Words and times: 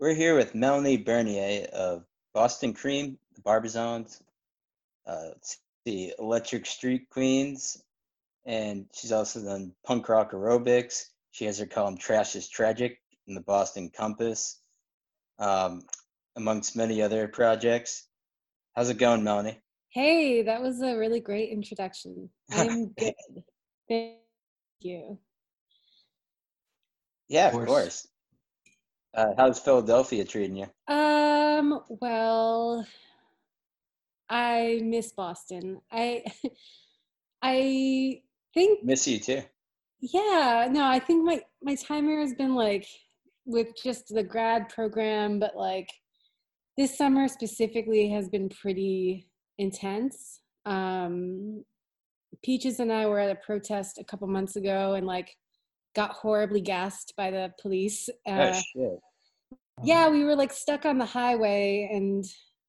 We're 0.00 0.14
here 0.14 0.36
with 0.36 0.54
Melanie 0.54 0.96
Bernier 0.96 1.66
of 1.72 2.04
Boston 2.32 2.72
Cream, 2.72 3.18
the 3.34 3.42
Barbazones, 3.42 4.20
uh, 5.08 5.30
the 5.84 6.14
Electric 6.20 6.66
Street 6.66 7.10
Queens, 7.10 7.82
and 8.46 8.86
she's 8.94 9.10
also 9.10 9.42
done 9.42 9.72
punk 9.84 10.08
rock 10.08 10.30
aerobics. 10.30 11.06
She 11.32 11.46
has 11.46 11.58
her 11.58 11.66
column 11.66 11.98
Trash 11.98 12.36
is 12.36 12.48
Tragic 12.48 13.00
in 13.26 13.34
the 13.34 13.40
Boston 13.40 13.90
Compass, 13.90 14.60
um, 15.40 15.82
amongst 16.36 16.76
many 16.76 17.02
other 17.02 17.26
projects. 17.26 18.06
How's 18.76 18.90
it 18.90 18.98
going, 18.98 19.24
Melanie? 19.24 19.60
Hey, 19.88 20.42
that 20.42 20.62
was 20.62 20.80
a 20.80 20.96
really 20.96 21.18
great 21.18 21.50
introduction. 21.50 22.30
I'm 22.52 22.90
good. 22.90 23.14
Thank 23.88 24.18
you. 24.78 25.18
Yeah, 27.26 27.48
of 27.48 27.52
course. 27.52 27.62
Of 27.62 27.68
course. 27.68 28.08
Uh, 29.14 29.32
how's 29.36 29.58
Philadelphia 29.58 30.24
treating 30.24 30.56
you? 30.56 30.94
Um, 30.94 31.80
well, 31.88 32.86
I 34.28 34.80
miss 34.82 35.12
Boston. 35.12 35.80
I 35.90 36.24
I 37.42 38.20
think 38.54 38.84
miss 38.84 39.06
you 39.08 39.18
too. 39.18 39.42
Yeah, 40.00 40.68
no, 40.70 40.84
I 40.84 40.98
think 40.98 41.24
my 41.24 41.40
my 41.62 41.74
time 41.74 42.06
here 42.06 42.20
has 42.20 42.34
been 42.34 42.54
like 42.54 42.86
with 43.46 43.68
just 43.82 44.08
the 44.08 44.22
grad 44.22 44.68
program, 44.68 45.38
but 45.38 45.56
like 45.56 45.88
this 46.76 46.96
summer 46.96 47.28
specifically 47.28 48.10
has 48.10 48.28
been 48.28 48.48
pretty 48.48 49.28
intense. 49.58 50.40
Um 50.66 51.64
Peaches 52.44 52.78
and 52.78 52.92
I 52.92 53.06
were 53.06 53.18
at 53.18 53.30
a 53.30 53.34
protest 53.36 53.98
a 53.98 54.04
couple 54.04 54.28
months 54.28 54.56
ago 54.56 54.94
and 54.94 55.06
like 55.06 55.34
got 55.98 56.12
horribly 56.12 56.60
gassed 56.60 57.12
by 57.16 57.28
the 57.28 57.52
police. 57.60 58.08
Oh, 58.24 58.32
uh, 58.32 58.60
oh. 58.78 59.00
Yeah, 59.82 60.08
we 60.08 60.22
were 60.22 60.36
like 60.36 60.52
stuck 60.52 60.86
on 60.86 60.96
the 60.98 61.04
highway 61.04 61.90
and 61.92 62.24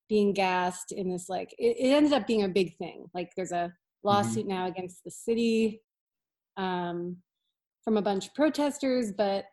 being 0.07 0.33
gassed 0.33 0.91
in 0.91 1.11
this 1.11 1.29
like 1.29 1.53
it, 1.59 1.77
it 1.77 1.89
ended 1.93 2.11
up 2.13 2.25
being 2.25 2.43
a 2.43 2.49
big 2.49 2.75
thing. 2.77 3.05
Like 3.13 3.29
there's 3.35 3.51
a 3.51 3.71
lawsuit 4.03 4.47
mm-hmm. 4.47 4.55
now 4.55 4.65
against 4.65 5.03
the 5.03 5.11
city 5.11 5.83
um, 6.57 7.17
from 7.83 7.97
a 7.97 8.01
bunch 8.01 8.25
of 8.25 8.33
protesters, 8.33 9.11
but 9.15 9.45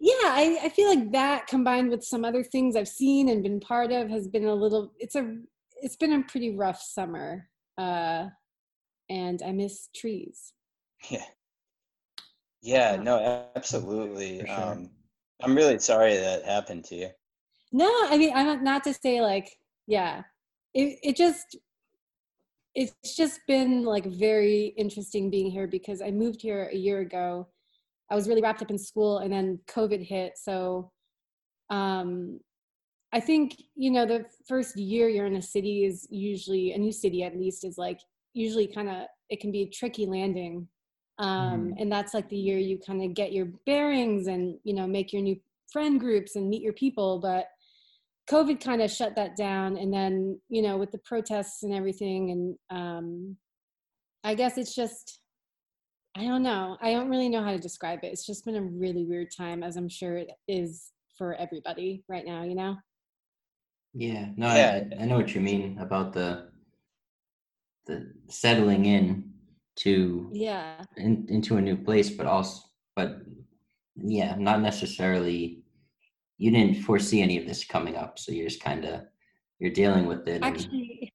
yeah, 0.00 0.14
I, 0.22 0.58
I 0.64 0.68
feel 0.70 0.88
like 0.88 1.12
that 1.12 1.48
combined 1.48 1.90
with 1.90 2.02
some 2.02 2.24
other 2.24 2.42
things 2.42 2.74
I've 2.74 2.88
seen 2.88 3.28
and 3.28 3.42
been 3.42 3.60
part 3.60 3.92
of 3.92 4.08
has 4.08 4.28
been 4.28 4.46
a 4.46 4.54
little. 4.54 4.92
It's 4.98 5.14
a 5.14 5.36
it's 5.82 5.96
been 5.96 6.14
a 6.14 6.22
pretty 6.22 6.56
rough 6.56 6.80
summer, 6.80 7.50
uh, 7.76 8.28
and 9.10 9.42
I 9.46 9.52
miss 9.52 9.90
trees. 9.94 10.54
Yeah. 11.10 11.26
Yeah, 12.62 12.96
no, 12.96 13.48
absolutely. 13.56 14.38
Sure. 14.46 14.50
Um, 14.50 14.90
I'm 15.42 15.56
really 15.56 15.78
sorry 15.78 16.16
that 16.16 16.44
happened 16.44 16.84
to 16.86 16.94
you. 16.94 17.08
No, 17.72 17.90
I 18.08 18.16
mean, 18.16 18.32
I'm 18.34 18.62
not 18.62 18.84
to 18.84 18.94
say 18.94 19.20
like, 19.20 19.48
yeah, 19.86 20.22
it 20.74 20.98
it 21.02 21.16
just 21.16 21.56
it's 22.74 23.16
just 23.16 23.40
been 23.48 23.82
like 23.82 24.06
very 24.06 24.74
interesting 24.78 25.30
being 25.30 25.50
here 25.50 25.66
because 25.66 26.00
I 26.00 26.10
moved 26.10 26.40
here 26.40 26.70
a 26.72 26.76
year 26.76 27.00
ago. 27.00 27.48
I 28.10 28.14
was 28.14 28.28
really 28.28 28.42
wrapped 28.42 28.62
up 28.62 28.70
in 28.70 28.78
school, 28.78 29.18
and 29.18 29.32
then 29.32 29.58
COVID 29.68 30.06
hit. 30.06 30.34
So, 30.36 30.92
um, 31.70 32.40
I 33.12 33.20
think 33.20 33.56
you 33.74 33.90
know 33.90 34.06
the 34.06 34.26
first 34.46 34.76
year 34.76 35.08
you're 35.08 35.26
in 35.26 35.36
a 35.36 35.42
city 35.42 35.84
is 35.84 36.06
usually 36.10 36.72
a 36.72 36.78
new 36.78 36.92
city 36.92 37.24
at 37.24 37.36
least 37.36 37.64
is 37.64 37.76
like 37.76 37.98
usually 38.34 38.68
kind 38.68 38.88
of 38.88 39.06
it 39.30 39.40
can 39.40 39.50
be 39.50 39.62
a 39.62 39.70
tricky 39.70 40.06
landing 40.06 40.68
um, 41.18 41.66
mm-hmm. 41.66 41.72
and 41.78 41.92
that's 41.92 42.14
like 42.14 42.28
the 42.28 42.36
year 42.36 42.58
you 42.58 42.78
kind 42.78 43.02
of 43.02 43.14
get 43.14 43.32
your 43.32 43.46
bearings 43.66 44.26
and 44.26 44.58
you 44.64 44.74
know 44.74 44.86
make 44.86 45.12
your 45.12 45.22
new 45.22 45.38
friend 45.70 46.00
groups 46.00 46.36
and 46.36 46.48
meet 46.48 46.62
your 46.62 46.72
people 46.72 47.18
but 47.18 47.46
covid 48.30 48.62
kind 48.62 48.80
of 48.82 48.90
shut 48.90 49.14
that 49.16 49.36
down 49.36 49.76
and 49.76 49.92
then 49.92 50.38
you 50.48 50.62
know 50.62 50.76
with 50.76 50.90
the 50.90 50.98
protests 50.98 51.62
and 51.62 51.74
everything 51.74 52.30
and 52.30 52.56
um, 52.70 53.36
i 54.24 54.34
guess 54.34 54.56
it's 54.58 54.74
just 54.74 55.20
i 56.16 56.24
don't 56.24 56.42
know 56.42 56.76
i 56.80 56.92
don't 56.92 57.10
really 57.10 57.28
know 57.28 57.42
how 57.42 57.52
to 57.52 57.58
describe 57.58 58.00
it. 58.02 58.12
It's 58.12 58.26
just 58.26 58.44
been 58.44 58.56
a 58.56 58.62
really 58.62 59.04
weird 59.04 59.28
time 59.36 59.62
as 59.62 59.76
i'm 59.76 59.88
sure 59.88 60.16
it 60.16 60.30
is 60.48 60.92
for 61.18 61.34
everybody 61.34 62.04
right 62.08 62.24
now 62.24 62.42
you 62.42 62.54
know? 62.54 62.76
Yeah 63.94 64.28
no 64.36 64.46
I, 64.46 64.86
I 64.98 65.04
know 65.04 65.16
what 65.16 65.34
you 65.34 65.40
mean 65.40 65.78
about 65.78 66.12
the 66.12 66.48
the 67.86 68.12
settling 68.28 68.86
in 68.86 69.31
to 69.76 70.28
yeah 70.32 70.82
in, 70.96 71.26
into 71.28 71.56
a 71.56 71.60
new 71.60 71.76
place 71.76 72.10
but 72.10 72.26
also 72.26 72.62
but 72.94 73.18
yeah 73.96 74.34
not 74.38 74.60
necessarily 74.60 75.62
you 76.38 76.50
didn't 76.50 76.82
foresee 76.82 77.22
any 77.22 77.38
of 77.38 77.46
this 77.46 77.64
coming 77.64 77.96
up 77.96 78.18
so 78.18 78.32
you're 78.32 78.48
just 78.48 78.62
kind 78.62 78.84
of 78.84 79.02
you're 79.58 79.70
dealing 79.70 80.06
with 80.06 80.26
it 80.28 80.42
actually 80.42 81.12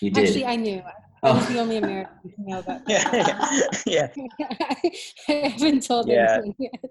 you 0.00 0.10
did 0.10 0.24
actually 0.24 0.46
i 0.46 0.56
knew 0.56 0.82
I 1.24 1.32
was 1.32 1.48
the 1.48 1.58
only 1.58 1.76
oh. 1.76 1.78
American 1.78 2.18
to 2.22 2.34
know 2.38 2.62
that. 2.66 2.82
Yeah, 2.86 3.72
yeah. 3.86 4.08
I 5.28 5.48
haven't 5.48 5.86
told 5.86 6.06
yeah. 6.06 6.34
anything 6.34 6.54
yet. 6.58 6.84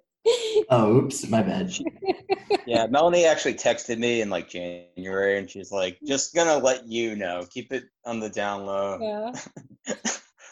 Oh, 0.70 0.98
oops, 0.98 1.28
my 1.28 1.42
bad. 1.42 1.74
yeah, 2.66 2.88
Melanie 2.88 3.26
actually 3.26 3.56
texted 3.56 3.98
me 3.98 4.22
in 4.22 4.30
like 4.30 4.50
January, 4.50 5.38
and 5.38 5.50
she's 5.50 5.72
like, 5.72 5.98
"Just 6.06 6.34
gonna 6.34 6.58
let 6.58 6.88
you 6.88 7.16
know, 7.16 7.46
keep 7.50 7.72
it 7.72 7.86
on 8.06 8.20
the 8.20 8.30
down 8.30 8.66
low." 8.66 8.98
Yeah. 9.02 9.96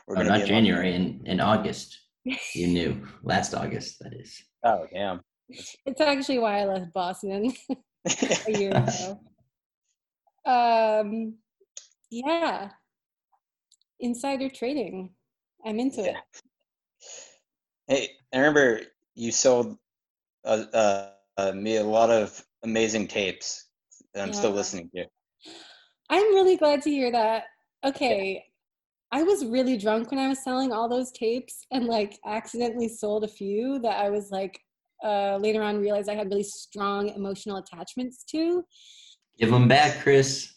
We're 0.07 0.17
oh, 0.17 0.23
not 0.23 0.45
January, 0.45 0.93
in 0.93 1.21
in 1.25 1.39
August. 1.39 1.99
You 2.25 2.35
knew 2.67 3.07
last 3.23 3.53
August, 3.53 3.99
that 3.99 4.13
is. 4.13 4.41
Oh 4.63 4.87
damn! 4.91 5.21
It's 5.85 6.01
actually 6.01 6.39
why 6.39 6.61
I 6.61 6.65
left 6.65 6.93
Boston 6.93 7.53
a 8.05 8.51
year 8.51 8.71
ago. 8.71 9.19
Um, 10.45 11.35
yeah, 12.09 12.69
insider 13.99 14.49
trading. 14.49 15.11
I'm 15.63 15.79
into 15.79 16.01
yeah. 16.01 16.17
it. 16.17 16.41
Hey, 17.87 18.09
I 18.33 18.37
remember 18.37 18.81
you 19.15 19.31
sold 19.31 19.77
uh, 20.45 20.63
uh, 20.73 21.09
uh, 21.37 21.51
me 21.53 21.77
a 21.77 21.83
lot 21.83 22.09
of 22.09 22.43
amazing 22.63 23.07
tapes 23.07 23.67
that 24.13 24.21
I'm 24.23 24.29
yeah. 24.29 24.35
still 24.35 24.51
listening 24.51 24.89
to. 24.95 25.05
I'm 26.09 26.33
really 26.33 26.57
glad 26.57 26.81
to 26.83 26.89
hear 26.89 27.11
that. 27.11 27.45
Okay. 27.85 28.33
Yeah. 28.33 28.39
I 29.19 29.23
was 29.23 29.45
really 29.45 29.77
drunk 29.77 30.11
when 30.11 30.19
I 30.19 30.29
was 30.29 30.43
selling 30.43 30.71
all 30.71 30.87
those 30.87 31.11
tapes 31.11 31.65
and 31.71 31.85
like 31.85 32.17
accidentally 32.25 32.87
sold 32.87 33.23
a 33.25 33.27
few 33.27 33.79
that 33.79 33.97
I 33.97 34.09
was 34.09 34.31
like 34.31 34.59
uh, 35.03 35.37
later 35.37 35.61
on 35.63 35.79
realized 35.79 36.09
I 36.09 36.15
had 36.15 36.29
really 36.29 36.43
strong 36.43 37.09
emotional 37.09 37.57
attachments 37.57 38.23
to. 38.25 38.63
Give 39.37 39.51
them 39.51 39.67
back, 39.67 40.01
Chris. 40.01 40.53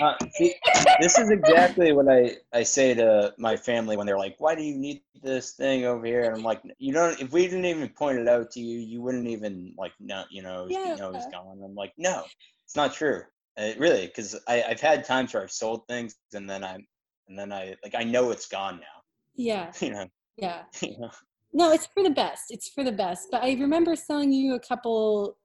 Uh, 0.00 0.14
see, 0.32 0.54
this 1.00 1.18
is 1.18 1.30
exactly 1.30 1.92
what 1.92 2.08
I, 2.08 2.36
I 2.52 2.62
say 2.62 2.94
to 2.94 3.34
my 3.38 3.56
family 3.56 3.96
when 3.96 4.06
they're 4.06 4.18
like, 4.18 4.36
"Why 4.38 4.54
do 4.54 4.62
you 4.62 4.76
need 4.76 5.02
this 5.22 5.52
thing 5.52 5.84
over 5.84 6.04
here?" 6.06 6.24
And 6.24 6.34
I'm 6.34 6.42
like, 6.42 6.62
"You 6.78 6.92
don't. 6.92 7.20
If 7.20 7.32
we 7.32 7.44
didn't 7.44 7.64
even 7.64 7.88
point 7.90 8.18
it 8.18 8.28
out 8.28 8.50
to 8.52 8.60
you, 8.60 8.78
you 8.78 9.02
wouldn't 9.02 9.26
even 9.26 9.74
like 9.76 9.92
know. 10.00 10.24
You 10.30 10.42
know, 10.42 10.66
yeah. 10.68 10.92
you 10.92 10.96
know 10.96 11.10
it's 11.12 11.26
gone." 11.26 11.60
I'm 11.64 11.74
like, 11.74 11.92
"No, 11.98 12.24
it's 12.64 12.76
not 12.76 12.94
true. 12.94 13.22
Uh, 13.56 13.70
really, 13.78 14.06
because 14.06 14.34
I've 14.48 14.80
had 14.80 15.04
times 15.04 15.32
where 15.32 15.42
I've 15.42 15.52
sold 15.52 15.86
things 15.86 16.16
and 16.32 16.50
then 16.50 16.64
I'm 16.64 16.84
and 17.28 17.38
then 17.38 17.52
I 17.52 17.76
like 17.82 17.94
I 17.96 18.04
know 18.04 18.30
it's 18.30 18.46
gone 18.46 18.76
now. 18.76 19.02
Yeah. 19.36 19.72
you 19.80 19.90
know. 19.90 20.06
Yeah. 20.36 20.62
you 20.82 20.98
know? 20.98 21.10
No, 21.52 21.72
it's 21.72 21.86
for 21.86 22.02
the 22.02 22.10
best. 22.10 22.44
It's 22.50 22.68
for 22.68 22.82
the 22.82 22.92
best. 22.92 23.28
But 23.30 23.44
I 23.44 23.52
remember 23.52 23.94
selling 23.94 24.32
you 24.32 24.54
a 24.54 24.60
couple 24.60 25.38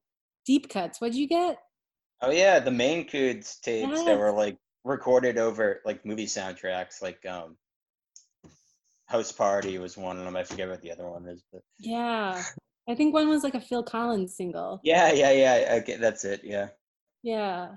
deep 0.46 0.70
cuts. 0.70 1.00
What'd 1.00 1.16
you 1.16 1.28
get? 1.28 1.60
Oh 2.22 2.32
yeah, 2.32 2.60
the 2.60 2.72
Maine 2.72 3.08
Coons 3.08 3.58
tapes 3.62 3.90
yes. 3.90 4.06
that 4.06 4.20
were 4.20 4.32
like 4.32 4.58
recorded 4.84 5.38
over 5.38 5.82
like 5.86 6.06
movie 6.06 6.26
soundtracks, 6.26 7.02
like 7.02 7.26
um 7.26 7.56
House 9.08 9.32
Party 9.32 9.78
was 9.78 9.98
one 9.98 10.18
of 10.18 10.26
them. 10.26 10.36
I 10.36 10.44
forget 10.44 10.70
what 10.70 10.82
the 10.82 10.92
other 10.92 11.08
one 11.10 11.28
is, 11.28 11.42
but 11.52 11.62
yeah, 11.80 12.44
I 12.88 12.96
think 12.96 13.14
one 13.14 13.30
was 13.30 13.44
like 13.44 13.56
a 13.56 13.62
Phil 13.62 13.84
Collins 13.84 14.36
single. 14.36 14.82
Yeah, 14.84 15.12
yeah, 15.12 15.32
yeah. 15.32 15.76
Okay, 15.82 15.98
that's 15.98 16.26
it. 16.26 16.42
Yeah. 16.44 16.70
Yeah. 17.24 17.70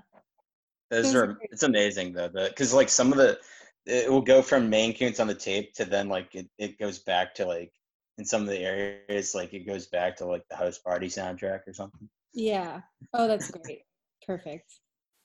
Those, 0.89 1.05
Those 1.05 1.15
are, 1.15 1.23
are 1.31 1.37
it's 1.43 1.63
amazing 1.63 2.13
though, 2.13 2.29
because 2.29 2.73
like 2.73 2.89
some 2.89 3.11
of 3.11 3.17
the 3.17 3.39
it 3.85 4.11
will 4.11 4.21
go 4.21 4.41
from 4.41 4.69
Maine 4.69 4.93
Coons 4.95 5.19
on 5.19 5.27
the 5.27 5.35
tape 5.35 5.73
to 5.75 5.85
then 5.85 6.07
like 6.07 6.35
it, 6.35 6.47
it 6.57 6.79
goes 6.79 6.99
back 6.99 7.35
to 7.35 7.45
like 7.45 7.71
in 8.17 8.25
some 8.25 8.43
of 8.43 8.47
the 8.47 8.59
areas 8.59 9.33
like 9.33 9.53
it 9.53 9.65
goes 9.65 9.87
back 9.87 10.17
to 10.17 10.25
like 10.25 10.43
the 10.49 10.55
House 10.55 10.77
Party 10.77 11.07
soundtrack 11.07 11.61
or 11.67 11.73
something. 11.73 12.09
Yeah. 12.33 12.81
Oh, 13.13 13.27
that's 13.27 13.49
great. 13.49 13.81
Perfect. 14.25 14.73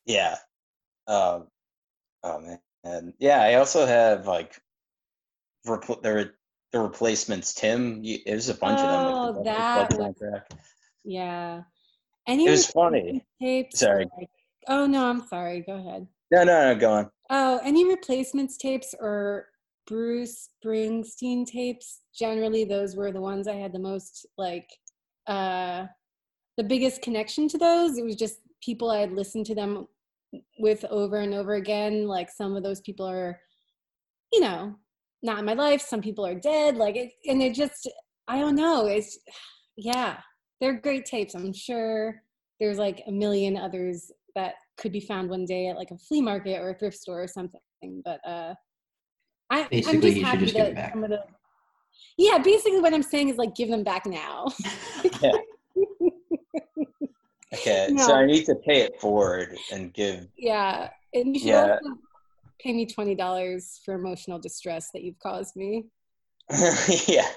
Yeah. 0.07 0.37
Um, 1.07 1.49
oh 2.23 2.41
man. 2.41 2.59
And 2.85 3.13
yeah, 3.19 3.43
I 3.43 3.55
also 3.55 3.87
have 3.87 4.27
like 4.27 4.61
repl- 5.67 6.03
there 6.03 6.35
the 6.73 6.81
replacements. 6.81 7.55
Tim, 7.55 8.03
you, 8.03 8.19
it 8.27 8.35
was 8.35 8.49
a 8.49 8.55
bunch 8.55 8.81
oh, 8.81 8.85
of 8.85 9.35
them. 9.35 9.39
Oh, 9.39 9.45
that. 9.45 9.99
Was, 9.99 10.15
yeah. 11.05 11.63
Any 12.27 12.47
it 12.47 12.51
was 12.51 12.67
funny. 12.67 13.25
Tapes 13.41 13.81
sorry. 13.81 14.07
Like, 14.19 14.31
oh 14.69 14.87
no, 14.87 15.09
I'm 15.09 15.27
sorry. 15.27 15.63
Go 15.67 15.75
ahead. 15.75 16.07
No, 16.31 16.45
no, 16.45 16.73
no. 16.73 16.79
Go 16.79 16.93
on. 16.93 17.11
Oh, 17.31 17.61
any 17.65 17.87
replacements 17.89 18.57
tapes 18.57 18.95
or 19.01 19.47
Bruce 19.87 20.51
Springsteen 20.65 21.47
tapes? 21.47 22.03
Generally, 22.15 22.65
those 22.65 22.97
were 22.97 23.13
the 23.13 23.21
ones 23.21 23.49
I 23.49 23.55
had 23.55 23.73
the 23.73 23.79
most 23.79 24.27
like 24.37 24.69
uh 25.27 25.87
the 26.57 26.65
biggest 26.65 27.03
connection 27.03 27.49
to 27.49 27.59
those. 27.59 27.97
It 27.97 28.05
was 28.05 28.17
just 28.17 28.41
people 28.63 28.91
I 28.91 28.99
had 28.99 29.13
listened 29.13 29.47
to 29.47 29.55
them 29.55 29.87
with 30.59 30.85
over 30.91 31.19
and 31.19 31.35
over 31.35 31.55
again. 31.55 32.07
Like 32.07 32.31
some 32.31 32.57
of 32.57 32.63
those 32.63 32.81
people 32.81 33.07
are, 33.09 33.39
you 34.33 34.41
know, 34.41 34.75
not 35.23 35.39
in 35.39 35.45
my 35.45 35.55
life. 35.55 35.81
Some 35.81 36.01
people 36.01 36.27
are 36.27 36.35
dead. 36.35 36.77
Like 36.77 36.97
it, 36.97 37.13
and 37.27 37.43
it 37.43 37.55
just, 37.55 37.91
I 38.27 38.39
don't 38.39 38.55
know. 38.55 38.87
It's, 38.87 39.19
yeah, 39.77 40.19
they're 40.61 40.81
great 40.81 41.07
tapes. 41.07 41.35
I'm 41.35 41.53
sure 41.53 42.23
there's 42.61 42.79
like 42.79 43.03
a 43.07 43.13
million 43.13 43.57
others 43.57 44.11
that 44.35 44.55
could 44.77 44.93
be 44.93 45.01
found 45.01 45.31
one 45.31 45.45
day 45.45 45.69
at 45.69 45.77
like 45.77 45.91
a 45.91 45.99
flea 45.99 46.23
market 46.23 46.61
or 46.61 46.71
a 46.71 46.75
thrift 46.75 46.97
store 46.97 47.23
or 47.23 47.29
something. 47.29 47.61
But 48.05 48.21
uh, 48.27 48.55
I, 49.51 49.69
I'm 49.73 50.01
just 50.01 50.17
you 50.17 50.25
happy 50.25 50.47
just 50.47 50.55
that 50.55 50.93
some 50.93 51.05
of 51.05 51.11
the. 51.11 51.23
Yeah, 52.17 52.39
basically 52.39 52.81
what 52.81 52.95
I'm 52.95 53.03
saying 53.03 53.29
is 53.29 53.37
like 53.37 53.55
give 53.55 53.69
them 53.69 53.85
back 53.85 54.07
now. 54.07 54.47
Yeah. 55.23 55.33
Okay, 57.55 57.95
so 57.97 58.13
I 58.15 58.27
need 58.27 58.45
to 58.47 58.55
pay 58.57 58.81
it 58.83 59.01
forward 59.01 59.57
and 59.73 59.93
give. 59.95 60.27
yeah, 60.37 60.91
and 61.15 61.35
you 61.35 61.41
should 61.41 61.49
Yeah. 61.49 61.79
also 61.83 61.97
pay 62.61 62.73
me 62.73 62.85
twenty 62.87 63.15
dollars 63.15 63.81
for 63.85 63.95
emotional 63.95 64.39
distress 64.39 64.91
that 64.93 65.03
you've 65.03 65.19
caused 65.19 65.57
me. 65.57 65.87
yeah, 67.07 67.29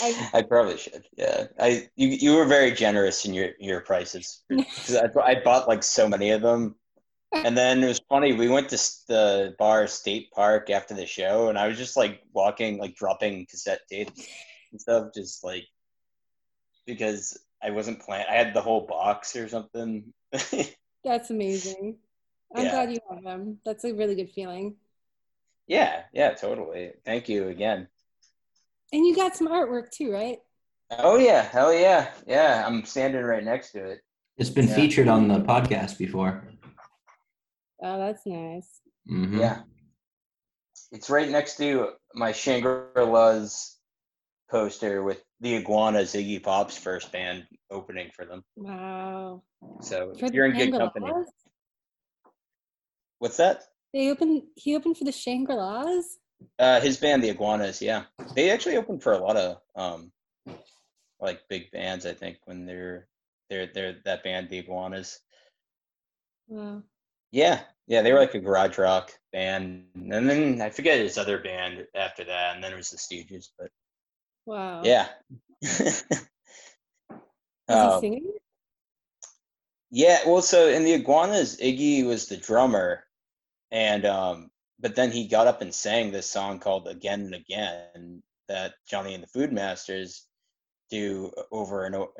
I- 0.00 0.30
I 0.34 0.42
probably 0.42 0.78
should. 0.78 1.04
Yeah, 1.16 1.46
I 1.60 1.88
you 1.96 2.08
you 2.08 2.34
were 2.36 2.44
very 2.44 2.72
generous 2.72 3.24
in 3.24 3.34
your 3.34 3.50
your 3.58 3.80
prices 3.82 4.42
because 4.48 4.96
I 4.96 5.08
I 5.20 5.42
bought 5.42 5.68
like 5.68 5.82
so 5.84 6.08
many 6.08 6.30
of 6.30 6.42
them, 6.42 6.74
and 7.32 7.56
then 7.56 7.82
it 7.84 7.86
was 7.86 8.00
funny. 8.08 8.32
We 8.32 8.48
went 8.48 8.68
to 8.70 8.76
the 9.08 9.54
bar 9.58 9.86
State 9.86 10.30
Park 10.32 10.70
after 10.70 10.94
the 10.94 11.06
show, 11.06 11.48
and 11.48 11.58
I 11.58 11.68
was 11.68 11.78
just 11.78 11.96
like 11.96 12.20
walking, 12.32 12.78
like 12.78 12.96
dropping 12.96 13.46
cassette 13.46 13.80
tapes 13.88 14.26
and 14.72 14.80
stuff, 14.80 15.08
just 15.14 15.44
like 15.44 15.64
because 16.86 17.38
I 17.62 17.70
wasn't 17.70 18.00
planning. 18.00 18.26
I 18.30 18.34
had 18.34 18.54
the 18.54 18.60
whole 18.60 18.86
box 18.86 19.36
or 19.36 19.48
something. 19.48 20.12
That's 21.04 21.30
amazing. 21.30 21.98
I'm 22.54 22.64
Yeah. 22.64 22.70
glad 22.70 22.92
you 22.92 22.98
have 23.10 23.22
them. 23.22 23.58
That's 23.64 23.84
a 23.84 23.92
really 23.94 24.14
good 24.14 24.30
feeling. 24.30 24.76
yeah, 25.66 26.02
yeah, 26.12 26.34
totally. 26.34 26.92
Thank 27.04 27.28
you 27.28 27.48
again. 27.48 27.88
And 28.92 29.06
you 29.06 29.14
got 29.16 29.36
some 29.36 29.48
artwork 29.48 29.90
too, 29.90 30.12
right? 30.12 30.38
Oh 30.90 31.16
yeah, 31.16 31.42
hell 31.42 31.72
yeah, 31.72 32.10
yeah. 32.26 32.64
I'm 32.66 32.84
standing 32.84 33.22
right 33.22 33.42
next 33.44 33.72
to 33.72 33.84
it. 33.92 34.00
It's 34.36 34.50
been 34.50 34.68
Yeah. 34.68 34.74
featured 34.74 35.08
on 35.08 35.28
the 35.28 35.40
podcast 35.40 35.96
before. 35.98 36.44
Oh, 37.82 37.98
that's 37.98 38.26
nice. 38.26 38.80
Mhm. 39.10 39.38
Yeah. 39.40 39.62
It's 40.90 41.08
right 41.08 41.28
next 41.30 41.56
to 41.56 41.92
my 42.14 42.32
Shangri-La's 42.32 43.78
poster 44.52 45.02
with 45.02 45.24
the 45.40 45.54
Iguanas, 45.54 46.12
Iggy 46.12 46.42
Pop's 46.42 46.76
first 46.76 47.10
band 47.10 47.46
opening 47.70 48.10
for 48.14 48.26
them. 48.26 48.44
Wow. 48.54 49.42
So 49.80 50.12
For 50.14 50.26
you're 50.26 50.46
in 50.46 50.52
good 50.52 50.78
company. 50.78 51.10
What's 53.18 53.38
that? 53.38 53.62
They 53.94 54.10
opened. 54.10 54.42
He 54.56 54.76
opened 54.76 54.98
for 54.98 55.04
the 55.04 55.12
Shangri-Las. 55.12 56.18
Uh, 56.58 56.80
his 56.80 56.98
band, 56.98 57.22
the 57.22 57.30
Iguanas. 57.30 57.80
Yeah, 57.80 58.04
they 58.34 58.50
actually 58.50 58.76
opened 58.76 59.02
for 59.02 59.12
a 59.12 59.18
lot 59.18 59.36
of 59.36 59.58
um, 59.74 60.12
like 61.20 61.40
big 61.48 61.70
bands. 61.70 62.04
I 62.04 62.12
think 62.12 62.38
when 62.44 62.66
they're 62.66 63.08
they're 63.48 63.68
they're 63.72 63.96
that 64.04 64.22
band, 64.22 64.50
the 64.50 64.58
Iguanas. 64.58 65.18
Wow. 66.48 66.82
Yeah, 67.30 67.60
yeah, 67.86 68.02
they 68.02 68.12
were 68.12 68.18
like 68.18 68.34
a 68.34 68.40
garage 68.40 68.76
rock 68.76 69.12
band, 69.32 69.84
and 69.94 70.28
then 70.28 70.60
I 70.60 70.70
forget 70.70 70.98
his 70.98 71.16
other 71.16 71.38
band 71.38 71.86
after 71.94 72.24
that, 72.24 72.54
and 72.54 72.62
then 72.62 72.72
it 72.72 72.76
was 72.76 72.90
the 72.90 72.98
Stooges. 72.98 73.48
But 73.58 73.70
Wow. 74.46 74.84
yeah. 74.84 75.08
Is 77.68 77.80
he 77.82 77.90
Um, 77.90 77.90
singing? 77.90 78.32
Yeah, 79.90 80.20
well, 80.26 80.42
so 80.42 80.68
in 80.68 80.84
the 80.84 80.94
Iguanas, 80.94 81.56
Iggy 81.58 82.04
was 82.06 82.26
the 82.28 82.36
drummer, 82.36 83.04
and 83.72 84.06
um, 84.06 84.50
but 84.80 84.96
then 84.96 85.12
he 85.12 85.28
got 85.28 85.48
up 85.48 85.62
and 85.62 85.74
sang 85.74 86.12
this 86.12 86.30
song 86.30 86.60
called 86.60 86.88
"Again 86.88 87.22
and 87.22 87.34
Again" 87.34 88.22
that 88.48 88.74
Johnny 88.88 89.14
and 89.14 89.22
the 89.22 89.28
Food 89.28 89.52
Masters 89.52 90.26
do 90.90 91.32
over 91.52 91.84
and 91.86 91.96
over, 91.96 92.12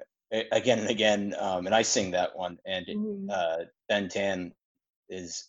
again 0.53 0.81
and 0.81 0.91
again, 0.91 1.35
um, 1.39 1.67
and 1.67 1.75
I 1.75 1.83
sing 1.83 2.13
that 2.13 2.37
one, 2.37 2.59
and 2.67 2.87
Mhm. 2.93 3.29
uh, 3.29 3.59
Ben 3.89 4.09
Tan 4.09 4.55
is 5.11 5.49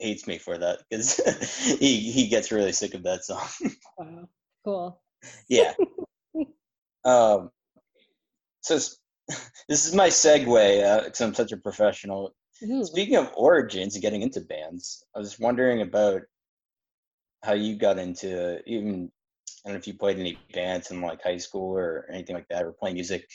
hates 0.00 0.26
me 0.26 0.38
for 0.38 0.58
that 0.58 0.80
because 0.90 1.16
he 1.80 2.12
he 2.12 2.28
gets 2.28 2.52
really 2.52 2.72
sick 2.72 2.94
of 2.94 3.04
that 3.04 3.24
song. 3.24 3.48
Wow. 3.98 4.28
Cool. 4.64 5.02
yeah. 5.48 5.74
Um. 7.04 7.50
So 8.62 8.74
this 9.68 9.86
is 9.86 9.94
my 9.94 10.08
segue 10.08 11.04
because 11.04 11.20
I'm 11.20 11.34
such 11.34 11.52
a 11.52 11.56
professional. 11.56 12.34
Ooh. 12.62 12.84
Speaking 12.84 13.16
of 13.16 13.32
origins 13.36 13.94
and 13.94 14.02
getting 14.02 14.22
into 14.22 14.40
bands, 14.40 15.04
I 15.14 15.18
was 15.18 15.38
wondering 15.38 15.82
about 15.82 16.22
how 17.42 17.52
you 17.52 17.76
got 17.76 17.98
into 17.98 18.60
even 18.66 19.10
I 19.64 19.68
don't 19.68 19.74
know 19.74 19.78
if 19.78 19.86
you 19.86 19.94
played 19.94 20.18
any 20.18 20.38
bands 20.52 20.90
in 20.90 21.00
like 21.00 21.22
high 21.22 21.38
school 21.38 21.76
or 21.76 22.06
anything 22.10 22.34
like 22.34 22.48
that, 22.48 22.64
or 22.64 22.72
playing 22.72 22.94
music 22.94 23.26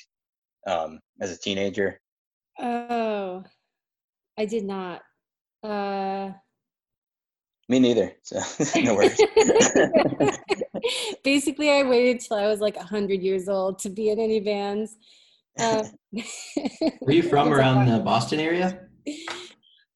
um, 0.68 1.00
as 1.22 1.32
a 1.32 1.40
teenager. 1.40 2.00
Oh, 2.60 3.44
I 4.38 4.46
did 4.46 4.64
not. 4.64 5.02
Uh, 5.64 6.32
Me 7.68 7.80
neither. 7.80 8.14
So 8.22 8.40
no 8.84 8.96
worries. 8.96 9.20
basically, 11.24 11.70
I 11.72 11.84
waited 11.84 12.20
till 12.22 12.38
I 12.38 12.48
was 12.48 12.60
like 12.60 12.76
100 12.76 13.22
years 13.22 13.50
old 13.50 13.80
to 13.80 13.90
be 13.90 14.10
in 14.10 14.20
any 14.20 14.40
bands. 14.40 14.98
Um, 15.60 15.86
Were 17.02 17.12
you 17.12 17.24
from 17.24 17.54
around 17.54 17.88
the 17.88 18.00
Boston 18.00 18.40
area? 18.40 18.88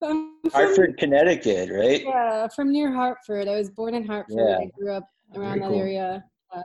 I'm 0.04 0.34
from, 0.44 0.52
Hartford, 0.52 0.98
Connecticut, 0.98 1.70
right? 1.72 2.04
yeah, 2.04 2.48
from 2.50 2.72
near 2.72 2.92
Hartford. 2.94 3.48
I 3.48 3.56
was 3.56 3.70
born 3.70 3.96
in 3.96 4.06
Hartford. 4.06 4.38
Yeah. 4.38 4.58
I 4.60 4.70
grew 4.78 4.92
up 4.92 5.08
around 5.36 5.52
Very 5.52 5.60
that 5.62 5.70
cool. 5.70 5.80
area, 5.80 6.24
uh, 6.54 6.62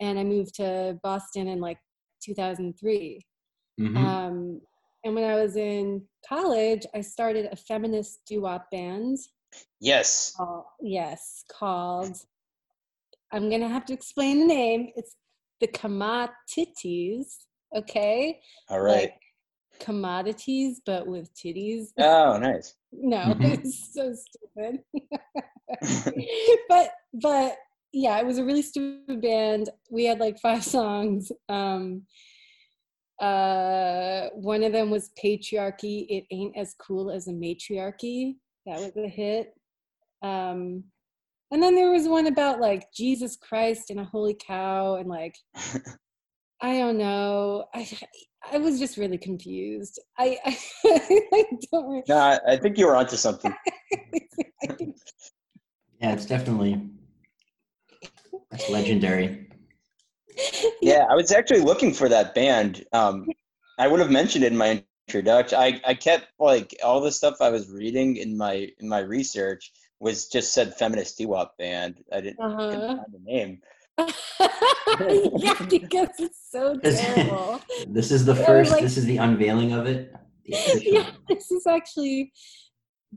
and 0.00 0.18
I 0.18 0.24
moved 0.24 0.54
to 0.56 0.98
Boston 1.02 1.48
in 1.48 1.60
like 1.60 1.78
2003. 2.22 3.24
Mhm. 3.80 3.96
Um, 3.96 4.60
and 5.04 5.14
when 5.14 5.24
I 5.24 5.36
was 5.36 5.56
in 5.56 6.02
college, 6.28 6.84
I 6.94 7.00
started 7.00 7.48
a 7.52 7.56
feminist 7.56 8.20
doo-wop 8.26 8.70
band. 8.70 9.16
Yes. 9.80 10.34
called, 10.36 10.64
yes, 10.80 11.44
called. 11.50 12.16
I'm 13.32 13.50
gonna 13.50 13.68
have 13.68 13.84
to 13.86 13.92
explain 13.92 14.40
the 14.40 14.46
name. 14.46 14.88
It's 14.96 15.16
the 15.60 15.66
Commodities. 15.68 17.46
Okay, 17.76 18.40
All 18.70 18.80
right. 18.80 19.10
like 19.10 19.20
commodities, 19.80 20.80
but 20.86 21.06
with 21.06 21.30
titties. 21.34 21.88
oh, 21.98 22.38
nice. 22.38 22.74
No, 22.92 23.18
Mhm. 23.34 23.42
it's 23.64 23.92
so 23.92 24.14
stupid. 24.14 24.82
but 26.68 26.90
but 27.12 27.56
yeah, 27.92 28.18
it 28.18 28.24
was 28.26 28.38
a 28.38 28.44
really 28.44 28.62
stupid 28.62 29.20
band. 29.20 29.68
We 29.90 30.04
had 30.06 30.20
like 30.20 30.38
five 30.40 30.64
songs. 30.64 31.30
Um 31.48 32.06
uh 33.20 34.28
one 34.34 34.62
of 34.62 34.72
them 34.72 34.90
was 34.90 35.10
patriarchy 35.22 36.06
it 36.08 36.24
ain't 36.30 36.56
as 36.56 36.74
cool 36.78 37.10
as 37.10 37.26
a 37.26 37.32
matriarchy 37.32 38.36
that 38.64 38.78
was 38.78 38.92
a 38.96 39.08
hit 39.08 39.52
um 40.22 40.84
and 41.50 41.62
then 41.62 41.74
there 41.74 41.90
was 41.90 42.08
one 42.08 42.26
about 42.26 42.60
like 42.60 42.92
jesus 42.92 43.36
christ 43.36 43.90
and 43.90 44.00
a 44.00 44.04
holy 44.04 44.36
cow 44.46 44.96
and 44.96 45.08
like 45.08 45.36
i 46.60 46.78
don't 46.78 46.98
know 46.98 47.64
i 47.74 47.88
i 48.52 48.58
was 48.58 48.78
just 48.78 48.96
really 48.96 49.18
confused 49.18 50.00
i 50.18 50.38
i, 50.44 50.58
I 51.32 51.44
don't 51.70 51.90
re- 51.90 52.02
no, 52.08 52.16
I, 52.16 52.38
I 52.46 52.56
think 52.56 52.78
you 52.78 52.86
were 52.86 52.96
onto 52.96 53.16
something. 53.16 53.54
Think 54.76 54.96
Yeah, 56.00 56.12
it's 56.12 56.26
definitely 56.26 56.80
that's 58.50 58.68
legendary. 58.70 59.48
Yeah, 60.80 61.06
I 61.10 61.14
was 61.14 61.32
actually 61.32 61.60
looking 61.60 61.92
for 61.92 62.08
that 62.08 62.34
band. 62.34 62.84
Um, 62.92 63.26
I 63.78 63.88
would 63.88 64.00
have 64.00 64.10
mentioned 64.10 64.44
it 64.44 64.52
in 64.52 64.58
my 64.58 64.82
introduction. 65.08 65.58
I, 65.58 65.80
I 65.86 65.94
kept 65.94 66.28
like 66.38 66.76
all 66.82 67.00
the 67.00 67.12
stuff 67.12 67.36
I 67.40 67.50
was 67.50 67.70
reading 67.70 68.16
in 68.16 68.36
my 68.36 68.68
in 68.78 68.88
my 68.88 69.00
research 69.00 69.72
was 70.00 70.28
just 70.28 70.52
said 70.52 70.74
feminist 70.74 71.18
doo-wop 71.18 71.56
band. 71.58 72.02
I 72.12 72.20
didn't 72.20 72.36
couldn't 72.38 72.60
uh-huh. 72.60 72.96
find 72.96 73.12
the 73.12 73.20
name. 73.20 73.60
yeah 75.38 75.54
because 75.68 76.08
it's 76.20 76.38
so 76.52 76.76
terrible 76.84 77.60
this 77.88 78.12
is 78.12 78.24
the 78.24 78.34
Yeah, 78.34 78.46
first. 78.46 78.70
like- 78.70 78.82
this 78.82 78.96
is 78.96 79.06
the 79.06 79.16
unveiling 79.16 79.72
of 79.72 79.86
it. 79.86 80.14
Yeah, 80.44 81.10
this 81.28 81.50
is 81.50 81.66
actually 81.66 82.32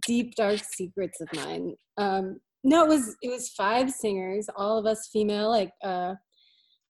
deep 0.05 0.35
dark 0.35 0.59
secrets 0.63 1.21
of 1.21 1.29
mine. 1.33 1.75
Um, 1.97 2.39
no, 2.63 2.85
it 2.85 2.89
was 2.89 3.15
it 3.21 3.29
was 3.29 3.49
five 3.49 3.89
singers, 3.89 4.49
all 4.55 4.77
of 4.77 4.85
us 4.85 5.09
female, 5.11 5.49
like 5.49 5.71
uh, 5.83 6.15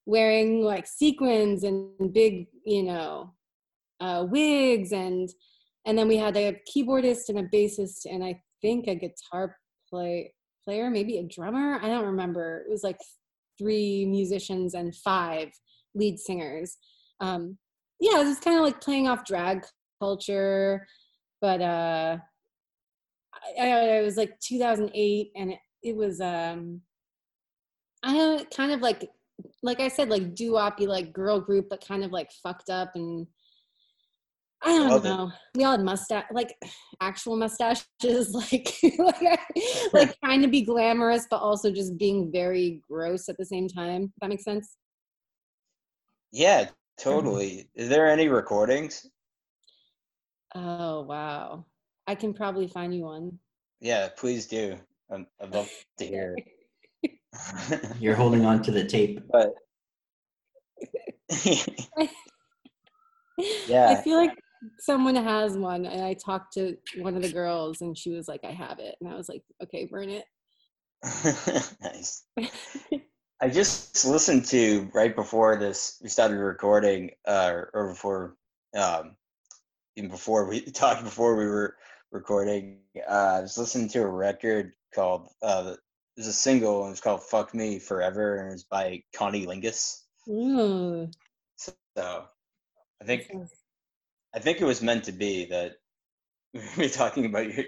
wearing 0.04 0.62
like 0.62 0.86
sequins 0.86 1.64
and 1.64 2.12
big, 2.12 2.46
you 2.66 2.82
know, 2.82 3.34
uh, 4.00 4.26
wigs, 4.28 4.92
and 4.92 5.28
and 5.86 5.96
then 5.96 6.08
we 6.08 6.16
had 6.16 6.36
a 6.36 6.60
keyboardist 6.74 7.28
and 7.28 7.38
a 7.38 7.44
bassist, 7.44 8.04
and 8.04 8.24
I 8.24 8.40
think 8.60 8.86
a 8.86 8.94
guitar 8.94 9.56
play 9.92 10.32
player, 10.64 10.90
maybe 10.90 11.18
a 11.18 11.22
drummer. 11.24 11.78
I 11.82 11.88
don't 11.88 12.06
remember. 12.06 12.64
It 12.66 12.70
was 12.70 12.82
like 12.82 12.98
three 13.58 14.06
musicians 14.06 14.74
and 14.74 14.94
five 14.94 15.50
lead 15.94 16.18
singers. 16.18 16.76
Um, 17.20 17.58
yeah, 18.00 18.20
it 18.20 18.24
was 18.24 18.40
kind 18.40 18.56
of 18.56 18.64
like 18.64 18.80
playing 18.80 19.08
off 19.08 19.24
drag 19.24 19.64
culture, 20.00 20.86
but 21.40 21.60
uh, 21.60 22.18
I, 23.60 23.68
I, 23.68 23.80
it 23.98 24.04
was 24.04 24.16
like 24.16 24.38
2008, 24.40 25.32
and 25.36 25.52
it, 25.52 25.58
it 25.82 25.96
was 25.96 26.20
um, 26.20 26.80
I 28.02 28.46
kind 28.54 28.72
of 28.72 28.80
like 28.80 29.08
like 29.62 29.80
I 29.80 29.88
said, 29.88 30.08
like 30.08 30.34
doo-woppy, 30.34 30.86
like 30.86 31.12
girl 31.12 31.40
group, 31.40 31.68
but 31.68 31.86
kind 31.86 32.04
of 32.04 32.12
like 32.12 32.30
fucked 32.42 32.70
up 32.70 32.92
and 32.94 33.26
I 34.64 34.68
don't 34.78 34.88
Love 34.88 35.04
it. 35.04 35.08
know. 35.08 35.32
We 35.56 35.64
all 35.64 35.72
had 35.72 35.80
mustache, 35.84 36.24
like 36.30 36.54
actual 37.00 37.36
mustaches, 37.36 37.84
like 38.32 38.72
like, 38.98 39.40
like 39.92 40.20
trying 40.24 40.42
to 40.42 40.48
be 40.48 40.62
glamorous, 40.62 41.26
but 41.28 41.38
also 41.38 41.72
just 41.72 41.98
being 41.98 42.30
very 42.30 42.80
gross 42.88 43.28
at 43.28 43.36
the 43.38 43.44
same 43.44 43.68
time. 43.68 44.04
If 44.04 44.10
that 44.20 44.30
makes 44.30 44.44
sense. 44.44 44.76
Yeah, 46.30 46.68
totally. 46.98 47.68
Is 47.74 47.88
there 47.88 48.08
any 48.08 48.28
recordings? 48.28 49.06
Oh 50.54 51.02
wow, 51.02 51.66
I 52.06 52.14
can 52.14 52.32
probably 52.32 52.68
find 52.68 52.94
you 52.94 53.04
one. 53.04 53.38
Yeah, 53.80 54.08
please 54.16 54.46
do. 54.46 54.78
Um, 55.10 55.26
I'd 55.40 55.52
love 55.54 55.68
to 55.98 56.06
hear. 56.06 56.36
You're 57.98 58.14
holding 58.14 58.44
on 58.46 58.62
to 58.62 58.70
the 58.70 58.84
tape. 58.84 59.20
but 59.32 59.54
yeah. 63.66 63.88
I 63.88 64.02
feel 64.02 64.18
like 64.18 64.32
someone 64.78 65.16
has 65.16 65.56
one, 65.56 65.86
and 65.86 66.04
I 66.04 66.14
talked 66.14 66.54
to 66.54 66.76
one 66.98 67.16
of 67.16 67.22
the 67.22 67.32
girls, 67.32 67.80
and 67.80 67.96
she 67.96 68.10
was 68.10 68.28
like, 68.28 68.44
"I 68.44 68.52
have 68.52 68.78
it," 68.78 68.96
and 69.00 69.08
I 69.10 69.16
was 69.16 69.28
like, 69.28 69.42
"Okay, 69.62 69.86
burn 69.86 70.08
it." 70.10 70.24
nice. 71.82 72.24
I 73.40 73.48
just 73.48 74.04
listened 74.04 74.44
to 74.46 74.88
right 74.94 75.14
before 75.14 75.56
this 75.56 75.98
we 76.02 76.08
started 76.08 76.36
recording, 76.38 77.10
uh, 77.26 77.62
or 77.74 77.88
before, 77.88 78.36
um, 78.76 79.16
even 79.96 80.10
before 80.10 80.48
we 80.48 80.60
talked 80.72 81.04
before 81.04 81.36
we 81.36 81.46
were 81.46 81.76
recording. 82.12 82.78
Uh, 83.08 83.36
I 83.38 83.40
was 83.40 83.58
listening 83.58 83.88
to 83.90 84.02
a 84.02 84.08
record 84.08 84.74
called 84.94 85.28
uh, 85.42 85.74
there's 86.16 86.28
a 86.28 86.32
single 86.32 86.84
and 86.84 86.92
it's 86.92 87.00
called 87.00 87.22
"Fuck 87.22 87.54
Me 87.54 87.78
Forever" 87.78 88.36
and 88.36 88.52
it's 88.52 88.64
by 88.64 89.02
Connie 89.14 89.46
Lingus. 89.46 90.02
Ooh, 90.28 91.10
So 91.56 91.72
I 91.96 93.04
think 93.04 93.28
I 94.34 94.38
think 94.38 94.60
it 94.60 94.64
was 94.64 94.82
meant 94.82 95.04
to 95.04 95.12
be 95.12 95.46
that 95.46 95.76
we're 96.76 96.88
talking 96.88 97.26
about 97.26 97.52
your, 97.52 97.64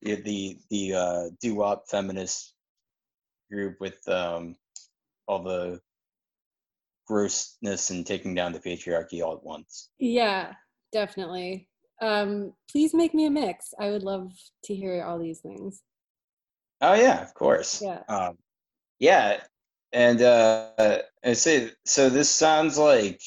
your, 0.00 0.16
the 0.16 0.58
the 0.70 0.94
uh, 0.94 1.24
doo 1.40 1.56
wop 1.56 1.84
feminist 1.88 2.54
group 3.50 3.76
with 3.80 4.06
um, 4.08 4.56
all 5.26 5.42
the 5.42 5.80
grossness 7.06 7.90
and 7.90 8.06
taking 8.06 8.34
down 8.34 8.52
the 8.52 8.60
patriarchy 8.60 9.22
all 9.22 9.34
at 9.34 9.44
once. 9.44 9.90
Yeah, 9.98 10.52
definitely. 10.92 11.68
Um, 12.00 12.52
please 12.70 12.94
make 12.94 13.14
me 13.14 13.26
a 13.26 13.30
mix. 13.30 13.72
I 13.78 13.90
would 13.90 14.02
love 14.02 14.32
to 14.64 14.74
hear 14.74 15.02
all 15.04 15.18
these 15.18 15.40
things. 15.40 15.82
Oh 16.80 16.94
yeah, 16.94 17.22
of 17.22 17.34
course. 17.34 17.82
Yeah. 17.82 18.02
Um, 18.08 18.38
yeah, 18.98 19.40
and 19.92 20.20
uh, 20.20 20.98
I 21.24 21.32
say 21.34 21.70
so. 21.84 22.08
This 22.08 22.28
sounds 22.28 22.78
like 22.78 23.20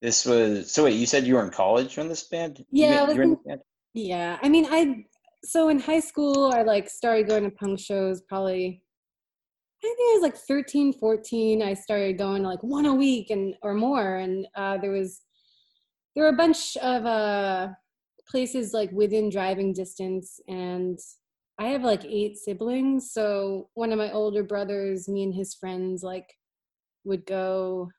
this 0.00 0.24
was. 0.24 0.70
So 0.70 0.84
wait, 0.84 0.94
you 0.94 1.06
said 1.06 1.26
you 1.26 1.34
were 1.34 1.44
in 1.44 1.50
college 1.50 1.96
when 1.96 2.08
this 2.08 2.24
band? 2.24 2.64
Yeah, 2.70 3.02
I 3.02 3.04
was 3.04 3.16
you 3.16 3.22
in- 3.22 3.38
band? 3.46 3.60
Yeah, 3.94 4.38
I 4.42 4.48
mean, 4.48 4.66
I 4.70 5.04
so 5.44 5.68
in 5.68 5.80
high 5.80 6.00
school, 6.00 6.52
I 6.52 6.62
like 6.62 6.88
started 6.88 7.28
going 7.28 7.44
to 7.44 7.50
punk 7.50 7.80
shows 7.80 8.22
probably. 8.28 8.82
I 9.82 9.86
think 9.86 9.98
I 10.00 10.14
was 10.14 10.22
like 10.22 10.36
13, 10.36 10.92
14. 10.94 11.62
I 11.62 11.74
started 11.74 12.18
going 12.18 12.42
like 12.42 12.60
one 12.64 12.86
a 12.86 12.94
week 12.94 13.30
and 13.30 13.54
or 13.62 13.74
more, 13.74 14.16
and 14.16 14.46
uh, 14.56 14.78
there 14.78 14.90
was 14.90 15.20
there 16.14 16.24
were 16.24 16.30
a 16.30 16.36
bunch 16.36 16.76
of 16.78 17.06
uh, 17.06 17.68
places 18.28 18.72
like 18.72 18.90
within 18.92 19.30
driving 19.30 19.72
distance, 19.72 20.40
and 20.48 20.98
I 21.58 21.68
have 21.68 21.82
like 21.82 22.04
eight 22.04 22.36
siblings. 22.36 23.12
So 23.12 23.68
one 23.74 23.92
of 23.92 23.98
my 23.98 24.12
older 24.12 24.42
brothers, 24.42 25.08
me 25.08 25.22
and 25.22 25.34
his 25.34 25.54
friends, 25.54 26.02
like 26.02 26.26
would 27.04 27.24
go 27.26 27.90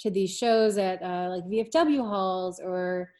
to 0.00 0.10
these 0.10 0.36
shows 0.36 0.78
at 0.78 1.02
uh, 1.02 1.28
like 1.30 1.44
VFW 1.44 2.00
halls 2.00 2.60
or 2.60 3.10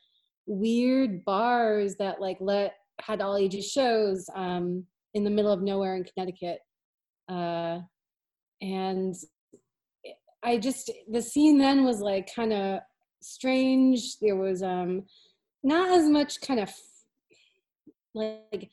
weird 0.46 1.24
bars 1.24 1.96
that 1.96 2.20
like 2.20 2.38
let 2.40 2.74
had 3.00 3.20
all 3.20 3.36
ages 3.36 3.70
shows 3.70 4.28
um, 4.34 4.84
in 5.14 5.24
the 5.24 5.30
middle 5.30 5.52
of 5.52 5.62
nowhere 5.62 5.96
in 5.96 6.04
Connecticut. 6.04 6.58
Uh, 7.28 7.80
and 8.60 9.14
I 10.42 10.58
just 10.58 10.90
the 11.10 11.22
scene 11.22 11.58
then 11.58 11.84
was 11.84 12.00
like 12.00 12.34
kind 12.34 12.52
of 12.52 12.80
strange. 13.20 14.18
There 14.20 14.36
was 14.36 14.62
um, 14.62 15.04
not 15.62 15.90
as 15.90 16.08
much 16.08 16.40
kind 16.40 16.60
of 16.60 16.72
like 18.14 18.70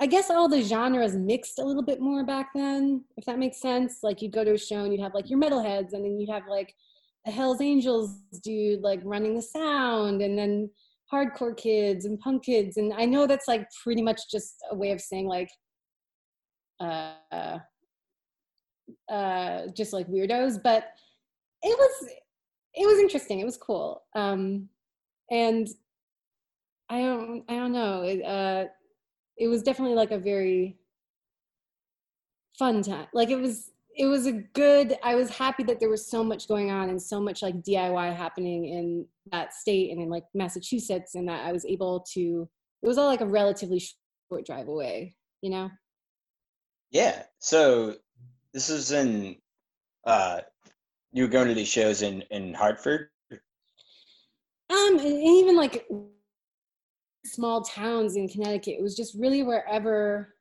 I 0.00 0.06
guess 0.06 0.30
all 0.30 0.48
the 0.48 0.62
genres 0.62 1.16
mixed 1.16 1.58
a 1.58 1.64
little 1.64 1.82
bit 1.82 2.00
more 2.00 2.24
back 2.24 2.50
then, 2.54 3.04
if 3.16 3.24
that 3.24 3.38
makes 3.38 3.60
sense. 3.60 3.98
Like 4.04 4.22
you'd 4.22 4.32
go 4.32 4.44
to 4.44 4.52
a 4.52 4.58
show 4.58 4.84
and 4.84 4.92
you'd 4.92 5.02
have 5.02 5.14
like 5.14 5.28
your 5.28 5.40
metalheads, 5.40 5.92
and 5.92 6.04
then 6.04 6.18
you'd 6.18 6.30
have 6.30 6.44
like 6.48 6.74
Hell's 7.30 7.60
Angels 7.60 8.10
dude 8.42 8.82
like 8.82 9.00
running 9.04 9.34
the 9.34 9.42
sound, 9.42 10.22
and 10.22 10.38
then 10.38 10.70
hardcore 11.12 11.56
kids 11.56 12.04
and 12.04 12.18
punk 12.20 12.44
kids. 12.44 12.76
And 12.76 12.92
I 12.92 13.04
know 13.04 13.26
that's 13.26 13.48
like 13.48 13.66
pretty 13.82 14.02
much 14.02 14.20
just 14.30 14.56
a 14.70 14.74
way 14.74 14.90
of 14.90 15.00
saying 15.00 15.26
like, 15.26 15.50
uh, 16.80 17.58
uh, 19.10 19.62
just 19.76 19.92
like 19.92 20.08
weirdos. 20.08 20.62
But 20.62 20.84
it 21.62 21.76
was 21.78 22.10
it 22.74 22.86
was 22.86 22.98
interesting. 22.98 23.40
It 23.40 23.44
was 23.44 23.56
cool. 23.56 24.02
Um, 24.14 24.68
and 25.30 25.68
I 26.88 27.00
don't 27.00 27.44
I 27.48 27.56
don't 27.56 27.72
know. 27.72 28.02
It, 28.02 28.22
uh, 28.24 28.66
it 29.36 29.48
was 29.48 29.62
definitely 29.62 29.96
like 29.96 30.10
a 30.10 30.18
very 30.18 30.78
fun 32.58 32.82
time. 32.82 33.06
Like 33.12 33.30
it 33.30 33.40
was 33.40 33.70
it 33.98 34.06
was 34.06 34.26
a 34.26 34.32
good 34.32 34.96
I 35.02 35.16
was 35.16 35.28
happy 35.28 35.64
that 35.64 35.80
there 35.80 35.90
was 35.90 36.08
so 36.08 36.22
much 36.24 36.48
going 36.48 36.70
on 36.70 36.88
and 36.88 37.02
so 37.02 37.20
much 37.20 37.42
like 37.42 37.56
DIY 37.56 38.16
happening 38.16 38.66
in 38.66 39.06
that 39.32 39.52
state 39.52 39.90
and 39.90 40.00
in 40.00 40.08
like 40.08 40.24
Massachusetts 40.34 41.16
and 41.16 41.28
that 41.28 41.44
I 41.44 41.52
was 41.52 41.66
able 41.66 42.06
to 42.14 42.48
it 42.82 42.86
was 42.86 42.96
all 42.96 43.06
like 43.06 43.20
a 43.20 43.26
relatively 43.26 43.82
short 44.30 44.46
drive 44.46 44.68
away, 44.68 45.16
you 45.42 45.50
know? 45.50 45.70
Yeah. 46.90 47.24
So 47.38 47.96
this 48.54 48.70
is 48.70 48.92
in. 48.92 49.36
Uh, 50.04 50.40
you 51.12 51.24
were 51.24 51.28
going 51.28 51.48
to 51.48 51.54
these 51.54 51.68
shows 51.68 52.02
in 52.02 52.22
in 52.30 52.54
Hartford. 52.54 53.08
Um, 54.70 54.98
and 54.98 55.00
even 55.00 55.56
like 55.56 55.86
small 57.24 57.62
towns 57.62 58.16
in 58.16 58.28
Connecticut, 58.28 58.76
it 58.78 58.82
was 58.82 58.96
just 58.96 59.14
really 59.18 59.42
wherever 59.42 60.34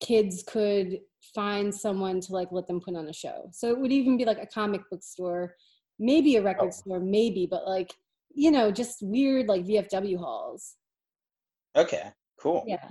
kids 0.00 0.44
could 0.46 1.00
find 1.34 1.74
someone 1.74 2.20
to 2.20 2.32
like 2.32 2.48
let 2.52 2.66
them 2.66 2.80
put 2.80 2.96
on 2.96 3.08
a 3.08 3.12
show. 3.12 3.48
So 3.52 3.68
it 3.70 3.78
would 3.78 3.92
even 3.92 4.16
be 4.16 4.24
like 4.24 4.38
a 4.42 4.46
comic 4.46 4.82
book 4.90 5.02
store, 5.02 5.54
maybe 5.98 6.36
a 6.36 6.42
record 6.42 6.68
Oh. 6.68 6.70
store, 6.70 7.00
maybe, 7.00 7.46
but 7.46 7.66
like 7.66 7.94
you 8.34 8.50
know, 8.50 8.70
just 8.70 9.02
weird 9.02 9.48
like 9.48 9.64
VFW 9.64 10.18
halls. 10.18 10.76
Okay. 11.76 12.12
Cool. 12.40 12.64
Yeah, 12.66 12.90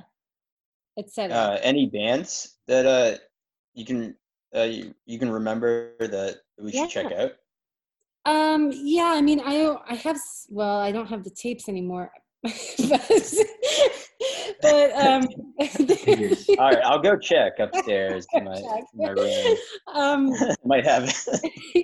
etc. 0.98 1.36
Uh, 1.36 1.60
any 1.62 1.86
bands 1.86 2.58
that 2.68 2.86
uh 2.86 3.18
you 3.74 3.86
can 3.86 4.16
uh 4.56 4.64
you, 4.64 4.94
you 5.06 5.18
can 5.20 5.30
remember 5.32 5.94
that 6.00 6.38
we 6.62 6.72
should 6.72 6.90
check 6.90 7.12
out? 7.14 7.32
Um, 8.26 8.72
yeah, 8.74 9.14
I 9.16 9.22
mean, 9.22 9.40
I 9.40 9.78
I 9.88 9.96
have 9.96 10.20
well, 10.50 10.80
I 10.80 10.92
don't 10.92 11.08
have 11.08 11.24
the 11.24 11.30
tapes 11.30 11.70
anymore, 11.70 12.12
but 12.44 13.34
but 14.62 14.92
um, 14.94 15.28
All 15.60 16.74
right, 16.74 16.84
I'll 16.84 17.02
go 17.02 17.18
check 17.18 17.60
upstairs 17.60 18.28
to 18.34 18.42
my, 18.42 18.62
to 18.62 18.86
my 18.96 19.10
room. 19.10 19.58
um, 19.94 20.34
Might 20.66 20.86
have 20.86 21.14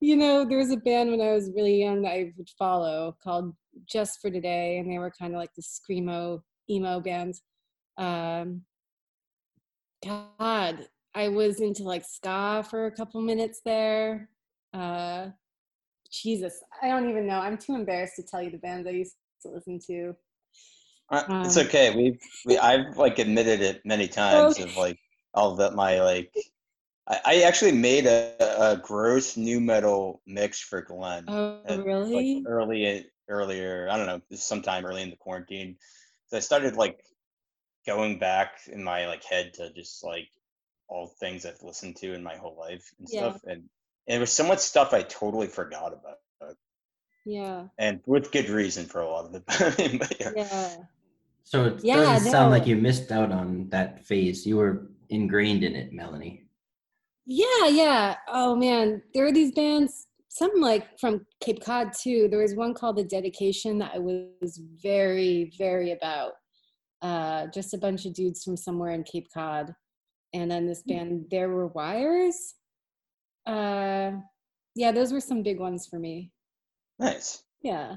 you 0.00 0.16
know, 0.16 0.44
there 0.44 0.58
was 0.58 0.70
a 0.70 0.76
band 0.76 1.10
when 1.10 1.20
I 1.20 1.32
was 1.32 1.50
really 1.54 1.80
young 1.80 2.02
that 2.02 2.12
I 2.12 2.32
would 2.36 2.48
follow 2.58 3.16
called 3.22 3.54
Just 3.86 4.20
for 4.20 4.30
Today, 4.30 4.78
and 4.78 4.90
they 4.90 4.98
were 4.98 5.12
kind 5.18 5.34
of 5.34 5.38
like 5.38 5.54
the 5.54 5.62
screamo 5.62 6.42
emo 6.70 7.00
bands. 7.00 7.42
Um, 7.96 8.62
God, 10.04 10.86
I 11.14 11.28
was 11.28 11.60
into 11.60 11.82
like 11.82 12.04
ska 12.04 12.64
for 12.68 12.86
a 12.86 12.92
couple 12.92 13.20
minutes 13.20 13.60
there. 13.64 14.28
Uh, 14.72 15.28
Jesus, 16.10 16.62
I 16.82 16.88
don't 16.88 17.08
even 17.08 17.26
know. 17.26 17.40
I'm 17.40 17.58
too 17.58 17.74
embarrassed 17.74 18.16
to 18.16 18.22
tell 18.22 18.42
you 18.42 18.50
the 18.50 18.58
bands 18.58 18.86
I 18.86 18.92
used 18.92 19.16
to 19.42 19.50
listen 19.50 19.78
to. 19.86 20.14
Uh, 21.10 21.24
it's 21.42 21.56
Um, 21.56 21.58
okay. 21.58 21.94
We've 21.94 22.20
we 22.44 22.58
I've 22.58 22.96
like 22.98 23.18
admitted 23.18 23.60
it 23.62 23.84
many 23.84 24.08
times 24.08 24.58
of 24.58 24.76
like 24.76 24.98
all 25.34 25.56
that 25.56 25.74
my 25.74 26.00
like. 26.02 26.32
I, 27.08 27.20
I 27.26 27.42
actually 27.42 27.72
made 27.72 28.06
a, 28.06 28.72
a 28.72 28.76
gross 28.78 29.36
nu 29.36 29.60
metal 29.60 30.22
mix 30.26 30.60
for 30.60 30.82
Glenn. 30.82 31.32
Oh, 31.32 31.62
uh, 31.68 31.78
really? 31.84 32.12
Like 32.12 32.28
early 32.46 33.06
earlier, 33.28 33.88
I 33.90 33.96
don't 33.98 34.06
know, 34.06 34.22
sometime 34.36 34.86
early 34.86 35.02
in 35.02 35.10
the 35.10 35.16
quarantine. 35.16 35.78
So 36.28 36.38
I 36.38 36.40
started 36.40 36.76
like 36.76 37.00
going 37.86 38.18
back 38.18 38.60
in 38.68 38.84
my 38.84 39.06
like 39.08 39.24
head 39.24 39.54
to 39.54 39.72
just 39.74 40.04
like 40.04 40.28
all 40.88 41.08
things 41.08 41.46
I've 41.46 41.62
listened 41.62 41.96
to 41.98 42.14
in 42.14 42.22
my 42.24 42.36
whole 42.36 42.56
life 42.58 42.92
and 42.98 43.08
Yeah. 43.08 43.32
stuff, 43.32 43.42
and, 43.44 43.64
and 44.08 44.18
it 44.18 44.20
was 44.20 44.32
so 44.32 44.46
much 44.46 44.60
stuff 44.60 44.94
I 44.94 45.02
totally 45.02 45.48
forgot 45.48 45.92
about. 45.94 46.18
Yeah. 47.24 47.68
and 47.78 48.00
with 48.06 48.32
good 48.32 48.48
reason 48.48 48.86
for 48.86 49.00
a 49.00 49.08
lot 49.08 49.26
of 49.26 49.34
it. 49.34 49.44
but 49.98 50.20
yeah. 50.20 50.32
Yeah. 50.34 50.86
So 51.48 51.64
it 51.64 51.80
Yeah, 51.82 51.96
doesn't 51.96 52.30
sound 52.30 52.50
like 52.50 52.66
you 52.66 52.76
missed 52.76 53.10
out 53.10 53.32
on 53.32 53.70
that 53.70 54.04
phase. 54.04 54.46
You 54.46 54.58
were 54.58 54.90
ingrained 55.08 55.64
in 55.64 55.74
it, 55.74 55.94
Melanie. 55.94 56.46
Yeah, 57.24 57.68
yeah. 57.68 58.16
Oh 58.28 58.54
man, 58.54 59.02
there 59.14 59.24
are 59.24 59.32
these 59.32 59.52
bands, 59.52 60.08
some 60.28 60.50
like 60.56 60.98
from 60.98 61.24
Cape 61.40 61.64
Cod 61.64 61.94
too. 61.98 62.28
There 62.28 62.42
was 62.42 62.54
one 62.54 62.74
called 62.74 62.96
The 62.96 63.04
Dedication 63.04 63.78
that 63.78 63.92
I 63.94 63.98
was 63.98 64.60
very, 64.82 65.50
very 65.56 65.92
about. 65.92 66.32
Uh, 67.00 67.46
just 67.46 67.72
a 67.72 67.78
bunch 67.78 68.04
of 68.04 68.12
dudes 68.12 68.44
from 68.44 68.54
somewhere 68.54 68.90
in 68.90 69.02
Cape 69.02 69.28
Cod. 69.32 69.74
And 70.34 70.50
then 70.50 70.66
this 70.66 70.82
band, 70.82 71.28
There 71.30 71.48
Were 71.48 71.68
Wires. 71.68 72.56
Uh, 73.46 74.12
yeah, 74.74 74.92
those 74.92 75.14
were 75.14 75.20
some 75.20 75.42
big 75.42 75.58
ones 75.58 75.86
for 75.86 75.98
me. 75.98 76.30
Nice. 76.98 77.42
Yeah. 77.62 77.96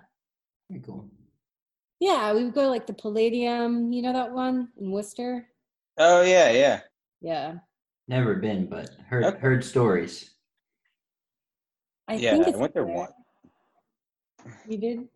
Very 0.70 0.82
cool. 0.82 1.10
Yeah, 2.02 2.34
we 2.34 2.44
would 2.44 2.54
go 2.54 2.64
to 2.64 2.70
like 2.70 2.86
the 2.86 2.94
Palladium, 2.94 3.94
you 3.94 4.02
know 4.02 4.12
that 4.12 4.34
one 4.34 4.74
in 4.78 4.92
Worcester? 4.92 5.48
Oh 5.98 6.22
yeah, 6.24 6.52
yeah. 6.52 6.82
Yeah. 7.22 7.60
Never 8.08 8.36
been, 8.36 8.68
but 8.68 8.92
heard 9.08 9.24
Okay. 9.24 9.40
heard 9.40 9.64
stories. 9.64 10.36
I 12.08 12.20
yeah, 12.20 12.38
think 12.38 12.48
I 12.48 12.58
went 12.58 12.74
there 12.74 12.84
there. 12.86 12.98
once. 12.98 13.14
You 14.68 14.78
did? 14.78 15.08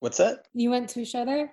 What's 0.00 0.18
that? 0.18 0.46
You 0.54 0.70
went 0.70 0.88
to 0.90 1.02
a 1.02 1.04
show 1.04 1.24
there? 1.26 1.52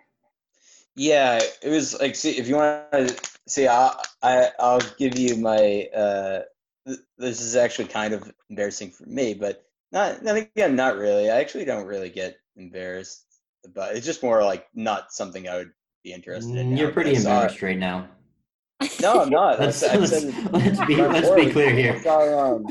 Yeah, 0.96 1.40
it 1.62 1.70
was 1.70 2.00
like 2.00 2.16
see 2.16 2.38
if 2.38 2.48
you 2.48 2.56
want 2.56 2.92
to 2.92 3.18
see, 3.48 3.68
I, 3.68 3.94
I 4.22 4.52
I'll 4.60 4.82
give 4.98 5.18
you 5.18 5.38
my. 5.38 5.88
uh 5.96 6.42
th- 6.86 7.00
This 7.18 7.42
is 7.42 7.56
actually 7.56 7.88
kind 7.88 8.14
of 8.14 8.32
embarrassing 8.50 8.92
for 8.92 9.06
me, 9.06 9.34
but 9.34 9.66
not. 9.92 10.24
Then 10.24 10.38
again, 10.38 10.76
not 10.76 10.98
really. 10.98 11.30
I 11.30 11.40
actually 11.40 11.66
don't 11.66 11.86
really 11.88 12.10
get 12.10 12.38
embarrassed, 12.58 13.26
but 13.74 13.96
it's 13.96 14.06
just 14.06 14.24
more 14.24 14.44
like 14.44 14.68
not 14.74 15.12
something 15.12 15.48
I 15.48 15.58
would 15.58 15.72
be 16.04 16.14
interested 16.14 16.56
in. 16.58 16.72
Mm, 16.72 16.78
You're 16.78 16.88
now, 16.90 16.94
pretty 16.94 17.12
I 17.12 17.14
saw 17.16 17.30
it. 17.30 17.34
embarrassed 17.34 17.62
right 17.62 17.78
now. 17.78 18.10
No, 19.02 19.22
I'm 19.22 19.30
not. 19.30 19.56
I 19.60 19.66
Let's 19.66 19.78
said- 19.78 19.92
I 19.96 19.98
let's, 20.00 20.12
let's 20.52 20.86
be 20.86 20.96
let's 20.96 21.30
be 21.30 21.44
was- 21.46 21.54
clear 21.54 21.70
I 21.70 21.74
here. 21.74 22.02
saw, 22.02 22.54
um, 22.56 22.66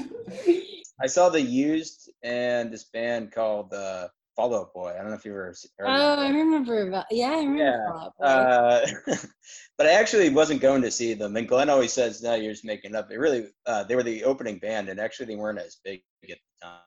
I 1.03 1.07
saw 1.07 1.29
the 1.29 1.41
used 1.41 2.11
and 2.23 2.73
this 2.73 2.85
band 2.93 3.33
called 3.33 3.73
uh, 3.73 4.09
Fall 4.37 4.55
Out 4.55 4.75
Boy. 4.75 4.91
I 4.95 4.99
don't 5.01 5.09
know 5.11 5.15
if 5.17 5.25
you 5.25 5.31
ever 5.33 5.51
s- 5.51 5.67
heard 5.79 5.87
Oh, 5.89 6.13
of 6.15 6.19
I 6.19 6.29
remember 6.29 6.89
about 6.89 7.07
yeah, 7.11 7.31
I 7.31 7.37
remember 7.43 7.63
Yeah, 7.65 7.87
Fall 7.89 7.99
Out 8.01 8.13
Boy. 8.19 8.25
Uh, 8.27 9.17
but 9.79 9.87
I 9.87 9.93
actually 9.93 10.29
wasn't 10.31 10.61
going 10.61 10.83
to 10.83 10.91
see 10.91 11.15
them. 11.15 11.37
And 11.37 11.49
Glenn 11.49 11.71
always 11.71 11.93
says, 11.93 12.21
"No, 12.23 12.35
you're 12.35 12.53
just 12.53 12.65
making 12.65 12.95
up." 12.97 13.09
They 13.09 13.17
really, 13.17 13.47
uh, 13.67 13.85
they 13.85 13.95
were 13.97 14.03
the 14.03 14.25
opening 14.25 14.59
band, 14.59 14.89
and 14.89 14.99
actually 15.01 15.27
they 15.27 15.37
weren't 15.37 15.59
as 15.59 15.79
big 15.85 16.03
at 16.25 16.29
the 16.29 16.37
time. 16.67 16.81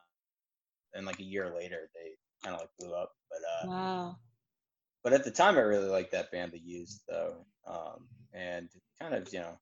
And 0.94 1.06
like 1.06 1.18
a 1.18 1.24
year 1.24 1.52
later, 1.56 1.90
they 1.94 2.10
kind 2.44 2.54
of 2.54 2.60
like 2.60 2.70
blew 2.78 2.94
up. 2.94 3.10
But 3.30 3.38
uh, 3.38 3.70
wow. 3.70 4.16
but 5.02 5.12
at 5.12 5.24
the 5.24 5.30
time, 5.30 5.56
I 5.56 5.60
really 5.60 5.88
liked 5.88 6.12
that 6.12 6.30
band, 6.30 6.52
The 6.52 6.58
Used, 6.58 7.02
though. 7.08 7.46
Um, 7.66 8.06
and 8.32 8.68
kind 9.00 9.14
of, 9.14 9.32
you 9.32 9.40
know, 9.40 9.58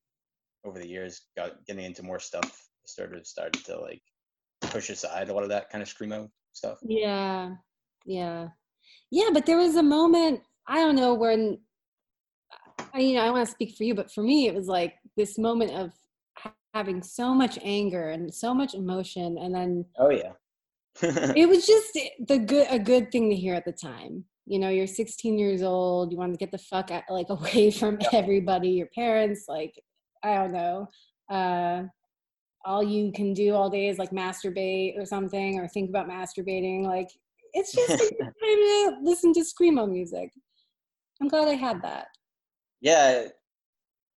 over 0.65 0.79
the 0.79 0.89
years, 0.89 1.23
got 1.37 1.65
getting 1.67 1.85
into 1.85 2.03
more 2.03 2.19
stuff. 2.19 2.69
Started 2.85 3.27
started 3.27 3.65
to 3.67 3.79
like 3.79 4.03
push 4.61 4.91
aside 4.91 5.29
a 5.29 5.35
lot 5.35 5.45
of 5.45 5.49
that 5.51 5.71
kind 5.71 5.83
of 5.83 5.89
screamo 5.89 6.29
stuff. 6.53 6.79
Yeah. 6.83 7.51
Yeah. 8.05 8.49
Yeah, 9.11 9.29
but 9.33 9.47
there 9.47 9.59
was 9.59 9.77
a 9.77 9.83
moment, 9.83 10.41
I 10.67 10.77
don't 10.77 10.97
know, 10.97 11.15
when 11.15 11.59
I 12.93 13.01
you 13.01 13.15
know, 13.15 13.23
I 13.23 13.31
want 13.31 13.47
to 13.47 13.53
speak 13.53 13.77
for 13.77 13.85
you, 13.85 13.95
but 13.95 14.11
for 14.11 14.23
me 14.23 14.49
it 14.49 14.55
was 14.55 14.67
like 14.67 14.95
this 15.17 15.39
moment 15.39 15.73
of 15.73 15.93
having 16.75 17.03
so 17.03 17.35
much 17.35 17.59
anger 17.63 18.11
and 18.11 18.33
so 18.33 18.55
much 18.55 18.75
emotion 18.75 19.39
and 19.39 19.55
then 19.55 19.85
Oh 19.99 20.11
yeah. 20.11 20.33
It 21.03 21.49
was 21.49 21.67
just 21.75 21.99
the 22.29 22.39
good 22.39 22.67
a 22.71 22.79
good 22.79 23.11
thing 23.11 23.31
to 23.31 23.37
hear 23.37 23.55
at 23.55 23.65
the 23.65 23.73
time 23.73 24.25
you 24.47 24.59
know 24.59 24.69
you're 24.69 24.87
16 24.87 25.39
years 25.39 25.63
old 25.63 26.13
you 26.13 26.19
want 26.19 26.33
to 26.33 26.39
get 26.39 26.51
the 26.51 26.59
fuck 26.59 26.91
out, 26.91 27.05
like 27.09 27.31
away 27.31 27.71
from 27.81 27.99
everybody 28.13 28.71
your 28.71 28.89
parents 28.95 29.45
like 29.49 29.75
i 30.23 30.35
don't 30.35 30.53
know 30.53 30.87
uh 31.31 31.83
all 32.65 32.83
you 32.83 33.11
can 33.13 33.35
do 33.35 33.55
all 33.55 33.69
day 33.69 33.89
is 33.89 33.99
like 33.99 34.11
masturbate 34.11 34.97
or 34.99 35.05
something 35.05 35.59
or 35.59 35.67
think 35.67 35.89
about 35.89 36.09
masturbating 36.09 36.85
like 36.85 37.09
it's 37.55 37.73
just 37.75 37.91
a 37.91 37.97
good 37.97 38.19
time 38.19 38.33
to 38.41 38.97
listen 39.03 39.33
to 39.33 39.41
screamo 39.41 39.91
music 39.91 40.31
i'm 41.21 41.29
glad 41.29 41.49
i 41.49 41.55
had 41.55 41.81
that 41.83 42.07
yeah. 42.83 43.29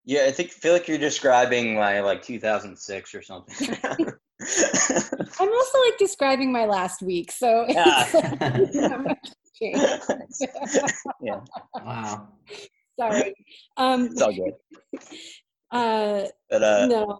Yeah, 0.04 0.26
I 0.28 0.32
think 0.32 0.52
feel 0.52 0.74
like 0.74 0.88
you're 0.88 0.98
describing 0.98 1.76
my 1.76 2.02
like 2.02 2.22
2006 2.22 3.16
or 3.16 3.22
something. 3.22 3.78
I'm 4.42 5.50
also 5.54 5.78
like 5.86 5.98
describing 5.98 6.52
my 6.52 6.66
last 6.66 7.02
week 7.02 7.32
so 7.32 7.66
Yeah. 7.70 8.06
it's 8.14 8.76
not 8.76 9.04
much 9.04 9.18
change. 9.56 9.82
yeah, 11.22 11.40
Wow. 11.84 12.28
sorry 13.00 13.34
um 13.78 14.08
it's 14.08 14.22
all 14.22 14.34
good. 14.34 14.54
uh 15.72 16.24
But 16.50 16.64
uh, 16.64 16.86
no 16.88 17.20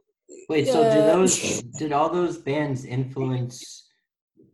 Wait, 0.50 0.68
so 0.68 0.84
did 0.84 1.08
Uh, 1.08 1.16
those 1.16 1.62
did 1.80 1.92
all 1.94 2.10
those 2.10 2.38
bands 2.38 2.84
influence 2.84 3.88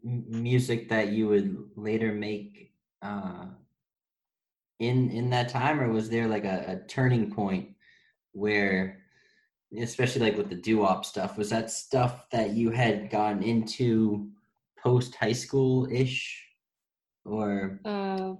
m- 0.05 0.25
music 0.29 0.89
that 0.89 1.09
you 1.09 1.27
would 1.27 1.57
later 1.75 2.13
make 2.13 2.73
uh 3.01 3.47
in 4.79 5.09
in 5.09 5.29
that 5.31 5.49
time 5.49 5.79
or 5.79 5.89
was 5.89 6.09
there 6.09 6.27
like 6.27 6.43
a, 6.45 6.65
a 6.67 6.87
turning 6.87 7.31
point 7.31 7.69
where 8.33 9.00
especially 9.79 10.21
like 10.21 10.37
with 10.37 10.49
the 10.49 10.55
doo-wop 10.55 11.05
stuff 11.05 11.37
was 11.37 11.49
that 11.49 11.71
stuff 11.71 12.29
that 12.31 12.51
you 12.51 12.71
had 12.71 13.09
gotten 13.09 13.41
into 13.43 14.29
post 14.83 15.15
high 15.15 15.31
school 15.31 15.87
ish 15.91 16.43
or 17.25 17.79
Uh, 17.85 18.33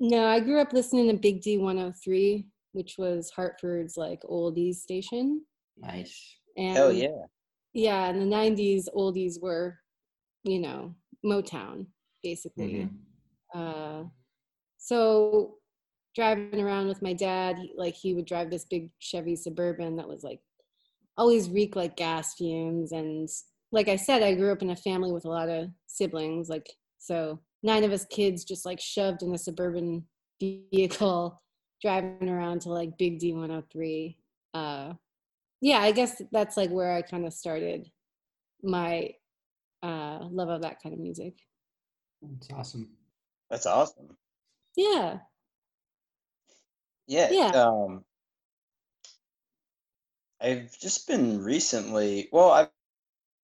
no, 0.00 0.26
I 0.26 0.40
grew 0.40 0.60
up 0.60 0.72
listening 0.72 1.08
to 1.08 1.14
Big 1.16 1.42
D 1.42 1.58
103, 1.58 2.46
which 2.72 2.96
was 2.98 3.30
Hartford's 3.30 3.96
like 3.96 4.20
oldies 4.22 4.76
station. 4.76 5.42
nice 5.78 6.36
And 6.56 6.76
hell 6.76 6.92
yeah. 6.92 7.24
yeah, 7.72 8.08
in 8.10 8.18
the 8.18 8.36
90s, 8.36 8.88
oldies 8.94 9.40
were, 9.40 9.78
you 10.44 10.58
know, 10.58 10.94
Motown, 11.24 11.86
basically. 12.22 12.88
Mhm. 12.88 12.90
Uh, 13.54 14.08
so 14.78 15.56
driving 16.16 16.60
around 16.60 16.88
with 16.88 17.02
my 17.02 17.12
dad, 17.12 17.58
he, 17.58 17.72
like 17.76 17.94
he 17.94 18.14
would 18.14 18.24
drive 18.26 18.50
this 18.50 18.64
big 18.64 18.90
Chevy 18.98 19.36
Suburban 19.36 19.96
that 19.96 20.08
was 20.08 20.24
like 20.24 20.40
always 21.20 21.50
reek 21.50 21.76
like 21.76 21.96
gas 21.96 22.34
fumes. 22.34 22.92
And 22.92 23.28
like 23.72 23.88
I 23.88 23.96
said, 23.96 24.22
I 24.22 24.34
grew 24.34 24.50
up 24.50 24.62
in 24.62 24.70
a 24.70 24.76
family 24.76 25.12
with 25.12 25.26
a 25.26 25.28
lot 25.28 25.50
of 25.50 25.68
siblings. 25.86 26.48
Like, 26.48 26.66
so 26.98 27.38
nine 27.62 27.84
of 27.84 27.92
us 27.92 28.06
kids 28.06 28.42
just 28.42 28.64
like 28.64 28.80
shoved 28.80 29.22
in 29.22 29.34
a 29.34 29.38
Suburban 29.38 30.06
vehicle 30.40 31.40
driving 31.82 32.30
around 32.30 32.62
to 32.62 32.70
like 32.70 32.96
Big 32.98 33.18
D 33.18 33.34
103. 33.34 34.16
Uh, 34.54 34.94
yeah, 35.60 35.80
I 35.80 35.92
guess 35.92 36.22
that's 36.32 36.56
like 36.56 36.70
where 36.70 36.94
I 36.94 37.02
kind 37.02 37.26
of 37.26 37.34
started 37.34 37.86
my 38.62 39.10
uh, 39.82 40.20
love 40.30 40.48
of 40.48 40.62
that 40.62 40.82
kind 40.82 40.94
of 40.94 41.00
music. 41.00 41.34
that's 42.22 42.48
awesome 42.50 42.88
That's 43.50 43.66
awesome. 43.66 44.16
Yeah. 44.74 45.18
Yeah. 47.06 47.28
Yeah. 47.30 47.50
Um, 47.50 48.04
I've 50.40 50.78
just 50.78 51.06
been 51.06 51.42
recently. 51.42 52.28
Well, 52.32 52.50
I 52.50 52.68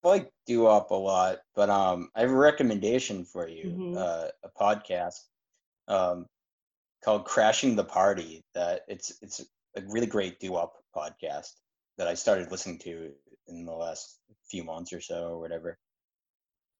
like 0.02 0.30
doo-wop 0.46 0.90
a 0.90 0.94
lot, 0.94 1.38
but 1.54 1.68
um, 1.70 2.10
I 2.14 2.20
have 2.22 2.30
a 2.30 2.36
recommendation 2.36 3.24
for 3.24 3.48
you. 3.48 3.64
Mhm. 3.66 3.96
Uh, 3.96 4.30
a 4.44 4.50
podcast, 4.50 5.20
um, 5.88 6.26
called 7.04 7.24
"Crashing 7.24 7.76
the 7.76 7.84
Party." 7.84 8.44
That 8.54 8.82
it's 8.88 9.18
it's 9.22 9.40
a 9.76 9.82
really 9.88 10.06
great 10.06 10.40
doo-wop 10.40 10.74
podcast 10.94 11.52
that 11.98 12.08
I 12.08 12.14
started 12.14 12.50
listening 12.50 12.78
to 12.80 13.12
in 13.48 13.64
the 13.64 13.72
last 13.72 14.18
few 14.48 14.64
months 14.64 14.92
or 14.92 15.00
so, 15.00 15.28
or 15.28 15.40
whatever. 15.40 15.78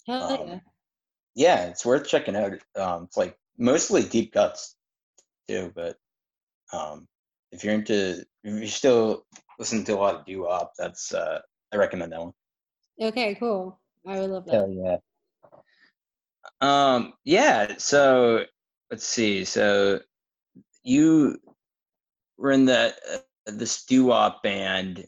Um, 0.08 0.48
yeah. 0.48 0.58
yeah, 1.34 1.64
it's 1.66 1.84
worth 1.84 2.08
checking 2.08 2.36
out. 2.36 2.52
Um, 2.76 3.04
it's 3.04 3.16
like 3.16 3.36
mostly 3.58 4.02
deep 4.02 4.32
cuts 4.32 4.76
too, 5.48 5.72
but 5.74 5.96
um, 6.72 7.06
if 7.52 7.64
you're 7.64 7.74
into, 7.74 8.24
if 8.44 8.54
you're 8.58 8.66
still 8.68 9.26
listening 9.58 9.84
to 9.84 9.94
a 9.94 9.96
lot 9.96 10.14
of 10.14 10.26
doo 10.26 10.42
wop, 10.42 10.72
that's 10.78 11.14
uh, 11.14 11.40
I 11.72 11.76
recommend 11.76 12.12
that 12.12 12.20
one. 12.20 12.32
Okay, 13.00 13.34
cool. 13.36 13.78
I 14.06 14.20
would 14.20 14.30
love 14.30 14.46
that. 14.46 14.54
Hell 14.54 14.70
yeah. 14.70 14.96
Um, 16.60 17.14
yeah. 17.24 17.74
So 17.78 18.44
let's 18.90 19.06
see. 19.06 19.44
So 19.44 20.00
you 20.82 21.38
were 22.38 22.52
in 22.52 22.64
the 22.64 22.94
uh, 23.12 23.18
this 23.46 23.84
doo 23.84 24.06
wop 24.06 24.42
band, 24.42 25.04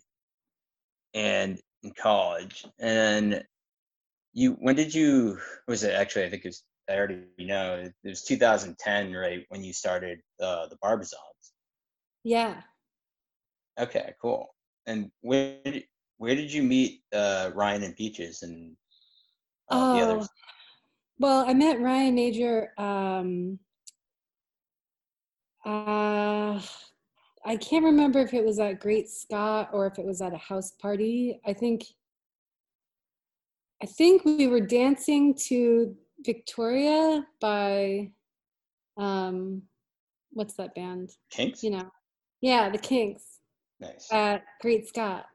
and 1.15 1.59
in 1.83 1.93
college, 1.93 2.67
and 2.79 3.45
you 4.33 4.53
when 4.61 4.77
did 4.77 4.95
you 4.95 5.39
was 5.67 5.83
it 5.83 5.95
actually 5.95 6.25
i 6.25 6.31
think 6.31 6.45
it 6.45 6.49
was 6.49 6.63
i 6.89 6.97
already 6.97 7.25
know 7.39 7.75
it 7.77 8.09
was 8.09 8.23
2010 8.23 9.13
right 9.13 9.45
when 9.49 9.65
you 9.65 9.73
started 9.73 10.21
uh, 10.41 10.67
the 10.69 10.77
barbizons 10.81 11.53
Yeah. 12.25 12.55
Okay 13.79 14.13
cool 14.21 14.55
and 14.87 15.11
where 15.21 15.59
did, 15.65 15.85
where 16.19 16.35
did 16.35 16.53
you 16.53 16.63
meet 16.63 17.03
uh, 17.13 17.51
ryan 17.55 17.83
and 17.83 17.97
peaches 17.97 18.43
and 18.43 18.77
uh, 19.71 19.93
the 19.93 20.01
Oh, 20.01 20.11
others? 20.11 20.29
well, 21.19 21.45
I 21.47 21.53
met 21.53 21.81
Ryan 21.81 22.15
Major. 22.15 22.73
Um, 22.79 23.59
uh, 25.67 26.61
I 27.45 27.57
can't 27.61 27.85
remember 27.85 28.21
if 28.21 28.33
it 28.33 28.45
was 28.45 28.59
at 28.59 28.81
Great 28.81 29.09
Scott 29.09 29.71
or 29.73 29.87
if 29.87 29.99
it 29.99 30.05
was 30.07 30.23
at 30.23 30.33
a 30.33 30.39
house 30.39 30.73
party. 30.81 31.41
I 31.45 31.53
think, 31.53 31.85
I 33.83 33.87
think 33.87 34.25
we 34.25 34.47
were 34.47 34.61
dancing 34.61 35.35
to 35.49 35.95
Victoria 36.25 37.27
by, 37.41 38.13
um, 38.97 39.63
what's 40.33 40.55
that 40.55 40.75
band? 40.75 41.11
Kinks? 41.31 41.63
You 41.63 41.71
know, 41.71 41.91
yeah, 42.41 42.71
the 42.71 42.79
Kinks. 42.79 43.38
Nice. 43.81 44.09
at 44.13 44.43
Great 44.61 44.89
Scott. 44.89 45.27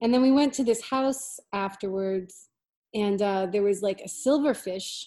And 0.00 0.12
then 0.12 0.22
we 0.22 0.32
went 0.32 0.52
to 0.54 0.64
this 0.64 0.82
house 0.82 1.38
afterwards, 1.52 2.48
and 2.94 3.20
uh, 3.22 3.46
there 3.46 3.62
was 3.62 3.82
like 3.82 4.00
a 4.00 4.08
silverfish 4.08 5.04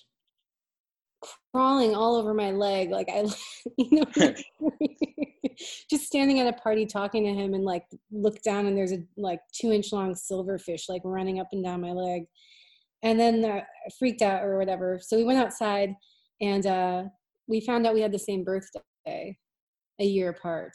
crawling 1.51 1.95
all 1.95 2.15
over 2.15 2.33
my 2.33 2.51
leg. 2.51 2.91
Like 2.91 3.09
I, 3.09 3.25
you 3.77 3.89
know, 3.99 4.33
just 5.89 6.05
standing 6.05 6.39
at 6.39 6.47
a 6.47 6.53
party 6.53 6.85
talking 6.85 7.25
to 7.25 7.33
him, 7.33 7.53
and 7.53 7.65
like 7.65 7.83
look 8.11 8.41
down, 8.41 8.67
and 8.67 8.77
there's 8.77 8.93
a 8.93 9.03
like 9.17 9.41
two 9.51 9.71
inch 9.71 9.91
long 9.91 10.13
silverfish 10.13 10.87
like 10.87 11.01
running 11.03 11.39
up 11.39 11.49
and 11.51 11.63
down 11.63 11.81
my 11.81 11.91
leg. 11.91 12.23
And 13.03 13.19
then 13.19 13.43
uh, 13.43 13.57
I 13.57 13.89
freaked 13.99 14.21
out 14.21 14.43
or 14.43 14.57
whatever. 14.57 14.99
So 15.01 15.17
we 15.17 15.25
went 15.25 15.39
outside, 15.39 15.93
and 16.39 16.65
uh, 16.65 17.03
we 17.47 17.59
found 17.59 17.85
out 17.85 17.93
we 17.93 18.01
had 18.01 18.13
the 18.13 18.19
same 18.19 18.45
birthday, 18.45 19.37
a 19.99 20.05
year 20.05 20.29
apart 20.29 20.71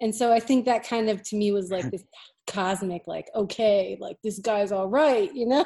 and 0.00 0.14
so 0.14 0.32
i 0.32 0.40
think 0.40 0.64
that 0.64 0.86
kind 0.86 1.08
of 1.08 1.22
to 1.22 1.36
me 1.36 1.52
was 1.52 1.70
like 1.70 1.90
this 1.90 2.04
cosmic 2.46 3.06
like 3.06 3.28
okay 3.34 3.96
like 4.00 4.16
this 4.24 4.38
guy's 4.40 4.72
all 4.72 4.88
right 4.88 5.32
you 5.34 5.46
know? 5.46 5.64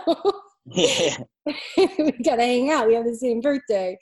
Yeah. 0.67 1.17
we 1.77 2.13
gotta 2.25 2.43
hang 2.43 2.71
out 2.71 2.87
we 2.87 2.95
have 2.95 3.05
the 3.05 3.15
same 3.15 3.41
birthday. 3.41 3.99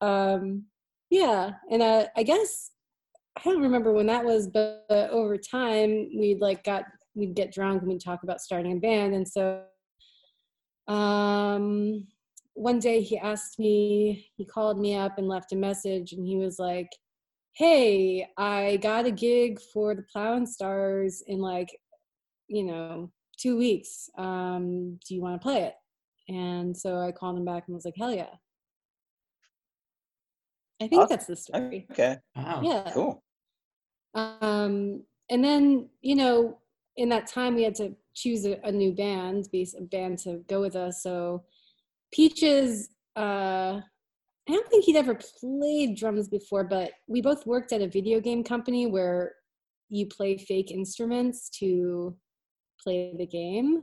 Um 0.00 0.64
yeah 1.10 1.52
and 1.70 1.82
uh, 1.82 2.06
i 2.16 2.22
guess 2.22 2.70
i 3.36 3.42
don't 3.42 3.62
remember 3.62 3.92
when 3.92 4.06
that 4.06 4.24
was 4.24 4.46
but 4.46 4.84
uh, 4.90 5.08
over 5.10 5.36
time 5.36 6.08
we'd 6.14 6.40
like 6.40 6.62
got 6.64 6.84
we'd 7.18 7.34
get 7.34 7.52
drunk 7.52 7.82
and 7.82 7.90
we'd 7.90 8.02
talk 8.02 8.22
about 8.22 8.40
starting 8.40 8.72
a 8.72 8.80
band. 8.80 9.14
And 9.14 9.28
so 9.28 9.62
um 10.86 12.06
one 12.54 12.78
day 12.78 13.02
he 13.02 13.18
asked 13.18 13.58
me 13.58 14.30
he 14.36 14.44
called 14.44 14.80
me 14.80 14.94
up 14.96 15.18
and 15.18 15.28
left 15.28 15.52
a 15.52 15.56
message 15.56 16.12
and 16.12 16.26
he 16.26 16.36
was 16.36 16.58
like 16.58 16.88
hey 17.58 18.24
i 18.36 18.76
got 18.76 19.04
a 19.04 19.10
gig 19.10 19.60
for 19.72 19.92
the 19.92 20.02
Plow 20.02 20.34
and 20.34 20.48
Stars 20.48 21.24
in 21.26 21.40
like 21.40 21.68
you 22.46 22.62
know 22.62 23.10
two 23.36 23.58
weeks 23.58 24.08
um 24.16 24.96
do 25.06 25.14
you 25.14 25.20
want 25.20 25.34
to 25.34 25.42
play 25.44 25.62
it 25.64 25.74
and 26.32 26.76
so 26.76 26.98
i 27.00 27.10
called 27.10 27.36
him 27.36 27.44
back 27.44 27.64
and 27.66 27.74
was 27.74 27.84
like 27.84 27.96
hell 27.98 28.14
yeah 28.14 28.30
i 30.80 30.86
think 30.86 31.02
Awesome. 31.02 31.08
that's 31.16 31.26
the 31.26 31.36
story 31.36 31.86
Okay. 31.90 32.16
Wow. 32.36 32.60
yeah 32.62 32.90
Cool. 32.92 33.22
um 34.14 35.02
and 35.28 35.42
then 35.42 35.88
you 36.00 36.14
know 36.14 36.58
in 36.96 37.08
that 37.08 37.26
time 37.26 37.56
we 37.56 37.64
had 37.64 37.74
to 37.76 37.92
choose 38.14 38.46
a, 38.46 38.60
a 38.62 38.70
new 38.70 38.92
band 38.92 39.48
be 39.50 39.68
a 39.76 39.82
band 39.82 40.18
to 40.20 40.44
go 40.48 40.60
with 40.60 40.76
us 40.76 41.02
so 41.02 41.42
peaches 42.12 42.88
uh 43.16 43.80
i 44.48 44.52
don't 44.52 44.68
think 44.68 44.84
he'd 44.84 44.96
ever 44.96 45.18
played 45.40 45.96
drums 45.96 46.28
before 46.28 46.64
but 46.64 46.92
we 47.06 47.20
both 47.20 47.46
worked 47.46 47.72
at 47.72 47.82
a 47.82 47.88
video 47.88 48.20
game 48.20 48.42
company 48.42 48.86
where 48.86 49.32
you 49.88 50.06
play 50.06 50.36
fake 50.36 50.70
instruments 50.70 51.48
to 51.48 52.16
play 52.82 53.14
the 53.16 53.26
game. 53.26 53.82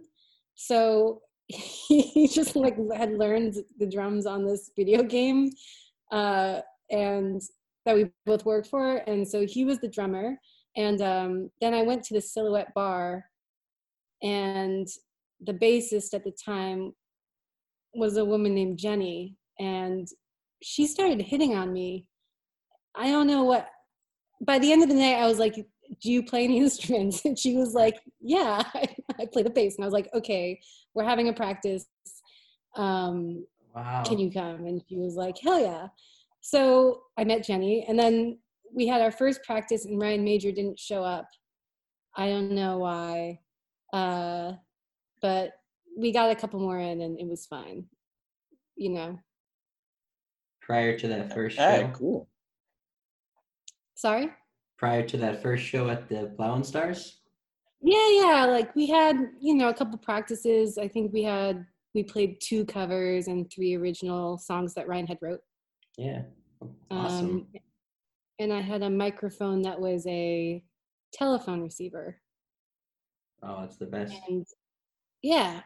So 0.56 1.22
he 1.48 2.28
just 2.28 2.56
like 2.56 2.78
had 2.96 3.14
learned 3.14 3.56
the 3.78 3.88
drums 3.88 4.26
on 4.26 4.46
this 4.46 4.72
video 4.76 5.04
game 5.04 5.52
uh 6.12 6.60
and 6.90 7.42
that 7.86 7.96
we 7.96 8.10
both 8.26 8.46
worked 8.46 8.68
for 8.68 8.98
and 9.08 9.28
so 9.28 9.46
he 9.46 9.66
was 9.66 9.80
the 9.80 9.88
drummer. 9.88 10.38
And 10.78 11.02
um, 11.02 11.50
then 11.62 11.74
i 11.74 11.82
went 11.82 12.04
to 12.06 12.14
the 12.14 12.22
silhouette 12.22 12.74
bar 12.74 13.26
and 14.22 14.88
the 15.42 15.54
bassist 15.54 16.14
at 16.14 16.24
the 16.24 16.34
time 16.44 16.94
was 17.94 18.18
a 18.18 18.26
woman 18.26 18.54
named 18.54 18.78
jenny 18.78 19.36
and 19.60 20.08
she 20.68 20.88
started 20.88 21.22
hitting 21.22 21.56
on 21.56 21.72
me 21.72 22.06
i 22.96 23.08
don't 23.08 23.28
know 23.28 23.44
what 23.44 23.68
by 24.42 24.58
the 24.60 24.72
end 24.72 24.82
of 24.82 24.90
the 24.90 24.96
night 24.96 25.16
i 25.16 25.28
was 25.28 25.40
like 25.40 25.56
do 25.56 26.12
you 26.12 26.24
play 26.24 26.44
any 26.44 26.58
instruments 26.66 27.24
and 27.26 27.38
she 27.38 27.56
was 27.56 27.74
like 27.74 28.00
yeah 28.20 28.64
i, 28.74 28.86
I 29.20 29.26
play 29.32 29.44
the 29.44 29.50
bass 29.50 29.76
and 29.76 29.84
i 29.84 29.88
was 29.88 29.94
like 29.94 30.10
okay 30.14 30.60
we're 30.94 31.04
having 31.04 31.30
a 31.30 31.34
practice 31.34 31.86
um, 32.78 33.46
Wow. 33.76 34.04
can 34.06 34.20
you 34.20 34.32
come? 34.32 34.66
And 34.66 34.82
she 34.88 34.98
was 34.98 35.16
like, 35.16 35.38
hell 35.38 35.60
yeah. 35.60 35.88
So 36.42 37.04
I 37.18 37.26
met 37.26 37.44
Jenny, 37.44 37.86
and 37.88 38.00
then 38.00 38.40
we 38.74 38.88
had 38.88 39.02
our 39.02 39.12
first 39.12 39.44
practice, 39.44 39.86
and 39.86 40.00
Ryan 40.00 40.24
Major 40.24 40.52
didn't 40.52 40.80
show 40.80 41.04
up. 41.04 41.28
I 42.16 42.30
don't 42.30 42.52
know 42.52 42.78
why, 42.78 43.40
uh, 43.92 44.54
but 45.22 45.52
we 45.98 46.14
got 46.14 46.32
a 46.32 46.36
couple 46.36 46.60
more 46.60 46.80
in, 46.80 47.02
and 47.02 47.20
it 47.20 47.28
was 47.28 47.46
fine. 47.46 47.86
You 48.78 48.92
know, 48.92 49.20
Prior 50.66 50.98
to 50.98 51.08
that 51.08 51.34
first 51.34 51.58
show. 51.58 51.64
right. 51.64 51.94
Cool. 51.94 52.28
sorry. 53.94 54.32
Prior 54.78 55.04
to 55.08 55.18
that 55.18 55.42
first 55.42 55.64
show 55.64 55.90
at 55.90 56.10
the 56.10 56.34
Plow 56.36 56.56
and 56.56 56.66
Stars. 56.66 57.20
Yeah, 57.82 58.10
yeah. 58.10 58.46
Like 58.46 58.76
we 58.76 58.88
had, 58.88 59.16
you 59.40 59.54
know, 59.54 59.70
a 59.70 59.74
couple 59.74 59.98
practices. 60.00 60.78
I 60.78 60.88
think 60.88 61.14
we 61.14 61.24
had 61.24 61.66
we 61.94 62.04
played 62.04 62.42
two 62.42 62.66
covers 62.66 63.28
and 63.28 63.50
three 63.50 63.76
original 63.76 64.38
songs 64.38 64.74
that 64.74 64.88
Ryan 64.88 65.08
had 65.08 65.20
wrote. 65.22 65.42
Yeah. 65.98 66.24
Awesome. 66.92 67.26
Um, 67.30 67.48
and 68.40 68.52
I 68.52 68.60
had 68.60 68.82
a 68.82 68.90
microphone 68.90 69.62
that 69.62 69.80
was 69.80 70.06
a 70.08 70.64
telephone 71.14 71.62
receiver. 71.62 72.18
oh, 73.44 73.64
it's 73.64 73.78
the 73.78 73.86
best. 73.86 74.14
And 74.28 74.46
yeah. 75.22 75.62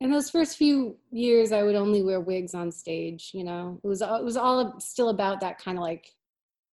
And 0.00 0.12
those 0.12 0.30
first 0.30 0.58
few 0.58 0.96
years, 1.10 1.52
I 1.52 1.62
would 1.62 1.74
only 1.74 2.02
wear 2.02 2.20
wigs 2.20 2.54
on 2.54 2.70
stage. 2.70 3.30
You 3.32 3.44
know, 3.44 3.80
it 3.82 3.86
was 3.86 4.02
it 4.02 4.24
was 4.24 4.36
all 4.36 4.78
still 4.80 5.08
about 5.08 5.40
that 5.40 5.58
kind 5.58 5.78
of 5.78 5.82
like 5.82 6.06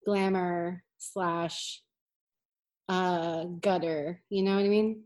glamour 0.06 0.84
slash 0.98 1.82
uh 2.90 3.46
gutter. 3.62 4.22
You 4.30 4.44
know 4.44 4.56
what 4.56 4.66
I 4.66 4.70
mean? 4.70 5.04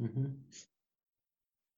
mm-hmm. 0.00 0.26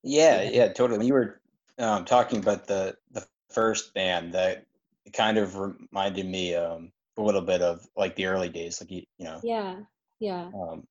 Yeah, 0.04 0.42
yeah, 0.42 0.72
totally. 0.72 1.06
You 1.06 1.14
were 1.14 1.40
um, 1.78 2.04
talking 2.04 2.38
about 2.38 2.66
the 2.66 2.96
the 3.12 3.26
first 3.50 3.94
band 3.94 4.32
that 4.34 4.66
kind 5.12 5.38
of 5.38 5.56
reminded 5.56 6.26
me 6.26 6.54
um, 6.54 6.92
a 7.16 7.22
little 7.22 7.42
bit 7.42 7.62
of 7.62 7.86
like 7.96 8.16
the 8.16 8.26
early 8.26 8.48
days, 8.48 8.80
like 8.80 8.90
you, 8.90 9.02
you 9.18 9.24
know. 9.24 9.40
Yeah, 9.42 9.76
yeah. 10.20 10.50
Um, 10.54 10.86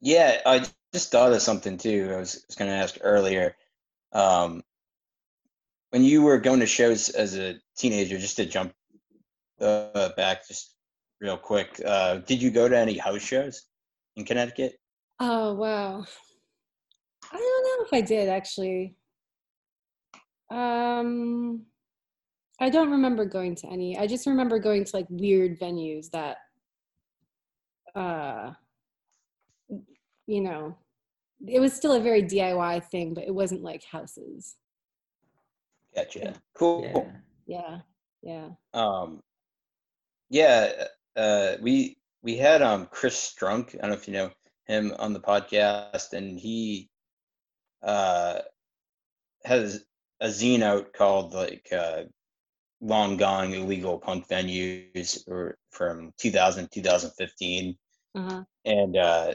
yeah, 0.00 0.40
I 0.44 0.64
just 0.92 1.10
thought 1.10 1.32
of 1.32 1.42
something 1.42 1.78
too. 1.78 2.10
I 2.12 2.18
was, 2.18 2.44
was 2.46 2.56
going 2.56 2.70
to 2.70 2.76
ask 2.76 2.98
earlier. 3.00 3.56
Um, 4.12 4.62
when 5.90 6.04
you 6.04 6.22
were 6.22 6.38
going 6.38 6.60
to 6.60 6.66
shows 6.66 7.08
as 7.10 7.38
a 7.38 7.56
teenager, 7.76 8.18
just 8.18 8.36
to 8.36 8.46
jump 8.46 8.72
uh, 9.60 10.10
back 10.16 10.46
just 10.46 10.74
real 11.20 11.36
quick, 11.36 11.80
uh, 11.84 12.16
did 12.16 12.42
you 12.42 12.50
go 12.50 12.68
to 12.68 12.76
any 12.76 12.98
house 12.98 13.22
shows 13.22 13.62
in 14.16 14.24
Connecticut? 14.24 14.78
Oh 15.20 15.54
wow. 15.54 16.04
I 17.32 17.36
don't 17.36 17.64
know 17.64 17.86
if 17.86 17.92
I 17.92 18.00
did 18.02 18.28
actually. 18.28 18.96
Um 20.50 21.62
I 22.60 22.70
don't 22.70 22.90
remember 22.90 23.24
going 23.24 23.54
to 23.56 23.66
any. 23.68 23.98
I 23.98 24.06
just 24.06 24.26
remember 24.26 24.58
going 24.58 24.84
to 24.84 24.96
like 24.96 25.06
weird 25.08 25.58
venues 25.58 26.10
that 26.10 26.38
uh 27.94 28.52
you 30.26 30.40
know, 30.40 30.76
it 31.46 31.60
was 31.60 31.72
still 31.72 31.92
a 31.92 32.00
very 32.00 32.22
DIY 32.22 32.84
thing, 32.90 33.14
but 33.14 33.24
it 33.24 33.34
wasn't 33.34 33.62
like 33.62 33.84
houses. 33.84 34.56
Gotcha. 35.94 36.34
Cool. 36.54 37.10
Yeah. 37.46 37.78
Yeah. 37.78 37.78
Yeah. 38.22 38.48
Um, 38.74 39.22
yeah, 40.30 40.72
uh, 41.16 41.56
we 41.60 41.98
we 42.22 42.36
had 42.36 42.62
um 42.62 42.88
Chris 42.90 43.16
Strunk. 43.34 43.74
I 43.76 43.82
don't 43.82 43.90
know 43.90 43.96
if 43.96 44.08
you 44.08 44.14
know 44.14 44.30
him 44.66 44.92
on 44.98 45.12
the 45.12 45.20
podcast, 45.20 46.12
and 46.12 46.38
he 46.38 46.90
uh 47.82 48.40
has 49.44 49.84
a 50.20 50.26
zine 50.26 50.62
out 50.62 50.92
called 50.92 51.34
like 51.34 51.68
uh, 51.72 52.02
"Long 52.80 53.16
Gone 53.16 53.52
Illegal 53.52 53.98
Punk 53.98 54.28
Venues" 54.28 55.22
or 55.28 55.56
from 55.70 56.12
2000 56.18 56.68
2015, 56.72 57.76
Uh-huh. 58.16 58.42
and 58.64 58.96
uh, 58.96 59.34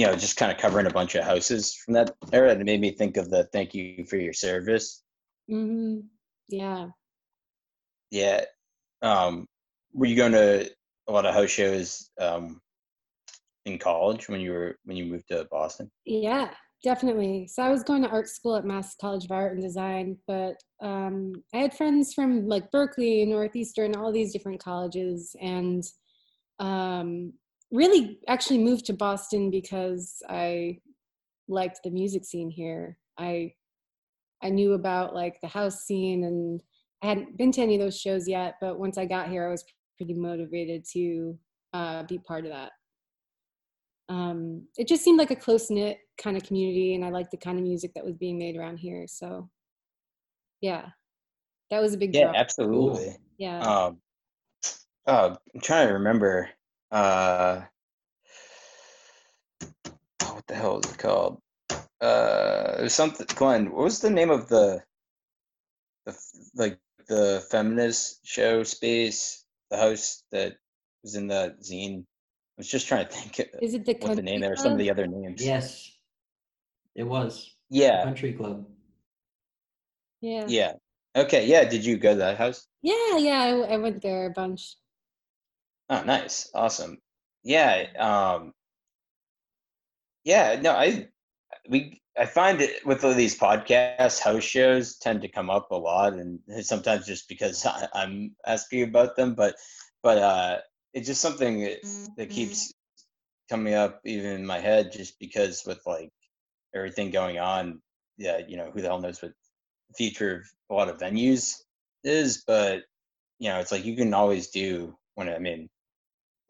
you 0.00 0.06
know 0.06 0.16
just 0.16 0.38
kind 0.38 0.50
of 0.50 0.56
covering 0.56 0.86
a 0.86 0.90
bunch 0.90 1.14
of 1.14 1.24
houses 1.24 1.74
from 1.74 1.92
that 1.92 2.14
era. 2.32 2.50
And 2.50 2.60
it 2.62 2.64
made 2.64 2.80
me 2.80 2.90
think 2.92 3.18
of 3.18 3.28
the 3.28 3.44
"Thank 3.52 3.74
you 3.74 4.06
for 4.06 4.16
your 4.16 4.32
service." 4.32 5.02
Mhm. 5.50 6.04
Yeah. 6.48 6.88
Yeah. 8.10 8.46
Um, 9.02 9.46
were 9.92 10.06
you 10.06 10.16
going 10.16 10.32
to 10.32 10.70
a 11.06 11.12
lot 11.12 11.26
of 11.26 11.34
house 11.34 11.50
shows 11.50 12.10
um, 12.18 12.62
in 13.66 13.78
college 13.78 14.26
when 14.30 14.40
you 14.40 14.52
were 14.52 14.78
when 14.84 14.96
you 14.96 15.04
moved 15.04 15.28
to 15.28 15.46
Boston? 15.50 15.90
Yeah. 16.06 16.50
definitely. 16.82 17.46
So 17.46 17.62
I 17.62 17.68
was 17.68 17.82
going 17.82 18.02
to 18.02 18.08
art 18.08 18.26
school 18.26 18.56
at 18.56 18.64
Mass 18.64 18.96
College 18.98 19.26
of 19.26 19.32
Art 19.32 19.52
and 19.52 19.60
Design, 19.60 20.16
but 20.26 20.54
um, 20.80 21.34
I 21.52 21.58
had 21.58 21.76
friends 21.76 22.14
from 22.14 22.48
like 22.48 22.70
Berklee, 22.70 23.28
Northeastern, 23.28 23.94
all 23.94 24.10
these 24.10 24.32
different 24.32 24.64
colleges, 24.64 25.36
and 25.42 25.84
um, 26.58 27.34
really 27.70 28.18
actually 28.28 28.58
moved 28.58 28.86
to 28.86 28.92
Boston 28.92 29.50
because 29.50 30.22
I 30.28 30.78
liked 31.48 31.80
the 31.84 31.90
music 31.90 32.24
scene 32.24 32.50
here. 32.50 32.96
I 33.18 33.54
I 34.42 34.48
knew 34.48 34.72
about 34.72 35.14
like 35.14 35.40
the 35.40 35.48
house 35.48 35.84
scene 35.84 36.24
and 36.24 36.62
I 37.02 37.06
hadn't 37.06 37.36
been 37.36 37.52
to 37.52 37.60
any 37.62 37.74
of 37.76 37.80
those 37.80 37.98
shows 37.98 38.26
yet, 38.28 38.54
but 38.60 38.78
once 38.78 38.98
I 38.98 39.04
got 39.06 39.28
here, 39.28 39.46
I 39.46 39.50
was 39.50 39.64
pretty 39.96 40.14
motivated 40.14 40.84
to 40.92 41.38
uh, 41.72 42.02
be 42.04 42.18
part 42.18 42.44
of 42.44 42.52
that. 42.52 42.72
Um, 44.08 44.66
it 44.76 44.88
just 44.88 45.04
seemed 45.04 45.18
like 45.18 45.30
a 45.30 45.36
close 45.36 45.70
knit 45.70 45.98
kind 46.18 46.36
of 46.36 46.42
community, 46.42 46.94
and 46.94 47.04
I 47.04 47.10
liked 47.10 47.30
the 47.30 47.36
kind 47.36 47.58
of 47.58 47.64
music 47.64 47.92
that 47.94 48.04
was 48.04 48.16
being 48.16 48.38
made 48.38 48.56
around 48.56 48.78
here. 48.78 49.06
So, 49.06 49.48
yeah, 50.60 50.86
that 51.70 51.80
was 51.80 51.94
a 51.94 51.98
big 51.98 52.14
Yeah, 52.14 52.32
draw. 52.32 52.34
absolutely. 52.34 53.16
Yeah, 53.38 53.60
Um, 53.60 54.00
oh, 55.06 55.36
I'm 55.54 55.60
trying 55.62 55.88
to 55.88 55.94
remember. 55.94 56.50
Uh, 56.90 57.62
oh, 60.22 60.34
what 60.34 60.46
the 60.46 60.54
hell 60.54 60.80
is 60.80 60.90
it 60.90 60.98
called? 60.98 61.40
Uh, 62.00 62.78
there's 62.78 62.94
something. 62.94 63.26
Glenn, 63.34 63.70
what 63.70 63.84
was 63.84 64.00
the 64.00 64.10
name 64.10 64.30
of 64.30 64.48
the, 64.48 64.82
the 66.06 66.16
like 66.54 66.78
the 67.08 67.44
feminist 67.50 68.26
show 68.26 68.62
space, 68.64 69.44
the 69.70 69.76
house 69.76 70.24
that 70.32 70.56
was 71.02 71.14
in 71.14 71.28
the 71.28 71.56
zine? 71.62 72.00
I 72.00 72.04
was 72.58 72.68
just 72.68 72.88
trying 72.88 73.06
to 73.06 73.12
think 73.12 73.38
of 73.38 73.62
is 73.62 73.74
it 73.74 73.84
the 73.84 73.96
what 74.00 74.16
the 74.16 74.22
name 74.22 74.40
country 74.40 74.52
or 74.52 74.56
some 74.56 74.72
of 74.72 74.78
the 74.78 74.90
other 74.90 75.06
names. 75.06 75.44
Yes, 75.44 75.92
it 76.94 77.04
was 77.04 77.54
Yeah, 77.70 78.02
country 78.02 78.32
club. 78.32 78.66
Yeah, 80.20 80.46
yeah. 80.48 80.72
Okay, 81.14 81.46
yeah. 81.46 81.64
Did 81.64 81.84
you 81.84 81.96
go 81.98 82.12
to 82.12 82.18
that 82.18 82.36
house? 82.38 82.66
yeah, 82.82 83.16
yeah. 83.18 83.40
I, 83.42 83.74
I 83.74 83.76
went 83.76 84.02
there 84.02 84.26
a 84.26 84.30
bunch. 84.30 84.76
Oh, 85.90 86.02
nice. 86.04 86.48
Awesome. 86.54 86.98
Yeah. 87.42 87.86
Um, 87.98 88.54
yeah, 90.24 90.58
no, 90.60 90.72
I 90.72 91.08
we 91.68 92.00
I 92.18 92.26
find 92.26 92.60
it 92.60 92.84
with 92.86 93.04
all 93.04 93.14
these 93.14 93.38
podcasts, 93.38 94.20
house 94.20 94.44
shows 94.44 94.98
tend 94.98 95.22
to 95.22 95.28
come 95.28 95.50
up 95.50 95.70
a 95.70 95.76
lot, 95.76 96.14
and 96.14 96.38
sometimes 96.62 97.06
just 97.06 97.28
because 97.28 97.64
I, 97.66 97.88
I'm 97.94 98.36
asking 98.46 98.84
about 98.84 99.16
them, 99.16 99.34
but 99.34 99.56
but 100.02 100.18
uh, 100.18 100.58
it's 100.94 101.08
just 101.08 101.20
something 101.20 101.62
that, 101.62 101.78
that 102.16 102.30
keeps 102.30 102.72
coming 103.50 103.74
up 103.74 104.00
even 104.04 104.32
in 104.32 104.46
my 104.46 104.60
head, 104.60 104.92
just 104.92 105.18
because 105.18 105.64
with 105.66 105.80
like 105.86 106.10
everything 106.74 107.10
going 107.10 107.38
on, 107.38 107.82
yeah, 108.18 108.40
you 108.46 108.56
know, 108.56 108.70
who 108.70 108.80
the 108.80 108.88
hell 108.88 109.00
knows 109.00 109.22
what 109.22 109.32
the 109.88 109.94
future 109.94 110.44
of 110.70 110.74
a 110.74 110.74
lot 110.74 110.88
of 110.88 110.98
venues 110.98 111.56
is, 112.04 112.44
but 112.46 112.82
you 113.38 113.48
know, 113.48 113.58
it's 113.60 113.72
like 113.72 113.84
you 113.84 113.96
can 113.96 114.14
always 114.14 114.50
do 114.50 114.96
when 115.14 115.28
I 115.28 115.38
mean, 115.38 115.68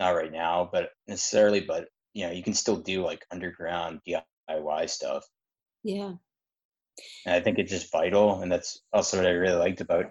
not 0.00 0.16
right 0.16 0.32
now, 0.32 0.68
but 0.72 0.88
necessarily, 1.06 1.60
but 1.60 1.88
you 2.14 2.26
know, 2.26 2.32
you 2.32 2.42
can 2.42 2.54
still 2.54 2.76
do 2.76 3.04
like 3.04 3.24
underground 3.30 4.00
DIY 4.08 4.88
stuff. 4.90 5.24
Yeah, 5.84 6.14
And 7.26 7.34
I 7.34 7.40
think 7.40 7.58
it's 7.58 7.70
just 7.70 7.92
vital. 7.92 8.40
And 8.40 8.50
that's 8.50 8.80
also 8.92 9.18
what 9.18 9.26
I 9.26 9.30
really 9.30 9.56
liked 9.56 9.80
about 9.80 10.06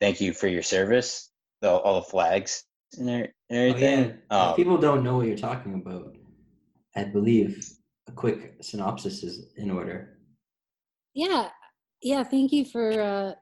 thank 0.00 0.20
you 0.20 0.32
for 0.32 0.46
your 0.48 0.62
service, 0.62 1.30
the, 1.60 1.70
all 1.70 2.00
the 2.00 2.06
flags 2.08 2.64
and, 2.98 3.08
e- 3.10 3.12
and 3.12 3.24
Oh, 3.50 3.56
everything. 3.76 4.18
yeah. 4.30 4.48
Um, 4.50 4.56
people 4.56 4.78
don't 4.78 5.04
know 5.04 5.16
what 5.18 5.26
you're 5.26 5.36
talking 5.36 5.74
about, 5.74 6.16
I 6.96 7.04
believe 7.04 7.62
a 8.08 8.12
quick 8.12 8.54
synopsis 8.62 9.22
is 9.22 9.52
in 9.56 9.70
order. 9.70 10.18
yeah, 11.14 11.48
yeah. 12.02 12.24
Thank 12.24 12.52
you 12.52 12.64
for 12.64 13.00
uh, 13.00 13.32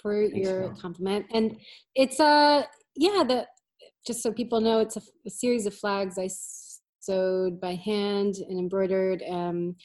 for 0.00 0.28
Thanks, 0.28 0.36
your 0.36 0.60
Mel. 0.68 0.78
compliment. 0.80 1.26
And 1.32 1.56
it's 1.94 2.20
uh 2.20 2.64
yeah 2.96 3.24
the 3.24 3.46
just 4.06 4.22
so 4.22 4.32
people 4.32 4.60
know 4.60 4.80
it's 4.80 4.96
a 4.96 5.30
series 5.30 5.66
of 5.66 5.74
flags 5.74 6.18
I 6.18 6.28
sewed 7.00 7.60
by 7.60 7.74
hand 7.74 8.36
and 8.48 8.58
embroidered. 8.58 9.22
Um, 9.28 9.76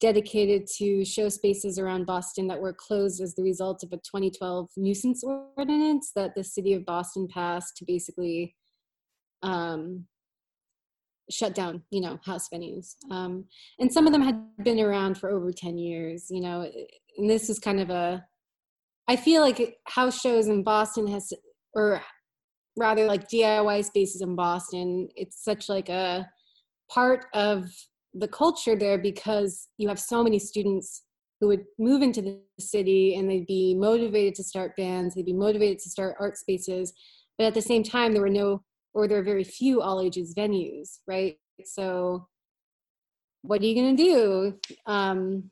dedicated 0.00 0.66
to 0.66 1.04
show 1.04 1.28
spaces 1.28 1.78
around 1.78 2.06
Boston 2.06 2.46
that 2.48 2.60
were 2.60 2.72
closed 2.72 3.20
as 3.20 3.34
the 3.34 3.42
result 3.42 3.82
of 3.82 3.92
a 3.92 3.96
2012 3.96 4.70
nuisance 4.76 5.22
ordinance 5.22 6.12
that 6.16 6.34
the 6.34 6.42
city 6.42 6.72
of 6.72 6.86
Boston 6.86 7.28
passed 7.32 7.76
to 7.76 7.84
basically 7.84 8.56
um, 9.42 10.06
shut 11.30 11.54
down, 11.54 11.82
you 11.90 12.00
know, 12.00 12.18
house 12.24 12.48
venues. 12.52 12.94
Um, 13.10 13.44
and 13.78 13.92
some 13.92 14.06
of 14.06 14.12
them 14.12 14.22
had 14.22 14.42
been 14.64 14.80
around 14.80 15.18
for 15.18 15.30
over 15.30 15.52
10 15.52 15.76
years, 15.76 16.26
you 16.30 16.40
know, 16.40 16.68
and 17.18 17.30
this 17.30 17.48
was 17.48 17.58
kind 17.58 17.80
of 17.80 17.90
a, 17.90 18.24
I 19.06 19.16
feel 19.16 19.42
like 19.42 19.76
house 19.86 20.20
shows 20.20 20.48
in 20.48 20.62
Boston 20.62 21.06
has, 21.08 21.32
or 21.74 22.02
rather 22.80 23.04
like 23.04 23.28
DIY 23.28 23.84
spaces 23.84 24.22
in 24.22 24.34
Boston, 24.34 25.08
it's 25.14 25.44
such 25.44 25.68
like 25.68 25.88
a 25.88 26.28
part 26.90 27.26
of 27.34 27.70
the 28.14 28.26
culture 28.26 28.74
there 28.74 28.98
because 28.98 29.68
you 29.76 29.86
have 29.88 30.00
so 30.00 30.24
many 30.24 30.38
students 30.38 31.04
who 31.40 31.46
would 31.48 31.64
move 31.78 32.02
into 32.02 32.20
the 32.22 32.40
city 32.58 33.14
and 33.14 33.30
they'd 33.30 33.46
be 33.46 33.74
motivated 33.74 34.34
to 34.34 34.42
start 34.42 34.76
bands, 34.76 35.14
they'd 35.14 35.24
be 35.26 35.32
motivated 35.32 35.78
to 35.78 35.90
start 35.90 36.16
art 36.18 36.36
spaces, 36.36 36.92
but 37.38 37.46
at 37.46 37.54
the 37.54 37.62
same 37.62 37.82
time, 37.82 38.12
there 38.12 38.22
were 38.22 38.28
no, 38.28 38.62
or 38.94 39.06
there 39.06 39.18
are 39.18 39.22
very 39.22 39.44
few 39.44 39.80
all 39.80 40.00
ages 40.00 40.34
venues, 40.34 40.98
right? 41.06 41.38
So, 41.64 42.26
what 43.42 43.62
are 43.62 43.66
you 43.66 43.74
gonna 43.74 43.96
do? 43.96 44.58
Um, 44.86 45.50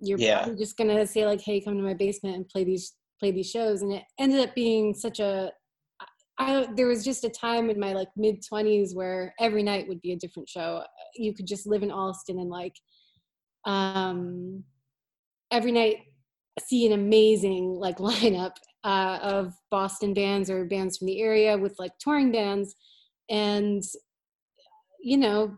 you're 0.00 0.18
Yeah. 0.18 0.44
probably 0.44 0.56
just 0.56 0.76
gonna 0.76 1.06
say 1.06 1.26
like, 1.26 1.40
"Hey, 1.40 1.60
come 1.60 1.76
to 1.76 1.82
my 1.82 1.94
basement 1.94 2.36
and 2.36 2.48
play 2.48 2.64
these 2.64 2.94
play 3.20 3.32
these 3.32 3.50
shows," 3.50 3.82
and 3.82 3.92
it 3.92 4.04
ended 4.18 4.40
up 4.40 4.54
being 4.54 4.94
such 4.94 5.18
a 5.20 5.52
I, 6.38 6.68
there 6.76 6.86
was 6.86 7.04
just 7.04 7.24
a 7.24 7.30
time 7.30 7.68
in 7.68 7.80
my 7.80 7.92
like 7.92 8.08
mid 8.16 8.42
20s 8.42 8.94
where 8.94 9.34
every 9.40 9.62
night 9.62 9.88
would 9.88 10.00
be 10.00 10.12
a 10.12 10.16
different 10.16 10.48
show. 10.48 10.82
You 11.14 11.34
could 11.34 11.46
just 11.46 11.66
live 11.66 11.82
in 11.82 11.90
Allston 11.90 12.38
and 12.38 12.50
like 12.50 12.74
um 13.64 14.62
every 15.50 15.72
night 15.72 15.98
see 16.60 16.86
an 16.86 16.92
amazing 16.92 17.74
like 17.74 17.98
lineup 17.98 18.52
uh, 18.84 19.18
of 19.22 19.54
Boston 19.70 20.14
bands 20.14 20.48
or 20.48 20.64
bands 20.64 20.98
from 20.98 21.08
the 21.08 21.20
area 21.20 21.58
with 21.58 21.74
like 21.78 21.92
touring 21.98 22.30
bands 22.30 22.74
and 23.28 23.82
you 25.00 25.16
know 25.16 25.56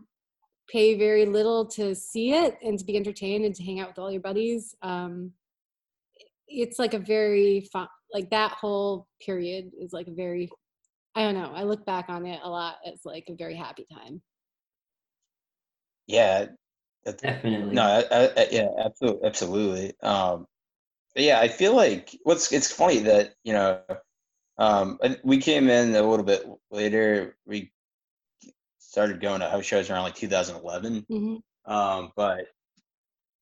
pay 0.71 0.97
very 0.97 1.25
little 1.25 1.65
to 1.65 1.93
see 1.93 2.31
it 2.33 2.57
and 2.63 2.79
to 2.79 2.85
be 2.85 2.95
entertained 2.95 3.45
and 3.45 3.53
to 3.53 3.63
hang 3.63 3.79
out 3.79 3.89
with 3.89 3.99
all 3.99 4.11
your 4.11 4.21
buddies. 4.21 4.75
Um 4.81 5.33
it's 6.47 6.79
like 6.79 6.93
a 6.93 6.99
very 6.99 7.67
fun 7.71 7.87
like 8.13 8.29
that 8.29 8.51
whole 8.51 9.07
period 9.25 9.71
is 9.79 9.93
like 9.93 10.07
a 10.07 10.13
very 10.13 10.49
I 11.15 11.23
don't 11.23 11.35
know. 11.35 11.51
I 11.53 11.63
look 11.63 11.85
back 11.85 12.09
on 12.09 12.25
it 12.25 12.39
a 12.43 12.49
lot 12.49 12.77
as 12.85 13.05
like 13.05 13.25
a 13.29 13.35
very 13.35 13.55
happy 13.55 13.85
time. 13.93 14.21
yeah. 16.07 16.45
That's, 17.05 17.23
Definitely. 17.23 17.75
no, 17.75 17.83
I, 17.83 18.01
I, 18.11 18.25
I- 18.37 18.47
yeah, 18.51 18.69
absolutely, 18.79 19.27
absolutely. 19.27 19.93
Um, 20.03 20.47
but 21.15 21.23
yeah, 21.23 21.39
I 21.39 21.49
feel 21.49 21.75
like 21.75 22.17
what's 22.23 22.51
it's 22.53 22.71
funny 22.71 22.99
that 23.01 23.35
you 23.43 23.53
know, 23.53 23.81
um, 24.57 24.99
we 25.23 25.39
came 25.39 25.69
in 25.69 25.95
a 25.95 26.03
little 26.03 26.25
bit 26.25 26.45
later. 26.71 27.37
We 27.45 27.71
started 28.79 29.21
going 29.21 29.41
to 29.41 29.49
house 29.49 29.65
shows 29.65 29.89
around 29.89 30.03
like 30.03 30.15
2011. 30.15 31.05
hmm 31.09 31.35
Um, 31.65 32.11
but 32.15 32.47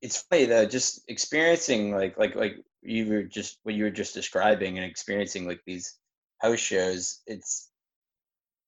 it's 0.01 0.23
funny 0.23 0.45
though, 0.45 0.65
just 0.65 1.03
experiencing 1.09 1.91
like 1.93 2.17
like 2.17 2.35
like 2.35 2.57
you 2.81 3.07
were 3.07 3.23
just 3.23 3.59
what 3.63 3.75
you 3.75 3.85
were 3.85 3.91
just 3.91 4.13
describing 4.13 4.77
and 4.77 4.85
experiencing 4.89 5.47
like 5.47 5.61
these 5.65 5.98
house 6.39 6.59
shows. 6.59 7.21
It's 7.27 7.69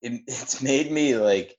it, 0.02 0.22
it's 0.28 0.62
made 0.62 0.92
me 0.92 1.16
like, 1.16 1.58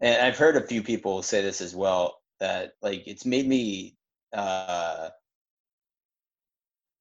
and 0.00 0.20
I've 0.22 0.38
heard 0.38 0.56
a 0.56 0.66
few 0.66 0.82
people 0.82 1.22
say 1.22 1.42
this 1.42 1.60
as 1.60 1.74
well 1.74 2.18
that 2.40 2.72
like 2.82 3.02
it's 3.06 3.26
made 3.26 3.48
me 3.48 3.96
uh, 4.32 5.08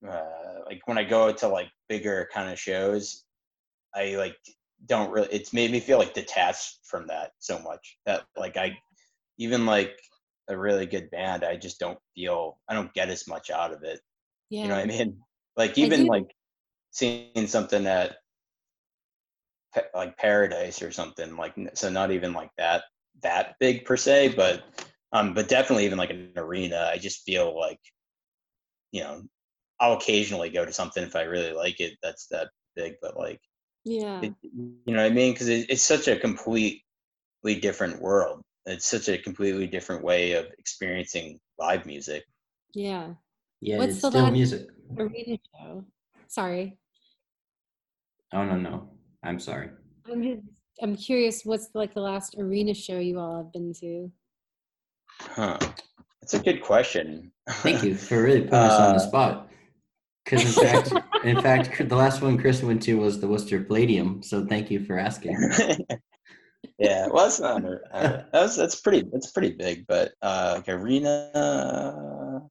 uh 0.07 0.21
like 0.65 0.81
when 0.85 0.97
I 0.97 1.03
go 1.03 1.31
to 1.31 1.47
like 1.47 1.69
bigger 1.89 2.29
kind 2.33 2.51
of 2.51 2.59
shows, 2.59 3.23
I 3.95 4.15
like 4.15 4.37
don't 4.85 5.11
really. 5.11 5.29
It's 5.31 5.53
made 5.53 5.71
me 5.71 5.79
feel 5.79 5.97
like 5.97 6.13
detached 6.13 6.79
from 6.83 7.07
that 7.07 7.31
so 7.39 7.59
much 7.59 7.97
that 8.05 8.23
like 8.37 8.57
I 8.57 8.77
even 9.37 9.65
like 9.65 9.99
a 10.49 10.57
really 10.57 10.85
good 10.85 11.09
band, 11.11 11.43
I 11.43 11.57
just 11.57 11.79
don't 11.79 11.99
feel 12.15 12.57
I 12.69 12.73
don't 12.73 12.93
get 12.93 13.09
as 13.09 13.27
much 13.27 13.49
out 13.49 13.73
of 13.73 13.83
it. 13.83 13.99
Yeah. 14.49 14.63
You 14.63 14.67
know 14.69 14.75
what 14.75 14.83
I 14.83 14.87
mean? 14.87 15.19
Like 15.55 15.77
even 15.77 16.05
like 16.05 16.33
seeing 16.97 17.47
something 17.47 17.85
at 17.85 18.17
like 19.93 20.17
Paradise 20.17 20.81
or 20.81 20.91
something 20.91 21.37
like 21.37 21.53
so 21.75 21.89
not 21.89 22.11
even 22.11 22.33
like 22.33 22.49
that 22.57 22.83
that 23.21 23.55
big 23.59 23.85
per 23.85 23.95
se, 23.97 24.33
but 24.35 24.63
um 25.11 25.33
but 25.33 25.47
definitely 25.47 25.85
even 25.85 25.97
like 25.97 26.09
an 26.09 26.31
arena. 26.35 26.89
I 26.91 26.97
just 26.97 27.23
feel 27.23 27.55
like 27.57 27.79
you 28.91 29.03
know 29.03 29.21
I'll 29.79 29.93
occasionally 29.93 30.49
go 30.49 30.65
to 30.65 30.73
something 30.73 31.03
if 31.03 31.15
I 31.15 31.23
really 31.23 31.53
like 31.53 31.79
it 31.79 31.93
that's 32.01 32.27
that 32.27 32.49
big, 32.75 32.95
but 33.01 33.15
like 33.17 33.39
yeah. 33.83 34.21
it, 34.21 34.33
you 34.41 34.79
know 34.87 35.03
what 35.03 35.11
I 35.11 35.13
mean? 35.13 35.33
Because 35.33 35.47
it, 35.49 35.69
it's 35.69 35.83
such 35.83 36.07
a 36.07 36.17
completely 36.17 36.81
different 37.61 38.01
world. 38.01 38.41
It's 38.65 38.87
such 38.87 39.07
a 39.07 39.17
completely 39.17 39.67
different 39.67 40.03
way 40.03 40.33
of 40.33 40.47
experiencing 40.57 41.39
live 41.59 41.85
music. 41.85 42.23
Yeah. 42.73 43.13
Yeah, 43.61 43.77
What's 43.77 43.93
it's 43.93 44.01
the 44.01 44.09
still 44.09 44.23
last- 44.23 44.33
music. 44.33 44.67
Arena 44.97 45.37
show. 45.55 45.85
Sorry. 46.27 46.77
Oh 48.33 48.43
no, 48.43 48.57
no. 48.57 48.89
I'm 49.23 49.39
sorry. 49.39 49.69
I'm 50.11 50.23
just, 50.23 50.41
I'm 50.81 50.95
curious 50.95 51.43
what's 51.43 51.69
like 51.73 51.93
the 51.93 52.01
last 52.01 52.35
arena 52.37 52.73
show 52.73 52.99
you 52.99 53.19
all 53.19 53.37
have 53.37 53.51
been 53.51 53.73
to? 53.81 54.11
Huh. 55.19 55.57
That's 56.21 56.33
a 56.33 56.39
good 56.39 56.61
question. 56.61 57.31
Thank 57.49 57.83
you 57.83 57.95
for 57.95 58.21
really 58.21 58.41
putting 58.41 58.53
us 58.53 58.79
on 58.79 58.93
the 58.95 59.03
Uh, 59.03 59.07
spot. 59.07 59.49
Because 60.25 60.57
in 60.57 60.65
fact, 60.65 60.93
in 61.23 61.41
fact, 61.41 61.89
the 61.89 61.95
last 61.95 62.21
one 62.21 62.37
Chris 62.37 62.61
went 62.61 62.83
to 62.83 62.95
was 62.95 63.19
the 63.21 63.27
Worcester 63.27 63.63
Palladium. 63.63 64.21
So 64.21 64.45
thank 64.45 64.69
you 64.69 64.83
for 64.83 64.99
asking. 64.99 65.37
yeah, 66.77 67.07
well, 67.07 67.23
that's 67.23 67.39
not. 67.39 67.63
Uh, 67.91 68.23
that's 68.33 68.57
that's 68.57 68.81
pretty. 68.81 69.07
That's 69.11 69.31
pretty 69.31 69.51
big, 69.51 69.87
but 69.87 70.11
uh, 70.21 70.55
like 70.57 70.67
arena, 70.67 72.41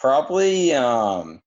probably. 0.00 0.74
Um, 0.74 1.40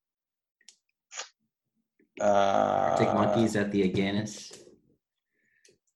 uh, 2.22 2.90
Arctic 2.92 3.14
Monkeys 3.14 3.56
at 3.56 3.72
the 3.72 3.90
Agganis. 3.90 4.58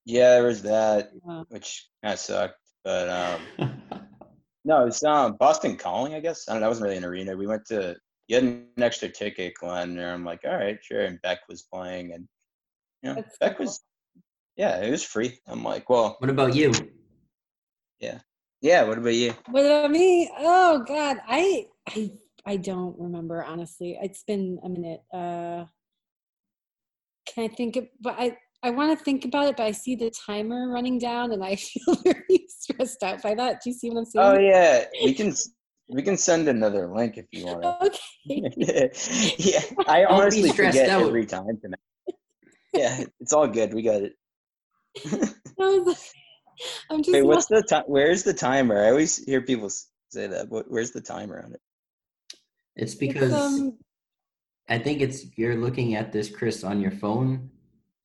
Yeah, 0.05 0.35
there 0.35 0.43
was 0.43 0.63
that, 0.63 1.11
which 1.49 1.87
kind 2.03 2.13
of 2.13 2.19
sucked. 2.19 2.57
But 2.83 3.09
um, 3.59 3.81
no, 4.65 4.85
it's 4.85 5.03
um 5.03 5.37
Boston 5.39 5.77
Calling, 5.77 6.13
I 6.13 6.19
guess. 6.19 6.47
I 6.47 6.53
don't 6.53 6.61
know. 6.61 6.65
That 6.65 6.69
wasn't 6.69 6.85
really 6.85 6.97
an 6.97 7.05
arena. 7.05 7.35
We 7.35 7.47
went 7.47 7.65
to. 7.67 7.95
You 8.27 8.35
had 8.35 8.43
an 8.45 8.67
extra 8.77 9.09
ticket, 9.09 9.53
Glenn, 9.59 9.97
and 9.97 10.01
I'm 10.01 10.23
like, 10.23 10.41
all 10.45 10.55
right, 10.55 10.77
sure. 10.81 11.01
And 11.01 11.21
Beck 11.21 11.39
was 11.49 11.63
playing, 11.63 12.13
and 12.13 12.27
you 13.03 13.13
know, 13.13 13.23
Beck 13.39 13.57
cool. 13.57 13.65
was. 13.65 13.81
Yeah, 14.57 14.81
it 14.81 14.91
was 14.91 15.03
free. 15.03 15.39
I'm 15.47 15.63
like, 15.63 15.89
well, 15.89 16.17
what 16.19 16.29
about 16.29 16.55
you? 16.55 16.71
Yeah. 17.99 18.19
Yeah. 18.61 18.83
What 18.83 18.97
about 18.97 19.15
you? 19.15 19.33
What 19.49 19.65
about 19.65 19.91
me? 19.91 20.29
Oh 20.37 20.83
God, 20.87 21.17
I 21.27 21.67
I 21.87 22.11
I 22.45 22.57
don't 22.57 22.97
remember 22.99 23.43
honestly. 23.43 23.97
It's 24.01 24.23
been 24.23 24.59
a 24.63 24.69
minute. 24.69 25.01
Uh, 25.13 25.65
can 27.33 27.43
I 27.45 27.47
think? 27.47 27.75
Of, 27.75 27.87
but 28.01 28.15
I 28.17 28.37
I 28.63 28.69
want 28.69 28.97
to 28.97 29.03
think 29.03 29.25
about 29.25 29.47
it, 29.47 29.57
but 29.57 29.65
I 29.65 29.71
see 29.71 29.95
the 29.95 30.11
timer 30.11 30.69
running 30.69 30.99
down, 30.99 31.31
and 31.31 31.43
I 31.43 31.55
feel 31.67 31.95
very 32.03 32.45
stressed 32.47 33.03
out 33.03 33.21
by 33.21 33.33
that. 33.35 33.61
Do 33.63 33.69
you 33.69 33.73
see 33.73 33.89
what 33.89 33.99
I'm 33.99 34.05
saying? 34.05 34.25
Oh 34.25 34.39
yeah, 34.39 34.85
we 35.03 35.13
can 35.13 35.33
we 35.89 36.01
can 36.01 36.17
send 36.17 36.47
another 36.47 36.87
link 36.87 37.17
if 37.17 37.25
you 37.31 37.45
want. 37.45 37.65
Okay. 38.29 38.51
yeah, 39.39 39.61
I 39.87 40.01
Don't 40.01 40.11
honestly 40.11 40.49
stressed 40.49 40.77
forget 40.77 40.89
out. 40.89 41.01
every 41.01 41.25
time 41.25 41.57
tonight. 41.59 41.79
Yeah, 42.73 43.03
it's 43.19 43.33
all 43.33 43.47
good. 43.47 43.73
We 43.73 43.81
got 43.81 44.03
it. 44.03 44.13
I 45.05 45.09
was 45.57 45.87
like- 45.87 45.97
I'm 46.89 47.01
just. 47.01 47.13
Wait, 47.13 47.21
not- 47.21 47.27
what's 47.27 47.47
the 47.47 47.63
time? 47.63 47.83
Where's 47.87 48.23
the 48.23 48.33
timer? 48.33 48.85
I 48.85 48.89
always 48.89 49.17
hear 49.25 49.41
people 49.41 49.69
say 49.69 50.27
that. 50.27 50.47
Where's 50.49 50.91
the 50.91 51.01
timer 51.01 51.43
on 51.43 51.53
it? 51.53 51.61
It's 52.75 52.93
it's, 52.93 52.95
because 52.95 53.33
um, 53.33 53.77
I 54.69 54.77
think 54.79 55.01
it's 55.01 55.25
you're 55.37 55.55
looking 55.55 55.95
at 55.95 56.11
this, 56.11 56.29
Chris, 56.29 56.63
on 56.63 56.79
your 56.79 56.91
phone, 56.91 57.49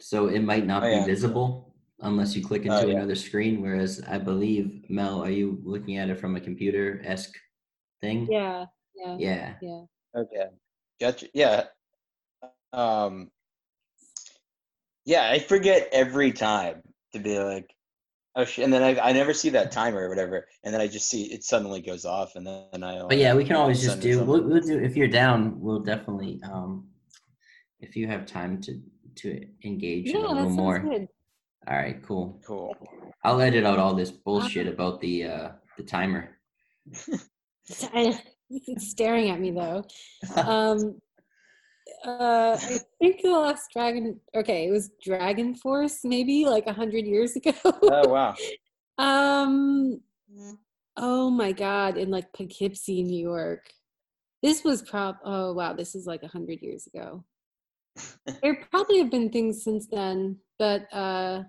so 0.00 0.26
it 0.28 0.40
might 0.40 0.66
not 0.66 0.82
Oh, 0.82 1.00
be 1.00 1.04
visible 1.06 1.74
unless 2.00 2.34
you 2.36 2.44
click 2.44 2.64
into 2.66 2.84
Oh, 2.84 2.86
yeah. 2.88 2.96
another 2.98 3.14
screen. 3.14 3.62
Whereas 3.62 4.02
I 4.08 4.18
believe 4.18 4.84
Mel, 4.88 5.22
are 5.22 5.30
you 5.30 5.60
looking 5.64 5.96
at 5.96 6.10
it 6.10 6.18
from 6.18 6.36
a 6.36 6.40
computer 6.40 7.00
esque 7.04 7.36
thing? 8.00 8.26
yeah, 8.30 8.66
yeah, 8.96 9.16
Yeah. 9.18 9.54
yeah. 9.62 9.82
Okay, 10.16 10.46
gotcha. 11.00 11.26
Yeah, 11.34 11.64
um, 12.72 13.30
yeah, 15.04 15.30
I 15.30 15.38
forget 15.38 15.88
every 15.92 16.32
time 16.32 16.82
to 17.12 17.20
be 17.20 17.38
like, 17.38 17.70
oh 18.36 18.44
shit, 18.44 18.64
and 18.64 18.72
then 18.72 18.82
I 18.82 18.98
I 19.00 19.12
never 19.12 19.34
see 19.34 19.48
that 19.50 19.72
timer 19.72 20.04
or 20.04 20.08
whatever, 20.08 20.46
and 20.62 20.72
then 20.72 20.80
I 20.80 20.86
just 20.86 21.08
see 21.10 21.24
it 21.32 21.42
suddenly 21.42 21.80
goes 21.80 22.04
off, 22.04 22.36
and 22.36 22.46
then 22.46 22.82
I. 22.84 23.02
But 23.08 23.18
yeah, 23.18 23.34
we 23.34 23.44
can 23.44 23.56
always 23.56 23.82
just 23.82 24.00
do. 24.00 24.22
We'll, 24.22 24.42
we'll 24.44 24.60
do 24.60 24.78
if 24.78 24.96
you're 24.96 25.08
down. 25.08 25.60
We'll 25.60 25.80
definitely. 25.80 26.40
Um, 26.44 26.86
if 27.80 27.96
you 27.96 28.06
have 28.06 28.24
time 28.26 28.60
to 28.62 28.80
to 29.16 29.46
engage 29.64 30.08
in 30.08 30.16
a 30.16 30.20
Yeah, 30.20 30.26
that 30.28 30.34
little 30.34 30.48
sounds 30.50 30.56
more. 30.56 30.78
good. 30.80 31.08
All 31.68 31.76
right, 31.76 32.00
cool. 32.02 32.40
Cool. 32.46 32.76
I'll 33.24 33.40
edit 33.40 33.64
out 33.64 33.78
all 33.78 33.94
this 33.94 34.10
bullshit 34.12 34.68
about 34.68 35.00
the 35.00 35.24
uh 35.24 35.48
the 35.76 35.82
timer. 35.82 36.38
I- 37.92 38.20
It's 38.48 38.88
staring 38.96 39.30
at 39.30 39.40
me 39.40 39.50
though. 39.50 39.82
Um, 40.36 41.00
uh, 42.04 42.56
I 42.60 42.78
think 42.98 43.22
the 43.22 43.30
last 43.30 43.70
Dragon. 43.72 44.20
Okay, 44.34 44.66
it 44.66 44.70
was 44.70 44.90
DragonForce, 45.06 46.04
maybe 46.04 46.46
like 46.46 46.66
a 46.66 46.72
hundred 46.72 47.06
years 47.06 47.36
ago. 47.36 47.52
Oh 47.64 48.08
wow. 48.08 48.34
um, 48.98 50.00
oh 50.96 51.30
my 51.30 51.52
God, 51.52 51.96
in 51.96 52.10
like 52.10 52.32
Poughkeepsie, 52.32 53.02
New 53.02 53.20
York. 53.20 53.70
This 54.42 54.64
was 54.64 54.82
prob. 54.82 55.16
Oh 55.24 55.52
wow, 55.52 55.72
this 55.72 55.94
is 55.94 56.06
like 56.06 56.22
a 56.22 56.28
hundred 56.28 56.60
years 56.60 56.86
ago. 56.86 57.24
there 58.42 58.66
probably 58.70 58.98
have 58.98 59.10
been 59.10 59.30
things 59.30 59.64
since 59.64 59.86
then, 59.86 60.38
but 60.58 60.82
uh, 60.92 61.42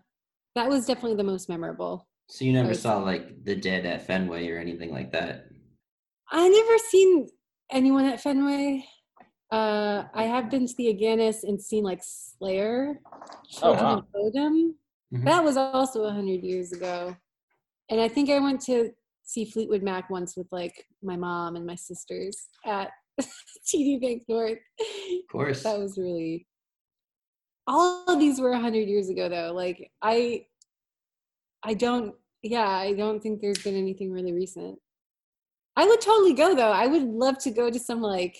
that 0.55 0.69
was 0.69 0.85
definitely 0.85 1.17
the 1.17 1.23
most 1.23 1.49
memorable. 1.49 2.07
So 2.29 2.45
you 2.45 2.53
never 2.53 2.73
saw 2.73 2.97
like 2.97 3.43
the 3.45 3.55
dead 3.55 3.85
at 3.85 4.05
Fenway 4.05 4.49
or 4.49 4.57
anything 4.57 4.91
like 4.91 5.11
that. 5.13 5.45
I 6.29 6.47
never 6.47 6.77
seen 6.77 7.29
anyone 7.71 8.05
at 8.05 8.21
Fenway. 8.21 8.85
Uh, 9.51 10.03
I 10.13 10.23
have 10.23 10.49
been 10.49 10.67
to 10.67 10.73
the 10.77 10.93
Agganis 10.93 11.43
and 11.43 11.61
seen 11.61 11.83
like 11.83 12.01
Slayer, 12.03 12.99
Oh, 13.05 13.19
Children 13.49 13.85
wow. 13.85 13.97
of 13.99 14.05
Bodom. 14.11 14.75
Mhm. 15.13 15.23
That 15.23 15.43
was 15.43 15.55
also 15.55 16.03
a 16.03 16.11
hundred 16.11 16.43
years 16.43 16.73
ago, 16.73 17.15
and 17.89 18.01
I 18.01 18.09
think 18.09 18.29
I 18.29 18.39
went 18.39 18.59
to 18.63 18.91
see 19.23 19.45
Fleetwood 19.45 19.83
Mac 19.83 20.09
once 20.09 20.35
with 20.35 20.47
like 20.51 20.85
my 21.01 21.15
mom 21.15 21.55
and 21.55 21.65
my 21.65 21.75
sisters 21.75 22.47
at 22.65 22.91
TD 23.67 24.01
Banknorth. 24.01 24.59
Of 24.79 25.27
course. 25.31 25.63
That 25.63 25.79
was 25.79 25.97
really. 25.97 26.45
All 27.67 28.05
of 28.07 28.19
these 28.19 28.39
were 28.39 28.51
a 28.51 28.59
hundred 28.59 28.87
years 28.89 29.09
ago, 29.09 29.27
though. 29.29 29.53
Like 29.53 29.91
I, 30.01 30.45
I 31.63 31.73
don't. 31.73 32.15
Yeah, 32.43 32.67
I 32.67 32.93
don't 32.93 33.21
think 33.23 33.39
there's 33.41 33.63
been 33.63 33.75
anything 33.75 34.11
really 34.11 34.33
recent. 34.33 34.77
I 35.77 35.85
would 35.87 36.01
totally 36.01 36.33
go 36.33 36.53
though. 36.53 36.71
I 36.71 36.87
would 36.87 37.03
love 37.03 37.37
to 37.39 37.51
go 37.51 37.69
to 37.69 37.79
some 37.79 38.01
like. 38.01 38.37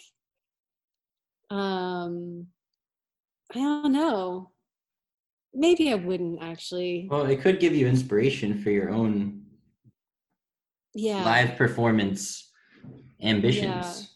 Um, 1.49 2.47
I 3.53 3.59
don't 3.59 3.93
know. 3.93 4.51
Maybe 5.53 5.91
I 5.91 5.95
wouldn't 5.95 6.41
actually. 6.41 7.07
Well, 7.09 7.25
it 7.25 7.41
could 7.41 7.59
give 7.59 7.73
you 7.75 7.87
inspiration 7.87 8.57
for 8.61 8.69
your 8.69 8.89
own 8.89 9.43
Yeah. 10.93 11.23
live 11.23 11.57
performance 11.57 12.51
ambitions. 13.21 14.11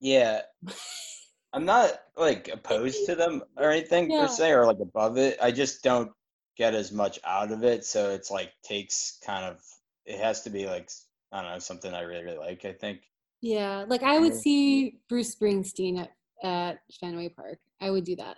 Yeah. 0.00 0.42
yeah. 0.62 0.72
I'm 1.52 1.64
not 1.64 2.00
like 2.16 2.48
opposed 2.48 3.06
to 3.06 3.16
them 3.16 3.42
or 3.56 3.70
anything 3.70 4.10
Yeah. 4.10 4.22
per 4.22 4.28
se 4.28 4.52
or 4.52 4.66
like 4.66 4.78
above 4.80 5.18
it. 5.18 5.36
I 5.42 5.50
just 5.50 5.82
don't 5.82 6.12
get 6.56 6.74
as 6.74 6.92
much 6.92 7.18
out 7.24 7.50
of 7.50 7.64
it. 7.64 7.84
So 7.84 8.10
it's 8.10 8.30
like 8.30 8.52
takes 8.62 9.18
kind 9.24 9.44
of 9.44 9.60
it 10.06 10.20
has 10.20 10.42
to 10.42 10.50
be 10.50 10.66
like 10.66 10.90
I 11.32 11.42
don't 11.42 11.52
know, 11.52 11.58
something 11.58 11.94
I 11.94 12.00
really, 12.02 12.24
really 12.24 12.38
like, 12.38 12.64
I 12.64 12.72
think. 12.72 13.00
Yeah. 13.42 13.84
Like 13.88 14.02
I 14.02 14.18
would 14.18 14.34
see 14.34 14.98
Bruce 15.08 15.34
Springsteen 15.34 15.98
at, 16.00 16.10
at 16.42 16.78
Fenway 17.00 17.30
Park. 17.30 17.58
I 17.80 17.90
would 17.90 18.04
do 18.04 18.16
that. 18.16 18.36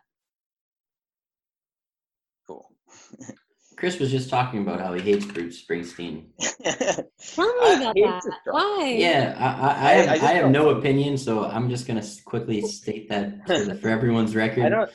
Cool. 2.47 2.71
Chris 3.77 3.99
was 3.99 4.11
just 4.13 4.31
talking 4.31 4.61
about 4.63 4.81
how 4.81 4.93
he 4.93 5.01
hates 5.01 5.25
Bruce 5.25 5.65
Springsteen. 5.65 6.27
Tell 6.65 7.77
me 7.77 7.83
about 7.83 7.95
that. 7.97 8.23
Why? 8.45 8.95
Yeah, 8.97 9.35
I, 9.39 9.45
I, 9.45 9.49
I, 9.49 9.91
I- 9.91 9.95
have, 9.95 10.09
I 10.09 10.13
I, 10.13 10.17
have 10.35 10.43
don't- 10.43 10.53
no 10.53 10.69
opinion, 10.71 11.19
so 11.19 11.45
I'm 11.45 11.69
just 11.69 11.87
gonna 11.87 12.05
quickly 12.25 12.61
state 12.63 13.09
that 13.09 13.45
for, 13.47 13.59
the, 13.59 13.75
for 13.75 13.89
everyone's 13.99 14.37
record. 14.37 14.65
I 14.67 14.69
don't 14.69 14.91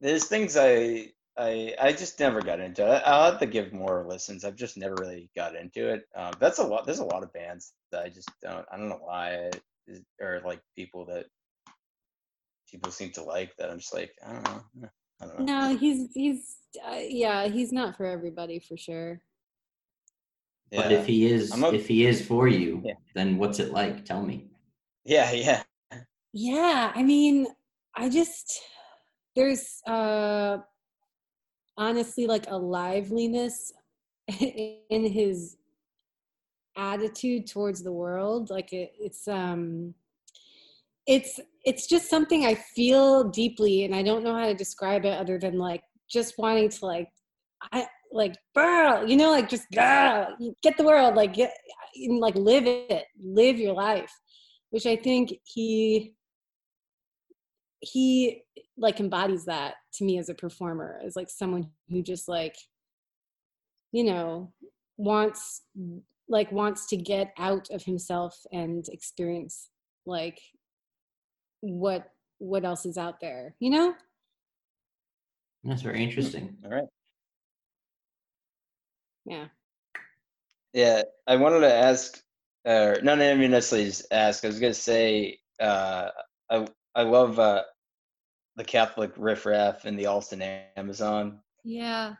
there's 0.00 0.24
things 0.26 0.56
I 0.58 1.12
I 1.36 1.74
I 1.80 1.92
just 1.92 2.20
never 2.20 2.40
got 2.42 2.60
into. 2.60 2.82
it. 2.84 3.02
I'll 3.06 3.30
have 3.30 3.40
to 3.40 3.46
give 3.46 3.72
more 3.72 4.06
listens. 4.08 4.44
I've 4.44 4.56
just 4.56 4.76
never 4.76 4.94
really 4.98 5.30
got 5.34 5.56
into 5.56 5.88
it. 5.92 6.04
Um, 6.14 6.32
that's 6.40 6.58
a 6.58 6.64
lot. 6.66 6.86
There's 6.86 7.00
a 7.00 7.04
lot 7.04 7.22
of 7.24 7.32
bands 7.32 7.72
that 7.90 8.04
I 8.04 8.08
just 8.08 8.30
don't. 8.42 8.66
I 8.72 8.76
don't 8.76 8.88
know 8.88 9.00
why, 9.02 9.50
or 10.20 10.40
like 10.44 10.60
people 10.76 11.06
that 11.06 11.26
people 12.70 12.90
seem 12.90 13.10
to 13.12 13.22
like 13.24 13.54
that. 13.56 13.70
I'm 13.70 13.78
just 13.78 13.94
like 13.94 14.12
I 14.26 14.32
don't 14.32 14.44
know. 14.44 14.62
eh, 14.84 14.88
I 15.22 15.26
don't 15.26 15.36
know. 15.38 15.46
No, 15.46 15.76
he's 15.76 16.08
he's 16.14 16.56
uh, 16.86 16.98
yeah, 17.08 17.48
he's 17.48 17.72
not 17.72 17.96
for 17.96 18.06
everybody 18.06 18.58
for 18.58 18.76
sure. 18.76 19.22
But 20.70 20.92
if 20.92 21.06
he 21.06 21.26
is, 21.26 21.52
I'm 21.52 21.64
if 21.64 21.86
he 21.88 22.06
is 22.06 22.26
for 22.26 22.48
you, 22.48 22.82
Yeah. 22.84 22.94
then 23.14 23.38
what's 23.38 23.60
it 23.60 23.72
like? 23.72 24.04
Tell 24.04 24.22
me. 24.22 24.48
yeah, 25.04 25.30
yeah, 25.32 25.62
Yeah, 26.32 26.92
I 26.94 27.02
mean, 27.02 27.46
I 27.94 28.08
just 28.08 28.60
there's 29.36 29.80
uh 29.86 30.58
honestly 31.76 32.26
like 32.26 32.46
a 32.48 32.56
liveliness 32.56 33.72
in 34.40 35.04
his 35.06 35.56
attitude 36.76 37.46
towards 37.46 37.82
the 37.82 37.92
world 37.92 38.50
like 38.50 38.72
it, 38.72 38.92
it's 38.98 39.28
um 39.28 39.94
it's 41.06 41.38
it's 41.64 41.86
just 41.86 42.10
something 42.10 42.44
i 42.44 42.54
feel 42.54 43.24
deeply 43.24 43.84
and 43.84 43.94
i 43.94 44.02
don't 44.02 44.24
know 44.24 44.34
how 44.34 44.46
to 44.46 44.54
describe 44.54 45.04
it 45.04 45.16
other 45.18 45.38
than 45.38 45.56
like 45.58 45.82
just 46.10 46.34
wanting 46.36 46.68
to 46.68 46.84
like 46.84 47.08
i 47.72 47.86
like 48.10 48.36
burr, 48.54 49.04
you 49.06 49.16
know 49.16 49.30
like 49.30 49.48
just 49.48 49.66
ah, 49.76 50.28
get 50.62 50.76
the 50.76 50.84
world 50.84 51.16
like 51.16 51.34
get 51.34 51.52
and, 51.96 52.18
like 52.18 52.34
live 52.36 52.66
it, 52.66 53.06
live 53.22 53.58
your 53.58 53.74
life, 53.74 54.12
which 54.70 54.86
I 54.86 54.96
think 54.96 55.34
he 55.44 56.14
he 57.80 58.42
like 58.76 59.00
embodies 59.00 59.44
that 59.44 59.74
to 59.94 60.04
me 60.04 60.18
as 60.18 60.28
a 60.28 60.34
performer, 60.34 61.00
as 61.04 61.16
like 61.16 61.30
someone 61.30 61.70
who 61.88 62.02
just 62.02 62.28
like 62.28 62.56
you 63.94 64.02
know 64.02 64.52
wants 64.96 65.62
like 66.28 66.50
wants 66.50 66.86
to 66.86 66.96
get 66.96 67.32
out 67.38 67.68
of 67.70 67.82
himself 67.84 68.38
and 68.52 68.88
experience 68.88 69.70
like 70.04 70.40
what 71.60 72.10
what 72.38 72.64
else 72.64 72.84
is 72.84 72.98
out 72.98 73.20
there 73.20 73.54
you 73.60 73.70
know 73.70 73.94
That's 75.62 75.82
very 75.82 76.02
interesting. 76.02 76.56
All 76.64 76.70
right. 76.70 76.88
yeah 79.24 79.46
Yeah, 80.72 81.02
I 81.26 81.36
wanted 81.36 81.60
to 81.60 81.72
ask, 81.72 82.20
uh, 82.66 82.96
not 83.02 83.20
even 83.20 83.52
necessarily 83.52 83.86
just 83.88 84.06
ask. 84.10 84.44
I 84.44 84.48
was 84.48 84.60
gonna 84.60 84.74
say, 84.74 85.38
uh, 85.60 86.08
I 86.50 86.66
I 86.96 87.02
love 87.02 87.38
uh, 87.38 87.62
the 88.56 88.64
Catholic 88.64 89.12
riffraff 89.16 89.84
in 89.84 89.96
the 89.96 90.06
Allston 90.06 90.42
Amazon. 90.76 91.40
yeah 91.64 92.14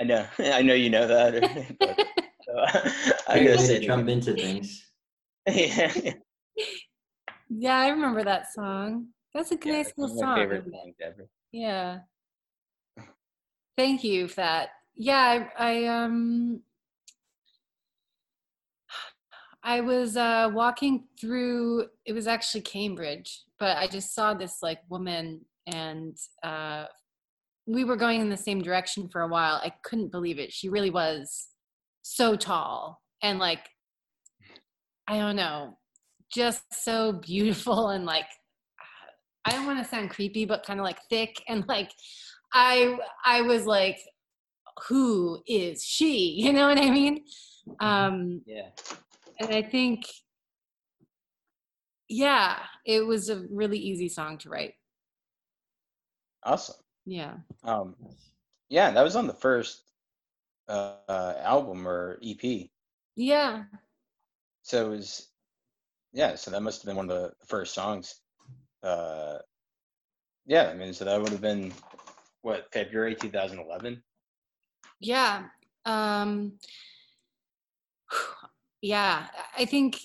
I 0.00 0.04
know, 0.04 0.26
I 0.38 0.62
know 0.62 0.74
you 0.74 0.90
know 0.90 1.06
that. 1.06 1.76
but, 1.80 1.96
I 3.28 3.38
I'm 3.38 3.44
gonna 3.44 3.58
say, 3.58 3.84
jump 3.84 4.08
into 4.08 4.34
things. 4.34 4.84
yeah, 5.48 5.92
yeah 7.48 7.76
i 7.78 7.88
remember 7.88 8.24
that 8.24 8.52
song 8.52 9.06
that's 9.32 9.52
a 9.52 9.58
yeah, 9.62 9.72
nice 9.74 9.88
it's 9.88 9.98
little 9.98 10.16
one 10.16 10.26
my 10.26 10.34
song 10.34 10.36
favorite 10.50 10.64
songs 10.72 10.94
ever. 11.00 11.28
yeah 11.52 11.98
thank 13.76 14.02
you 14.02 14.26
for 14.28 14.36
that 14.36 14.70
yeah 14.96 15.46
i, 15.58 15.82
I 15.82 15.84
um 15.86 16.60
I 19.62 19.80
was 19.80 20.16
uh, 20.16 20.48
walking 20.52 21.08
through, 21.20 21.86
it 22.04 22.12
was 22.12 22.28
actually 22.28 22.60
Cambridge, 22.60 23.42
but 23.58 23.76
I 23.76 23.88
just 23.88 24.14
saw 24.14 24.32
this 24.32 24.62
like 24.62 24.78
woman 24.88 25.44
and 25.66 26.16
uh, 26.42 26.84
we 27.66 27.84
were 27.84 27.96
going 27.96 28.20
in 28.20 28.30
the 28.30 28.36
same 28.36 28.62
direction 28.62 29.08
for 29.08 29.22
a 29.22 29.28
while. 29.28 29.56
I 29.56 29.72
couldn't 29.82 30.12
believe 30.12 30.38
it. 30.38 30.52
She 30.52 30.68
really 30.68 30.90
was 30.90 31.48
so 32.02 32.36
tall 32.36 33.02
and 33.22 33.38
like, 33.38 33.68
I 35.08 35.18
don't 35.18 35.36
know, 35.36 35.76
just 36.32 36.62
so 36.72 37.12
beautiful 37.12 37.88
and 37.88 38.04
like, 38.06 38.26
I 39.44 39.50
don't 39.50 39.66
want 39.66 39.82
to 39.82 39.88
sound 39.88 40.10
creepy, 40.10 40.44
but 40.44 40.64
kind 40.66 40.80
of 40.80 40.84
like 40.84 40.98
thick 41.08 41.42
and 41.48 41.64
like, 41.68 41.90
I 42.52 42.98
I 43.24 43.42
was 43.42 43.64
like, 43.66 43.98
who 44.88 45.42
is 45.46 45.84
she? 45.84 46.32
You 46.38 46.52
know 46.52 46.68
what 46.68 46.78
I 46.78 46.90
mean? 46.90 47.24
Um, 47.80 48.42
Yeah, 48.46 48.68
and 49.40 49.54
I 49.54 49.62
think, 49.62 50.04
yeah, 52.08 52.58
it 52.84 53.04
was 53.06 53.28
a 53.28 53.44
really 53.50 53.78
easy 53.78 54.08
song 54.08 54.38
to 54.38 54.48
write. 54.48 54.74
Awesome. 56.46 56.76
Yeah. 57.04 57.34
Um, 57.64 57.94
yeah, 58.68 58.90
that 58.90 59.02
was 59.02 59.16
on 59.16 59.26
the 59.26 59.34
first 59.34 59.82
uh, 60.68 60.94
uh, 61.08 61.34
album 61.42 61.86
or 61.86 62.18
EP. 62.24 62.68
Yeah. 63.16 63.64
So 64.62 64.86
it 64.86 64.96
was, 64.96 65.28
yeah. 66.12 66.34
So 66.36 66.50
that 66.50 66.62
must 66.62 66.82
have 66.82 66.86
been 66.86 66.96
one 66.96 67.10
of 67.10 67.16
the 67.16 67.32
first 67.46 67.74
songs. 67.74 68.20
Uh, 68.82 69.38
yeah, 70.46 70.68
I 70.68 70.74
mean, 70.74 70.92
so 70.92 71.04
that 71.04 71.20
would 71.20 71.32
have 71.32 71.40
been 71.40 71.72
what 72.42 72.72
February 72.72 73.14
2011. 73.14 74.02
Yeah. 75.00 75.44
Um, 75.84 76.52
yeah. 78.80 79.26
I 79.56 79.64
think 79.64 79.98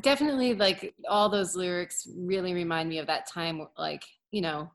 definitely 0.00 0.54
like 0.54 0.94
all 1.08 1.28
those 1.28 1.56
lyrics 1.56 2.06
really 2.16 2.54
remind 2.54 2.88
me 2.88 2.98
of 2.98 3.06
that 3.06 3.26
time, 3.26 3.66
like, 3.78 4.04
you 4.30 4.42
know, 4.42 4.70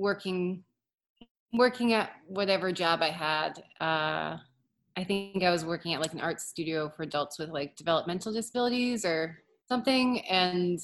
working 0.00 0.64
working 1.52 1.92
at 1.92 2.12
whatever 2.26 2.72
job 2.72 3.02
I 3.02 3.10
had. 3.10 3.62
Uh, 3.80 4.38
I 4.96 5.04
think 5.04 5.42
I 5.42 5.50
was 5.50 5.64
working 5.64 5.94
at 5.94 6.00
like 6.00 6.12
an 6.12 6.20
art 6.20 6.40
studio 6.40 6.90
for 6.96 7.02
adults 7.04 7.38
with 7.38 7.50
like 7.50 7.76
developmental 7.76 8.32
disabilities 8.32 9.04
or 9.04 9.38
something, 9.68 10.20
and 10.22 10.78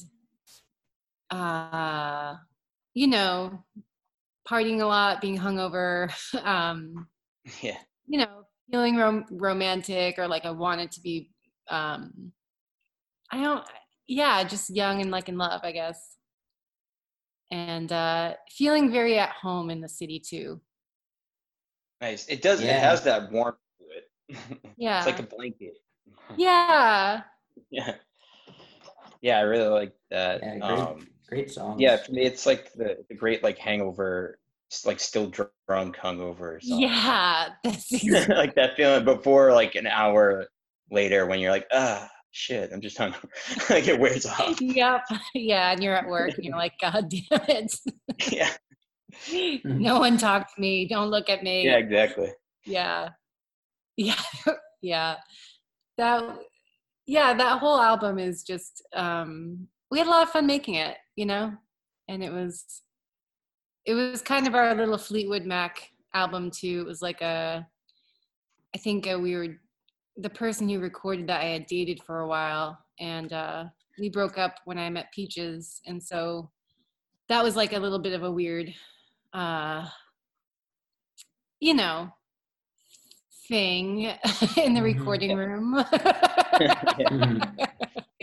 uh, 1.31 2.35
you 2.95 3.07
know, 3.07 3.65
partying 4.49 4.81
a 4.83 4.87
lot, 4.87 5.21
being 5.21 5.39
hungover, 5.39 6.11
um, 6.45 7.09
Yeah, 7.63 7.79
you 8.07 8.19
know, 8.19 8.45
feeling 8.71 8.97
rom- 8.97 9.27
romantic 9.31 10.19
or 10.19 10.29
like 10.29 10.45
I 10.45 10.51
wanted 10.51 10.93
to 10.93 11.01
be. 11.01 11.31
Um, 11.71 12.33
I 13.31 13.43
don't. 13.43 13.65
Yeah, 14.09 14.45
just 14.45 14.71
young 14.71 15.01
and 15.01 15.11
like 15.11 15.29
in 15.29 15.37
love, 15.39 15.61
I 15.65 15.73
guess 15.73 16.16
and 17.51 17.93
uh, 17.93 18.35
feeling 18.51 18.91
very 18.91 19.19
at 19.19 19.31
home 19.31 19.71
in 19.71 19.81
the 19.81 19.89
city 19.89 20.19
too. 20.21 20.61
nice. 22.01 22.27
It 22.27 22.43
does. 22.43 22.61
It 22.61 22.69
has 22.69 23.03
that 23.05 23.31
warmth 23.31 23.59
to 23.79 23.85
it. 23.97 24.61
Yeah. 24.77 24.99
it's 24.99 25.07
like 25.07 25.21
a 25.21 25.23
blanket. 25.23 25.75
yeah. 26.37 27.23
Yeah, 27.71 27.95
yeah. 29.23 29.39
I 29.39 29.43
really 29.43 29.69
like 29.69 29.93
that. 30.11 30.41
Yeah, 30.43 30.59
great, 30.59 30.63
um, 30.63 31.09
great 31.29 31.51
song. 31.51 31.79
yeah, 31.79 31.97
for 31.97 32.13
me, 32.13 32.23
it's 32.23 32.47
like 32.47 32.73
the, 32.75 33.05
the 33.09 33.15
great 33.15 33.43
like 33.43 33.59
hangover, 33.59 34.39
like 34.85 35.01
still 35.01 35.29
drunk 35.29 35.97
hungover. 35.97 36.63
Song. 36.63 36.81
Yeah. 36.81 37.49
That's 37.65 37.93
ex- 37.93 38.29
like 38.29 38.55
that 38.57 38.77
feeling 38.77 39.05
before 39.05 39.53
like 39.53 39.75
an 39.75 39.87
hour 39.87 40.47
later 40.91 41.27
when 41.27 41.41
you're 41.41 41.51
like, 41.51 41.67
ah, 41.73 42.09
shit, 42.37 42.71
I'm 42.73 42.81
just 42.81 43.01
like 43.01 43.89
it 43.89 43.99
wears 43.99 44.27
off. 44.27 44.61
yep. 44.61 45.03
Yeah. 45.35 45.73
And 45.73 45.83
you're 45.83 45.97
at 45.97 46.07
work 46.07 46.35
and 46.35 46.45
you're 46.45 46.57
like, 46.65 46.75
God 46.81 47.09
damn 47.09 47.41
it. 47.49 47.75
yeah, 48.31 49.61
no 49.65 49.99
one 49.99 50.19
talk 50.19 50.55
to 50.55 50.61
me. 50.61 50.87
Don't 50.87 51.11
look 51.11 51.29
at 51.31 51.43
me. 51.43 51.65
yeah, 51.65 51.79
exactly. 51.79 52.31
Yeah. 52.65 53.11
Yeah. 53.99 54.21
yeah. 54.83 55.17
That 55.97 56.39
yeah, 57.07 57.33
that 57.33 57.61
whole 57.61 57.81
album 57.81 58.19
is 58.19 58.43
just 58.43 58.87
um 58.95 59.69
we 59.91 59.97
had 59.97 60.07
a 60.07 60.11
lot 60.11 60.25
of 60.25 60.29
fun 60.29 60.47
making 60.47 60.75
it, 60.75 60.99
you 61.17 61.25
know? 61.25 61.55
And 62.07 62.23
it 62.23 62.31
was 62.31 62.83
it 63.87 63.95
was 63.95 64.21
kind 64.21 64.47
of 64.47 64.55
our 64.55 64.75
little 64.75 64.99
Fleetwood 64.99 65.47
Mac 65.47 65.89
album 66.13 66.51
too. 66.51 66.83
It 66.83 66.87
was 66.87 67.01
like 67.01 67.23
a 67.23 67.67
I 68.75 68.79
think 68.79 69.11
uh, 69.11 69.19
we 69.19 69.35
were 69.35 69.57
the 70.17 70.31
person 70.31 70.69
who 70.69 70.81
recorded 70.81 71.27
that 71.29 71.43
I 71.43 71.47
had 71.47 71.67
dated 71.67 72.03
for 72.03 72.21
a 72.21 72.27
while 72.29 72.79
and 72.99 73.33
uh 73.33 73.65
we 73.99 74.09
broke 74.09 74.39
up 74.39 74.57
when 74.65 74.79
I 74.79 74.89
met 74.91 75.13
Peaches 75.13 75.81
and 75.87 76.03
so 76.03 76.51
that 77.29 77.43
was 77.45 77.57
like 77.57 77.73
a 77.73 77.79
little 77.79 77.99
bit 77.99 78.13
of 78.15 78.23
a 78.23 78.31
weird 78.33 78.73
uh 79.33 79.87
you 81.61 81.75
know 81.75 82.09
thing 83.49 84.05
in 84.57 84.75
the 84.75 84.81
Mhm. 84.81 84.85
recording 84.85 85.37
room 85.37 85.85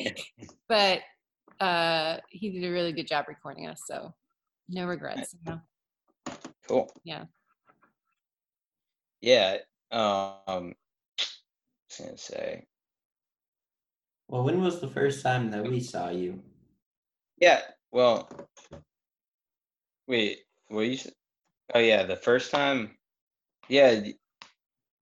but 0.67 1.01
uh 1.59 2.17
he 2.29 2.49
did 2.49 2.63
a 2.67 2.71
really 2.71 2.91
good 2.91 3.07
job 3.07 3.25
recording 3.27 3.67
us 3.67 3.83
so 3.87 4.13
no 4.69 4.85
regrets 4.87 5.33
you 5.33 5.39
know? 5.51 5.59
Cool. 6.67 6.89
Yeah. 7.03 7.25
Yeah. 9.21 9.57
Um, 9.91 10.39
I 10.47 10.82
was 11.99 12.05
gonna 12.07 12.17
say. 12.37 12.77
Well, 14.27 14.43
when 14.43 14.61
was 14.61 14.81
the 14.81 14.87
first 14.89 15.23
time 15.23 15.51
that 15.51 15.65
we 15.65 15.79
saw 15.79 16.09
you? 16.09 16.41
Yeah. 17.39 17.61
Well. 17.91 18.29
Wait. 20.07 20.39
What 20.67 20.81
you? 20.87 20.97
Oh 21.73 21.79
yeah, 21.79 22.03
the 22.03 22.15
first 22.15 22.51
time. 22.51 22.97
Yeah, 23.69 24.01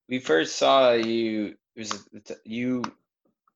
we 0.09 0.19
first 0.19 0.57
saw 0.57 0.91
you. 0.93 1.55
It 1.75 1.79
was 1.79 2.07
you 2.45 2.83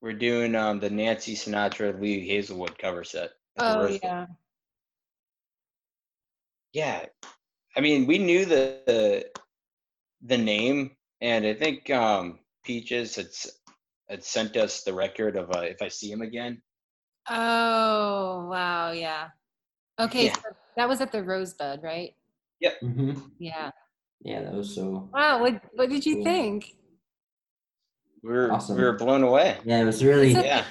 were 0.01 0.13
doing 0.13 0.55
um 0.55 0.79
the 0.79 0.89
Nancy 0.89 1.35
Sinatra 1.35 1.99
Lee 1.99 2.27
Hazlewood 2.27 2.77
cover 2.77 3.03
set. 3.03 3.31
oh 3.57 3.87
Rose 3.87 3.99
Bowl. 3.99 4.11
yeah 4.11 4.27
Yeah, 6.73 7.05
I 7.75 7.81
mean, 7.81 8.07
we 8.07 8.19
knew 8.19 8.45
the 8.45 8.81
the, 8.85 9.31
the 10.21 10.37
name, 10.37 10.95
and 11.21 11.45
I 11.45 11.53
think 11.53 11.89
um, 11.91 12.39
Peaches 12.65 13.15
had 13.15 13.27
s- 13.27 13.59
had 14.09 14.23
sent 14.23 14.57
us 14.57 14.83
the 14.83 14.93
record 14.93 15.37
of 15.37 15.51
uh, 15.55 15.59
"If 15.61 15.81
I 15.81 15.87
See 15.87 16.11
Him 16.11 16.21
Again." 16.21 16.61
oh 17.29 18.45
wow 18.51 18.91
yeah 18.91 19.29
okay 19.99 20.25
Yeah. 20.25 20.33
so 20.35 20.49
that 20.77 20.87
was 20.87 21.01
at 21.01 21.11
the 21.11 21.23
rosebud 21.23 21.81
right 21.81 22.13
hmm 22.81 23.13
yeah 23.39 23.71
Yeah, 24.21 24.41
that 24.43 24.53
was 24.53 24.75
so. 24.75 25.09
wow 25.13 25.41
what 25.41 25.61
what 25.73 25.89
did 25.89 26.05
you 26.05 26.15
Cool. 26.15 26.23
think 26.23 26.75
We 28.21 28.29
were 28.33 28.51
Awesome. 28.51 28.77
we 28.77 28.83
were 28.83 28.93
blown 28.97 29.21
away. 29.23 29.57
Yeah, 29.65 29.81
it 29.81 29.85
was 29.85 30.03
really. 30.03 30.31
Is 30.31 30.37
it- 30.37 30.45
Yeah, 30.45 30.65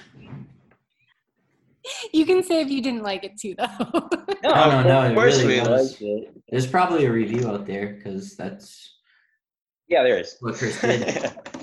you 2.13 2.25
can 2.27 2.43
say 2.43 2.61
if 2.63 2.69
you 2.71 2.83
didn't 2.83 3.03
like 3.03 3.25
it 3.25 3.39
too 3.41 3.55
though 3.59 3.67
no, 4.43 4.51
No, 4.55 4.83
no, 4.83 5.03
it 5.11 5.15
course 5.15 5.43
really 5.43 5.55
we 5.55 5.61
was. 5.61 5.91
liked 5.93 6.03
it. 6.03 6.35
There's 6.51 6.67
probably 6.67 7.05
a 7.07 7.13
review 7.13 7.49
out 7.49 7.67
there 7.67 7.95
because 7.95 8.37
that's 8.37 8.95
Yeah, 9.89 10.03
there 10.03 10.19
is. 10.19 10.37
what 10.41 10.55
Chris 10.55 10.81
did. 10.81 11.03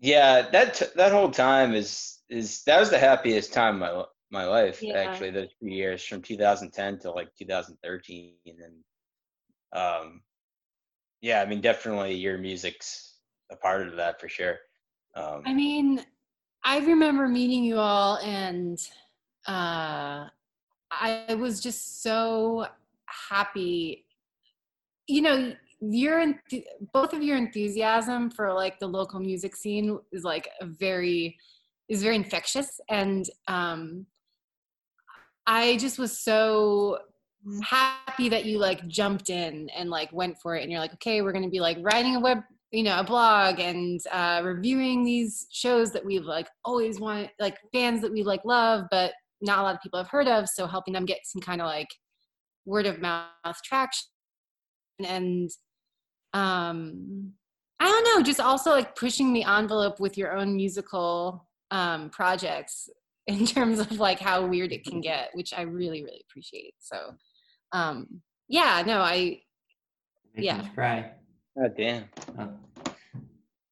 Yeah, 0.00 0.42
that 0.50 0.74
t- 0.74 0.86
that 0.96 1.12
whole 1.12 1.30
time 1.30 1.74
is 1.74 2.18
is 2.28 2.62
that 2.64 2.80
was 2.80 2.90
the 2.90 2.98
happiest 2.98 3.52
time 3.52 3.82
of 3.82 4.06
my 4.30 4.40
my 4.42 4.44
life 4.46 4.82
Yeah. 4.82 4.94
actually. 4.94 5.30
Those 5.30 5.48
years 5.60 6.04
from 6.04 6.22
2010 6.22 6.98
to 7.00 7.10
like 7.12 7.28
2013, 7.38 8.34
and 8.46 8.84
um, 9.72 10.22
yeah, 11.20 11.40
I 11.42 11.46
mean 11.46 11.60
definitely 11.60 12.14
your 12.14 12.38
music's 12.38 13.18
a 13.50 13.56
part 13.56 13.86
of 13.86 13.96
that 13.96 14.20
for 14.20 14.28
sure. 14.28 14.58
Um, 15.14 15.42
I 15.46 15.54
mean, 15.54 16.04
I 16.64 16.78
remember 16.78 17.28
meeting 17.28 17.64
you 17.64 17.76
all, 17.78 18.18
and 18.18 18.78
uh, 19.46 20.28
I 20.90 21.34
was 21.38 21.60
just 21.60 22.02
so 22.02 22.66
happy. 23.30 24.04
You 25.06 25.22
know, 25.22 25.54
your 25.90 26.34
both 26.92 27.12
of 27.12 27.22
your 27.22 27.36
enthusiasm 27.36 28.30
for 28.30 28.52
like 28.52 28.78
the 28.78 28.86
local 28.86 29.20
music 29.20 29.56
scene 29.56 29.98
is 30.12 30.24
like 30.24 30.48
a 30.60 30.66
very 30.66 31.36
is 31.88 32.02
very 32.02 32.16
infectious, 32.16 32.80
and 32.88 33.28
um, 33.48 34.06
I 35.46 35.76
just 35.76 35.98
was 35.98 36.18
so 36.18 36.98
happy 37.62 38.30
that 38.30 38.46
you 38.46 38.58
like 38.58 38.86
jumped 38.88 39.28
in 39.28 39.68
and 39.76 39.90
like 39.90 40.10
went 40.12 40.38
for 40.40 40.56
it. 40.56 40.62
And 40.62 40.70
you're 40.70 40.80
like 40.80 40.94
okay 40.94 41.20
we're 41.20 41.32
going 41.32 41.44
to 41.44 41.50
be 41.50 41.60
like 41.60 41.76
writing 41.82 42.16
a 42.16 42.20
web 42.20 42.38
you 42.70 42.82
know 42.82 42.98
a 42.98 43.04
blog 43.04 43.60
and 43.60 44.00
uh 44.10 44.40
reviewing 44.42 45.04
these 45.04 45.46
shows 45.52 45.92
that 45.92 46.04
we've 46.04 46.24
like 46.24 46.48
always 46.64 46.98
wanted 46.98 47.30
like 47.38 47.58
bands 47.72 48.00
that 48.00 48.10
we 48.10 48.22
like 48.22 48.44
love 48.44 48.86
but 48.90 49.12
not 49.44 49.58
a 49.58 49.62
lot 49.62 49.74
of 49.74 49.80
people 49.82 49.98
have 49.98 50.08
heard 50.08 50.28
of. 50.28 50.48
So 50.48 50.66
helping 50.66 50.94
them 50.94 51.04
get 51.04 51.20
some 51.24 51.40
kind 51.40 51.60
of 51.60 51.66
like 51.66 51.88
word 52.64 52.86
of 52.86 53.00
mouth 53.00 53.28
traction 53.62 54.08
and 55.04 55.50
um 56.34 57.32
i 57.80 57.86
don't 57.86 58.04
know 58.04 58.22
just 58.22 58.40
also 58.40 58.70
like 58.72 58.94
pushing 58.96 59.32
the 59.32 59.44
envelope 59.44 60.00
with 60.00 60.18
your 60.18 60.36
own 60.36 60.54
musical 60.54 61.46
um 61.70 62.10
projects 62.10 62.90
in 63.26 63.46
terms 63.46 63.78
of 63.78 63.90
like 63.92 64.20
how 64.20 64.44
weird 64.44 64.70
it 64.72 64.84
can 64.84 65.00
get 65.00 65.30
which 65.34 65.54
i 65.56 65.62
really 65.62 66.02
really 66.02 66.22
appreciate 66.28 66.74
so 66.80 67.14
um 67.72 68.06
yeah 68.48 68.82
no 68.86 69.00
i 69.00 69.40
Making 70.36 70.44
Yeah. 70.44 70.68
cry. 70.74 71.10
oh 71.58 71.68
damn, 71.68 72.04
Oh. 72.38 72.50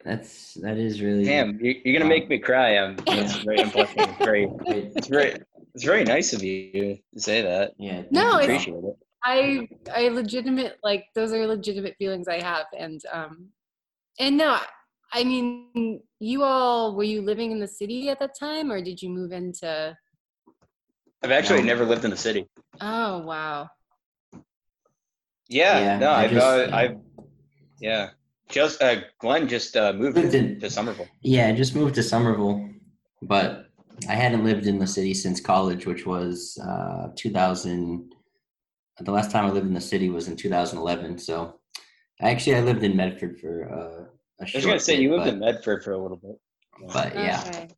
That's 0.05 0.55
that 0.55 0.79
is 0.79 1.01
really 1.03 1.25
damn, 1.25 1.59
you, 1.61 1.75
you're 1.85 1.99
gonna 1.99 2.07
Wow. 2.11 2.17
make 2.17 2.29
me 2.29 2.39
cry. 2.39 2.77
Um, 2.79 2.97
that's 3.07 3.37
Yeah. 3.39 3.43
very 3.45 3.61
unpleasant. 3.67 3.99
It's 4.01 4.19
very, 4.19 4.49
it's 4.67 5.07
very, 5.09 5.33
it's 5.75 5.85
very 5.85 6.05
nice 6.05 6.33
of 6.33 6.43
you 6.43 6.99
to 7.15 7.21
say 7.21 7.43
that. 7.43 7.75
yeah. 7.79 8.03
No, 8.11 8.39
thank 8.39 8.43
you, 8.43 8.55
it's- 8.55 8.63
Appreciate 8.63 8.85
it. 8.85 8.97
I 9.25 9.69
I 9.95 10.09
legitimate 10.09 10.79
like 10.83 11.05
those 11.15 11.33
are 11.33 11.47
legitimate 11.47 11.95
feelings 11.97 12.29
I 12.29 12.41
have 12.43 12.67
and 12.77 13.01
um 13.13 13.49
and 14.19 14.37
no 14.37 14.51
I- 14.53 14.67
I 15.15 15.25
mean 15.25 16.01
you 16.21 16.43
all 16.43 16.97
were 16.97 17.05
you 17.05 17.21
living 17.23 17.53
in 17.53 17.61
the 17.61 17.69
city 17.69 18.09
at 18.09 18.19
that 18.21 18.35
time 18.39 18.73
or 18.73 18.81
did 18.83 19.01
you 19.03 19.11
move 19.11 19.33
into 19.33 19.97
I've 21.23 21.31
actually 21.31 21.61
No. 21.61 21.67
never 21.67 21.85
lived 21.85 22.05
in 22.05 22.11
the 22.11 22.17
city. 22.17 22.49
Oh 22.81 23.19
wow. 23.21 23.69
Yeah, 25.49 25.79
Yeah, 25.81 25.99
no, 25.99 26.11
I 26.11 26.23
I've, 26.25 26.31
just- 26.31 26.47
uh, 26.47 26.67
yeah. 26.69 26.77
I've, 26.77 26.97
yeah, 27.81 28.09
just 28.49 28.83
uh, 28.83 28.97
Glenn 29.19 29.49
just 29.49 29.77
uh, 29.77 29.93
moved 29.93 30.17
Lived 30.17 30.35
in- 30.35 30.61
to 30.61 30.71
Somerville. 30.71 31.09
Yeah, 31.21 31.49
I 31.49 31.53
just 31.53 31.75
moved 31.77 31.95
to 31.97 32.03
Somerville, 32.03 32.69
but 33.21 33.67
I 34.09 34.15
hadn't 34.15 34.45
lived 34.45 34.67
in 34.67 34.79
the 34.79 34.87
city 34.87 35.15
since 35.15 35.41
college, 35.41 35.87
which 35.87 36.07
was 36.07 36.59
uh, 36.67 37.09
2000. 37.17 38.15
The 39.05 39.13
last 39.13 39.31
time 39.31 39.47
I 39.47 39.51
lived 39.51 39.67
in 39.67 39.75
the 39.75 39.81
city 39.81 40.09
was 40.11 40.29
in 40.29 40.37
2011. 40.37 41.19
So 41.19 41.59
actually, 42.21 42.57
I 42.57 42.61
lived 42.61 42.83
in 42.85 42.97
Medford 42.97 43.39
for 43.41 43.69
uh, 43.73 44.05
a 44.41 44.45
I 44.45 44.47
short 44.47 44.55
I 44.55 44.59
was 44.59 44.67
gonna 44.67 44.81
say 44.81 44.97
bit, 44.97 45.03
you 45.03 45.11
lived 45.13 45.25
but, 45.25 45.35
in 45.35 45.41
Medford 45.41 45.83
for 45.85 45.93
a 45.93 45.99
little 45.99 46.17
bit. 46.17 46.39
but 46.93 47.15
yeah, 47.15 47.43
Okay. 47.49 47.69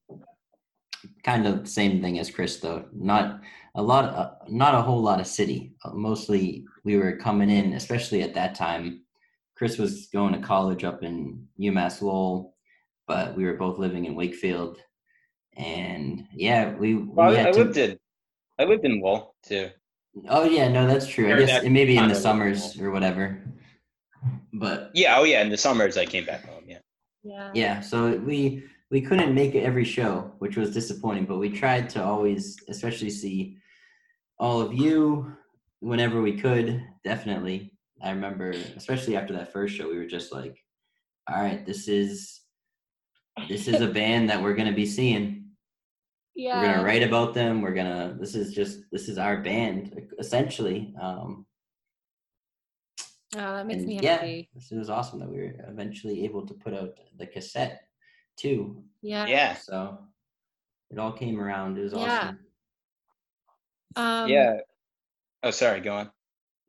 kind 1.22 1.47
of 1.47 1.68
same 1.68 2.01
thing 2.01 2.18
as 2.18 2.31
Chris 2.31 2.59
though. 2.59 2.85
Not 2.93 3.41
a 3.75 3.83
lot, 3.83 4.05
uh, 4.14 4.31
not 4.49 4.75
a 4.75 4.83
whole 4.83 5.01
lot 5.03 5.20
of 5.20 5.27
city. 5.27 5.75
Uh, 5.85 5.93
mostly, 5.95 6.64
we 6.85 6.97
were 6.97 7.16
coming 7.16 7.51
in, 7.51 7.72
especially 7.75 8.22
at 8.22 8.35
that 8.35 8.55
time. 8.55 9.03
Chris 9.57 9.79
was 9.79 10.07
going 10.12 10.33
to 10.35 10.41
college 10.41 10.85
up 10.85 11.03
in 11.03 11.47
UMass 11.61 12.03
Lowell, 12.03 12.55
but 13.07 13.37
we 13.37 13.45
were 13.45 13.55
both 13.55 13.79
living 13.79 14.05
in 14.05 14.14
Wakefield, 14.14 14.79
and 15.57 16.27
yeah, 16.33 16.75
we. 16.75 16.95
we 16.95 17.05
Well, 17.05 17.31
I, 17.31 17.35
had 17.39 17.47
I 17.49 17.53
to- 17.53 17.59
lived 17.59 17.77
in, 17.77 17.99
I 18.59 18.64
lived 18.64 18.85
in 18.85 19.01
Wall 19.01 19.35
too. 19.47 19.70
Oh 20.29 20.45
yeah, 20.45 20.69
no, 20.69 20.87
that's 20.87 21.07
true. 21.07 21.33
I 21.33 21.39
guess 21.39 21.51
that 21.51 21.65
it 21.65 21.71
may 21.71 21.85
be 21.85 21.97
in 21.97 22.09
the 22.09 22.15
summers 22.15 22.81
or 22.81 22.91
whatever. 22.91 23.43
But 24.53 24.91
Yeah, 24.95 25.17
oh 25.19 25.25
yeah, 25.25 25.43
in 25.43 25.51
the 25.51 25.57
summers 25.57 25.97
I 25.97 26.07
came 26.07 26.25
back 26.25 26.45
home. 26.47 26.65
Yeah, 26.67 26.79
Yeah. 27.23 27.51
yeah, 27.55 27.81
so 27.81 28.17
we 28.19 28.65
we 28.91 29.01
couldn't 29.01 29.35
make 29.35 29.55
it 29.55 29.65
every 29.65 29.85
show, 29.85 30.33
which 30.39 30.57
was 30.57 30.73
disappointing. 30.73 31.25
But 31.27 31.39
we 31.39 31.51
tried 31.51 31.91
to 31.91 32.05
always, 32.05 32.57
especially 32.69 33.11
see 33.11 33.57
all 34.39 34.61
of 34.61 34.73
you 34.73 35.35
whenever 35.81 36.23
we 36.23 36.39
could. 36.39 36.83
Definitely, 37.03 37.73
I 38.01 38.11
remember, 38.11 38.51
especially 38.77 39.17
after 39.17 39.35
that 39.35 39.53
first 39.53 39.75
show, 39.75 39.89
we 39.91 39.99
were 39.99 40.07
just 40.07 40.33
like, 40.33 40.57
"All 41.29 41.43
right, 41.43 41.67
this 41.67 41.89
is 41.89 42.43
this 43.49 43.67
is 43.67 43.81
a 43.81 43.89
band 43.99 44.31
that 44.31 44.41
we're 44.41 44.55
gonna 44.55 44.73
be 44.73 44.87
seeing. 44.87 45.44
Yeah. 46.35 46.61
We're 46.61 46.74
gonna 46.74 46.85
write 46.85 47.03
about 47.03 47.35
them. 47.35 47.62
We're 47.62 47.74
gonna. 47.74 48.16
This 48.18 48.35
is 48.35 48.53
just 48.55 48.80
this 48.91 49.09
is 49.09 49.18
our 49.18 49.41
band, 49.43 49.97
essentially." 50.18 50.95
Um, 51.01 51.47
Oh, 53.37 53.57
that 53.57 53.66
makes 53.66 53.82
me 53.82 53.99
yeah, 54.01 54.12
happy. 54.18 54.49
this 54.55 54.70
was 54.70 54.89
awesome 54.89 55.18
that 55.18 55.28
we 55.28 55.39
were 55.39 55.55
eventually 55.68 56.24
able 56.24 56.47
to 56.47 56.55
put 56.55 56.72
out 56.72 56.91
the 57.18 57.26
cassette 57.26 57.89
too. 58.37 58.85
Yeah. 59.03 59.26
yeah, 59.26 59.55
So 59.57 59.99
it 60.93 61.01
all 61.01 61.11
came 61.11 61.41
around. 61.41 61.76
It 61.76 61.82
was 61.82 61.93
Yeah. 61.95 61.99
awesome. 61.99 62.39
Um 63.97 64.30
yeah. 64.30 64.59
Oh, 65.43 65.51
sorry, 65.51 65.80
go 65.80 65.95
on. 65.97 66.12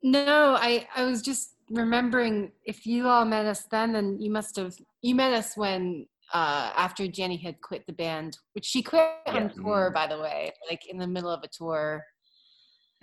No, 0.02 0.56
I 0.58 0.88
I 0.96 1.04
was 1.04 1.22
just 1.22 1.54
remembering 1.70 2.50
if 2.64 2.84
you 2.84 3.06
all 3.06 3.24
met 3.24 3.46
us 3.46 3.62
then, 3.70 3.92
then 3.92 4.20
you 4.20 4.32
must 4.32 4.56
have 4.56 4.74
you 5.02 5.14
met 5.14 5.32
us 5.34 5.56
when 5.56 6.08
uh 6.34 6.72
after 6.76 7.06
Jenny 7.06 7.36
had 7.36 7.60
quit 7.60 7.84
the 7.86 7.92
band, 7.92 8.38
which 8.54 8.64
she 8.64 8.82
quit 8.82 9.08
on 9.26 9.50
tour, 9.54 9.90
Mm. 9.90 9.94
by 9.94 10.06
the 10.06 10.18
way, 10.18 10.52
like 10.68 10.86
in 10.88 10.98
the 10.98 11.06
middle 11.06 11.30
of 11.30 11.42
a 11.44 11.48
tour. 11.48 12.04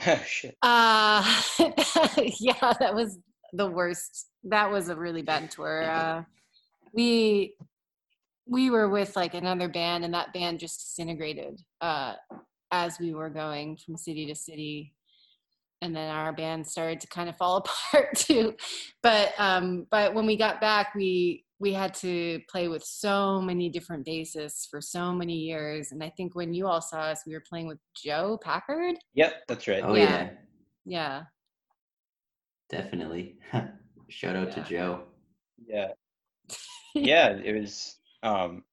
Oh 0.06 0.22
shit. 0.26 0.56
Uh 0.62 1.24
yeah, 2.40 2.74
that 2.80 2.94
was 2.94 3.20
the 3.54 3.70
worst. 3.70 4.28
That 4.44 4.72
was 4.72 4.90
a 4.90 4.96
really 4.96 5.22
bad 5.22 5.52
tour. 5.52 5.84
Uh 5.90 6.24
we 6.94 7.56
we 8.46 8.70
were 8.70 8.90
with 8.90 9.16
like 9.16 9.34
another 9.34 9.68
band 9.70 10.04
and 10.06 10.14
that 10.14 10.34
band 10.34 10.60
just 10.60 10.80
disintegrated 10.82 11.60
uh 11.82 12.14
as 12.72 13.00
we 13.00 13.14
were 13.14 13.30
going 13.30 13.78
from 13.78 13.96
city 13.98 14.26
to 14.28 14.36
city 14.36 14.94
and 15.82 15.96
then 15.96 16.10
our 16.14 16.32
band 16.34 16.68
started 16.68 17.00
to 17.00 17.08
kind 17.08 17.30
of 17.30 17.38
fall 17.38 17.58
apart 17.58 18.16
too 18.16 18.54
but 19.02 19.32
um 19.40 19.88
but 19.90 20.14
when 20.14 20.26
we 20.26 20.36
got 20.36 20.60
back 20.62 20.94
we 20.94 21.44
we 21.64 21.72
had 21.74 21.94
to 21.94 22.40
play 22.52 22.68
with 22.68 22.84
so 22.84 23.42
many 23.50 23.70
different 23.70 24.06
bassists 24.06 24.68
for 24.70 24.80
so 24.82 25.14
many 25.22 25.38
years 25.52 25.92
and 25.92 26.04
i 26.04 26.10
think 26.18 26.36
when 26.36 26.54
you 26.54 26.68
all 26.68 26.82
saw 26.82 27.02
us 27.12 27.22
we 27.26 27.34
were 27.34 27.44
playing 27.50 27.68
with 27.72 27.80
joe 28.06 28.38
packard 28.44 28.96
Yep, 29.14 29.32
that's 29.48 29.68
right. 29.68 29.84
Oh 29.86 29.96
Yeah. 29.96 30.04
yeah, 30.04 30.30
yeah 30.86 31.24
definitely. 32.70 33.38
Shout 34.10 34.36
out 34.36 34.50
Yeah. 34.50 34.64
to 34.64 34.70
Joe. 34.70 35.04
Yeah, 35.66 35.92
yeah. 36.96 37.30
It 37.30 37.60
was. 37.60 37.98
Um, 38.22 38.64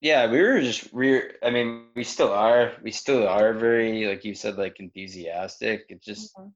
yeah, 0.00 0.30
we 0.30 0.40
were 0.42 0.60
just 0.60 0.92
we. 0.92 1.12
Were, 1.12 1.32
I 1.42 1.50
mean, 1.50 1.88
we 1.94 2.04
still 2.04 2.32
are. 2.32 2.72
We 2.82 2.90
still 2.90 3.26
are 3.28 3.52
very, 3.54 4.06
like 4.06 4.24
you 4.24 4.34
said, 4.34 4.56
like 4.56 4.80
enthusiastic. 4.80 5.86
It's 5.88 6.04
just, 6.04 6.36
Mhm. 6.36 6.52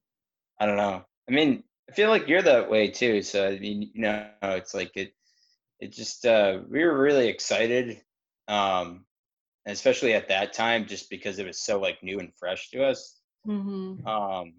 I 0.60 0.66
don't 0.66 0.76
know. 0.76 1.04
I 1.28 1.32
mean, 1.32 1.62
I 1.88 1.92
feel 1.92 2.10
like 2.10 2.28
you're 2.28 2.42
that 2.42 2.70
way 2.70 2.88
too. 2.90 3.22
So 3.22 3.48
I 3.48 3.58
mean, 3.58 3.90
you 3.94 4.02
know, 4.02 4.28
it's 4.42 4.74
like 4.74 4.92
it. 4.96 5.12
It 5.80 5.92
just. 5.92 6.26
uh 6.26 6.60
We 6.68 6.84
were 6.84 6.98
really 6.98 7.28
excited. 7.28 8.00
Um, 8.48 9.04
especially 9.66 10.14
at 10.14 10.28
that 10.28 10.52
time, 10.54 10.86
just 10.86 11.10
because 11.10 11.38
it 11.38 11.46
was 11.46 11.60
so 11.60 11.78
like 11.78 12.02
new 12.02 12.18
and 12.20 12.32
fresh 12.34 12.70
to 12.70 12.84
us. 12.84 13.20
hmm 13.44 14.06
um 14.06 14.54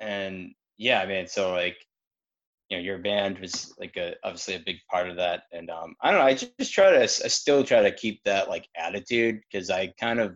and 0.00 0.54
yeah 0.76 1.00
i 1.00 1.06
mean 1.06 1.26
so 1.26 1.52
like 1.52 1.76
you 2.68 2.76
know 2.76 2.82
your 2.82 2.98
band 2.98 3.38
was 3.38 3.74
like 3.78 3.96
a 3.96 4.14
obviously 4.22 4.54
a 4.54 4.60
big 4.60 4.76
part 4.90 5.08
of 5.08 5.16
that 5.16 5.42
and 5.52 5.70
um 5.70 5.94
i 6.00 6.10
don't 6.10 6.20
know 6.20 6.26
i 6.26 6.32
just, 6.34 6.56
just 6.58 6.72
try 6.72 6.90
to 6.90 7.02
i 7.02 7.06
still 7.06 7.64
try 7.64 7.82
to 7.82 7.90
keep 7.92 8.22
that 8.24 8.48
like 8.48 8.68
attitude 8.76 9.40
because 9.50 9.70
i 9.70 9.88
kind 10.00 10.20
of 10.20 10.30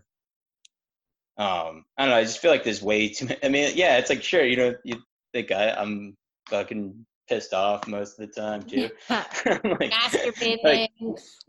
um 1.38 1.84
i 1.96 2.02
don't 2.02 2.10
know 2.10 2.16
i 2.16 2.22
just 2.22 2.38
feel 2.38 2.50
like 2.50 2.64
there's 2.64 2.82
way 2.82 3.08
too 3.08 3.26
many 3.26 3.38
i 3.44 3.48
mean 3.48 3.72
yeah 3.76 3.98
it's 3.98 4.10
like 4.10 4.22
sure 4.22 4.44
you 4.44 4.56
know 4.56 4.74
you 4.84 4.96
think 5.32 5.50
i 5.52 5.70
i'm 5.70 6.16
fucking 6.48 7.06
pissed 7.33 7.55
off 7.55 7.87
most 7.89 8.18
of 8.18 8.28
the 8.28 8.41
time 8.41 8.62
too 8.62 8.91
like, 9.11 9.91
masturbating 9.91 10.64
like, 10.64 10.91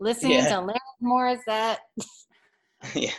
listening 0.00 0.32
yeah. 0.32 0.48
to 0.48 0.60
Larry 0.60 0.78
Morissette. 1.02 1.76
yeah 2.94 3.10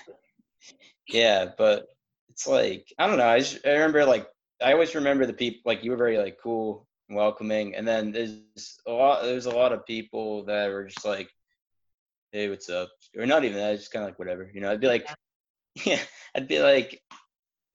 yeah 1.07 1.45
but 1.57 1.87
it's 2.29 2.47
like 2.47 2.91
i 2.97 3.07
don't 3.07 3.17
know 3.17 3.27
i 3.27 3.39
just 3.39 3.65
i 3.65 3.71
remember 3.71 4.05
like 4.05 4.27
i 4.63 4.71
always 4.73 4.95
remember 4.95 5.25
the 5.25 5.33
people 5.33 5.61
like 5.65 5.83
you 5.83 5.91
were 5.91 5.97
very 5.97 6.17
like 6.17 6.37
cool 6.41 6.87
and 7.09 7.17
welcoming 7.17 7.75
and 7.75 7.87
then 7.87 8.11
there's 8.11 8.39
a 8.87 8.91
lot 8.91 9.23
there's 9.23 9.45
a 9.45 9.55
lot 9.55 9.71
of 9.71 9.85
people 9.85 10.43
that 10.45 10.69
were 10.69 10.85
just 10.85 11.05
like 11.05 11.29
hey, 12.35 12.49
what's 12.49 12.69
up? 12.69 12.89
Or 13.17 13.25
not 13.25 13.45
even 13.45 13.57
that, 13.57 13.77
just 13.77 13.93
kind 13.93 14.03
of 14.03 14.09
like 14.09 14.19
whatever. 14.19 14.51
You 14.53 14.59
know, 14.59 14.69
I'd 14.69 14.81
be 14.81 14.87
like, 14.87 15.07
yeah, 15.85 15.99
I'd 16.35 16.49
be 16.49 16.59
like, 16.59 17.01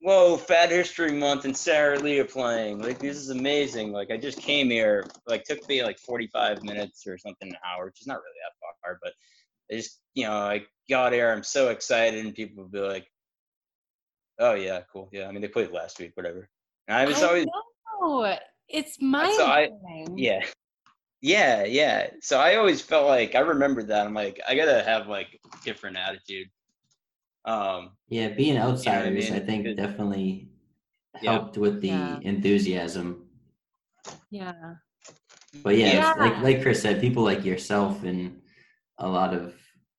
whoa, 0.01 0.35
Fat 0.37 0.71
History 0.71 1.11
Month 1.11 1.45
and 1.45 1.55
Sarah 1.55 1.99
Lee 1.99 2.19
are 2.19 2.25
playing. 2.25 2.81
Like, 2.81 2.99
this 2.99 3.17
is 3.17 3.29
amazing. 3.29 3.91
Like, 3.91 4.11
I 4.11 4.17
just 4.17 4.39
came 4.39 4.69
here. 4.69 5.05
Like, 5.27 5.43
took 5.43 5.67
me 5.69 5.83
like 5.83 5.99
45 5.99 6.63
minutes 6.63 7.05
or 7.07 7.17
something, 7.17 7.49
an 7.49 7.57
hour, 7.65 7.85
which 7.85 8.01
is 8.01 8.07
not 8.07 8.15
really 8.15 8.35
that 8.43 8.69
far, 8.83 8.99
but 9.01 9.13
I 9.71 9.77
just, 9.77 10.01
you 10.13 10.25
know, 10.25 10.33
I 10.33 10.65
got 10.89 11.13
here. 11.13 11.31
I'm 11.31 11.43
so 11.43 11.69
excited, 11.69 12.25
and 12.25 12.35
people 12.35 12.63
would 12.63 12.71
be 12.71 12.79
like, 12.79 13.07
oh 14.39 14.55
yeah, 14.55 14.81
cool, 14.91 15.09
yeah. 15.13 15.27
I 15.27 15.31
mean, 15.31 15.41
they 15.41 15.47
played 15.47 15.71
last 15.71 15.99
week, 15.99 16.11
whatever. 16.15 16.49
And 16.87 16.97
I 16.97 17.05
was 17.05 17.21
I 17.21 17.27
always, 17.27 17.45
know. 17.45 18.37
It's 18.67 19.01
mind 19.01 19.35
so 19.35 19.45
I- 19.45 19.69
yeah. 20.15 20.43
Yeah, 21.23 21.65
yeah. 21.65 22.07
So 22.21 22.39
I 22.39 22.55
always 22.55 22.81
felt 22.81 23.05
like 23.05 23.35
I 23.35 23.41
remembered 23.41 23.89
that. 23.89 24.07
I'm 24.07 24.13
like, 24.15 24.41
I 24.47 24.55
gotta 24.55 24.81
have 24.81 25.07
like 25.07 25.39
different 25.63 25.97
attitude. 25.97 26.47
Um, 27.45 27.91
Yeah, 28.07 28.29
being 28.29 28.57
outsiders, 28.57 29.29
I, 29.31 29.33
mean? 29.35 29.45
think 29.45 29.63
Good. 29.65 29.77
definitely 29.77 30.49
Yeah. 31.21 31.31
helped 31.33 31.57
with 31.57 31.81
the 31.81 31.87
Yeah. 31.89 32.19
enthusiasm. 32.21 33.27
Yeah. 34.29 34.75
But 35.63 35.77
yeah, 35.77 35.93
Yeah. 35.93 36.13
like 36.17 36.37
like 36.43 36.61
Chris 36.61 36.81
said, 36.81 37.01
people 37.01 37.23
like 37.23 37.43
yourself 37.43 38.03
and 38.03 38.41
a 38.97 39.07
lot 39.07 39.33
of 39.33 39.55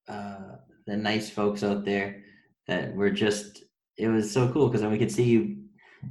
uh, 0.08 0.56
the 0.86 0.96
nice 0.96 1.30
folks 1.30 1.62
out 1.62 1.84
there 1.84 2.22
that 2.66 2.94
were 2.94 3.10
just 3.10 3.62
it 3.98 4.08
was 4.08 4.30
so 4.32 4.50
cool 4.52 4.68
because 4.68 4.80
then 4.80 4.90
we 4.90 4.98
could 4.98 5.12
see 5.12 5.24
you. 5.24 5.58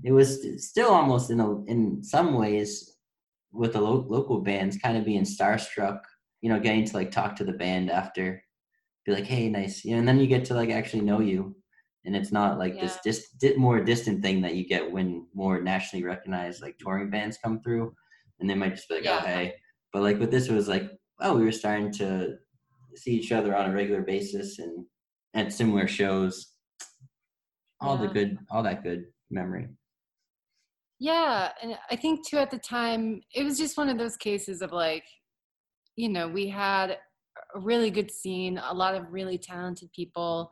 It 0.04 0.12
was 0.12 0.30
still 0.66 0.90
almost 0.92 1.30
in 1.32 1.40
a, 1.40 1.64
in 1.66 2.04
some 2.04 2.34
ways 2.36 2.98
with 3.52 3.74
the 3.74 3.82
lo- 3.82 4.06
local 4.08 4.40
bands 4.42 4.78
kind 4.78 4.96
of 4.98 5.04
being 5.04 5.24
starstruck, 5.24 6.02
you 6.42 6.50
know, 6.50 6.60
getting 6.60 6.86
to 6.86 6.96
like 6.96 7.12
talk 7.12 7.36
to 7.38 7.44
the 7.44 7.52
band 7.54 7.90
after, 7.92 8.42
be 9.06 9.12
like, 9.14 9.26
hey, 9.26 9.50
nice, 9.50 9.84
you 9.84 9.92
know, 9.92 10.00
and 10.00 10.08
then 10.08 10.20
you 10.20 10.28
get 10.28 10.46
to 10.46 10.54
like 10.54 10.70
actually 10.70 11.02
know 11.02 11.20
you, 11.20 11.56
and 12.06 12.16
it's 12.16 12.32
not 12.32 12.58
like 12.58 12.80
this 12.80 12.98
dis- 13.04 13.30
di- 13.32 13.56
more 13.56 13.80
distant 13.84 14.24
thing 14.24 14.42
that 14.42 14.56
you 14.56 14.68
get 14.68 14.92
when 14.92 15.28
more 15.34 15.62
nationally 15.62 16.04
recognized 16.04 16.62
like 16.62 16.78
touring 16.78 17.10
bands 17.10 17.38
come 17.44 17.62
through, 17.62 17.94
and 18.40 18.50
they 18.50 18.56
might 18.56 18.76
just 18.76 18.90
be 18.90 18.96
like, 18.96 19.06
oh 19.08 19.20
hey, 19.20 19.54
but 19.94 20.02
like 20.02 20.20
with 20.20 20.32
this, 20.32 20.48
it 20.48 20.54
was 20.54 20.68
like, 20.68 20.90
oh, 21.20 21.36
we 21.36 21.44
were 21.44 21.52
starting 21.52 21.92
to 21.94 22.36
see 22.96 23.12
each 23.12 23.32
other 23.32 23.56
on 23.56 23.70
a 23.70 23.74
regular 23.74 24.02
basis 24.02 24.60
and 24.60 24.86
at 25.34 25.54
similar 25.54 25.88
shows. 25.88 26.54
All 27.84 27.98
the 27.98 28.08
good, 28.08 28.38
all 28.52 28.62
that 28.62 28.84
good 28.84 29.06
memory. 29.32 29.68
Yeah, 31.00 31.52
and 31.64 31.76
I 31.90 31.96
think 31.96 32.28
too 32.28 32.38
at 32.38 32.52
the 32.52 32.60
time 32.60 33.22
it 33.34 33.44
was 33.44 33.58
just 33.58 33.76
one 33.76 33.90
of 33.90 33.98
those 33.98 34.16
cases 34.18 34.62
of 34.62 34.72
like, 34.72 35.04
you 35.96 36.08
know, 36.08 36.28
we 36.28 36.48
had 36.48 36.98
a 37.56 37.60
really 37.60 37.90
good 37.90 38.12
scene, 38.12 38.60
a 38.70 38.74
lot 38.74 38.96
of 38.96 39.12
really 39.12 39.38
talented 39.38 39.92
people 39.94 40.52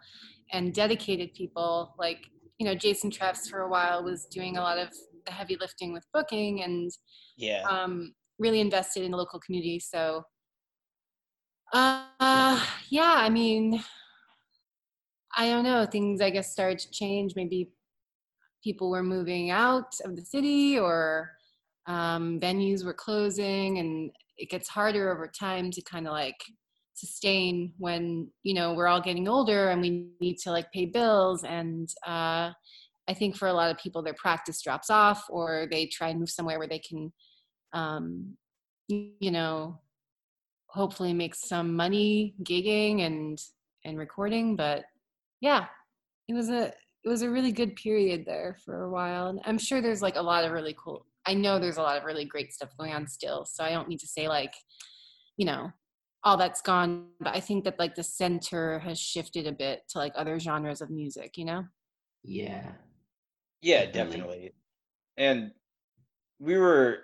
and 0.52 0.74
dedicated 0.74 1.34
people. 1.34 1.95
Like, 1.97 2.26
you 2.58 2.66
know, 2.66 2.76
Jason 2.76 3.10
Treffs 3.10 3.50
for 3.50 3.62
a 3.62 3.70
while 3.70 4.04
was 4.04 4.26
doing 4.26 4.58
a 4.58 4.62
lot 4.62 4.78
of 4.78 4.89
the 5.26 5.32
heavy 5.32 5.58
lifting 5.60 5.93
with 5.93 6.06
booking 6.14 6.64
and 6.64 6.91
yeah. 7.38 7.64
um, 7.70 8.14
really 8.38 8.60
invested 8.60 9.04
in 9.04 9.12
the 9.12 9.18
local 9.18 9.39
community. 9.39 9.80
So, 9.80 10.24
uh, 11.74 12.66
yeah, 12.89 13.14
I 13.16 13.30
mean, 13.30 13.84
I 15.38 15.50
don't 15.50 15.64
know. 15.64 15.86
Things 15.86 16.22
I 16.22 16.30
guess 16.32 16.52
started 16.52 16.80
to 16.80 16.91
change. 16.91 17.34
Maybe 17.36 17.70
people 18.64 18.89
were 18.89 19.04
moving 19.04 19.52
out 19.52 19.93
of 20.04 20.16
the 20.16 20.26
city 20.26 20.78
or 20.80 21.32
um, 21.88 22.39
venues 22.39 22.84
were 22.84 22.93
closing, 22.93 23.78
and 23.78 24.12
it 24.38 24.50
gets 24.50 24.68
harder 24.68 25.12
over 25.12 25.28
time 25.28 25.72
to 25.72 25.82
kind 25.84 26.08
of 26.08 26.14
like 26.14 26.38
sustain 27.00 27.74
when 27.78 28.30
you 28.43 28.54
know 28.54 28.74
we're 28.74 28.88
all 28.88 29.02
getting 29.02 29.28
older 29.28 29.70
and 29.70 29.82
we 29.82 30.10
need 30.20 30.38
to 30.38 30.52
like 30.52 30.72
pay 30.72 30.86
bills 30.86 31.43
and 31.43 31.89
uh, 32.06 32.52
i 33.08 33.14
think 33.14 33.36
for 33.36 33.47
a 33.47 33.54
lot 33.54 33.72
of 33.72 33.78
people 33.78 34.02
their 34.02 34.14
practice 34.16 34.62
drops 34.62 34.89
off 34.89 35.26
or 35.30 35.68
they 35.72 35.86
try 35.86 36.10
and 36.10 36.20
move 36.20 36.30
somewhere 36.30 36.58
where 36.58 36.68
they 36.68 36.80
can 36.80 37.12
um, 37.74 38.36
you 38.88 39.32
know 39.32 39.80
hopefully 40.68 41.14
make 41.14 41.36
some 41.36 41.76
money 41.76 42.36
gigging 42.43 43.02
and 43.06 43.39
and 43.86 43.97
recording 43.97 44.56
but 44.56 44.84
yeah 45.41 45.66
it 46.28 46.34
was 46.34 46.50
a 46.50 46.68
it 47.04 47.08
was 47.08 47.22
a 47.22 47.30
really 47.30 47.52
good 47.52 47.76
period 47.76 48.26
there 48.26 48.58
for 48.66 48.84
a 48.84 48.89
while. 48.91 49.28
And 49.28 49.39
i'm 49.45 49.58
sure 49.58 49.82
there's 49.82 50.02
like 50.02 50.18
a 50.18 50.22
lot 50.22 50.43
of 50.43 50.52
really 50.52 50.76
cool 50.78 51.06
i 51.26 51.34
know 51.34 51.60
there's 51.60 51.78
a 51.78 51.82
lot 51.82 51.97
of 51.97 52.04
really 52.04 52.26
great 52.26 52.54
stuff 52.54 52.70
going 52.78 52.93
on 52.93 53.08
still 53.08 53.45
so 53.45 53.64
i 53.64 53.72
don't 53.72 53.88
need 53.88 54.00
to 54.00 54.08
say 54.08 54.28
like 54.28 54.54
you 55.38 55.45
know 55.45 55.72
all 56.24 56.38
that's 56.38 56.62
gone 56.62 57.08
but 57.20 57.36
i 57.36 57.40
think 57.40 57.64
that 57.64 57.80
like 57.80 57.96
the 57.96 58.04
center 58.04 58.80
has 58.80 59.00
shifted 59.00 59.48
a 59.48 59.52
bit 59.52 59.84
to 59.90 59.98
like 59.98 60.14
other 60.16 60.40
genres 60.40 60.82
of 60.82 60.90
music 60.90 61.38
you 61.38 61.46
know 61.46 61.64
Yeah. 62.24 62.64
Yeah, 63.62 63.86
Definitely. 63.86 64.18
definitely. 64.18 64.52
And 65.18 65.52
we 66.40 66.58
were 66.58 67.04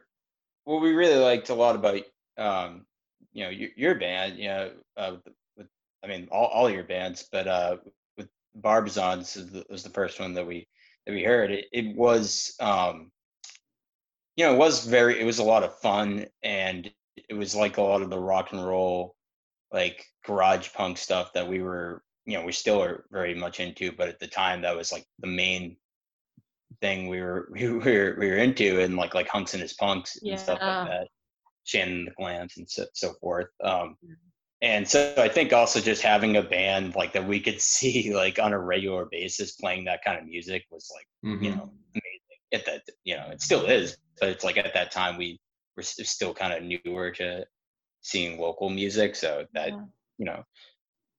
what 0.63 0.81
we 0.81 0.93
really 0.93 1.21
liked 1.21 1.49
a 1.49 1.53
lot 1.53 1.75
about 1.75 2.01
um, 2.37 2.85
you 3.33 3.43
know, 3.43 3.49
your, 3.49 3.69
your 3.75 3.95
band, 3.95 4.37
you 4.37 4.47
know, 4.47 4.71
uh, 4.97 5.15
with, 5.25 5.33
with 5.57 5.67
I 6.03 6.07
mean 6.07 6.27
all, 6.31 6.47
all 6.47 6.69
your 6.69 6.83
bands, 6.83 7.27
but 7.31 7.47
uh 7.47 7.77
with 8.17 8.29
Barbizons 8.55 9.35
is 9.35 9.51
the, 9.51 9.65
was 9.69 9.83
the 9.83 9.89
first 9.89 10.19
one 10.19 10.33
that 10.33 10.47
we 10.47 10.67
that 11.05 11.13
we 11.13 11.23
heard. 11.23 11.51
It 11.51 11.65
it 11.71 11.95
was 11.95 12.55
um 12.59 13.11
you 14.37 14.45
know, 14.45 14.53
it 14.53 14.57
was 14.57 14.85
very 14.85 15.19
it 15.19 15.25
was 15.25 15.39
a 15.39 15.43
lot 15.43 15.63
of 15.63 15.77
fun 15.79 16.25
and 16.43 16.89
it 17.29 17.33
was 17.33 17.55
like 17.55 17.77
a 17.77 17.81
lot 17.81 18.01
of 18.01 18.09
the 18.09 18.19
rock 18.19 18.51
and 18.51 18.65
roll 18.65 19.15
like 19.71 20.05
garage 20.25 20.71
punk 20.73 20.97
stuff 20.97 21.33
that 21.33 21.47
we 21.47 21.61
were 21.61 22.03
you 22.25 22.37
know 22.37 22.45
we 22.45 22.51
still 22.51 22.81
are 22.81 23.05
very 23.11 23.35
much 23.35 23.59
into 23.59 23.91
but 23.91 24.09
at 24.09 24.19
the 24.19 24.27
time 24.27 24.61
that 24.61 24.75
was 24.75 24.91
like 24.91 25.05
the 25.19 25.27
main 25.27 25.77
thing 26.81 27.07
we 27.07 27.21
were 27.21 27.47
we 27.53 27.67
were 27.69 28.15
we 28.19 28.29
were 28.29 28.37
into 28.37 28.79
and 28.81 28.95
like 28.95 29.13
like 29.13 29.27
Hunx 29.27 29.53
and 29.53 29.61
His 29.61 29.75
Punx 29.75 30.17
and 30.21 30.39
stuff 30.39 30.59
like 30.61 30.89
that 30.89 31.07
Shannon 31.63 31.99
and 31.99 32.07
the 32.07 32.11
Clams 32.11 32.57
and 32.57 32.69
so, 32.69 32.85
so 32.93 33.13
forth 33.13 33.47
um 33.63 33.97
and 34.61 34.87
so 34.87 35.13
i 35.17 35.27
think 35.27 35.51
also 35.51 35.81
just 35.81 36.01
having 36.01 36.37
a 36.37 36.41
band 36.41 36.95
like 36.95 37.11
that 37.13 37.27
we 37.27 37.39
could 37.39 37.59
see 37.75 38.13
like 38.15 38.39
on 38.39 38.53
a 38.53 38.59
regular 38.59 39.05
basis 39.11 39.53
playing 39.53 39.85
that 39.85 40.03
kind 40.03 40.17
of 40.17 40.25
music 40.25 40.63
was 40.71 40.91
like 40.95 41.07
Mhm. 41.23 41.43
you 41.43 41.49
know 41.51 41.69
amazing 41.93 42.19
at 42.53 42.65
that 42.65 42.83
you 43.03 43.15
know 43.17 43.27
it 43.31 43.41
still 43.41 43.65
is 43.65 43.97
but 44.19 44.29
it's 44.29 44.43
like 44.43 44.57
at 44.57 44.73
that 44.73 44.91
time 44.91 45.17
we 45.17 45.39
were 45.75 45.81
s- 45.83 45.97
still 46.09 46.33
kind 46.33 46.53
of 46.53 46.63
newer 46.85 47.11
to 47.11 47.45
seeing 48.01 48.39
local 48.39 48.69
music 48.69 49.15
so 49.15 49.45
that 49.53 49.69
Yeah. 49.69 49.81
you 50.17 50.25
know 50.25 50.43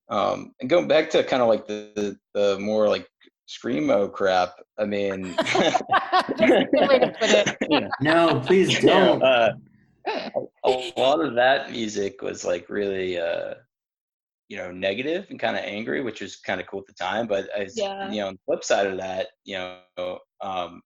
um 0.08 0.52
and 0.60 0.70
going 0.70 0.86
back 0.88 1.10
to 1.10 1.24
kind 1.24 1.42
of 1.42 1.48
like 1.48 1.66
the, 1.66 1.90
the 1.96 2.18
the 2.34 2.58
more 2.60 2.88
like 2.88 3.06
screamo 3.48 4.12
crap 4.12 4.54
i 4.78 4.84
mean 4.84 5.36
That's 5.52 5.80
a 6.40 6.64
good 6.72 6.88
way 6.88 6.98
to 6.98 7.08
put 7.20 7.30
it 7.30 7.56
you 7.68 7.80
know, 7.80 7.90
No, 8.00 8.40
please 8.46 8.78
don't. 8.84 9.22
uh, 9.22 9.52
a 10.64 10.70
lot 10.96 11.24
of 11.24 11.34
that 11.34 11.70
music 11.72 12.22
was 12.22 12.44
like 12.44 12.68
really 12.68 13.18
uh 13.18 13.54
you 14.48 14.56
know 14.56 14.70
negative 14.70 15.26
and 15.30 15.40
kind 15.40 15.56
of 15.56 15.64
angry 15.64 16.02
which 16.02 16.20
was 16.20 16.36
kind 16.36 16.60
of 16.60 16.66
cool 16.68 16.80
at 16.80 16.86
the 16.86 16.92
time 16.92 17.26
but 17.26 17.48
as 17.50 17.76
Yeah. 17.76 18.10
you 18.10 18.20
know 18.20 18.28
on 18.28 18.34
the 18.34 18.40
flip 18.46 18.62
side 18.64 18.86
of 18.86 18.96
that 18.98 19.28
you 19.44 19.56
know 19.58 20.18
um 20.40 20.82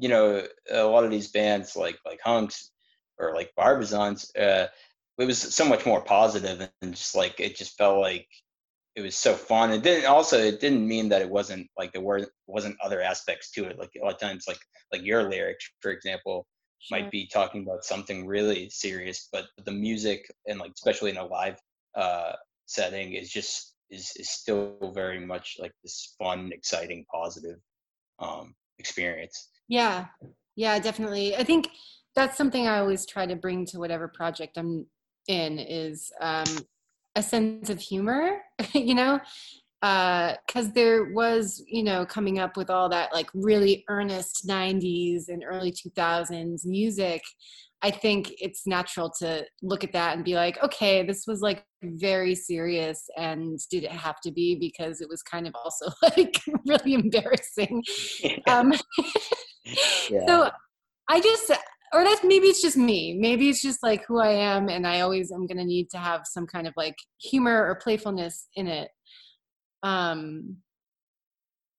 you 0.00 0.08
know 0.10 0.46
a 0.72 0.84
lot 0.84 1.04
of 1.04 1.12
these 1.12 1.32
bands 1.32 1.76
like 1.76 1.98
like 2.06 2.20
Hunx 2.26 2.70
or 3.18 3.34
like 3.34 3.52
barbizons 3.56 4.32
uh 4.36 4.68
it 5.18 5.26
was 5.26 5.38
so 5.38 5.66
much 5.66 5.86
more 5.86 6.02
positive 6.02 6.60
and 6.62 6.94
just 6.94 7.14
like 7.16 7.40
it 7.40 7.56
just 7.56 7.76
felt 7.78 8.00
like 8.00 8.28
it 8.96 9.02
was 9.02 9.16
so 9.16 9.34
fun 9.34 9.70
it 9.72 9.82
didn't 9.82 10.06
also 10.06 10.38
it 10.38 10.60
didn't 10.60 10.86
mean 10.86 11.08
that 11.10 11.22
it 11.22 11.30
wasn't 11.30 11.68
like 11.78 11.92
there 11.92 12.02
were 12.02 12.26
wasn't 12.46 12.76
other 12.82 13.00
aspects 13.00 13.50
to 13.52 13.64
it 13.66 13.78
like 13.78 13.90
a 14.00 14.04
lot 14.04 14.14
of 14.14 14.20
times 14.20 14.46
like 14.48 14.58
like 14.92 15.02
your 15.04 15.28
lyrics 15.28 15.70
for 15.80 15.90
example 15.90 16.46
Sure. 16.80 16.98
might 16.98 17.10
be 17.10 17.26
talking 17.26 17.62
about 17.62 17.84
something 17.84 18.26
really 18.26 18.70
serious, 18.70 19.28
but 19.32 19.46
the 19.64 19.72
music 19.72 20.30
and 20.46 20.58
like 20.60 20.72
especially 20.74 21.10
in 21.10 21.18
a 21.18 21.26
live 21.26 21.58
uh, 21.96 22.32
setting 22.66 23.14
is 23.14 23.30
just 23.30 23.74
is 23.90 24.12
is 24.16 24.30
still 24.30 24.92
very 24.94 25.20
much 25.20 25.56
like 25.60 25.72
this 25.82 26.14
fun, 26.18 26.50
exciting, 26.52 27.04
positive 27.12 27.58
um, 28.18 28.54
experience. 28.80 29.50
Yeah, 29.68 30.06
yeah, 30.56 30.78
definitely. 30.80 31.36
I 31.36 31.44
think 31.44 31.68
that's 32.16 32.36
something 32.36 32.66
I 32.66 32.78
always 32.78 33.06
try 33.06 33.26
to 33.26 33.36
bring 33.36 33.64
to 33.66 33.78
whatever 33.78 34.08
project 34.08 34.56
I'm 34.56 34.86
in 35.28 35.58
is 35.58 36.10
um, 36.20 36.46
a 37.14 37.22
sense 37.22 37.70
of 37.70 37.78
humor, 37.78 38.40
you 38.72 38.94
know, 38.94 39.20
because 39.80 40.72
there 40.74 41.12
was, 41.12 41.62
you 41.66 41.82
know, 41.82 42.04
coming 42.04 42.38
up 42.38 42.56
with 42.56 42.68
all 42.68 42.88
that 42.88 43.12
like 43.12 43.28
really 43.32 43.84
earnest 43.88 44.46
90s 44.46 45.28
and 45.28 45.44
early 45.46 45.72
2000s 45.72 46.66
music. 46.66 47.22
I 47.82 47.90
think 47.90 48.32
it's 48.38 48.66
natural 48.66 49.10
to 49.20 49.44
look 49.62 49.84
at 49.84 49.92
that 49.92 50.14
and 50.14 50.24
be 50.24 50.34
like, 50.34 50.62
okay, 50.62 51.02
this 51.02 51.24
was 51.26 51.40
like 51.40 51.64
very 51.82 52.34
serious, 52.34 53.08
and 53.16 53.58
did 53.70 53.84
it 53.84 53.92
have 53.92 54.20
to 54.22 54.30
be 54.30 54.56
because 54.56 55.00
it 55.00 55.08
was 55.08 55.22
kind 55.22 55.46
of 55.46 55.54
also 55.54 55.86
like 56.16 56.40
really 56.66 56.94
embarrassing. 56.94 57.82
Um, 58.46 58.72
Yeah. 60.10 60.26
so 60.26 60.50
I 61.08 61.20
just 61.20 61.52
or 61.92 62.02
that's 62.02 62.24
maybe 62.24 62.46
it's 62.46 62.62
just 62.62 62.76
me. 62.76 63.16
Maybe 63.18 63.48
it's 63.48 63.62
just 63.62 63.82
like 63.82 64.04
who 64.06 64.18
I 64.18 64.30
am, 64.30 64.68
and 64.68 64.86
I 64.86 65.00
always 65.00 65.30
am 65.30 65.46
gonna 65.46 65.64
need 65.64 65.90
to 65.90 65.98
have 65.98 66.22
some 66.24 66.46
kind 66.46 66.66
of 66.66 66.74
like 66.76 66.96
humor 67.20 67.66
or 67.66 67.76
playfulness 67.76 68.48
in 68.54 68.66
it. 68.66 68.90
Um, 69.82 70.58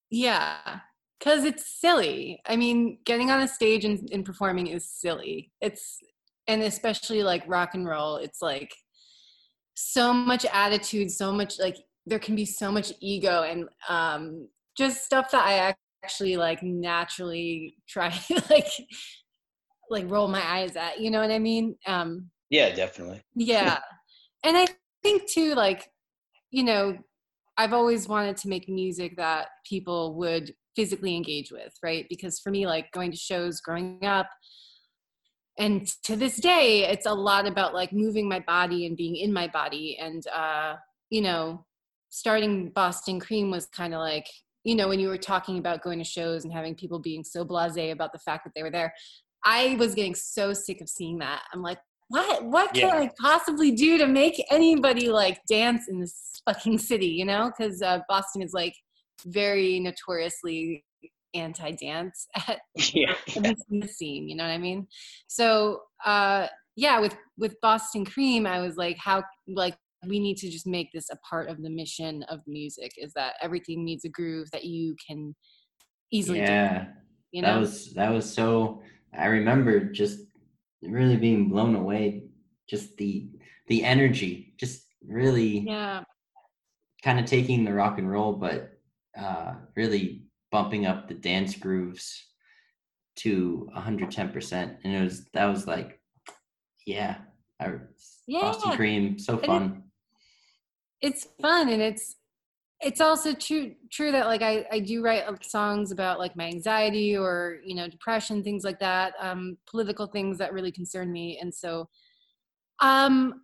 yeah, 0.10 0.80
because 1.22 1.46
it's 1.46 1.80
silly. 1.80 2.42
I 2.48 2.56
mean, 2.56 2.98
getting 3.06 3.30
on 3.30 3.42
a 3.42 3.48
stage 3.48 3.86
and, 3.86 4.10
and 4.12 4.26
performing 4.26 4.68
is 4.68 4.90
silly. 4.90 5.52
It's 5.62 6.00
and 6.48 6.64
especially 6.64 7.22
like 7.22 7.44
rock 7.48 7.76
and 7.76 7.88
roll. 7.88 8.16
It's 8.18 8.42
like 8.42 8.74
so 9.76 10.12
much 10.12 10.46
attitude, 10.52 11.12
so 11.12 11.32
much 11.32 11.60
like 11.60 11.78
there 12.08 12.20
can 12.20 12.36
be 12.36 12.46
so 12.46 12.72
much 12.72 12.92
ego 13.00 13.44
and 13.44 13.70
um, 13.88 14.48
just 14.76 15.06
stuff 15.06 15.30
that 15.32 15.46
I 15.46 15.76
actually 16.04 16.38
like 16.38 16.64
naturally 16.64 17.76
try 17.88 18.20
like 18.50 18.68
like 19.92 20.10
roll 20.10 20.28
my 20.28 20.44
eyes 20.44 20.76
at. 20.76 21.00
You 21.00 21.12
know 21.12 21.22
what 21.22 21.32
I 21.32 21.40
mean? 21.40 21.76
Um, 21.86 22.32
yeah, 22.50 22.74
definitely. 22.74 23.22
yeah, 23.36 23.78
and 24.44 24.58
I 24.58 24.66
think 25.04 25.30
too, 25.30 25.54
like 25.54 25.92
you 26.50 26.64
know, 26.64 26.98
I've 27.58 27.74
always 27.74 28.08
wanted 28.08 28.38
to 28.38 28.48
make 28.50 28.68
music 28.68 29.18
that 29.18 29.50
people 29.70 30.16
would 30.16 30.52
physically 30.76 31.16
engage 31.16 31.52
with, 31.52 31.74
right? 31.84 32.06
Because 32.10 32.40
for 32.40 32.52
me, 32.52 32.66
like 32.66 32.92
going 32.92 33.12
to 33.12 33.18
shows 33.18 33.62
growing 33.62 34.04
up, 34.06 34.28
and 35.58 35.86
to 36.04 36.16
this 36.16 36.38
day, 36.38 36.86
it's 36.86 37.06
a 37.06 37.14
lot 37.14 37.46
about 37.46 37.74
like 37.74 37.92
moving 37.94 38.28
my 38.28 38.40
body 38.40 38.86
and 38.86 38.96
being 38.96 39.16
in 39.16 39.34
my 39.34 39.48
body. 39.48 39.98
And, 40.02 40.26
uh, 40.28 40.76
you 41.10 41.22
know, 41.22 41.66
starting 42.10 42.70
Boston 42.70 43.20
Cream 43.20 43.52
was 43.52 43.68
kind 43.68 43.94
of 43.94 44.00
like, 44.00 44.26
you 44.64 44.76
know, 44.76 44.88
when 44.88 45.00
you 45.00 45.08
were 45.08 45.18
talking 45.18 45.58
about 45.58 45.84
going 45.84 46.00
to 46.00 46.06
shows 46.06 46.46
and 46.46 46.54
having 46.54 46.76
people 46.76 47.00
being 47.00 47.24
so 47.24 47.44
blase 47.44 47.92
about 47.92 48.14
the 48.14 48.20
fact 48.20 48.44
that 48.46 48.54
they 48.56 48.64
were 48.64 48.72
there, 48.72 48.94
I 49.44 49.76
was 49.78 49.94
getting 49.94 50.16
so 50.16 50.54
sick 50.54 50.82
of 50.82 50.90
seeing 50.90 51.18
that. 51.20 51.44
I'm 51.54 51.62
like, 51.62 51.80
what 52.08 52.44
what 52.46 52.74
can 52.74 52.88
yeah. 52.88 52.96
I 52.96 53.12
possibly 53.20 53.72
do 53.72 53.98
to 53.98 54.08
make 54.08 54.44
anybody 54.52 55.10
like 55.10 55.42
dance 55.48 55.88
in 55.88 56.00
this 56.00 56.42
fucking 56.46 56.78
city, 56.78 57.08
you 57.08 57.26
know? 57.26 57.52
Because 57.56 57.82
uh, 57.82 58.00
Boston 58.08 58.42
is 58.42 58.54
like 58.54 58.76
very 59.26 59.80
notoriously 59.80 60.86
anti-dance 61.34 62.28
at 62.48 62.60
yeah. 62.94 63.14
the 63.36 63.88
scene. 63.88 64.28
You 64.28 64.36
know 64.36 64.44
what 64.44 64.52
I 64.52 64.58
mean? 64.58 64.88
So 65.28 65.82
uh, 66.06 66.48
yeah, 66.76 67.00
with 67.00 67.16
with 67.38 67.56
Boston 67.62 68.06
Cream, 68.06 68.46
I 68.46 68.60
was 68.60 68.78
like, 68.78 68.98
how 68.98 69.24
like 69.48 69.76
we 70.08 70.20
need 70.20 70.38
to 70.38 70.50
just 70.50 70.66
make 70.66 70.92
this 70.94 71.10
a 71.12 71.18
part 71.18 71.50
of 71.50 71.62
the 71.62 71.70
mission 71.70 72.24
of 72.24 72.40
music 72.48 72.92
is 72.98 73.14
that 73.14 73.34
everything 73.42 73.86
needs 73.86 74.06
a 74.06 74.10
groove 74.10 74.50
that 74.52 74.66
you 74.66 74.96
can 75.06 75.36
easily 76.12 76.40
yeah 76.40 76.84
do, 76.86 76.90
you 77.32 77.42
know 77.42 77.54
that 77.54 77.60
was 77.60 77.94
that 77.94 78.12
was 78.12 78.32
so 78.32 78.82
i 79.18 79.28
remember 79.28 79.92
just 79.92 80.20
really 80.82 81.18
being 81.18 81.50
blown 81.50 81.76
away 81.76 82.24
just 82.68 82.98
the 82.98 83.30
the 83.68 83.84
energy 83.84 84.54
just 84.60 84.84
really 85.08 85.60
yeah 85.68 86.04
kind 87.04 87.20
of 87.20 87.26
taking 87.26 87.64
the 87.64 87.74
rock 87.74 87.98
and 87.98 88.10
roll 88.10 88.34
but 88.34 88.80
uh 89.20 89.56
really 89.76 90.24
bumping 90.52 90.86
up 90.86 91.08
the 91.08 91.14
dance 91.14 91.56
grooves 91.56 92.28
to 93.16 93.68
110% 93.76 94.78
and 94.84 94.94
it 94.94 95.02
was 95.02 95.26
that 95.34 95.46
was 95.46 95.68
like 95.68 96.00
yeah 96.86 97.18
I, 97.60 97.74
yeah 98.28 98.42
boston 98.42 98.72
cream 98.72 99.20
so 99.20 99.38
fun. 99.38 99.84
It's 101.02 101.28
fun 101.42 101.70
and 101.70 101.82
it's 101.82 102.16
it's 102.82 103.02
also 103.02 103.34
true 103.34 103.76
true 103.92 104.12
that 104.12 104.26
like 104.26 104.42
I, 104.42 104.66
I 104.72 104.80
do 104.80 105.04
write 105.04 105.24
songs 105.44 105.92
about 105.92 106.20
like 106.20 106.36
my 106.36 106.46
anxiety 106.46 107.16
or 107.16 107.60
you 107.64 107.76
know 107.76 107.88
depression 107.88 108.44
things 108.44 108.64
like 108.64 108.80
that 108.80 109.14
um 109.20 109.58
political 109.70 110.08
things 110.08 110.38
that 110.40 110.54
really 110.54 110.72
concern 110.72 111.12
me 111.12 111.38
and 111.40 111.54
so 111.54 111.88
um 112.82 113.42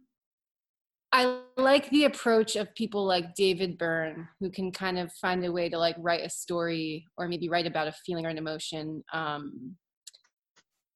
I 1.18 1.40
like 1.58 1.90
the 1.90 2.04
approach 2.04 2.56
of 2.56 2.76
people 2.76 3.04
like 3.04 3.34
David 3.34 3.80
Byrne, 3.80 4.28
who 4.40 4.52
can 4.52 4.72
kind 4.72 5.00
of 5.00 5.12
find 5.14 5.44
a 5.44 5.52
way 5.52 5.68
to 5.68 5.76
like 5.76 5.96
write 5.98 6.24
a 6.24 6.30
story 6.30 7.08
or 7.18 7.28
maybe 7.28 7.50
write 7.50 7.66
about 7.66 7.88
a 7.88 7.92
feeling 7.92 8.24
or 8.24 8.30
an 8.30 8.38
emotion 8.38 9.04
um, 9.12 9.76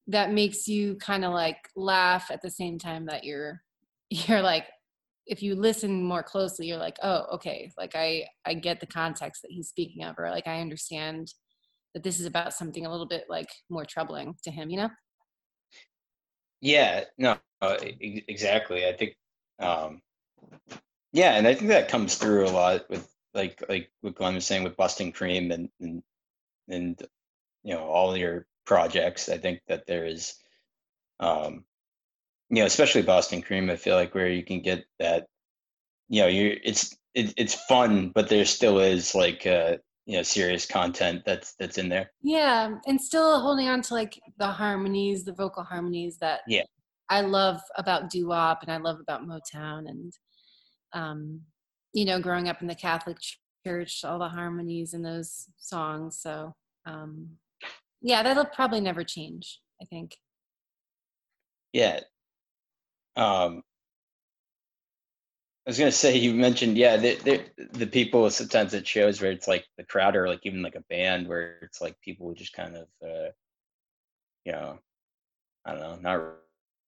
that 0.06 0.32
makes 0.32 0.68
you 0.68 0.96
kind 0.98 1.26
of 1.26 1.34
like 1.34 1.58
laugh 1.76 2.30
at 2.30 2.40
the 2.44 2.52
same 2.52 2.78
time 2.78 3.08
that 3.08 3.24
you're 3.24 3.64
you're 4.12 4.44
like 4.44 4.68
if 5.26 5.42
you 5.42 5.56
listen 5.56 6.04
more 6.04 6.22
closely 6.22 6.68
you're 6.68 6.78
like 6.78 6.98
oh 7.02 7.26
okay 7.34 7.72
like 7.78 7.96
i 7.96 8.24
i 8.46 8.54
get 8.54 8.80
the 8.80 8.86
context 8.86 9.42
that 9.42 9.52
he's 9.52 9.70
speaking 9.70 10.04
of 10.04 10.16
or 10.20 10.30
like 10.30 10.48
i 10.48 10.60
understand 10.60 11.34
that 11.94 12.04
this 12.04 12.20
is 12.20 12.26
about 12.26 12.54
something 12.54 12.86
a 12.86 12.92
little 12.92 13.08
bit 13.08 13.24
like 13.30 13.50
more 13.70 13.86
troubling 13.86 14.36
to 14.44 14.52
him 14.52 14.70
you 14.70 14.78
know? 14.78 14.90
Yeah 16.60 17.06
no 17.18 17.38
exactly 18.02 18.86
i 18.88 18.94
think 18.94 19.16
um, 19.62 20.02
yeah, 21.14 21.34
and 21.34 21.48
I 21.48 21.54
think 21.54 21.70
that 21.70 21.90
comes 21.90 22.16
through 22.16 22.48
a 22.48 22.52
lot 22.52 22.90
with 22.90 23.10
like 23.34 23.64
like 23.70 23.92
what 24.02 24.16
Glenn 24.16 24.36
was 24.36 24.46
saying 24.46 24.64
with 24.64 24.78
Boston 24.78 25.12
Cream 25.12 25.52
and 25.52 25.70
and 25.80 26.04
and 26.70 27.02
you 27.64 27.74
know 27.74 27.84
all 27.84 28.16
your 28.16 28.46
projects. 28.66 29.30
I 29.30 29.38
think 29.38 29.62
that 29.68 29.86
there 29.88 30.06
is, 30.06 30.36
um, 31.20 31.66
you 32.50 32.58
know, 32.58 32.66
especially 32.66 33.02
Boston 33.02 33.42
Cream. 33.42 33.70
I 33.70 33.76
feel 33.76 33.96
like 33.96 34.16
where 34.16 34.30
you 34.30 34.44
can 34.44 34.62
get 34.62 34.86
that, 35.00 35.28
you 36.10 36.22
know, 36.22 36.28
you 36.28 36.58
it's 36.64 36.96
it, 37.14 37.34
it's 37.38 37.56
fun, 37.56 38.10
but 38.10 38.30
there 38.30 38.46
still 38.46 38.80
is 38.80 39.14
like 39.14 39.46
uh, 39.46 39.78
you 40.06 40.18
know 40.18 40.24
serious 40.24 40.66
content 40.66 41.24
that's 41.26 41.56
that's 41.56 41.78
in 41.78 41.90
there. 41.90 42.12
Yeah, 42.22 42.76
and 42.88 43.02
still 43.02 43.42
holding 43.42 43.68
on 43.68 43.82
to 43.84 43.94
like 43.94 44.20
the 44.38 44.48
harmonies, 44.48 45.26
the 45.26 45.34
vocal 45.34 45.64
harmonies 45.64 46.18
that 46.18 46.42
yeah 46.48 46.64
I 47.10 47.22
love 47.22 47.60
about 47.78 48.10
doo 48.10 48.28
wop 48.28 48.64
and 48.64 48.72
I 48.72 48.78
love 48.78 49.00
about 49.02 49.28
Motown 49.28 49.90
and 49.90 50.14
um, 50.94 51.42
you 51.94 52.06
know, 52.06 52.20
growing 52.20 52.50
up 52.50 52.62
in 52.62 52.68
the 52.68 52.76
Catholic 52.76 53.18
church, 53.66 54.04
all 54.04 54.20
the 54.20 54.30
harmonies 54.30 54.94
in 54.94 55.02
those 55.02 55.48
songs. 55.58 56.18
So, 56.20 56.56
um, 56.86 57.38
yeah, 58.02 58.24
that'll 58.24 58.46
probably 58.46 58.82
never 58.82 59.04
change, 59.04 59.60
I 59.82 59.86
think. 59.86 60.16
Yeah. 61.74 62.02
Um, 63.16 63.64
I 65.66 65.70
was 65.70 65.78
gonna 65.78 65.92
say 65.92 66.18
you 66.18 66.34
mentioned 66.34 66.76
yeah 66.76 66.98
the, 66.98 67.44
the 67.74 67.86
people 67.86 68.28
sometimes 68.32 68.74
it 68.74 68.88
shows 68.88 69.22
where 69.22 69.32
it's 69.32 69.48
like 69.48 69.66
the 69.78 69.84
crowd 69.84 70.16
or 70.16 70.28
like 70.28 70.40
even 70.44 70.64
like 70.64 70.76
a 70.76 70.84
band 70.90 71.28
where 71.28 71.60
it's 71.62 71.80
like 71.80 72.02
people 72.02 72.34
just 72.34 72.54
kind 72.54 72.76
of 72.76 72.88
uh, 73.04 73.30
you 74.44 74.54
know 74.54 74.80
I 75.66 75.74
don't 75.74 75.82
know 75.82 76.00
not 76.02 76.34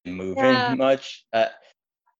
moving 0.05 0.43
yeah. 0.43 0.75
much. 0.75 1.25
Uh, 1.31 1.47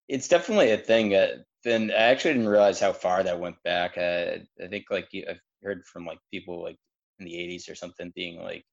it's 0.08 0.28
definitely 0.28 0.72
a 0.72 0.78
thing. 0.78 1.16
Uh, 1.16 1.38
then 1.64 1.92
I 1.92 2.04
actually 2.04 2.34
didn't 2.34 2.50
realize 2.50 2.80
how 2.80 2.94
far 2.94 3.24
that 3.24 3.40
went 3.40 3.56
back. 3.64 3.98
Uh, 3.98 4.38
I 4.62 4.68
think 4.68 4.86
like 4.90 5.08
I've 5.30 5.40
heard 5.64 5.84
from 5.86 6.06
like 6.06 6.20
people 6.32 6.62
like 6.62 6.78
in 7.20 7.26
the 7.26 7.34
'80s 7.34 7.70
or 7.70 7.76
something 7.76 8.12
being 8.16 8.42
like, 8.42 8.64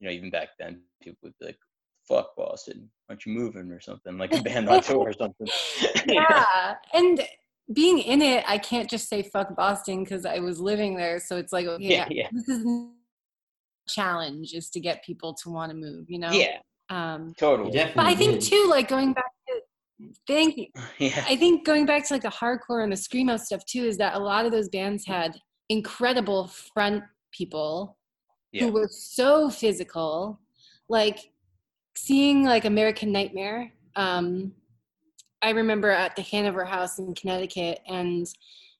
you 0.00 0.08
know, 0.08 0.12
even 0.12 0.30
back 0.30 0.50
then 0.58 0.82
people 1.02 1.18
would 1.22 1.34
be 1.40 1.46
like, 1.46 1.58
"Fuck 2.08 2.36
Boston, 2.36 2.90
aren't 3.08 3.24
you 3.26 3.32
moving?" 3.32 3.70
or 3.70 3.80
something 3.80 4.18
like 4.18 4.34
a 4.34 4.42
band 4.42 4.68
on 4.68 4.82
tour 4.82 5.08
or 5.08 5.12
something. 5.12 5.46
yeah, 6.08 6.74
and 6.92 7.22
being 7.72 7.98
in 7.98 8.22
it, 8.22 8.44
I 8.46 8.58
can't 8.58 8.90
just 8.90 9.08
say 9.08 9.22
"fuck 9.22 9.54
Boston" 9.54 10.02
because 10.02 10.26
I 10.26 10.40
was 10.40 10.60
living 10.60 10.96
there. 10.96 11.20
So 11.20 11.36
it's 11.36 11.52
like, 11.52 11.66
okay, 11.66 11.84
yeah, 11.84 12.08
yeah. 12.10 12.28
this 12.32 12.48
is 12.48 12.66
challenge 13.88 14.52
is 14.54 14.70
to 14.70 14.80
get 14.80 15.04
people 15.04 15.34
to 15.34 15.50
want 15.50 15.70
to 15.70 15.76
move. 15.76 16.10
You 16.10 16.18
know? 16.18 16.32
Yeah. 16.32 16.58
Um, 16.88 17.34
totally. 17.38 17.70
Definitely. 17.70 18.02
But 18.02 18.06
I 18.06 18.14
think 18.16 18.42
too, 18.42 18.66
like 18.68 18.88
going 18.88 19.12
back 19.12 19.29
Thank 20.26 20.56
you. 20.56 20.66
Yeah. 20.98 21.24
I 21.28 21.36
think 21.36 21.64
going 21.64 21.86
back 21.86 22.06
to 22.08 22.14
like 22.14 22.22
the 22.22 22.28
hardcore 22.28 22.82
and 22.82 22.92
the 22.92 22.96
screamo 22.96 23.38
stuff 23.38 23.64
too 23.64 23.84
is 23.84 23.96
that 23.98 24.14
a 24.14 24.18
lot 24.18 24.44
of 24.44 24.52
those 24.52 24.68
bands 24.68 25.06
had 25.06 25.36
incredible 25.68 26.48
front 26.74 27.02
people 27.32 27.96
yeah. 28.52 28.64
who 28.64 28.72
were 28.72 28.88
so 28.90 29.48
physical. 29.48 30.40
Like 30.88 31.18
seeing 31.96 32.44
like 32.44 32.64
American 32.64 33.12
Nightmare. 33.12 33.72
Um, 33.96 34.52
I 35.42 35.50
remember 35.50 35.90
at 35.90 36.16
the 36.16 36.22
Hanover 36.22 36.64
House 36.64 36.98
in 36.98 37.14
Connecticut, 37.14 37.80
and 37.86 38.26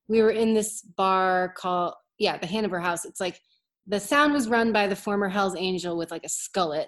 we 0.08 0.22
were 0.22 0.30
in 0.30 0.54
this 0.54 0.82
bar 0.82 1.54
called 1.56 1.94
yeah 2.18 2.36
the 2.36 2.46
Hanover 2.46 2.80
House. 2.80 3.04
It's 3.04 3.20
like 3.20 3.40
the 3.86 4.00
sound 4.00 4.32
was 4.32 4.48
run 4.48 4.72
by 4.72 4.86
the 4.86 4.96
former 4.96 5.28
Hell's 5.28 5.56
Angel 5.56 5.96
with 5.96 6.10
like 6.10 6.24
a 6.24 6.28
skullet 6.28 6.86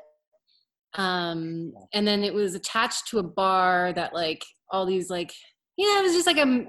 um 0.94 1.72
and 1.94 2.06
then 2.06 2.22
it 2.22 2.34
was 2.34 2.54
attached 2.54 3.06
to 3.08 3.18
a 3.18 3.22
bar 3.22 3.92
that 3.94 4.12
like 4.12 4.44
all 4.70 4.84
these 4.84 5.08
like 5.08 5.32
you 5.76 5.88
know 5.88 6.00
it 6.00 6.02
was 6.04 6.12
just 6.12 6.26
like 6.26 6.38
a 6.38 6.66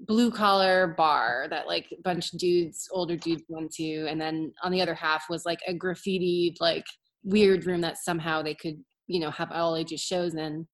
blue 0.00 0.30
collar 0.30 0.94
bar 0.96 1.46
that 1.50 1.66
like 1.66 1.86
a 1.92 2.02
bunch 2.02 2.32
of 2.32 2.38
dudes 2.38 2.88
older 2.92 3.16
dudes 3.16 3.44
went 3.48 3.72
to. 3.72 4.06
And 4.06 4.20
then 4.20 4.52
on 4.62 4.72
the 4.72 4.82
other 4.82 4.94
half 4.94 5.24
was 5.30 5.44
like 5.44 5.60
a 5.66 5.74
graffitied 5.74 6.54
like 6.60 6.84
weird 7.22 7.66
room 7.66 7.80
that 7.82 7.98
somehow 7.98 8.42
they 8.42 8.54
could 8.54 8.76
you 9.06 9.20
know 9.20 9.30
have 9.30 9.50
all 9.52 9.76
ages 9.76 10.00
shows 10.00 10.34
in. 10.34 10.66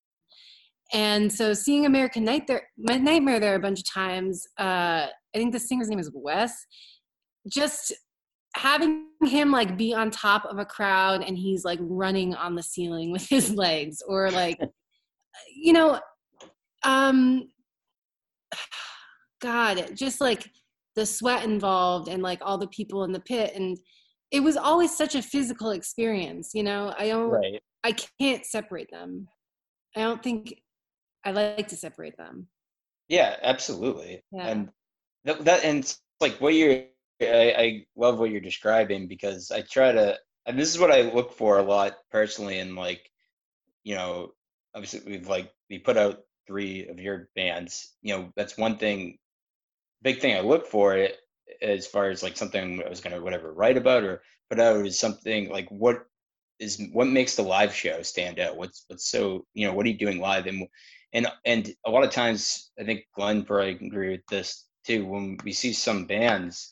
And 0.93 1.31
so 1.31 1.53
seeing 1.53 1.85
american 1.85 2.23
night 2.23 2.47
there 2.47 2.63
my 2.77 2.97
nightmare 2.97 3.39
there 3.39 3.55
a 3.55 3.59
bunch 3.59 3.79
of 3.79 3.89
times 3.89 4.45
uh 4.59 5.07
i 5.07 5.35
think 5.35 5.53
the 5.53 5.59
singer's 5.59 5.89
name 5.89 5.99
is 5.99 6.11
wes. 6.13 6.53
Just 7.47 7.93
having 8.55 9.05
him 9.23 9.51
like 9.51 9.77
be 9.77 9.93
on 9.93 10.11
top 10.11 10.45
of 10.45 10.57
a 10.57 10.65
crowd 10.65 11.23
and 11.23 11.37
he's 11.37 11.63
like 11.63 11.79
running 11.81 12.33
on 12.35 12.55
the 12.55 12.63
ceiling 12.63 13.11
with 13.11 13.27
his 13.29 13.53
legs 13.55 14.01
or 14.07 14.29
like 14.31 14.59
you 15.55 15.73
know 15.73 15.99
um 16.83 17.47
god 19.41 19.91
just 19.95 20.19
like 20.21 20.49
the 20.95 21.05
sweat 21.05 21.43
involved 21.43 22.07
and 22.09 22.21
like 22.21 22.39
all 22.41 22.57
the 22.57 22.67
people 22.67 23.03
in 23.03 23.11
the 23.11 23.19
pit 23.21 23.53
and 23.55 23.77
it 24.31 24.41
was 24.41 24.57
always 24.57 24.95
such 24.95 25.15
a 25.15 25.21
physical 25.21 25.71
experience 25.71 26.51
you 26.53 26.63
know 26.63 26.93
i 26.97 27.07
don't 27.07 27.29
Right. 27.29 27.61
i 27.83 27.93
can't 28.19 28.45
separate 28.45 28.89
them 28.91 29.27
i 29.95 30.01
don't 30.01 30.21
think 30.21 30.53
i 31.25 31.31
like 31.31 31.67
to 31.69 31.75
separate 31.77 32.17
them 32.17 32.47
Yeah, 33.07 33.35
absolutely. 33.43 34.23
Yeah. 34.31 34.47
And 34.47 34.69
that, 35.25 35.43
that 35.45 35.63
and 35.65 35.79
it's 35.79 35.99
like 36.19 36.39
what 36.39 36.53
you're 36.53 36.85
I, 37.21 37.61
I 37.61 37.85
love 37.95 38.19
what 38.19 38.31
you're 38.31 38.41
describing 38.41 39.07
because 39.07 39.51
I 39.51 39.61
try 39.61 39.91
to 39.91 40.17
and 40.45 40.57
this 40.57 40.73
is 40.73 40.79
what 40.79 40.91
I 40.91 41.01
look 41.01 41.33
for 41.33 41.59
a 41.59 41.63
lot 41.63 41.97
personally 42.11 42.59
and 42.59 42.75
like 42.75 43.09
you 43.83 43.95
know 43.95 44.33
obviously 44.75 45.01
we've 45.05 45.27
like 45.27 45.51
we 45.69 45.79
put 45.79 45.97
out 45.97 46.19
three 46.47 46.87
of 46.87 46.99
your 46.99 47.29
bands 47.35 47.93
you 48.01 48.15
know 48.15 48.31
that's 48.35 48.57
one 48.57 48.77
thing 48.77 49.17
big 50.01 50.19
thing 50.19 50.35
I 50.35 50.41
look 50.41 50.67
for 50.67 50.95
it 50.95 51.17
as 51.61 51.85
far 51.87 52.09
as 52.09 52.23
like 52.23 52.37
something 52.37 52.81
I 52.83 52.89
was 52.89 53.01
gonna 53.01 53.21
whatever 53.21 53.53
write 53.53 53.77
about 53.77 54.03
or 54.03 54.21
put 54.49 54.59
out 54.59 54.85
is 54.85 54.99
something 54.99 55.49
like 55.49 55.69
what 55.69 56.05
is 56.59 56.81
what 56.91 57.07
makes 57.07 57.35
the 57.35 57.43
live 57.43 57.73
show 57.73 58.01
stand 58.03 58.39
out? 58.39 58.55
What's 58.55 58.85
what's 58.87 59.09
so 59.09 59.45
you 59.53 59.67
know 59.67 59.73
what 59.73 59.85
are 59.85 59.89
you 59.89 59.97
doing 59.97 60.19
live? 60.19 60.45
And 60.45 60.67
and 61.13 61.27
and 61.45 61.73
a 61.85 61.91
lot 61.91 62.03
of 62.03 62.11
times 62.11 62.71
i 62.79 62.83
think 62.83 63.05
glenn 63.15 63.43
probably 63.43 63.71
agree 63.71 64.11
with 64.11 64.25
this 64.29 64.65
too 64.85 65.05
when 65.05 65.37
we 65.43 65.51
see 65.51 65.73
some 65.73 66.05
bands 66.05 66.71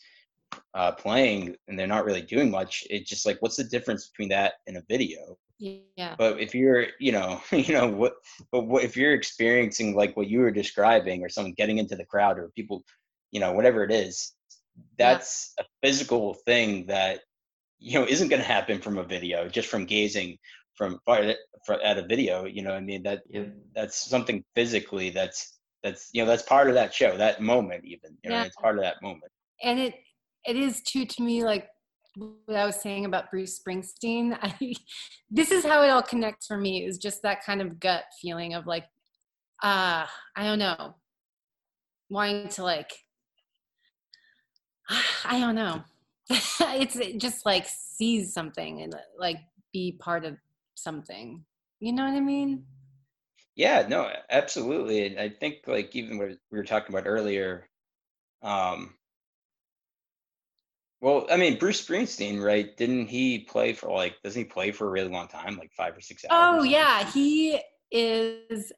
uh, 0.74 0.92
playing 0.92 1.56
and 1.68 1.78
they're 1.78 1.88
not 1.88 2.06
really 2.06 2.22
doing 2.22 2.50
much 2.52 2.84
it's 2.90 3.10
just 3.10 3.26
like 3.26 3.38
what's 3.42 3.56
the 3.58 3.64
difference 3.64 4.08
between 4.10 4.30
that 4.30 4.54
and 4.68 4.78
a 4.78 4.84
video? 4.90 5.38
Yeah. 5.60 6.16
But 6.18 6.40
if 6.40 6.54
you're 6.56 6.88
you 7.00 7.12
know 7.12 7.42
you 7.52 7.74
know 7.74 7.88
what 7.88 8.14
but 8.52 8.62
what 8.68 8.84
if 8.84 8.96
you're 8.96 9.14
experiencing 9.14 9.96
like 9.96 10.16
what 10.16 10.28
you 10.28 10.40
were 10.40 10.52
describing 10.52 11.24
or 11.24 11.30
someone 11.30 11.54
getting 11.54 11.78
into 11.78 11.96
the 11.96 12.06
crowd 12.06 12.38
or 12.38 12.50
people 12.56 12.84
you 13.32 13.40
know 13.40 13.52
whatever 13.54 13.84
it 13.84 13.92
is 13.92 14.34
that's 14.98 15.54
a 15.60 15.64
physical 15.84 16.34
thing 16.46 16.86
that 16.88 17.20
you 17.80 18.00
know 18.00 18.06
isn't 18.06 18.30
going 18.30 18.42
to 18.42 18.48
happen 18.48 18.80
from 18.80 18.98
a 18.98 19.04
video 19.04 19.48
just 19.50 19.68
from 19.68 19.86
gazing 19.86 20.38
from 20.76 21.00
far 21.06 21.20
at 21.84 21.98
a 21.98 22.06
video 22.08 22.46
you 22.46 22.62
know 22.64 22.70
what 22.72 22.78
i 22.78 22.82
mean? 22.82 23.04
That 23.04 23.22
Yep. 23.30 23.54
that's 23.76 24.10
something 24.10 24.44
physically 24.56 25.10
that's 25.10 25.60
that's 25.84 26.10
you 26.14 26.22
know 26.24 26.28
that's 26.28 26.44
part 26.44 26.68
of 26.70 26.76
that 26.76 26.94
show 26.94 27.18
that 27.18 27.42
moment 27.42 27.84
even 27.86 28.18
you 28.24 28.30
know 28.30 28.38
Yeah. 28.38 28.46
it's 28.46 28.56
part 28.58 28.78
of 28.78 28.84
that 28.84 29.02
moment. 29.02 29.32
And 29.64 29.80
it 29.80 29.96
it 30.46 30.56
is 30.56 30.82
too 30.82 31.06
to 31.06 31.22
me 31.22 31.44
like 31.44 31.68
what 32.16 32.58
i 32.58 32.66
was 32.66 32.82
saying 32.82 33.06
about 33.06 33.30
bruce 33.30 33.60
springsteen 33.60 34.38
i 34.42 34.74
this 35.30 35.52
is 35.52 35.64
how 35.64 35.84
it 35.84 35.90
all 35.90 36.02
connects 36.02 36.48
for 36.48 36.58
me 36.58 36.86
is 36.86 36.98
just 36.98 37.22
that 37.22 37.44
kind 37.44 37.62
of 37.62 37.80
gut 37.80 38.04
feeling 38.22 38.54
of 38.54 38.66
like 38.66 38.86
uh 39.64 40.06
i 40.36 40.44
don't 40.44 40.60
know. 40.60 40.96
Wanting 42.10 42.48
to 42.50 42.64
like 42.64 42.92
i 45.26 45.40
don't 45.40 45.56
know. 45.56 45.84
It's 46.30 46.96
it 46.96 47.20
just 47.20 47.46
like 47.46 47.68
seize 47.68 48.34
something 48.34 48.82
and 48.82 48.96
like 49.18 49.38
be 49.74 49.98
part 50.00 50.26
of 50.26 50.38
something. 50.76 51.44
You 51.80 51.94
know 51.94 52.06
what 52.06 52.14
i 52.16 52.20
mean? 52.20 52.66
Yeah 53.56 53.86
no 53.88 54.12
absolutely. 54.30 55.08
And 55.08 55.20
i 55.20 55.30
think 55.30 55.58
like 55.68 55.96
even 55.96 56.18
what 56.18 56.30
we 56.52 56.58
were 56.58 56.64
talking 56.64 56.96
about 56.96 57.08
earlier 57.08 57.68
um 58.42 58.96
well 61.02 61.26
i 61.30 61.38
mean 61.38 61.58
bruce 61.58 61.86
springsteen 61.86 62.44
right 62.44 62.76
didn't 62.78 63.08
he 63.08 63.40
play 63.40 63.74
for 63.74 63.92
like 63.92 64.16
doesn't 64.24 64.44
he 64.44 64.46
play 64.46 64.72
for 64.72 64.88
a 64.88 64.92
really 64.92 65.10
long 65.10 65.28
time 65.28 65.58
like 65.58 65.72
five 65.76 65.96
or 65.96 66.02
six 66.02 66.26
hours 66.26 66.50
Oh 66.52 66.64
yeah, 66.64 67.10
he 67.12 67.60
is 67.92 68.72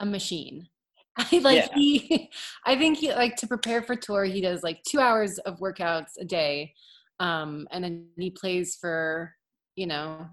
a 0.00 0.06
machine. 0.06 0.68
I 1.18 1.38
like 1.38 1.62
Yeah. 1.62 1.68
he 1.74 2.30
I 2.66 2.76
think 2.76 2.98
he 2.98 3.12
like 3.12 3.36
to 3.36 3.46
prepare 3.46 3.82
for 3.82 3.96
tour 3.96 4.24
he 4.24 4.40
does 4.40 4.62
like 4.62 4.82
2 4.84 5.00
hours 5.00 5.38
of 5.40 5.58
workouts 5.58 6.12
a 6.20 6.24
day. 6.24 6.74
Um 7.20 7.66
and 7.70 7.82
then 7.84 8.08
he 8.18 8.30
plays 8.30 8.76
for, 8.80 9.34
you 9.76 9.86
know, 9.86 10.26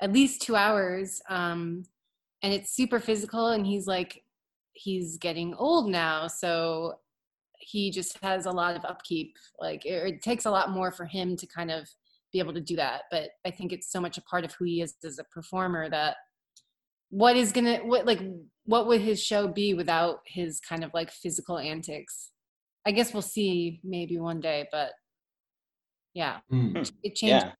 at 0.00 0.12
least 0.12 0.42
2 0.42 0.56
hours 0.56 1.20
um 1.28 1.84
and 2.42 2.52
it's 2.52 2.74
super 2.74 3.00
physical 3.00 3.48
and 3.48 3.66
he's 3.66 3.86
like 3.86 4.22
he's 4.74 5.18
getting 5.18 5.54
old 5.54 5.90
now 5.90 6.26
so 6.26 6.94
he 7.62 7.90
just 7.90 8.18
has 8.22 8.46
a 8.46 8.50
lot 8.50 8.76
of 8.76 8.84
upkeep 8.84 9.34
like 9.60 9.86
it, 9.86 10.14
it 10.14 10.22
takes 10.22 10.44
a 10.44 10.50
lot 10.50 10.70
more 10.70 10.90
for 10.90 11.06
him 11.06 11.36
to 11.36 11.46
kind 11.46 11.70
of 11.70 11.88
be 12.32 12.38
able 12.38 12.52
to 12.52 12.60
do 12.60 12.76
that 12.76 13.02
but 13.10 13.30
i 13.46 13.50
think 13.50 13.72
it's 13.72 13.90
so 13.90 14.00
much 14.00 14.18
a 14.18 14.22
part 14.22 14.44
of 14.44 14.52
who 14.54 14.64
he 14.64 14.82
is 14.82 14.94
as 15.04 15.18
a 15.18 15.24
performer 15.24 15.88
that 15.88 16.16
what 17.12 17.36
is 17.36 17.52
gonna 17.52 17.76
what 17.84 18.06
like 18.06 18.20
what 18.64 18.86
would 18.86 19.02
his 19.02 19.22
show 19.22 19.46
be 19.46 19.74
without 19.74 20.20
his 20.26 20.60
kind 20.60 20.82
of 20.82 20.90
like 20.94 21.10
physical 21.10 21.58
antics? 21.58 22.30
I 22.86 22.92
guess 22.92 23.12
we'll 23.12 23.22
see 23.22 23.80
maybe 23.84 24.18
one 24.18 24.40
day 24.40 24.66
but 24.72 24.92
yeah. 26.14 26.38
Hmm. 26.50 26.76
it 27.02 27.14
changed 27.14 27.46
yeah 27.46 27.52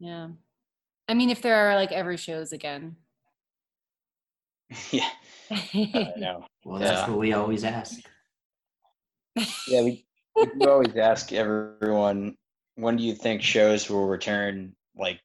yeah. 0.00 0.28
I 1.08 1.14
mean 1.14 1.30
if 1.30 1.40
there 1.40 1.54
are 1.54 1.76
like 1.76 1.92
ever 1.92 2.16
shows 2.16 2.52
again 2.52 2.96
yeah. 4.90 5.08
I 5.50 6.12
know. 6.16 6.44
Well, 6.64 6.80
that's 6.80 6.92
Yeah. 6.92 7.10
what 7.10 7.18
we 7.18 7.32
always 7.32 7.64
ask. 7.64 8.00
yeah 9.68 9.82
we, 9.82 10.04
we 10.54 10.66
always 10.66 10.96
ask 10.96 11.32
everyone 11.32 12.36
when 12.76 12.96
do 12.96 13.02
you 13.04 13.14
think 13.14 13.42
shows 13.42 13.88
will 13.90 14.06
return 14.06 14.74
like 14.96 15.20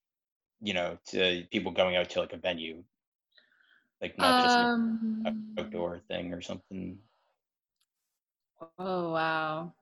you 0.61 0.73
know 0.73 0.97
to 1.07 1.43
people 1.51 1.71
going 1.71 1.95
out 1.95 2.09
to 2.11 2.19
like 2.19 2.33
a 2.33 2.37
venue? 2.37 2.83
Like 4.01 4.17
not 4.17 4.37
just 4.39 4.57
like, 4.59 4.69
um, 4.69 5.25
a 5.25 5.61
outdoor 5.61 5.99
thing 6.09 6.33
or 6.33 6.41
something? 6.41 6.97
Oh 8.79 9.11
wow. 9.13 9.73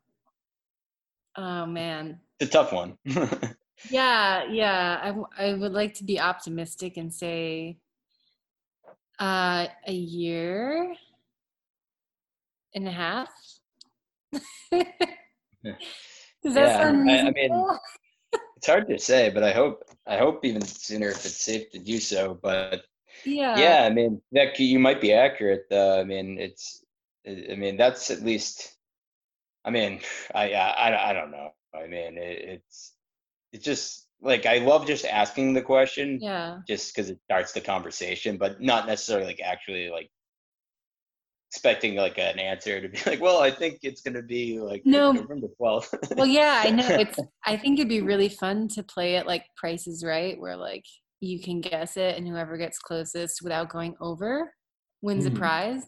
Oh 1.36 1.66
man. 1.66 2.20
It's 2.40 2.50
a 2.50 2.54
tough 2.54 2.74
one. 2.74 2.98
Yeah, 3.90 4.44
yeah. 4.50 5.00
I 5.38 5.46
I 5.50 5.54
would 5.54 5.74
like 5.74 5.94
to 5.96 6.04
be 6.04 6.20
optimistic 6.20 6.98
and 6.98 7.14
say 7.14 7.78
uh, 9.22 9.68
a 9.88 9.94
year 9.94 10.94
and 12.76 12.88
a 12.88 12.92
half. 12.92 13.30
Does 16.44 16.56
that 16.56 16.72
Yeah, 16.72 16.78
sound 16.82 17.10
I- 17.10 17.28
I 17.28 17.32
mean, 17.32 17.52
it's 18.58 18.68
hard 18.68 18.88
to 18.88 18.98
say 19.00 19.30
but 19.30 19.44
i 19.44 19.52
hope 19.52 19.84
i 20.08 20.18
hope 20.18 20.46
even 20.46 20.62
sooner 20.62 21.10
if 21.10 21.26
it's 21.26 21.44
safe 21.44 21.70
to 21.72 21.80
do 21.80 22.00
so 22.00 22.38
but 22.42 22.84
yeah. 23.26 23.58
yeah 23.60 23.84
i 23.86 23.90
mean 23.90 24.22
that 24.32 24.58
you 24.60 24.80
might 24.80 25.02
be 25.02 25.14
accurate 25.14 25.66
though 25.70 26.00
i 26.00 26.04
mean 26.04 26.38
it's 26.40 26.86
i 27.28 27.56
mean 27.56 27.78
that's 27.78 28.12
at 28.12 28.22
least 28.22 28.78
i 29.66 29.70
mean 29.72 30.00
i 30.36 30.54
i, 30.54 30.90
I- 30.90 31.10
I 31.10 31.14
don't 31.14 31.32
know 31.32 31.50
i 31.76 31.88
mean 31.88 32.18
it, 32.18 32.38
it's 32.62 32.94
it's 33.54 33.66
just 33.66 34.08
like 34.22 34.46
i 34.46 34.58
love 34.60 34.86
just 34.86 35.06
asking 35.06 35.54
the 35.54 35.62
question 35.62 36.20
Yeah. 36.22 36.60
just 36.68 36.94
because 36.94 37.10
it 37.10 37.20
starts 37.24 37.52
the 37.54 37.62
conversation 37.62 38.38
but 38.38 38.62
not 38.62 38.88
necessarily 38.88 39.26
like 39.26 39.42
actually 39.44 39.90
like 39.90 40.10
expecting 41.52 41.96
like 41.96 42.18
an 42.18 42.40
answer 42.40 42.82
to 42.82 42.88
be 42.88 42.98
like 43.06 43.20
well 43.22 43.42
i 43.42 43.52
think 43.52 43.80
it's 43.84 44.02
going 44.02 44.14
to 44.14 44.22
be 44.22 44.60
like 44.60 44.84
No. 44.86 45.12
november 45.12 45.48
12th 45.60 46.16
Well, 46.16 46.28
yeah, 46.28 46.62
I 46.66 46.70
know. 46.70 46.88
It's. 46.88 47.20
I 47.46 47.58
think 47.58 47.80
it'd 47.80 47.90
be 47.90 48.02
really 48.02 48.30
fun 48.30 48.68
to 48.70 48.84
play 48.84 49.16
it 49.16 49.26
like 49.26 49.44
Price 49.58 49.88
is 49.88 50.04
Right, 50.06 50.40
where 50.40 50.56
like 50.56 50.84
you 51.20 51.42
can 51.42 51.62
guess 51.62 51.98
it, 51.98 52.18
and 52.18 52.28
whoever 52.28 52.58
gets 52.58 52.78
closest 52.80 53.42
without 53.42 53.70
going 53.70 53.96
over 54.00 54.54
wins 55.02 55.26
a 55.26 55.30
Hmm. 55.30 55.38
prize. 55.38 55.84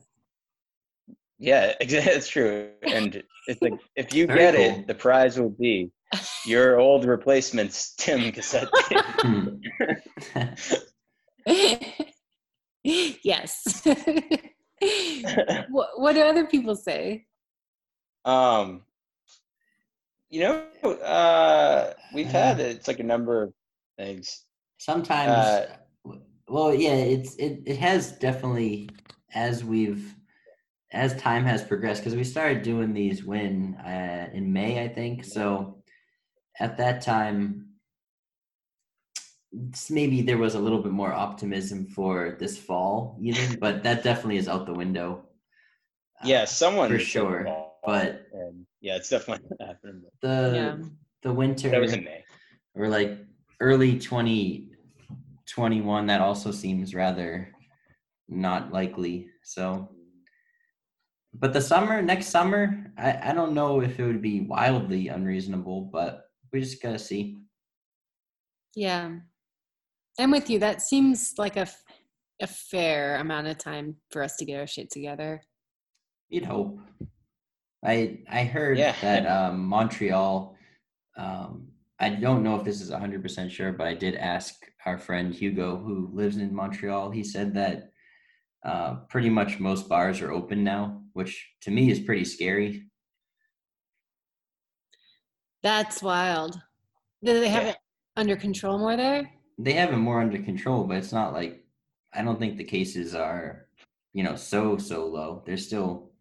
Yeah, 1.40 1.74
it's 1.82 2.28
true. 2.28 2.70
And 2.84 3.22
it's 3.48 3.62
like 3.62 3.74
if 3.96 4.14
you 4.14 4.28
Very 4.28 4.40
get 4.40 4.56
cool. 4.56 4.64
it, 4.64 4.88
the 4.88 4.96
prize 4.96 5.40
will 5.40 5.50
be 5.50 5.92
your 6.46 6.80
old 6.80 7.06
replacements, 7.06 7.94
Tim 7.96 8.32
Cassette. 8.32 8.70
Yes. 12.86 13.82
what, 15.70 15.90
what 15.96 16.14
do 16.14 16.22
other 16.22 16.46
people 16.46 16.76
say? 16.76 17.26
um, 18.26 18.82
you 20.30 20.42
know, 20.42 20.64
uh, 20.84 21.94
we've 22.14 22.28
had 22.28 22.60
it's 22.60 22.88
like 22.88 23.00
a 23.00 23.04
number 23.04 23.44
of 23.44 23.54
things. 23.98 24.46
Sometimes, 24.80 25.32
Uh, 25.32 25.68
well, 26.48 26.74
yeah, 26.74 26.96
it's 26.96 27.36
it 27.36 27.62
it 27.66 27.78
has 27.78 28.14
definitely 28.14 28.90
as 29.34 29.64
we've 29.64 30.16
as 30.92 31.16
time 31.18 31.46
has 31.46 31.64
progressed 31.64 32.02
because 32.02 32.16
we 32.16 32.24
started 32.24 32.64
doing 32.64 32.94
these 32.94 33.24
when 33.24 33.76
uh, 33.76 34.30
in 34.34 34.52
May, 34.52 34.84
I 34.84 34.88
think. 34.88 35.24
So 35.24 35.83
at 36.60 36.78
that 36.78 37.02
time, 37.02 37.70
maybe 39.90 40.22
there 40.22 40.38
was 40.38 40.56
a 40.56 40.60
little 40.60 40.82
bit 40.82 40.92
more 40.92 41.14
optimism 41.14 41.86
for 41.88 42.36
this 42.40 42.58
fall, 42.58 43.18
even, 43.22 43.60
but 43.66 43.84
that 43.84 44.04
definitely 44.04 44.38
is 44.38 44.48
out 44.48 44.66
the 44.66 44.74
window. 44.74 45.24
uh, 46.22 46.28
Yeah, 46.28 46.46
someone 46.46 46.90
for 46.90 47.00
sure, 47.00 47.44
but- 47.86 48.28
and 48.34 48.66
Yeah, 48.82 48.96
it's 48.98 49.10
definitely 49.10 49.50
happening. 49.62 50.02
but 50.04 50.14
The 50.28 50.52
Yeah. 50.56 50.78
the 51.22 51.34
winter 51.34 51.70
That 51.70 51.82
was 51.82 51.94
in 51.94 52.04
May. 52.04 52.24
or 52.76 52.90
like 52.90 53.18
early 53.62 53.98
2021 53.98 56.06
that 56.08 56.20
also 56.22 56.52
seems 56.52 56.94
rather 56.94 57.50
not 58.28 58.72
likely 58.74 59.30
so 59.44 59.90
but 61.34 61.54
the 61.54 61.62
summer 61.62 62.02
next 62.02 62.28
summer 62.28 62.92
I, 62.98 63.30
I 63.30 63.34
don't 63.34 63.54
know 63.54 63.80
if 63.82 63.98
it 64.00 64.06
would 64.06 64.22
be 64.22 64.42
wildly 64.42 65.08
unreasonable 65.08 65.82
but 65.92 66.26
we 66.54 66.60
just 66.62 66.82
gotta 66.82 67.00
see 67.00 67.38
Yeah. 68.76 69.18
I'm 70.20 70.30
with 70.32 70.48
you. 70.50 70.60
That 70.60 70.82
seems 70.82 71.34
like 71.40 71.58
a, 71.58 71.62
f- 71.62 71.84
a 72.42 72.46
fair 72.48 73.16
amount 73.18 73.48
of 73.48 73.58
time 73.58 73.96
for 74.12 74.22
us 74.24 74.36
to 74.38 74.46
get 74.46 74.60
our 74.60 74.68
shit 74.68 74.92
together. 74.92 75.42
you'd 76.30 76.46
hope 76.46 76.80
i 77.86 78.18
i 78.32 78.44
heard 78.44 78.78
Yeah. 78.78 78.96
that 79.02 79.26
um 79.28 79.56
montreal 79.76 80.56
um 81.18 81.68
i 82.00 82.08
don't 82.10 82.42
know 82.44 82.56
if 82.58 82.64
this 82.64 82.80
is 82.82 82.90
100% 82.92 83.52
sure 83.52 83.72
but 83.74 83.86
i 83.88 83.94
did 83.94 84.16
ask 84.16 84.54
our 84.86 84.98
friend 84.98 85.34
hugo 85.34 85.78
who 85.78 86.10
lives 86.14 86.38
in 86.38 86.56
montreal 86.62 87.12
he 87.12 87.24
said 87.24 87.54
that 87.56 87.78
uh, 88.70 88.92
pretty 89.12 89.30
much 89.30 89.60
most 89.60 89.90
bars 89.90 90.22
are 90.22 90.32
open 90.32 90.64
now 90.64 91.02
which 91.14 91.34
to 91.62 91.70
me 91.72 91.92
is 91.92 92.00
pretty 92.00 92.26
scary 92.26 92.72
That's 95.64 96.04
wild. 96.04 96.62
Do 97.24 97.40
they 97.40 97.48
have 97.50 97.64
Yeah. 97.64 97.70
it 97.72 97.78
under 98.18 98.36
control 98.36 98.78
more 98.78 98.96
there? 98.98 99.32
they 99.60 99.74
have 99.74 99.94
it 99.94 99.98
more 99.98 100.20
under 100.20 100.42
control, 100.42 100.84
but 100.84 100.98
it's 100.98 101.14
not 101.14 101.32
like 101.34 101.64
I 102.12 102.24
don't 102.24 102.40
think 102.40 102.58
the 102.58 102.64
cases 102.64 103.14
are, 103.16 103.68
you 104.12 104.24
know, 104.24 104.36
so 104.36 104.78
so 104.78 105.06
low. 105.08 105.44
There's 105.46 105.66
still 105.66 106.12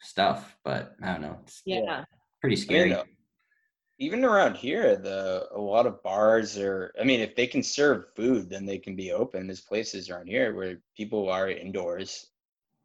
stuff, 0.00 0.56
but 0.64 0.96
I 1.02 1.12
don't 1.12 1.22
know. 1.22 1.38
It's 1.42 1.62
Yeah. 1.64 2.04
pretty 2.40 2.56
scary. 2.56 2.92
uh, 2.94 3.04
Even 3.98 4.24
around 4.24 4.56
here, 4.56 4.96
the 4.96 5.46
a 5.52 5.60
lot 5.60 5.86
of 5.86 6.02
bars 6.02 6.58
are. 6.58 6.92
I 7.00 7.04
mean, 7.04 7.20
if 7.20 7.36
they 7.36 7.46
can 7.46 7.62
serve 7.62 8.12
food, 8.14 8.48
then 8.50 8.64
they 8.66 8.78
can 8.78 8.96
be 8.96 9.12
open. 9.12 9.46
There's 9.46 9.60
places 9.60 10.10
around 10.10 10.26
here 10.28 10.54
where 10.54 10.78
people 10.96 11.28
are 11.30 11.48
indoors. 11.50 12.30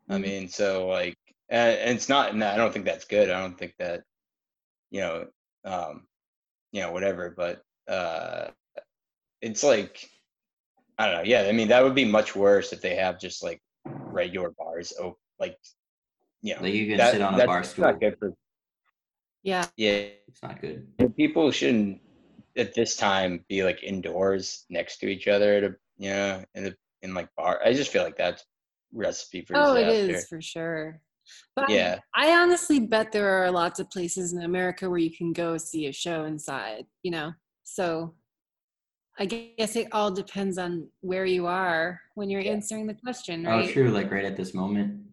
I 0.10 0.18
Mhm. 0.18 0.22
mean, 0.22 0.47
so 0.49 0.88
like, 0.88 1.18
and, 1.49 1.78
and 1.80 1.95
it's 1.97 2.10
not. 2.10 2.32
And 2.34 2.43
I 2.43 2.58
don't 2.58 2.72
think 2.74 2.86
that's 2.86 3.05
good. 3.05 3.30
I 3.30 3.39
don't 3.41 3.58
think 3.58 3.76
that, 3.80 4.03
you 4.91 4.99
know, 5.01 5.30
um, 5.68 6.07
you 6.72 6.82
know, 6.82 6.91
whatever. 6.91 7.34
But 7.36 7.61
uh, 7.91 8.47
it's 9.41 9.63
like, 9.63 10.09
I 10.97 11.05
don't 11.07 11.15
know. 11.18 11.24
Yeah, 11.24 11.43
I 11.43 11.51
mean, 11.51 11.68
that 11.70 11.84
would 11.84 11.95
be 11.95 12.05
much 12.05 12.36
worse 12.36 12.74
if 12.74 12.82
they 12.82 12.95
have 12.95 13.20
just 13.20 13.43
like 13.43 13.61
regular 13.86 14.51
bars. 14.57 14.93
Oh, 14.99 15.18
like, 15.39 15.57
you 16.41 16.55
know, 16.55 16.61
Like 16.61 16.74
you 16.74 16.88
can 16.88 16.97
that- 16.97 17.11
sit 17.13 17.22
on 17.22 17.34
a 17.36 17.38
that's 17.38 17.47
bar 17.47 17.57
not 17.59 17.65
stool. 17.68 17.93
good 17.93 18.15
for. 18.20 18.34
Yeah. 19.43 19.65
Yeah, 19.78 20.07
It's 20.28 20.41
not 20.43 20.59
good. 20.61 20.88
and 20.99 21.15
people 21.15 21.51
shouldn't 21.51 22.01
at 22.57 22.74
this 22.74 22.95
time 22.97 23.45
be 23.47 23.63
like 23.63 23.84
indoors 23.84 24.65
next 24.70 24.97
to 24.97 25.07
each 25.07 25.28
other 25.28 25.61
to 25.61 25.76
you 25.99 26.09
know 26.09 26.43
in 26.55 26.63
the 26.65 26.76
in 27.03 27.13
like 27.13 27.30
bar. 27.38 27.61
I 27.63 27.74
just 27.74 27.91
feel 27.91 28.03
like 28.03 28.18
that's 28.18 28.43
recipe 28.91 29.41
for 29.45 29.55
Oh, 29.55 29.76
it 29.76 29.86
disaster. 29.86 30.15
is 30.18 30.28
for 30.28 30.41
sure. 30.41 31.01
But 31.55 31.69
I- 31.69 31.73
Yeah. 31.73 31.99
I 32.15 32.32
honestly 32.41 32.80
bet 32.80 33.11
there 33.11 33.30
are 33.43 33.51
lots 33.51 33.80
of 33.80 33.89
places 33.89 34.34
in 34.34 34.41
America 34.43 34.89
where 34.89 34.99
you 34.99 35.15
can 35.15 35.34
go 35.34 35.57
see 35.57 35.88
a 35.88 35.93
show 35.93 36.25
inside, 36.25 36.86
you 37.03 37.11
know? 37.11 37.34
So 37.63 38.15
I 39.19 39.25
guess 39.25 39.75
it 39.75 39.88
all 39.91 40.11
depends 40.11 40.57
on 40.59 40.89
where 41.01 41.25
you 41.25 41.47
are 41.47 41.99
when 42.15 42.30
you're 42.30 42.41
Yeah. 42.41 42.51
answering 42.51 42.86
the 42.88 42.93
question, 42.93 43.43
right? 43.45 43.67
Oh, 43.67 43.71
true. 43.71 43.89
Like 43.89 44.11
right 44.11 44.25
at 44.25 44.38
this 44.38 44.53
moment, 44.53 45.03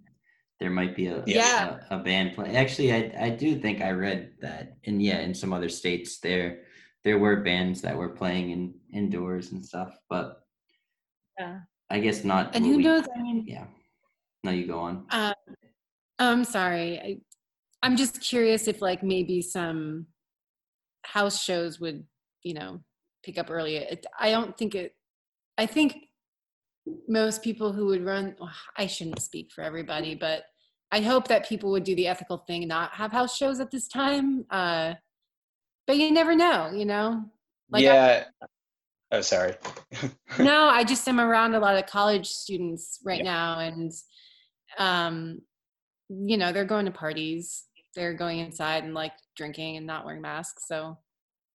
there 0.60 0.70
might 0.70 0.94
be 0.94 1.06
a 1.06 1.24
Yeah. 1.26 1.80
a, 1.90 1.96
a 1.96 2.02
band 2.02 2.34
play. 2.34 2.54
Actually, 2.54 2.92
I 2.92 3.12
I 3.26 3.30
do 3.30 3.58
think 3.58 3.80
I 3.80 3.90
read 3.92 4.34
that, 4.40 4.76
and 4.84 5.02
yeah, 5.02 5.20
in 5.20 5.34
some 5.34 5.52
other 5.52 5.68
states 5.70 6.20
there 6.20 6.64
there 7.02 7.18
were 7.18 7.36
bands 7.42 7.80
that 7.82 7.96
were 7.96 8.08
playing 8.10 8.50
in 8.50 8.74
indoors 8.92 9.52
and 9.52 9.64
stuff, 9.64 9.98
but 10.08 10.46
Yeah. 11.38 11.60
I 11.90 12.00
guess 12.00 12.24
not. 12.24 12.54
And 12.54 12.64
who 12.64 12.76
we- 12.76 12.82
knows? 12.84 13.06
I 13.14 13.20
mean, 13.22 13.44
Yeah. 13.46 13.66
No, 14.44 14.50
you 14.52 14.66
go 14.66 14.78
on. 14.80 15.06
Um, 15.10 15.34
I'm 16.18 16.44
sorry. 16.44 16.98
I, 17.00 17.16
I'm 17.82 17.96
just 17.96 18.20
curious 18.20 18.68
if 18.68 18.80
like 18.80 19.02
maybe 19.02 19.42
some 19.42 20.06
house 21.04 21.42
shows 21.42 21.80
would, 21.80 22.04
you 22.42 22.54
know, 22.54 22.80
pick 23.24 23.38
up 23.38 23.50
early. 23.50 23.76
It, 23.76 24.06
I 24.18 24.30
don't 24.30 24.56
think 24.56 24.74
it. 24.74 24.94
I 25.58 25.66
think 25.66 25.96
most 27.08 27.42
people 27.42 27.72
who 27.72 27.86
would 27.86 28.04
run. 28.04 28.36
oh, 28.40 28.50
I 28.76 28.86
shouldn't 28.86 29.20
speak 29.22 29.50
for 29.54 29.62
everybody, 29.62 30.14
but 30.14 30.44
I 30.92 31.00
hope 31.00 31.28
that 31.28 31.48
people 31.48 31.70
would 31.72 31.84
do 31.84 31.94
the 31.96 32.06
ethical 32.06 32.38
thing, 32.38 32.66
not 32.68 32.94
have 32.94 33.12
house 33.12 33.36
shows 33.36 33.60
at 33.60 33.70
this 33.70 33.88
time. 33.88 34.44
Uh, 34.50 34.94
but 35.86 35.96
you 35.96 36.10
never 36.12 36.34
know, 36.34 36.70
you 36.72 36.84
know. 36.84 37.24
Like 37.70 37.82
yeah. 37.82 38.24
I- 38.42 38.46
oh, 39.12 39.20
sorry. 39.20 39.54
no 40.38 40.64
i 40.66 40.82
just 40.84 41.06
am 41.08 41.20
around 41.20 41.54
a 41.54 41.60
lot 41.60 41.76
of 41.76 41.86
college 41.86 42.26
students 42.28 42.98
right 43.04 43.18
Yeah. 43.18 43.32
now 43.32 43.58
and 43.60 43.92
um 44.78 45.40
you 46.08 46.36
know 46.36 46.52
they're 46.52 46.64
going 46.64 46.86
to 46.86 46.92
parties 46.92 47.64
they're 47.94 48.14
going 48.14 48.38
inside 48.40 48.84
and 48.84 48.94
like 48.94 49.12
drinking 49.36 49.76
and 49.76 49.86
not 49.86 50.04
wearing 50.04 50.22
masks 50.22 50.66
so 50.68 50.98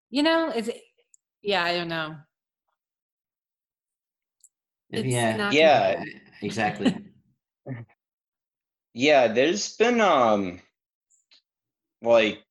you 0.10 0.24
know 0.24 0.52
it's 0.56 0.70
yeah 1.42 1.64
i 1.64 1.76
don't 1.76 1.90
know 1.90 2.16
it's 4.92 5.06
yeah. 5.06 5.42
Yeah. 5.52 6.04
Exactly. 6.42 6.94
yeah, 8.94 9.28
there's 9.28 9.76
been 9.78 10.02
um 10.02 10.60
like 12.02 12.44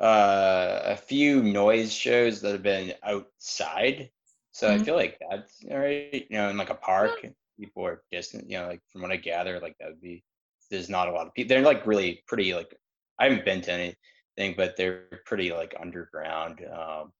uh 0.00 0.80
a 0.84 0.96
few 0.96 1.42
noise 1.42 1.92
shows 1.92 2.40
that 2.40 2.52
have 2.52 2.62
been 2.62 2.94
outside. 3.02 4.10
So 4.52 4.70
I 4.70 4.78
Mhm. 4.78 4.84
feel 4.84 4.96
like 4.96 5.18
that's 5.30 5.64
all 5.70 5.78
right, 5.78 6.26
you 6.30 6.36
know, 6.36 6.48
in 6.48 6.56
like 6.56 6.70
a 6.70 6.74
park, 6.74 7.26
people 7.58 7.86
are 7.86 8.02
distant, 8.10 8.50
you 8.50 8.58
know, 8.58 8.66
like 8.68 8.82
from 8.92 9.02
what 9.02 9.10
I 9.12 9.16
gather, 9.16 9.60
like 9.60 9.76
that 9.78 9.88
would 9.88 10.00
be 10.00 10.24
there's 10.70 10.88
not 10.88 11.08
a 11.08 11.12
lot 11.12 11.26
of 11.26 11.34
people. 11.34 11.48
They're 11.48 11.62
like 11.64 11.86
really 11.86 12.22
pretty 12.26 12.54
like 12.54 12.74
I 13.18 13.24
haven't 13.24 13.44
been 13.44 13.60
to 13.62 13.72
anything, 13.72 14.54
but 14.56 14.76
they're 14.76 15.20
pretty 15.26 15.52
like 15.52 15.74
underground. 15.80 16.60
Um 16.72 17.12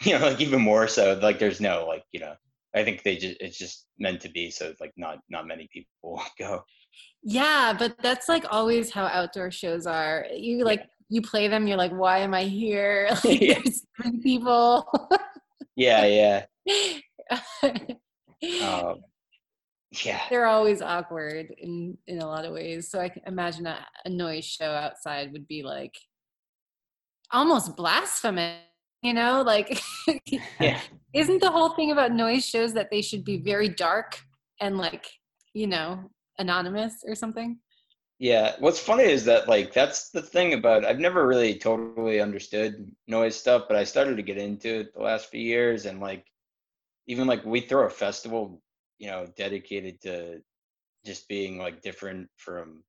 you 0.04 0.18
know, 0.18 0.26
like 0.26 0.40
even 0.40 0.60
more 0.60 0.86
so, 0.88 1.18
like 1.22 1.38
there's 1.38 1.60
no 1.60 1.86
like, 1.86 2.04
you 2.12 2.20
know, 2.20 2.34
I 2.74 2.84
think 2.84 3.02
they 3.02 3.16
just 3.16 3.36
it's 3.40 3.58
just 3.58 3.86
meant 3.98 4.20
to 4.22 4.28
be 4.30 4.50
so 4.50 4.66
it's 4.66 4.80
like 4.80 4.92
not 4.96 5.18
not 5.28 5.46
many 5.46 5.68
people 5.72 6.22
go. 6.38 6.62
yeah 7.22 7.72
but 7.76 7.96
that's 8.02 8.28
like 8.28 8.44
always 8.50 8.90
how 8.90 9.06
outdoor 9.06 9.50
shows 9.50 9.86
are 9.86 10.26
you 10.34 10.64
like 10.64 10.84
you 11.08 11.20
play 11.22 11.48
them 11.48 11.66
you're 11.66 11.76
like 11.76 11.90
why 11.92 12.18
am 12.18 12.34
i 12.34 12.44
here 12.44 13.08
like 13.24 13.40
Yeah. 13.40 13.60
there's 13.64 13.82
people 14.22 14.86
Yeah, 15.76 16.06
yeah. 16.06 16.44
Um, 18.60 19.04
yeah. 20.04 20.20
they're 20.30 20.46
always 20.46 20.82
awkward 20.82 21.52
in 21.58 21.96
in 22.06 22.20
a 22.20 22.26
lot 22.26 22.44
of 22.44 22.52
ways 22.52 22.90
so 22.90 23.00
i 23.00 23.08
can 23.08 23.22
imagine 23.26 23.66
a, 23.66 23.84
a 24.04 24.08
noise 24.08 24.44
show 24.44 24.70
outside 24.70 25.32
would 25.32 25.46
be 25.48 25.62
like 25.62 25.94
almost 27.32 27.76
blasphemous 27.76 28.60
you 29.02 29.14
know 29.14 29.42
like 29.42 29.80
Yeah. 30.60 30.80
isn't 31.14 31.40
the 31.40 31.50
whole 31.50 31.70
thing 31.70 31.92
about 31.92 32.12
noise 32.12 32.44
shows 32.44 32.72
that 32.74 32.90
they 32.90 33.02
should 33.02 33.24
be 33.24 33.38
very 33.38 33.68
dark 33.68 34.18
and 34.60 34.76
like 34.76 35.06
you 35.54 35.66
know 35.66 36.10
anonymous 36.38 37.02
or 37.06 37.14
something 37.14 37.58
Yeah. 38.18 38.56
What's 38.58 38.80
funny 38.80 39.04
is 39.04 39.24
that 39.26 39.48
like 39.48 39.72
that's 39.72 40.10
the 40.10 40.22
thing 40.22 40.52
about 40.54 40.84
I've 40.84 40.98
never 40.98 41.26
really 41.26 41.54
totally 41.58 42.20
understood 42.20 42.90
noise 43.06 43.36
stuff, 43.36 43.62
but 43.68 43.76
I 43.76 43.84
started 43.84 44.16
to 44.16 44.22
get 44.24 44.38
into 44.38 44.80
it 44.80 44.94
the 44.94 45.02
last 45.02 45.30
few 45.30 45.40
years 45.40 45.86
and 45.86 46.00
like 46.00 46.24
even 47.06 47.26
like 47.28 47.44
we 47.44 47.60
throw 47.60 47.86
a 47.86 47.90
festival, 47.90 48.60
you 48.98 49.08
know, 49.08 49.26
dedicated 49.36 50.00
to 50.02 50.40
just 51.04 51.28
being 51.28 51.58
like 51.58 51.82
different 51.82 52.28
from 52.36 52.82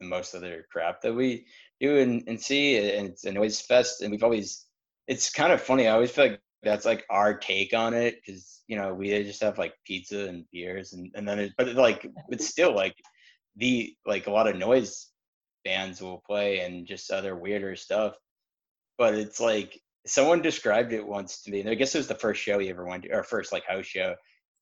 the 0.00 0.06
most 0.06 0.34
other 0.34 0.66
crap 0.70 1.00
that 1.00 1.14
we 1.14 1.46
do 1.80 1.98
and, 1.98 2.22
and 2.26 2.40
see 2.40 2.76
and 2.76 3.08
it's 3.08 3.24
a 3.24 3.32
noise 3.32 3.60
fest 3.60 4.02
and 4.02 4.10
we've 4.10 4.24
always 4.24 4.66
it's 5.06 5.30
kind 5.30 5.52
of 5.52 5.60
funny. 5.60 5.86
I 5.86 5.92
always 5.92 6.10
feel 6.10 6.28
like 6.28 6.40
that's 6.62 6.86
like 6.86 7.04
our 7.10 7.36
take 7.36 7.74
on 7.74 7.94
it 7.94 8.16
because 8.16 8.62
you 8.66 8.76
know 8.76 8.94
we 8.94 9.08
just 9.22 9.42
have 9.42 9.58
like 9.58 9.74
pizza 9.86 10.26
and 10.26 10.44
beers 10.52 10.92
and 10.92 11.10
and 11.14 11.28
then 11.28 11.38
it, 11.38 11.52
but 11.58 11.68
it, 11.68 11.76
like 11.76 12.10
it's 12.28 12.48
still 12.48 12.74
like 12.74 12.96
the 13.56 13.94
like 14.06 14.26
a 14.26 14.30
lot 14.30 14.48
of 14.48 14.56
noise 14.56 15.10
bands 15.64 16.00
will 16.00 16.22
play 16.26 16.60
and 16.60 16.86
just 16.86 17.10
other 17.10 17.36
weirder 17.36 17.76
stuff 17.76 18.14
but 18.98 19.14
it's 19.14 19.40
like 19.40 19.80
someone 20.06 20.42
described 20.42 20.92
it 20.92 21.06
once 21.06 21.42
to 21.42 21.50
me 21.50 21.60
and 21.60 21.70
i 21.70 21.74
guess 21.74 21.94
it 21.94 21.98
was 21.98 22.08
the 22.08 22.14
first 22.14 22.42
show 22.42 22.58
he 22.58 22.68
ever 22.68 22.86
went 22.86 23.02
to 23.02 23.10
or 23.10 23.22
first 23.22 23.52
like 23.52 23.64
house 23.66 23.86
show 23.86 24.14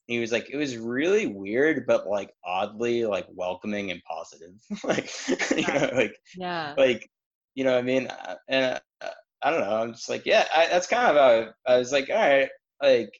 he 0.06 0.18
was 0.18 0.32
like 0.32 0.50
it 0.50 0.56
was 0.56 0.76
really 0.76 1.26
weird 1.26 1.86
but 1.86 2.06
like 2.08 2.32
oddly 2.44 3.04
like 3.04 3.26
welcoming 3.30 3.90
and 3.90 4.02
positive 4.04 4.54
like 4.84 5.10
you 5.56 5.66
know 5.74 5.90
like 5.94 6.14
yeah 6.34 6.76
like 6.76 7.08
you 7.54 7.64
know 7.64 7.72
what 7.72 7.78
i 7.78 7.82
mean 7.82 8.06
Uh, 8.08 8.36
and 8.48 8.80
uh, 9.02 9.08
i 9.42 9.50
don't 9.50 9.60
know 9.60 9.76
i'm 9.76 9.92
just 9.92 10.08
like 10.08 10.26
yeah 10.26 10.46
I, 10.54 10.66
that's 10.68 10.86
kind 10.86 11.06
of 11.08 11.16
how 11.16 11.52
I, 11.68 11.74
I 11.74 11.78
was 11.78 11.92
like 11.92 12.08
all 12.10 12.16
right 12.16 12.48
like 12.82 13.10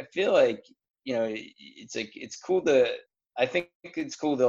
i 0.00 0.04
feel 0.12 0.32
like 0.32 0.64
you 1.04 1.14
know 1.14 1.26
it's 1.30 1.96
like 1.96 2.10
it's 2.14 2.36
cool 2.36 2.62
to 2.62 2.86
i 3.38 3.46
think 3.46 3.68
it's 3.72 3.90
cool 3.92 4.36
to 4.36 4.46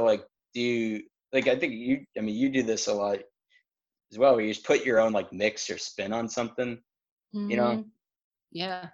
do 0.54 0.78
like 1.10 1.24
I 1.24 1.34
think 1.34 1.52
you 1.52 1.86
I 2.16 2.20
mean 2.22 2.22
you 2.36 2.48
do 2.50 2.62
this 2.62 2.86
a 2.86 2.94
lot 2.94 3.18
as 4.12 4.18
well 4.18 4.34
where 4.34 4.40
you 4.44 4.52
just 4.52 4.64
put 4.66 4.84
your 4.84 5.00
own 5.00 5.12
like 5.12 5.32
mix 5.32 5.68
or 5.70 5.78
spin 5.78 6.12
on 6.12 6.28
something. 6.28 6.78
You 7.48 7.56
know? 7.56 7.78
Mhm. 7.78 7.90
Yeah. 8.52 8.90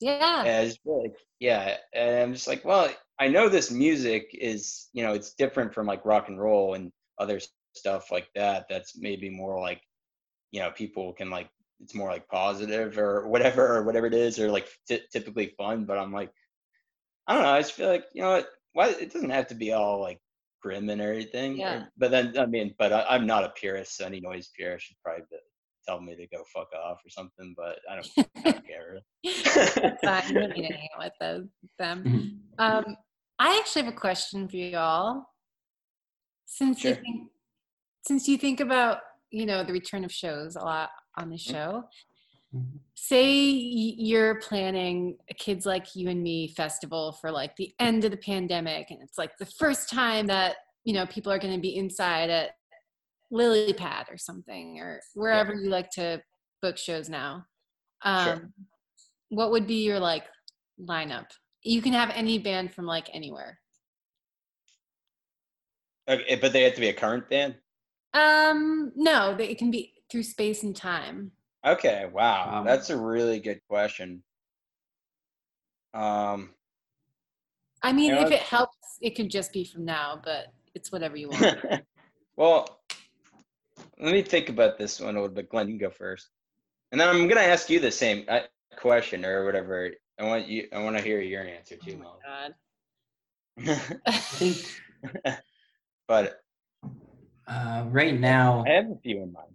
Yeah. 0.00 0.44
And 0.44 0.66
it's 0.68 0.78
like 0.84 1.16
yeah. 1.40 1.76
And 1.94 2.22
I'm 2.22 2.32
just 2.34 2.46
like, 2.46 2.64
well, 2.64 2.90
I 3.18 3.28
know 3.28 3.48
this 3.48 3.70
music 3.70 4.30
is, 4.34 4.88
you 4.92 5.02
know, 5.02 5.12
it's 5.14 5.34
different 5.34 5.72
from 5.74 5.86
like 5.86 6.04
rock 6.04 6.28
and 6.28 6.40
roll 6.40 6.74
and 6.74 6.92
other 7.18 7.40
stuff 7.74 8.10
like 8.12 8.28
that. 8.34 8.66
That's 8.68 8.96
maybe 8.98 9.30
more 9.30 9.58
like, 9.60 9.80
you 10.50 10.60
know, 10.60 10.70
people 10.70 11.12
can 11.12 11.30
like 11.30 11.48
it's 11.80 11.94
more 11.94 12.08
like 12.10 12.26
positive 12.28 12.98
or 12.98 13.28
whatever 13.28 13.76
or 13.76 13.84
whatever 13.84 14.06
it 14.06 14.14
is 14.14 14.38
or 14.38 14.50
like 14.50 14.68
t- 14.88 15.00
typically 15.12 15.54
fun. 15.58 15.84
But 15.84 15.98
I'm 15.98 16.12
like, 16.12 16.30
I 17.26 17.34
don't 17.34 17.42
know. 17.42 17.50
I 17.50 17.60
just 17.60 17.72
feel 17.72 17.88
like 17.88 18.04
you 18.14 18.22
know 18.22 18.30
what? 18.32 18.48
Why 18.72 18.88
it 18.90 19.12
doesn't 19.12 19.30
have 19.30 19.48
to 19.48 19.54
be 19.54 19.72
all 19.72 20.00
like 20.00 20.20
grim 20.62 20.88
and 20.90 21.00
everything. 21.00 21.54
or- 21.54 21.56
Yeah. 21.56 21.84
but 21.96 22.10
then 22.10 22.38
I 22.38 22.46
mean, 22.46 22.74
but 22.78 22.92
I, 22.92 23.04
I'm 23.10 23.26
not 23.26 23.44
a 23.44 23.50
purist. 23.50 23.96
So 23.96 24.04
any 24.06 24.20
noise 24.20 24.50
purist 24.54 24.86
should 24.86 24.96
probably 25.02 25.24
be- 25.30 25.36
tell 25.86 26.00
me 26.00 26.14
to 26.16 26.26
go 26.26 26.42
fuck 26.54 26.68
off 26.74 26.98
or 27.04 27.08
something. 27.10 27.54
But 27.56 27.78
I 27.90 27.94
don't, 27.96 28.28
I 28.44 28.50
don't 28.50 28.66
care. 28.66 28.98
That's 29.24 30.02
fine. 30.04 30.28
You 30.28 30.40
don't 30.40 30.56
need 30.56 30.68
to 30.68 30.74
hang 30.76 30.88
out 30.96 31.04
with 31.04 31.12
those, 31.20 31.46
them. 31.78 32.04
Mhm. 32.04 32.38
Um, 32.58 32.96
I 33.38 33.58
actually 33.58 33.82
have 33.84 33.92
a 33.92 33.96
question 33.96 34.48
for 34.48 34.56
you 34.56 34.76
all. 34.76 35.28
Since 36.46 36.84
you 36.84 36.94
think, 36.94 37.30
since 38.06 38.28
you 38.28 38.38
think 38.38 38.60
about 38.60 38.98
you 39.30 39.44
know 39.46 39.64
the 39.64 39.72
return 39.72 40.04
of 40.04 40.12
shows 40.12 40.56
a 40.56 40.60
lot 40.60 40.90
on 41.18 41.28
the 41.30 41.36
Mhm. 41.36 41.50
show, 41.52 41.84
Mhm. 42.54 42.78
say 42.94 43.34
you're 43.40 44.40
planning 44.40 45.18
a 45.28 45.34
kids 45.34 45.66
like 45.66 45.94
you 45.96 46.08
and 46.08 46.22
me 46.22 46.48
festival 46.48 47.12
for 47.12 47.30
like 47.30 47.56
the 47.56 47.74
end 47.80 48.04
of 48.04 48.12
the 48.12 48.16
pandemic 48.16 48.90
and 48.90 49.02
it's 49.02 49.18
like 49.18 49.36
the 49.38 49.46
first 49.46 49.90
time 49.90 50.26
that 50.28 50.56
you 50.84 50.94
know 50.94 51.04
people 51.06 51.30
are 51.32 51.38
going 51.38 51.52
to 51.54 51.60
be 51.60 51.76
inside 51.76 52.30
at 52.30 52.52
Lilypad 53.32 54.10
or 54.10 54.16
something 54.18 54.78
or 54.80 55.00
wherever 55.14 55.52
you 55.54 55.68
like 55.68 55.90
to 55.90 56.20
book 56.62 56.78
shows 56.78 57.08
now 57.08 57.44
um 58.02 58.24
Sure. 58.24 58.50
what 59.30 59.50
would 59.50 59.66
be 59.66 59.84
your 59.84 59.98
like 60.00 60.24
lineup 60.80 61.26
you 61.62 61.82
can 61.82 61.92
have 61.92 62.10
any 62.10 62.38
band 62.38 62.72
from 62.72 62.86
like 62.86 63.08
anywhere 63.12 63.58
Okay, 66.08 66.36
but 66.36 66.52
they 66.52 66.62
have 66.62 66.74
to 66.74 66.80
be 66.80 66.88
a 66.88 66.92
current 66.94 67.28
band. 67.28 67.56
um 68.14 68.92
no 68.94 69.34
they, 69.36 69.48
it 69.48 69.58
can 69.58 69.70
be 69.70 69.92
through 70.10 70.22
space 70.22 70.62
and 70.62 70.76
time 70.76 71.32
Okay, 71.66 72.08
wow, 72.12 72.60
Um, 72.60 72.64
that's 72.64 72.90
a 72.90 72.96
really 72.96 73.40
good 73.40 73.60
question. 73.68 74.22
Um, 75.94 76.54
i 77.82 77.92
mean 77.92 78.10
You 78.10 78.20
know, 78.20 78.26
if 78.26 78.30
it 78.30 78.40
helps 78.40 78.76
it 79.00 79.16
could 79.16 79.30
just 79.30 79.52
be 79.52 79.64
from 79.64 79.84
now 79.84 80.20
but 80.22 80.46
it's 80.74 80.92
whatever 80.92 81.16
you 81.16 81.28
want 81.30 81.58
well, 82.36 82.80
let 84.00 84.12
me 84.12 84.22
think 84.22 84.48
about 84.48 84.78
this 84.78 85.00
one 85.00 85.16
a 85.16 85.20
little 85.20 85.34
bit. 85.34 85.48
Glenn, 85.48 85.68
you 85.68 85.78
can 85.78 85.88
go 85.88 85.90
first, 85.90 86.28
and 86.92 87.00
then 87.00 87.08
I'm 87.08 87.28
gonna 87.28 87.40
ask 87.40 87.70
you 87.70 87.80
the 87.80 87.90
same 87.90 88.24
uh, 88.28 88.40
question 88.76 89.24
or 89.24 89.44
whatever. 89.44 89.90
I 90.18 90.24
want 90.24 90.46
you. 90.48 90.68
I 90.72 90.82
want 90.82 90.96
to 90.96 91.02
hear 91.02 91.20
your 91.20 91.42
answer 91.44 91.76
oh 91.82 91.84
too, 91.84 91.96
my 91.98 92.04
Mo. 92.04 92.18
god 92.24 92.54
I 94.06 94.12
think 94.12 94.56
but 96.08 96.40
uh, 97.48 97.84
right 97.88 98.18
now, 98.18 98.64
I 98.66 98.70
have 98.70 98.90
a 98.90 98.96
few 99.02 99.22
in 99.22 99.32
mind. 99.32 99.54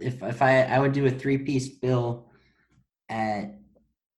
if 0.00 0.22
if 0.22 0.42
I 0.42 0.62
I 0.62 0.78
would 0.78 0.92
do 0.92 1.06
a 1.06 1.10
three 1.10 1.38
piece 1.38 1.68
bill 1.68 2.30
at 3.08 3.58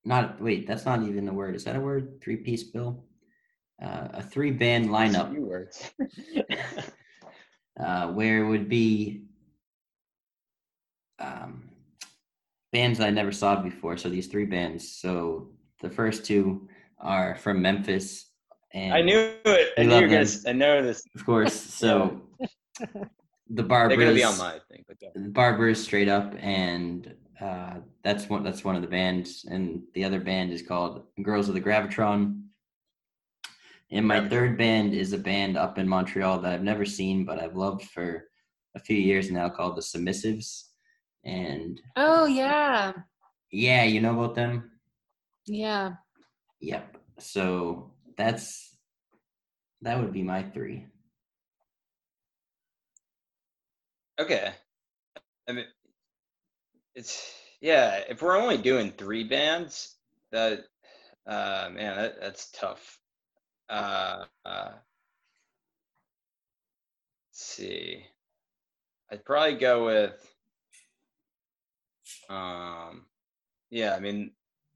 not 0.05 0.41
wait 0.41 0.67
that's 0.67 0.85
not 0.85 1.03
even 1.03 1.29
a 1.29 1.33
word 1.33 1.55
is 1.55 1.65
that 1.65 1.77
a 1.77 1.81
word 1.81 2.21
three 2.23 2.37
piece 2.37 2.65
bill 2.65 3.05
uh, 3.83 4.09
a 4.15 4.23
three 4.23 4.51
band 4.51 4.87
Just 4.87 5.17
a 5.17 5.19
lineup 5.19 5.31
few 5.31 5.45
words. 5.47 5.91
uh, 7.83 8.09
where 8.09 8.45
it 8.45 8.49
would 8.49 8.69
be 8.69 9.23
um, 11.19 11.69
bands 12.73 13.01
I 13.01 13.11
never 13.11 13.33
saw 13.33 13.61
before. 13.63 13.97
So 13.97 14.09
these 14.09 14.27
three 14.27 14.47
bands. 14.47 14.91
So 14.91 15.49
the 15.81 15.91
first 15.91 16.25
two 16.25 16.69
are 16.99 17.37
from 17.37 17.63
Memphis, 17.63 18.27
and 18.73 18.93
I 18.95 19.03
knew 19.03 19.33
it. 19.45 19.73
I 19.79 19.83
knew 19.83 19.89
you 19.97 20.01
were 20.03 20.07
gonna. 20.09 20.09
them. 20.09 20.23
s- 20.23 20.45
I 20.47 20.53
know 20.53 20.83
this. 20.83 21.03
of 21.15 21.25
course, 21.25 21.55
so 21.83 22.21
the 23.49 23.63
Barbers. 23.63 23.97
They're 23.97 24.07
gonna 24.07 24.17
be 24.17 24.25
on 24.25 24.39
my 24.39 24.59
thing. 24.71 24.85
But 24.87 24.99
the 25.15 25.29
Barbers 25.29 25.83
straight 25.83 26.09
up, 26.09 26.35
and 26.39 27.15
uh, 27.41 27.77
that's 28.03 28.29
one. 28.29 28.43
That's 28.45 28.65
one 28.65 28.77
of 28.77 28.83
the 28.83 28.89
bands, 28.89 29.47
and 29.51 29.83
the 29.95 30.05
other 30.05 30.21
band 30.21 30.53
is 30.53 30.63
called 30.63 31.05
Girls 31.23 31.49
of 31.49 31.55
the 31.55 31.61
Gravitron. 31.61 32.43
And 33.93 34.07
my 34.07 34.29
third 34.29 34.57
band 34.57 34.95
is 34.95 35.13
a 35.13 35.19
band 35.19 35.57
up 35.57 35.79
in 35.79 35.89
Montreal 35.89 36.39
that 36.41 36.53
I've 36.53 36.63
never 36.63 36.85
seen, 36.85 37.25
but 37.25 37.41
I've 37.41 37.57
loved 37.57 37.83
for 37.85 38.25
a 38.77 38.79
few 38.79 38.97
years 38.97 39.31
now, 39.31 39.49
called 39.49 39.77
the 39.77 39.83
Submissives. 39.83 40.65
And 41.25 41.81
oh 41.97 42.27
yeah 42.27 42.93
yeah, 43.51 43.85
you 43.85 44.01
know 44.01 44.19
about 44.19 44.35
them. 44.35 44.71
yeah 45.47 45.95
Yep. 46.61 46.97
So 47.19 47.93
that's 48.17 48.77
that 49.83 49.99
would 49.99 50.13
be 50.13 50.23
my 50.23 50.43
three. 50.43 50.87
Okay. 54.21 54.53
I 55.49 55.53
mean, 55.53 55.65
it's 56.95 57.35
yeah. 57.61 58.03
If 58.09 58.21
we're 58.21 58.37
only 58.37 58.59
doing 58.59 58.93
three 58.93 59.25
bands, 59.25 59.97
that 60.33 60.65
uh, 61.27 61.71
man, 61.73 61.97
that, 61.97 62.21
that's 62.21 62.51
tough. 62.51 62.99
Uh, 63.71 64.25
uh, 64.45 64.71
let's 64.73 64.81
see. 67.33 68.05
I'd 69.11 69.25
probably 69.25 69.55
go 69.55 69.87
with. 69.87 70.35
Um, 72.29 73.07
yeah. 73.71 73.95
I 73.95 74.01
mean, 74.01 74.33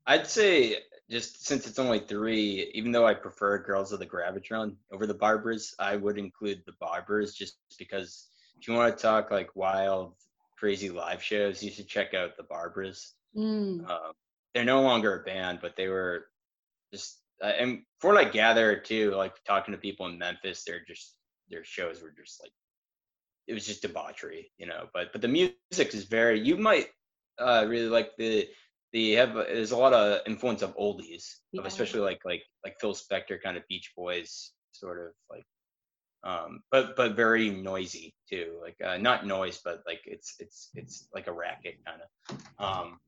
I'd 0.06 0.26
say 0.26 0.76
just 1.10 1.44
since 1.46 1.66
it's 1.66 1.78
only 1.78 1.98
three, 1.98 2.70
even 2.74 2.92
though 2.92 3.06
I 3.06 3.14
prefer 3.14 3.58
Girls 3.58 3.92
of 3.92 3.98
the 3.98 4.06
Gravitron 4.06 4.76
over 4.92 5.06
the 5.06 5.14
Barbers, 5.14 5.74
I 5.78 5.96
would 5.96 6.18
include 6.18 6.62
the 6.64 6.74
Barbers 6.80 7.34
just 7.34 7.56
because 7.78 8.28
if 8.58 8.68
you 8.68 8.74
want 8.74 8.96
to 8.96 9.02
talk 9.02 9.30
like 9.30 9.54
wild, 9.54 10.14
crazy 10.56 10.90
live 10.90 11.22
shows, 11.22 11.62
you 11.62 11.70
should 11.70 11.88
check 11.88 12.14
out 12.14 12.36
the 12.36 12.44
Barbers. 12.44 13.14
Mm. 13.36 13.88
Um, 13.90 14.12
they're 14.54 14.64
no 14.64 14.82
longer 14.82 15.20
a 15.20 15.24
band, 15.24 15.58
but 15.60 15.76
they 15.76 15.88
were 15.88 16.26
just 16.92 17.18
uh, 17.42 17.46
and 17.46 17.82
for 18.00 18.14
like 18.14 18.32
Gather 18.32 18.76
too, 18.76 19.12
like 19.12 19.32
talking 19.44 19.72
to 19.72 19.78
people 19.78 20.06
in 20.06 20.18
Memphis, 20.18 20.64
they're 20.66 20.84
just 20.86 21.16
their 21.50 21.64
shows 21.64 22.02
were 22.02 22.14
just 22.16 22.40
like 22.42 22.52
it 23.46 23.54
was 23.54 23.66
just 23.66 23.82
debauchery, 23.82 24.50
you 24.58 24.66
know. 24.66 24.86
But 24.92 25.12
but 25.12 25.20
the 25.20 25.28
music 25.28 25.94
is 25.94 26.04
very 26.04 26.40
you 26.40 26.56
might 26.56 26.88
uh 27.38 27.66
really 27.68 27.88
like 27.88 28.10
the 28.16 28.48
the 28.92 29.12
have 29.14 29.34
there's 29.34 29.72
a 29.72 29.76
lot 29.76 29.92
of 29.92 30.20
influence 30.26 30.62
of 30.62 30.76
oldies, 30.76 31.24
of 31.58 31.66
especially 31.66 32.00
like 32.00 32.20
like 32.24 32.42
like 32.64 32.76
Phil 32.80 32.94
Spector 32.94 33.42
kind 33.42 33.56
of 33.56 33.66
Beach 33.68 33.92
Boys 33.96 34.52
sort 34.72 34.98
of 34.98 35.12
like 35.30 35.44
um 36.24 36.60
but 36.70 36.96
but 36.96 37.14
very 37.14 37.50
noisy 37.50 38.14
too 38.28 38.58
like 38.60 38.76
uh, 38.84 38.96
not 38.96 39.26
noise 39.26 39.60
but 39.62 39.82
like 39.86 40.00
it's 40.04 40.34
it's 40.40 40.70
it's 40.74 41.08
like 41.14 41.26
a 41.26 41.32
racket 41.32 41.76
kind 41.86 42.00
of 42.00 42.64
um 42.64 42.98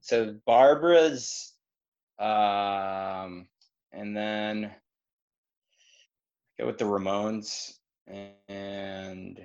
so 0.00 0.36
Barbers 0.46 1.53
um 2.18 3.46
and 3.92 4.16
then 4.16 4.70
go 6.58 6.66
with 6.66 6.78
the 6.78 6.84
ramones 6.84 7.74
and 8.48 9.40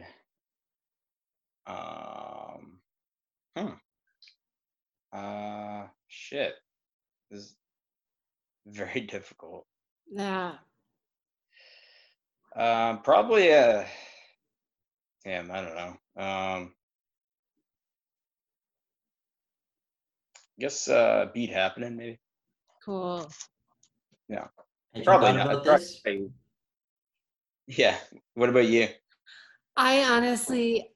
um 1.67 2.79
hmm. 3.57 3.67
uh 5.13 5.83
shit 6.07 6.55
this 7.31 7.41
is 7.41 7.55
very 8.67 9.01
difficult 9.11 9.65
yeah 10.11 10.53
Um, 12.55 13.01
probably 13.03 13.53
uh 13.53 13.85
damn, 15.23 15.51
I 15.51 15.61
don't 15.61 15.75
know. 15.75 16.23
Um 16.23 16.73
guess 20.59 20.87
uh 20.87 21.27
beat 21.33 21.51
happening 21.51 21.95
maybe. 21.95 22.19
Cool 22.83 23.29
Had 24.29 24.47
you 24.93 25.03
Probably 25.03 25.33
not. 25.33 25.47
about 25.47 25.63
Probably- 25.63 25.85
this? 25.85 26.01
Yeah. 27.67 27.97
What 28.33 28.49
about 28.49 28.65
you? 28.67 28.87
I 29.77 30.03
honestly, 30.03 30.89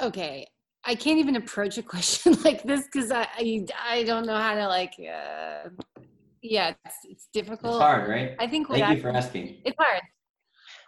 okay, 0.00 0.46
I 0.84 0.94
can't 0.94 1.18
even 1.18 1.36
approach 1.36 1.78
a 1.78 1.82
question 1.82 2.36
like 2.44 2.62
this 2.62 2.84
because 2.84 3.10
I, 3.10 3.26
I 3.36 3.66
I 3.80 4.02
don't 4.04 4.26
know 4.26 4.36
how 4.36 4.54
to 4.54 4.66
like. 4.66 4.94
Uh, 4.98 5.68
yeah, 6.42 6.74
it's, 6.84 6.96
it's 7.04 7.28
difficult. 7.32 7.74
It's 7.76 7.82
hard, 7.82 8.08
right? 8.08 8.34
I 8.38 8.46
think 8.46 8.68
what 8.68 8.78
Thank 8.80 8.90
I, 8.90 8.94
you 8.94 9.00
for 9.02 9.10
asking. 9.10 9.62
it's 9.64 9.76
hard. 9.78 10.02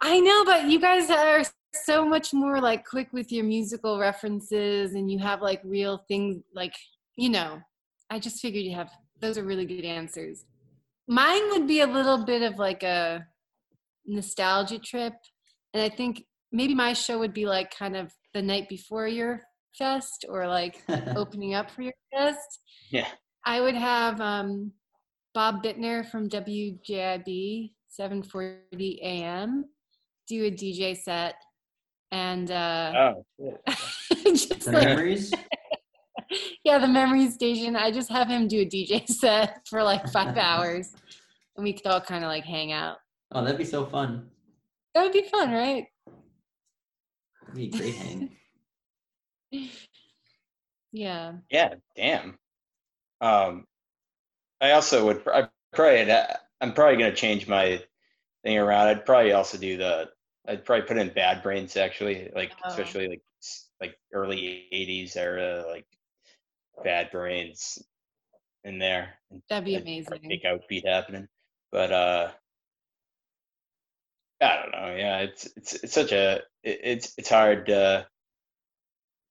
I 0.01 0.19
know, 0.19 0.43
but 0.45 0.65
you 0.65 0.79
guys 0.79 1.09
are 1.09 1.43
so 1.73 2.05
much 2.05 2.33
more 2.33 2.59
like 2.59 2.85
quick 2.85 3.09
with 3.13 3.31
your 3.31 3.43
musical 3.45 3.97
references, 3.99 4.93
and 4.93 5.09
you 5.11 5.19
have 5.19 5.41
like 5.41 5.61
real 5.63 6.03
things. 6.07 6.43
Like 6.53 6.75
you 7.15 7.29
know, 7.29 7.59
I 8.09 8.19
just 8.19 8.39
figured 8.41 8.63
you 8.65 8.75
have. 8.75 8.91
Those 9.19 9.37
are 9.37 9.43
really 9.43 9.65
good 9.65 9.85
answers. 9.85 10.45
Mine 11.07 11.49
would 11.51 11.67
be 11.67 11.81
a 11.81 11.87
little 11.87 12.25
bit 12.25 12.41
of 12.41 12.59
like 12.59 12.83
a 12.83 13.25
nostalgia 14.05 14.79
trip 14.79 15.13
and 15.73 15.83
I 15.83 15.89
think 15.89 16.23
maybe 16.51 16.73
my 16.73 16.93
show 16.93 17.19
would 17.19 17.33
be 17.33 17.45
like 17.45 17.75
kind 17.75 17.95
of 17.95 18.11
the 18.33 18.41
night 18.41 18.69
before 18.69 19.07
your 19.07 19.41
fest 19.77 20.25
or 20.27 20.47
like 20.47 20.81
opening 21.15 21.53
up 21.53 21.69
for 21.71 21.81
your 21.81 21.93
fest. 22.11 22.61
Yeah. 22.89 23.07
I 23.45 23.61
would 23.61 23.75
have 23.75 24.19
um, 24.19 24.71
Bob 25.33 25.63
Bittner 25.63 26.09
from 26.09 26.29
WJIB 26.29 27.71
740 27.89 28.99
AM 29.01 29.65
do 30.27 30.45
a 30.45 30.51
DJ 30.51 30.95
set 30.97 31.35
and 32.11 32.51
uh 32.51 32.93
Oh, 32.95 33.23
shit. 33.39 33.61
just 34.25 34.65
the 34.65 34.71
like, 34.71 34.85
memories. 34.85 35.33
Yeah, 36.67 36.79
the 36.79 36.87
memory 36.87 37.29
station. 37.31 37.77
I 37.77 37.91
just 37.91 38.09
have 38.09 38.27
him 38.27 38.49
do 38.49 38.59
a 38.59 38.65
DJ 38.65 39.07
set 39.21 39.65
for 39.69 39.81
like 39.83 40.05
five 40.11 40.35
hours 40.49 40.91
and 41.55 41.63
we 41.63 41.71
could 41.71 41.87
all 41.87 42.01
kind 42.01 42.25
of 42.25 42.27
like 42.27 42.43
hang 42.43 42.73
out. 42.73 42.97
Oh, 43.31 43.41
that'd 43.41 43.57
be 43.57 43.63
so 43.63 43.85
fun. 43.85 44.29
That 44.93 45.03
would 45.03 45.13
be 45.13 45.23
fun, 45.23 45.51
right? 45.53 45.85
That'd 47.41 47.55
be 47.55 47.67
a 47.67 47.71
great 47.71 47.95
hang. 47.95 48.29
Yeah. 50.93 51.33
yeah, 51.51 51.75
damn. 51.95 52.37
Um, 53.21 53.65
I 54.61 54.71
also 54.71 55.05
would. 55.05 55.23
pr- 55.23 55.33
I 55.33 55.47
probably. 55.73 56.11
I'm 56.61 56.73
probably 56.73 56.97
gonna 56.97 57.13
change 57.13 57.47
my 57.47 57.83
thing 58.43 58.57
around. 58.57 58.87
I'd 58.87 59.05
probably 59.05 59.33
also 59.33 59.57
do 59.57 59.77
the. 59.77 60.09
I'd 60.47 60.65
probably 60.65 60.87
put 60.87 60.97
in 60.97 61.09
Bad 61.09 61.43
Brains 61.43 61.75
actually, 61.77 62.31
like 62.33 62.51
Oh. 62.63 62.69
especially 62.69 63.09
like 63.09 63.21
like 63.81 63.97
early 64.13 64.63
'80s 64.73 65.17
era, 65.17 65.65
like 65.69 65.85
Bad 66.83 67.11
Brains 67.11 67.79
in 68.63 68.79
there. 68.79 69.15
That'd 69.49 69.65
be 69.65 69.75
amazing. 69.75 70.13
I 70.13 70.17
think 70.27 70.41
probably 70.41 70.59
would 70.59 70.67
be 70.69 70.83
happening, 70.85 71.27
but 71.71 71.91
uh, 71.91 72.31
I 74.41 74.55
don't 74.55 74.71
know. 74.71 74.95
Yeah, 74.95 75.19
it's 75.19 75.47
it's 75.55 75.73
it's 75.73 75.93
such 75.93 76.11
a 76.11 76.35
it, 76.63 76.79
it's 76.83 77.13
it's 77.17 77.29
hard. 77.29 77.69
Uh, 77.69 78.03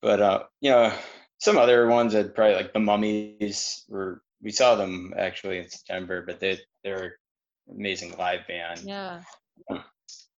but 0.02 0.20
uh, 0.20 0.42
you 0.60 0.70
know, 0.70 0.92
some 1.38 1.58
other 1.58 1.86
ones 1.86 2.12
that 2.12 2.34
probably 2.34 2.56
like 2.56 2.72
the 2.72 2.80
Mummies 2.80 3.84
were. 3.88 4.22
We 4.42 4.52
saw 4.52 4.74
them 4.74 5.14
actually 5.16 5.58
in 5.58 5.68
September, 5.70 6.22
but 6.24 6.40
they 6.40 6.58
they're 6.84 7.16
amazing 7.70 8.16
live 8.18 8.46
band. 8.46 8.80
Yeah. 8.84 9.22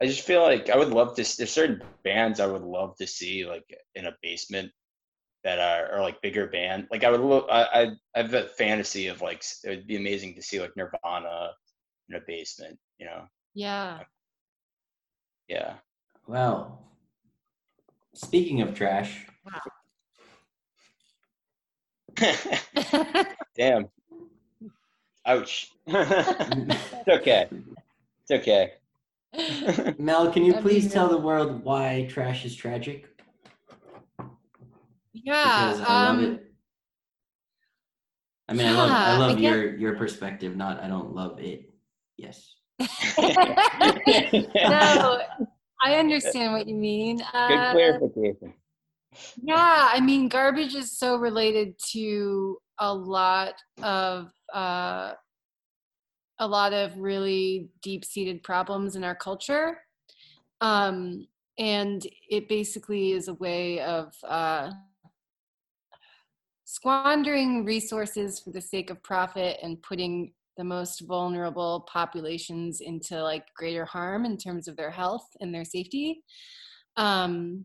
I 0.01 0.06
just 0.06 0.22
feel 0.22 0.43
like 0.43 0.70
I 0.70 0.76
would 0.76 0.90
love 0.90 1.16
to. 1.16 1.36
There's 1.36 1.51
certain 1.51 1.82
bands 2.05 2.39
I 2.39 2.47
would 2.47 2.62
love 2.62 2.97
to 2.98 3.06
see 3.06 3.44
like 3.44 3.64
in 3.94 4.06
a 4.06 4.16
basement 4.22 4.70
that 5.44 5.59
are, 5.59 5.97
are 5.97 6.02
like 6.02 6.20
bigger 6.23 6.47
band. 6.47 6.89
Like 6.90 7.05
I 7.05 7.10
would 7.10 7.20
look. 7.20 7.47
I, 7.51 7.62
I 7.62 7.82
I 8.15 8.23
have 8.23 8.35
a 8.35 8.48
fantasy 8.48 9.06
of 9.09 9.23
like 9.23 9.43
it 9.65 9.69
would 9.69 9.86
be 9.86 9.97
amazing 9.97 10.35
to 10.35 10.43
see 10.43 10.60
like 10.60 10.77
Nirvana 10.77 11.51
in 12.09 12.16
a 12.16 12.20
basement. 12.27 12.78
You 12.98 13.06
know? 13.06 13.24
Yeah. 13.55 14.01
Yeah. 15.48 15.74
Well, 16.27 16.85
speaking 18.15 18.60
of 18.60 18.74
trash, 18.74 19.27
Wow. 19.44 19.60
Damn. 23.56 23.89
Ouch. 25.27 25.73
it's 25.86 27.09
okay. 27.09 27.48
It's 28.23 28.31
okay. 28.31 28.73
Mel, 29.98 30.32
can 30.32 30.44
you 30.44 30.55
please 30.55 30.93
tell 30.93 31.06
uh 31.06 31.10
the 31.10 31.19
world 31.19 31.62
why 31.65 32.06
trash 32.10 32.44
is 32.44 32.56
tragic? 32.56 33.06
Yeah. 35.28 35.68
Because 35.74 35.80
I 35.82 36.05
love 36.05 36.18
Um, 36.18 36.24
it. 36.24 36.44
I 38.48 38.55
mean, 38.55 38.66
I 38.66 38.70
love 38.72 38.90
I 38.90 38.94
yeah, 38.94 39.14
I 39.14 39.18
love 39.18 39.38
your 39.38 39.76
your 39.76 39.96
perspective. 39.96 40.56
Not 40.56 40.80
I 40.82 40.88
don't 40.88 41.14
love 41.14 41.38
it. 41.38 41.70
Yes. 42.16 42.55
no, 42.80 42.86
I 45.84 45.96
understand 45.96 46.55
what 46.55 46.66
you 46.66 46.74
mean. 46.74 47.18
Good 47.18 47.26
Uh, 47.34 47.72
clarification. 47.72 48.55
yeah, 49.42 49.90
I 49.92 50.00
mean, 50.00 50.28
garbage 50.28 50.74
is 50.74 50.98
so 50.98 51.16
related 51.16 51.78
to 51.92 52.56
a 52.78 52.94
lot 52.94 53.55
of 53.82 54.32
uh, 54.55 55.12
a 56.38 56.46
lot 56.46 56.72
of 56.72 56.96
really 56.96 57.68
deep-seated 57.82 58.42
problems 58.42 58.96
in 58.96 59.05
our 59.05 59.14
culture, 59.14 59.78
um, 60.62 61.26
and 61.59 62.06
it 62.30 62.48
basically 62.48 63.12
is 63.12 63.28
a 63.28 63.34
way 63.34 63.80
of 63.80 64.14
uh, 64.26 64.70
squandering 66.70 67.65
resources 67.65 68.39
for 68.39 68.51
the 68.51 68.61
sake 68.61 68.90
of 68.90 69.03
profit 69.03 69.59
and 69.62 69.81
putting 69.81 70.31
the 70.59 70.65
most 70.65 71.01
vulnerable 71.09 71.89
populations 71.90 72.82
into 72.82 73.23
like 73.23 73.47
greater 73.57 73.86
harm 73.86 74.27
in 74.27 74.36
terms 74.36 74.69
of 74.69 74.77
their 74.77 74.90
health 74.90 75.27
and 75.40 75.55
their 75.55 75.65
safety. 75.65 76.23
Um, 76.99 77.65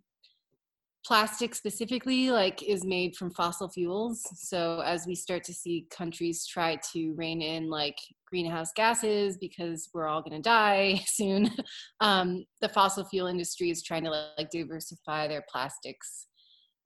plastic 1.06 1.54
specifically 1.54 2.32
like 2.32 2.64
is 2.64 2.86
made 2.86 3.14
from 3.18 3.30
fossil 3.30 3.68
fuels 3.68 4.22
so 4.36 4.82
as 4.86 5.06
we 5.06 5.14
start 5.14 5.44
to 5.44 5.54
see 5.54 5.86
countries 5.92 6.48
try 6.48 6.78
to 6.94 7.14
rein 7.18 7.42
in 7.42 7.70
like 7.70 7.98
greenhouse 8.26 8.72
gases 8.74 9.38
because 9.38 9.90
we're 9.94 10.08
all 10.08 10.22
going 10.22 10.42
to 10.42 10.42
die 10.42 11.04
soon 11.08 11.52
um, 12.00 12.46
the 12.62 12.70
fossil 12.70 13.04
fuel 13.04 13.28
industry 13.28 13.70
is 13.70 13.84
trying 13.84 14.06
to 14.06 14.10
like 14.38 14.50
diversify 14.50 15.28
their 15.28 15.44
plastics 15.52 16.28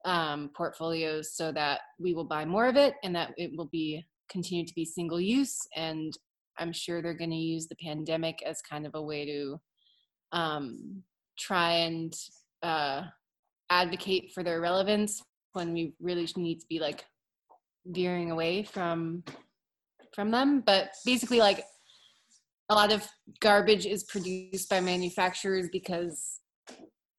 um, 0.04 0.50
portfolios 0.56 1.32
so 1.32 1.52
that 1.52 1.80
we 1.98 2.14
will 2.14 2.24
buy 2.24 2.44
more 2.44 2.66
of 2.66 2.76
it 2.76 2.94
and 3.02 3.14
that 3.14 3.32
it 3.36 3.50
will 3.56 3.68
be 3.72 4.06
continue 4.30 4.64
to 4.64 4.74
be 4.74 4.84
single 4.84 5.20
use. 5.20 5.58
And 5.76 6.16
i'm 6.58 6.72
sure 6.72 7.00
they're 7.00 7.14
going 7.14 7.30
to 7.30 7.36
use 7.36 7.68
the 7.68 7.76
pandemic 7.76 8.42
as 8.44 8.60
kind 8.62 8.86
of 8.86 8.94
a 8.94 9.02
way 9.02 9.24
to 9.24 9.60
um, 10.32 11.02
try 11.38 11.72
and 11.72 12.12
uh, 12.62 13.04
advocate 13.70 14.32
for 14.34 14.42
their 14.42 14.60
relevance 14.60 15.22
when 15.52 15.72
we 15.72 15.94
really 16.00 16.28
need 16.36 16.60
to 16.60 16.66
be 16.68 16.78
like 16.78 17.04
veering 17.86 18.30
away 18.30 18.62
from 18.62 19.22
from 20.14 20.30
them. 20.30 20.62
But 20.64 20.90
basically 21.04 21.38
like 21.38 21.64
a 22.70 22.74
lot 22.74 22.92
of 22.92 23.06
garbage 23.40 23.86
is 23.86 24.04
produced 24.04 24.68
by 24.68 24.80
manufacturers 24.80 25.68
because 25.72 26.40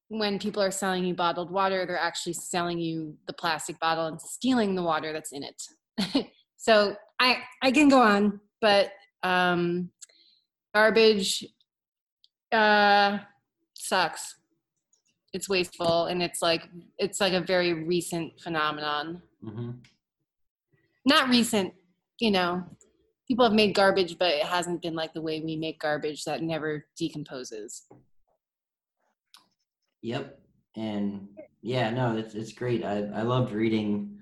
when 0.10 0.40
people 0.40 0.62
are 0.62 0.72
selling 0.72 1.06
you 1.06 1.14
bottled 1.14 1.52
water 1.52 1.86
they're 1.86 1.98
actually 1.98 2.34
selling 2.34 2.80
you 2.80 3.16
the 3.28 3.34
plastic 3.34 3.80
bottle 3.80 4.08
and 4.08 4.20
stealing 4.20 4.76
the 4.76 4.84
water 4.84 5.14
that's 5.14 5.32
in 5.32 5.44
it. 5.44 6.28
So 6.62 6.98
i 7.20 7.38
i 7.64 7.72
can 7.72 7.88
go 7.88 8.02
on 8.02 8.42
but 8.60 8.92
um 9.24 9.92
garbage 10.76 11.46
uh 12.52 13.20
sucks. 13.76 14.36
It's 15.32 15.48
wasteful 15.48 16.08
and 16.08 16.22
it's 16.22 16.42
like 16.42 16.68
it's 16.98 17.22
like 17.22 17.34
a 17.34 17.42
very 17.42 17.74
recent 17.74 18.42
phenomenon. 18.42 19.22
Hmm 19.42 19.72
not 21.06 21.30
recent 21.30 21.74
you 22.20 22.32
know. 22.32 22.64
People 23.28 23.46
have 23.46 23.54
made 23.54 23.76
garbage 23.76 24.18
but 24.18 24.32
it 24.32 24.44
hasn't 24.44 24.82
been 24.82 24.96
like 24.96 25.14
the 25.14 25.22
way 25.22 25.40
we 25.40 25.56
make 25.56 25.80
garbage 25.80 26.24
that 26.26 26.42
never 26.42 26.86
decomposes 26.98 27.86
Yep. 30.02 30.40
And 30.76 31.28
yeah, 31.62 31.90
no, 31.90 32.18
it's 32.18 32.36
it's 32.36 32.54
great. 32.54 32.86
I 32.86 33.04
I 33.14 33.22
loved 33.24 33.52
reading, 33.52 34.20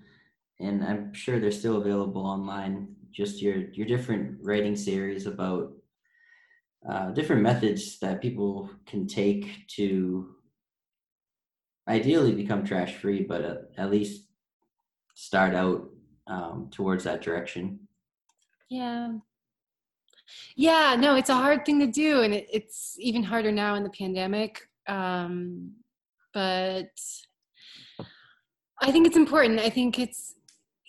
and 0.60 0.84
I'm 0.84 1.14
sure 1.14 1.40
they're 1.40 1.52
still 1.52 1.78
available 1.78 2.26
online. 2.26 2.96
Just 3.12 3.42
your 3.42 3.58
your 3.74 3.86
different 3.86 4.40
writing 4.42 4.76
series 4.76 5.28
about 5.28 5.74
uh, 6.90 7.12
different 7.12 7.42
methods 7.42 8.00
that 8.00 8.22
people 8.22 8.70
can 8.86 9.08
take 9.08 9.68
to 9.76 10.36
ideally 11.88 12.34
become 12.34 12.64
trash 12.64 12.96
free, 12.96 13.24
but 13.24 13.42
at, 13.42 13.58
at 13.78 13.92
least 13.92 14.24
start 15.16 15.56
out 15.56 15.90
um, 16.28 16.70
towards 16.72 17.04
that 17.04 17.22
direction. 17.22 17.80
yeah 18.70 19.14
yeah 20.58 20.96
no 21.00 21.16
it's 21.16 21.30
a 21.30 21.36
hard 21.36 21.66
thing 21.66 21.80
to 21.80 21.88
do 21.88 22.22
and 22.22 22.34
it, 22.34 22.48
it's 22.52 22.98
even 23.00 23.24
harder 23.24 23.52
now 23.52 23.76
in 23.76 23.84
the 23.84 23.90
pandemic 23.90 24.68
um 24.88 25.72
but 26.34 26.90
i 28.82 28.92
think 28.92 29.08
it's 29.08 29.18
important. 29.18 29.60
I 29.60 29.70
think 29.70 30.00
it's 30.00 30.34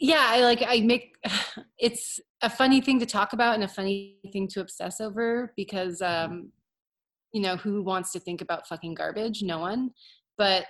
yeah 0.00 0.26
i 0.28 0.40
like 0.40 0.62
i 0.66 0.80
make 0.80 1.16
it's 1.78 2.20
a 2.42 2.50
funny 2.50 2.80
thing 2.80 3.00
to 3.00 3.06
talk 3.06 3.32
about 3.32 3.54
and 3.54 3.64
a 3.64 3.68
funny 3.68 4.18
thing 4.32 4.46
to 4.48 4.60
obsess 4.60 5.00
over 5.00 5.52
because 5.56 6.00
um 6.02 6.52
you 7.32 7.42
know 7.42 7.56
who 7.56 7.82
wants 7.82 8.12
to 8.12 8.20
think 8.20 8.40
about 8.40 8.66
fucking 8.66 8.94
garbage? 8.94 9.42
No 9.42 9.58
one. 9.58 9.90
But 10.36 10.66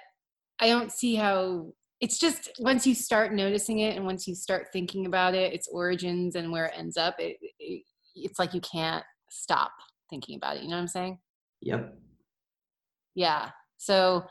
i 0.60 0.68
don't 0.68 0.90
see 0.90 1.14
how 1.14 1.72
it's 2.00 2.18
just 2.18 2.50
once 2.58 2.86
you 2.86 2.94
start 2.94 3.32
noticing 3.32 3.80
it 3.80 3.96
and 3.96 4.04
once 4.04 4.26
you 4.26 4.34
start 4.34 4.68
thinking 4.72 5.06
about 5.06 5.34
it 5.34 5.52
its 5.52 5.68
origins 5.68 6.36
and 6.36 6.50
where 6.50 6.66
it 6.66 6.74
ends 6.76 6.96
up 6.96 7.14
it, 7.18 7.36
it 7.58 7.82
it's 8.14 8.38
like 8.38 8.54
you 8.54 8.60
can't 8.60 9.04
stop 9.30 9.72
thinking 10.10 10.36
about 10.36 10.56
it. 10.56 10.62
You 10.62 10.68
know 10.68 10.76
what 10.76 10.82
i'm 10.82 10.88
saying? 10.88 11.18
Yep. 11.62 11.98
Yeah 13.18 13.50
so 13.76 14.24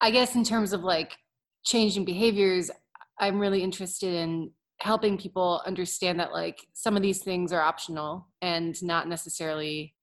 i 0.00 0.10
guess 0.10 0.34
in 0.34 0.44
terms 0.44 0.72
of 0.72 0.82
like 0.82 1.16
changing 1.64 2.04
behaviors 2.04 2.70
i'm 3.18 3.38
really 3.38 3.62
interested 3.62 4.12
in 4.12 4.50
helping 4.80 5.16
people 5.16 5.62
understand 5.64 6.20
that 6.20 6.32
like 6.32 6.58
some 6.74 6.96
of 6.96 7.02
these 7.02 7.22
things 7.22 7.52
are 7.52 7.62
optional 7.62 8.28
and 8.42 8.80
not 8.82 9.08
necessarily 9.08 9.94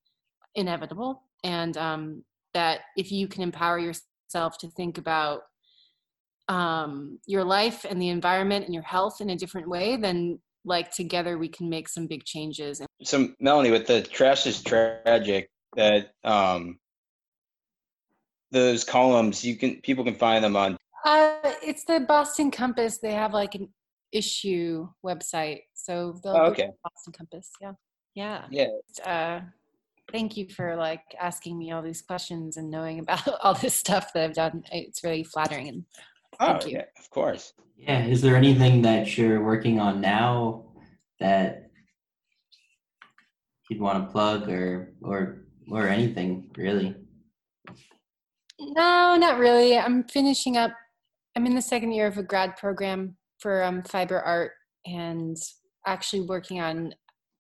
inevitable 0.56 1.22
and 1.44 1.78
um 1.78 2.24
that 2.56 2.82
if 2.98 3.12
you 3.12 3.28
can 3.28 3.44
empower 3.44 3.78
yourself 3.78 4.58
to 4.58 4.68
think 4.70 4.98
about 4.98 5.42
um, 6.50 7.20
your 7.26 7.44
life 7.44 7.86
and 7.90 8.02
the 8.02 8.10
environment 8.10 8.66
and 8.66 8.74
your 8.74 8.84
health 8.84 9.22
in 9.22 9.30
a 9.30 9.36
different 9.36 9.68
way, 9.68 9.98
then 9.98 10.40
like 10.66 10.92
together 10.92 11.38
we 11.38 11.50
can 11.50 11.70
make 11.70 11.88
some 11.90 12.08
big 12.08 12.24
changes. 12.26 12.82
So 13.04 13.30
Melanie, 13.40 13.72
with 13.72 13.88
the 13.88 14.02
trash 14.02 14.46
is 14.46 14.62
tragic, 14.62 15.50
that 15.76 16.12
um, 16.24 16.80
those 18.54 18.84
columns 18.84 19.44
you 19.44 19.58
can 19.58 19.82
people 19.82 20.04
can 20.06 20.16
find 20.16 20.44
them 20.44 20.56
on. 20.56 20.78
Uh, 21.04 21.36
it's 21.62 21.84
the 21.84 22.00
Boston 22.00 22.50
Compass. 22.52 23.00
They 23.00 23.12
have 23.14 23.34
like 23.34 23.56
an 23.56 23.68
issue 24.14 24.88
website, 25.06 25.62
so 25.74 26.18
they'll 26.24 26.38
Oh, 26.38 26.46
okay. 26.46 26.70
Boston 26.84 27.14
Compass. 27.18 27.50
Yeah, 27.60 27.74
yeah. 28.16 28.46
Yeah, 28.50 28.68
Uh, 29.06 29.42
thank 30.12 30.38
you 30.38 30.48
for 30.56 30.76
like 30.78 31.02
asking 31.20 31.58
me 31.58 31.72
all 31.72 31.82
these 31.82 32.02
questions 32.02 32.56
and 32.56 32.70
knowing 32.70 33.00
about 33.00 33.28
all 33.44 33.56
this 33.56 33.74
stuff 33.76 34.14
that 34.14 34.24
I've 34.24 34.34
done. 34.36 34.64
It's 34.72 35.04
really 35.04 35.24
flattering 35.26 35.68
and 35.68 35.86
oh 36.40 36.46
Thank 36.60 36.68
you. 36.68 36.72
yeah, 36.78 36.86
of 37.00 37.10
course. 37.10 37.54
Yeah. 37.76 38.06
Is 38.06 38.22
there 38.22 38.38
anything 38.38 38.84
that 38.84 39.18
you're 39.18 39.44
working 39.44 39.80
on 39.80 40.00
now 40.00 40.66
that 41.20 41.70
you'd 43.70 43.82
want 43.82 44.06
to 44.06 44.12
plug 44.12 44.48
or 44.50 44.94
or 45.02 45.44
or 45.70 45.88
anything 45.90 46.52
really? 46.56 46.96
No, 48.72 49.16
not 49.18 49.40
really. 49.40 49.78
I'm 49.78 50.04
finishing 50.06 50.58
up. 50.58 50.72
I'm 51.36 51.46
in 51.46 51.56
the 51.56 51.62
second 51.62 51.92
year 51.92 52.08
of 52.08 52.18
a 52.18 52.24
grad 52.24 52.56
program 52.58 53.18
for 53.40 53.64
um, 53.64 53.84
fiber 53.84 54.20
art 54.20 54.52
and 54.86 55.38
actually 55.86 56.22
working 56.22 56.62
on 56.62 56.94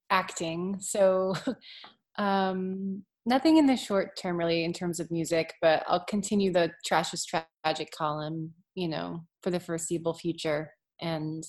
acting. 0.09 0.77
So, 0.79 1.33
um, 2.17 3.03
nothing 3.25 3.57
in 3.57 3.67
the 3.67 3.77
short 3.77 4.17
term 4.17 4.37
really 4.37 4.63
in 4.63 4.73
terms 4.73 4.99
of 4.99 5.11
music, 5.11 5.53
but 5.61 5.83
I'll 5.87 6.05
continue 6.05 6.51
the 6.51 6.71
Trash 6.85 7.13
is 7.13 7.25
Tragic 7.25 7.91
column, 7.91 8.51
you 8.75 8.87
know, 8.87 9.25
for 9.41 9.49
the 9.49 9.59
foreseeable 9.59 10.13
future. 10.13 10.71
And 11.01 11.43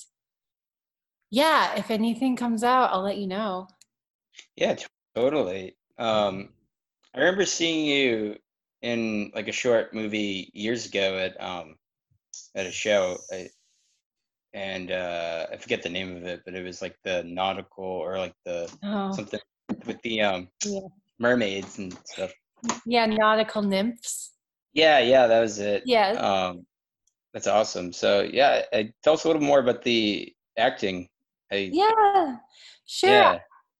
yeah, 1.30 1.76
if 1.76 1.90
anything 1.90 2.36
comes 2.36 2.62
out, 2.62 2.90
I'll 2.92 3.02
let 3.02 3.18
you 3.18 3.26
know. 3.26 3.66
Yeah, 4.56 4.76
totally. 5.14 5.76
Um, 5.98 6.50
I 7.14 7.18
remember 7.18 7.44
seeing 7.44 7.86
you 7.86 8.36
in 8.84 9.32
like 9.34 9.48
a 9.48 9.52
short 9.52 9.94
movie 9.94 10.50
years 10.52 10.86
ago 10.86 11.16
at 11.16 11.40
um 11.42 11.76
at 12.54 12.66
a 12.66 12.70
show, 12.70 13.16
I, 13.32 13.48
and 14.52 14.92
uh, 14.92 15.46
I 15.52 15.56
forget 15.56 15.82
the 15.82 15.88
name 15.88 16.16
of 16.16 16.24
it, 16.24 16.42
but 16.44 16.54
it 16.54 16.62
was 16.62 16.82
like 16.82 16.96
the 17.02 17.24
nautical 17.24 17.84
or 17.84 18.18
like 18.18 18.34
the 18.44 18.70
Oh, 18.84 19.10
something 19.12 19.40
with 19.86 20.00
the 20.02 20.20
um 20.20 20.48
Yeah. 20.64 20.80
mermaids 21.18 21.78
and 21.78 21.96
stuff. 22.04 22.32
yeah, 22.84 23.06
nautical 23.06 23.62
nymphs. 23.62 24.32
Yeah, 24.74 24.98
yeah, 24.98 25.26
that 25.28 25.40
was 25.40 25.58
it. 25.58 25.84
Yeah, 25.86 26.10
Um, 26.12 26.66
that's 27.32 27.46
awesome. 27.46 27.92
So 27.92 28.22
yeah, 28.22 28.62
I, 28.72 28.92
tell 29.02 29.14
us 29.14 29.24
a 29.24 29.28
little 29.28 29.42
more 29.42 29.60
about 29.60 29.82
the 29.82 30.32
acting. 30.58 31.08
I, 31.50 31.70
yeah, 31.72 32.36
sure. 32.84 33.10
yeah, 33.10 33.38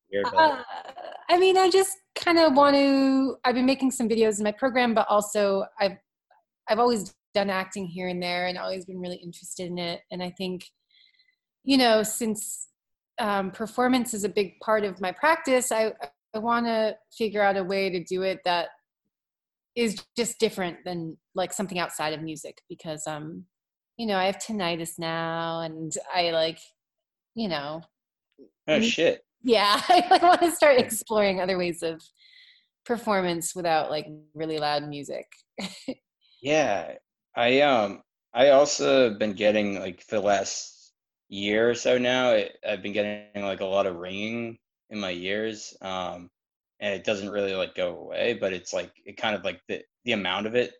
hear 0.09 0.23
about 0.23 0.61
it. 0.61 0.65
Uh, 0.87 1.11
I 1.29 1.39
mean, 1.39 1.59
I 1.59 1.69
just 1.69 1.99
kind 2.15 2.39
of 2.39 2.55
want 2.55 2.77
to. 2.77 3.37
I've 3.45 3.55
been 3.55 3.67
making 3.67 3.91
some 3.91 4.09
videos 4.09 4.39
in 4.39 4.45
my 4.45 4.53
program, 4.53 4.95
but 4.95 5.07
also 5.09 5.65
I've 5.79 5.97
I've 6.69 6.79
always 6.79 7.15
done 7.35 7.51
acting 7.51 7.87
here 7.87 8.09
and 8.09 8.23
there, 8.23 8.47
and 8.47 8.59
always 8.59 8.85
been 8.85 9.01
really 9.01 9.17
interested 9.17 9.67
in 9.67 9.79
it. 9.79 10.01
And 10.11 10.23
I 10.23 10.31
think, 10.31 10.71
you 11.65 11.77
know, 11.77 12.03
since 12.03 12.69
um, 13.19 13.51
performance 13.51 14.15
is 14.15 14.25
a 14.25 14.29
big 14.29 14.59
part 14.61 14.85
of 14.85 15.01
my 15.01 15.13
practice, 15.13 15.73
I 15.73 15.93
I 16.35 16.39
want 16.39 16.67
to 16.67 16.97
figure 17.17 17.43
out 17.43 17.57
a 17.57 17.65
way 17.65 17.91
to 17.91 18.03
do 18.03 18.23
it 18.23 18.41
that 18.45 18.69
is 19.77 20.05
just 20.17 20.39
different 20.39 20.79
than 20.85 21.17
like 21.35 21.53
something 21.53 21.79
outside 21.79 22.13
of 22.13 22.23
music 22.23 22.63
because 22.69 23.09
um 23.09 23.45
you 23.97 24.07
know 24.07 24.17
i 24.17 24.27
have 24.27 24.39
tinnitus 24.39 25.01
now 25.01 25.63
and 25.63 25.93
i 26.15 26.31
like 26.31 26.61
you 27.35 27.49
know 27.49 27.83
Oh 28.67 28.81
shit. 28.81 29.25
Yeah 29.45 29.81
i 29.89 30.07
like, 30.11 30.23
want 30.23 30.41
to 30.41 30.51
start 30.51 30.79
exploring 30.79 31.41
other 31.41 31.59
ways 31.59 31.83
of 31.83 32.03
performance 32.85 33.55
without 33.55 33.91
like 33.91 34.07
really 34.35 34.59
loud 34.59 34.89
music 34.89 35.27
Yeah, 36.45 36.97
I 37.35 37.61
um 37.63 38.03
I 38.35 38.51
also 38.51 39.15
been 39.15 39.33
getting 39.33 39.81
like 39.81 40.03
for 40.03 40.17
the 40.17 40.21
last 40.23 40.93
year 41.31 41.71
or 41.71 41.75
so 41.75 41.97
now, 41.97 42.33
I, 42.33 42.51
I've 42.69 42.83
been 42.83 42.93
getting 42.93 43.43
like 43.43 43.61
a 43.61 43.65
lot 43.65 43.87
of 43.87 43.97
ringing 43.97 44.59
in 44.91 45.01
my 45.01 45.13
ears. 45.13 45.75
Um, 45.81 46.29
and 46.81 46.93
it 46.95 47.05
doesn't 47.05 47.31
really 47.31 47.55
like 47.55 47.75
go 47.75 47.97
away, 47.97 48.35
but 48.35 48.53
it's 48.53 48.75
like 48.75 48.93
it 49.07 49.17
kind 49.17 49.35
of 49.35 49.43
like 49.43 49.61
the 49.69 49.83
the 50.05 50.13
amount 50.13 50.47
of 50.47 50.55
it 50.55 50.75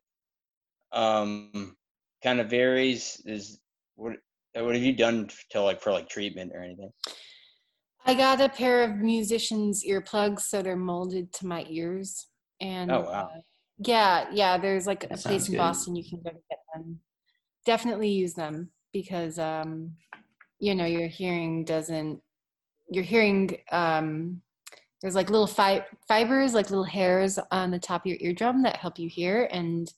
um 0.93 1.75
kind 2.23 2.41
of 2.41 2.51
varies. 2.51 3.23
Is 3.25 3.59
what 3.97 4.17
what 4.55 4.75
have 4.75 4.85
you 4.85 4.95
done 4.95 5.31
to 5.51 5.63
like 5.63 5.81
for 5.81 5.93
like 5.93 6.11
treatment 6.11 6.53
or 6.55 6.63
anything? 6.63 6.93
I 8.07 8.15
got 8.15 8.41
a 8.41 8.49
pair 8.49 8.83
of 8.85 8.97
musicians 8.97 9.85
earplugs 9.85 10.41
so 10.43 10.63
they're 10.63 10.77
molded 10.77 11.33
to 11.33 11.47
my 11.47 11.65
ears 11.69 12.29
and 12.61 12.91
Oh, 12.91 13.01
wow. 13.03 13.31
uh, 13.35 13.41
yeah 13.79 14.27
yeah 14.33 14.57
there's 14.59 14.87
like 14.87 15.01
That 15.09 15.19
a 15.19 15.23
place 15.23 15.49
in 15.49 15.53
good. 15.55 15.59
boston 15.59 15.97
you 15.97 16.05
can 16.09 16.21
go 16.23 16.31
to 16.31 16.37
get 16.51 16.59
them 16.75 17.01
definitely 17.67 18.09
use 18.11 18.35
them 18.35 18.71
because 18.93 19.39
um 19.39 19.93
you 20.61 20.75
know 20.75 20.85
your 20.87 21.09
hearing 21.09 21.65
doesn't 21.65 22.21
your 22.91 23.05
hearing 23.05 23.57
um 23.73 24.41
there's 25.03 25.15
like 25.15 25.29
little 25.31 25.47
fi- 25.47 25.85
fibers 26.09 26.55
like 26.55 26.71
little 26.71 26.85
hairs 26.85 27.39
on 27.51 27.71
the 27.71 27.79
top 27.79 28.03
of 28.03 28.07
your 28.07 28.19
eardrum 28.21 28.63
that 28.63 28.77
help 28.77 28.99
you 28.99 29.09
hear 29.09 29.49
and 29.51 29.93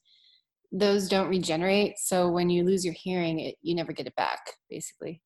those 0.72 1.08
don't 1.08 1.28
regenerate 1.28 1.98
so 1.98 2.28
when 2.28 2.48
you 2.50 2.64
lose 2.64 2.84
your 2.84 2.94
hearing 2.94 3.38
it 3.40 3.56
you 3.62 3.74
never 3.74 3.92
get 3.92 4.06
it 4.06 4.16
back 4.16 4.40
basically 4.70 5.20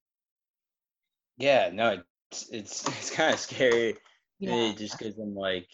Yeah, 1.38 1.70
no, 1.72 2.02
it's 2.30 2.48
it's 2.50 2.86
it's 2.98 3.10
kind 3.10 3.34
of 3.34 3.40
scary. 3.40 3.96
yeah 4.38 4.68
Yeah, 4.68 4.72
just 4.76 4.98
because 4.98 5.18
I'm 5.18 5.34
like, 5.34 5.68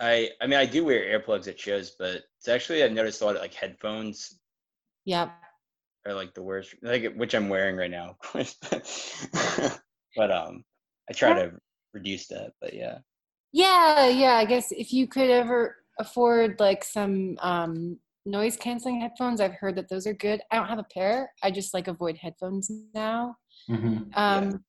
I 0.00 0.30
I 0.40 0.46
mean 0.46 0.58
I 0.58 0.66
do 0.66 0.84
wear 0.84 1.18
earplugs 1.18 1.48
at 1.48 1.58
shows, 1.58 1.92
but 1.98 2.22
it's 2.38 2.48
actually 2.48 2.82
I've 2.82 2.92
noticed 2.92 3.22
a 3.22 3.24
lot 3.24 3.36
of 3.36 3.42
like 3.42 3.54
headphones 3.54 4.38
yep 5.04 5.32
are 6.06 6.14
like 6.14 6.34
the 6.34 6.42
worst, 6.42 6.74
like 6.82 7.14
which 7.14 7.34
I'm 7.34 7.48
wearing 7.48 7.76
right 7.76 7.90
now, 7.90 8.10
of 8.10 8.18
course. 8.18 8.56
But, 8.70 9.80
but 10.16 10.30
um, 10.30 10.64
I 11.08 11.12
try 11.12 11.32
to 11.34 11.52
reduce 11.92 12.26
that. 12.28 12.52
But 12.60 12.74
yeah, 12.74 12.98
Yeah, 13.52 14.08
yeah. 14.08 14.34
I 14.34 14.44
guess 14.44 14.70
if 14.72 14.92
you 14.92 15.06
could 15.06 15.30
ever 15.30 15.76
afford 15.98 16.60
like 16.60 16.84
some 16.84 17.38
um, 17.40 17.98
noise 18.26 18.56
canceling 18.56 19.00
headphones, 19.00 19.40
I've 19.40 19.54
heard 19.54 19.76
that 19.76 19.88
those 19.88 20.06
are 20.06 20.14
good. 20.14 20.40
I 20.50 20.56
don't 20.56 20.68
have 20.68 20.78
a 20.78 20.86
pair. 20.92 21.32
I 21.42 21.50
just 21.50 21.72
like 21.72 21.88
avoid 21.88 22.16
headphones 22.16 22.70
now. 22.94 23.36
hmm 23.68 23.98
Um, 24.14 24.64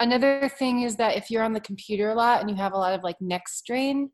Another 0.00 0.48
thing 0.48 0.82
is 0.82 0.96
that 0.96 1.16
if 1.16 1.30
you're 1.30 1.42
on 1.42 1.52
the 1.52 1.60
computer 1.60 2.10
a 2.10 2.14
lot 2.14 2.40
and 2.40 2.48
you 2.48 2.56
have 2.56 2.72
a 2.72 2.78
lot 2.78 2.94
of 2.94 3.02
like 3.02 3.20
neck 3.20 3.48
strain, 3.48 4.10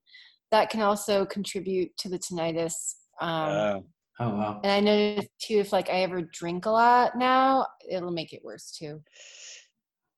that 0.51 0.71
can 0.71 0.81
also 0.81 1.27
contribute 1.27 1.95
to 1.99 2.09
the 2.09 2.19
tinnitus. 2.19 2.95
Um, 3.21 3.51
uh, 3.51 3.81
Oh 4.21 4.29
wow. 4.31 4.61
and 4.63 4.71
I 4.71 4.79
noticed 4.79 5.29
too, 5.41 5.59
if 5.59 5.73
like 5.73 5.89
I 5.91 6.03
ever 6.03 6.23
drink 6.23 6.67
a 6.67 6.71
lot 6.71 7.19
now, 7.19 7.67
it'll 7.91 8.13
make 8.13 8.33
it 8.33 8.45
worse 8.45 8.71
too. 8.71 9.03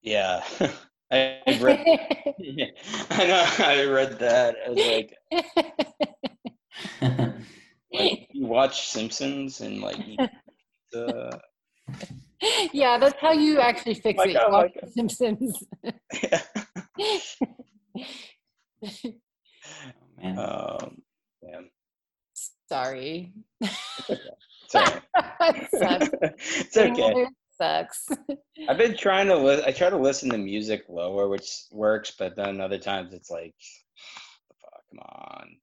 yeah. 0.03 0.45
I 1.11 1.39
I've 1.47 1.63
read. 1.63 1.79
I 3.11 3.27
know. 3.27 3.47
I 3.61 3.85
read 3.85 4.19
that. 4.19 4.57
I 4.67 4.71
was 4.71 4.85
like, 4.85 5.15
like 7.93 8.29
you 8.33 8.47
watch 8.47 8.89
Simpsons 8.89 9.61
and 9.61 9.81
like 9.81 9.99
you, 10.07 10.19
uh, 10.99 11.39
yeah, 12.73 12.99
that's 12.99 13.19
how 13.21 13.33
you 13.33 13.61
actually 13.61 13.95
fix 13.95 14.19
Like, 14.19 14.31
it. 14.31 14.33
You 14.35 14.41
oh, 14.47 14.51
like- 14.51 14.75
The 14.83 14.91
Simpsons. 14.91 15.65
oh, 18.83 19.13
man. 20.23 20.39
um, 20.39 21.03
yeah. 21.43 21.61
Sorry. 22.69 23.33
It's 23.61 24.75
okay. 24.75 25.01
It 25.41 25.69
sucks. 25.71 26.09
it's 26.41 26.77
okay. 26.77 27.27
sucks. 27.57 28.09
I've 28.69 28.77
been 28.79 28.97
trying 28.97 29.29
to 29.29 29.37
li- 29.37 29.63
I 29.65 29.71
try 29.73 29.89
to 29.91 29.97
listen 29.97 30.29
to 30.31 30.39
music 30.39 30.85
lower, 30.89 31.29
which 31.29 31.49
works, 31.71 32.13
but 32.19 32.35
then 32.37 32.61
other 32.61 32.79
times 32.79 33.15
it's 33.15 33.31
like, 33.31 33.55
fuck, 34.61 34.83
come 34.91 34.99
on. 35.01 35.57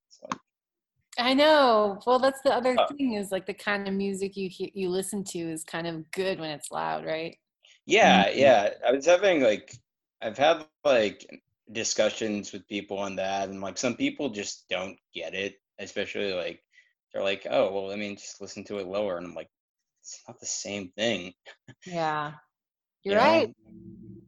It's 1.16 1.20
like, 1.20 1.28
I 1.28 1.34
know. 1.34 2.02
Well, 2.06 2.20
that's 2.20 2.42
the 2.42 2.54
other 2.54 2.78
Uh, 2.78 2.88
thing 2.98 3.14
is 3.14 3.32
like 3.32 3.46
the 3.46 3.54
kind 3.54 3.88
of 3.88 3.94
music 3.94 4.36
you 4.38 4.50
hear, 4.50 4.70
you 4.74 4.90
listen 4.90 5.24
to 5.26 5.40
is 5.40 5.64
kind 5.64 5.88
of 5.88 6.10
good 6.12 6.40
when 6.40 6.50
it's 6.52 6.72
loud, 6.72 7.06
right? 7.06 7.38
yeah, 7.86 8.30
Mhm. 8.30 8.30
yeah. 8.30 8.70
I 8.88 8.92
was 8.92 9.06
having 9.06 9.42
like, 9.42 9.76
I've 10.22 10.38
had 10.38 10.66
like 10.84 11.42
discussions 11.72 12.52
with 12.52 12.68
people 12.68 12.98
on 13.00 13.16
that, 13.18 13.50
and 13.50 13.62
like 13.62 13.78
some 13.78 13.96
people 13.96 14.30
just 14.30 14.68
don't 14.70 14.98
get 15.14 15.34
it, 15.34 15.56
especially 15.80 16.34
like 16.34 16.62
they're 17.14 17.24
like, 17.24 17.46
oh, 17.50 17.72
well, 17.74 17.92
I 17.92 17.96
mean, 17.96 18.16
just 18.18 18.42
listen 18.42 18.64
to 18.66 18.80
it 18.80 18.88
lower, 18.88 19.18
and 19.18 19.26
I'm 19.28 19.36
like, 19.36 19.50
it's 20.02 20.22
not 20.28 20.40
the 20.40 20.46
same 20.46 20.90
thing. 20.98 21.34
Yeah. 21.86 22.34
you 23.08 23.16
You're 23.16 23.18
know? 23.18 23.46
right. 23.46 23.54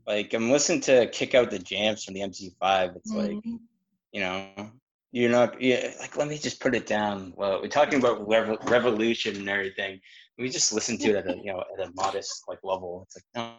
Like 0.07 0.33
I'm 0.33 0.51
listening 0.51 0.81
to 0.83 1.09
"Kick 1.09 1.35
Out 1.35 1.51
the 1.51 1.59
Jams" 1.59 2.03
from 2.03 2.13
the 2.15 2.21
MC5. 2.21 2.95
It's 2.95 3.15
like, 3.15 3.39
Mhm. 3.39 3.67
you 4.11 4.21
know, 4.21 4.71
you're 5.15 5.31
not 5.31 5.61
yeah 5.61 5.91
like 6.01 6.17
let 6.17 6.27
me 6.27 6.37
just 6.37 6.59
put 6.59 6.75
it 6.75 6.85
down. 6.85 7.31
Well 7.37 7.61
we're 7.61 7.69
talking 7.69 7.99
about 7.99 8.27
rev- 8.27 8.59
revolution 8.65 9.37
and 9.37 9.49
everything. 9.49 10.01
We 10.37 10.49
just 10.49 10.73
listen 10.73 10.97
to 10.97 11.11
it 11.11 11.15
at 11.15 11.27
a 11.31 11.37
you 11.37 11.53
know 11.53 11.63
at 11.73 11.87
a 11.87 11.91
modest 11.95 12.43
like 12.49 12.59
level. 12.63 13.07
It's 13.07 13.15
like 13.15 13.23
no. 13.33 13.53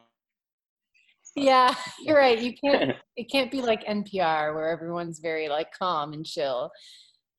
Yeah 1.35 1.75
you're 1.99 2.19
right. 2.19 2.39
You 2.39 2.53
can't 2.63 2.95
it 3.17 3.31
can't 3.33 3.51
be 3.51 3.63
like 3.63 3.87
npr 3.87 4.55
where 4.55 4.69
everyone's 4.69 5.19
very 5.19 5.49
like 5.49 5.69
calm 5.73 6.13
and 6.13 6.27
chill. 6.27 6.71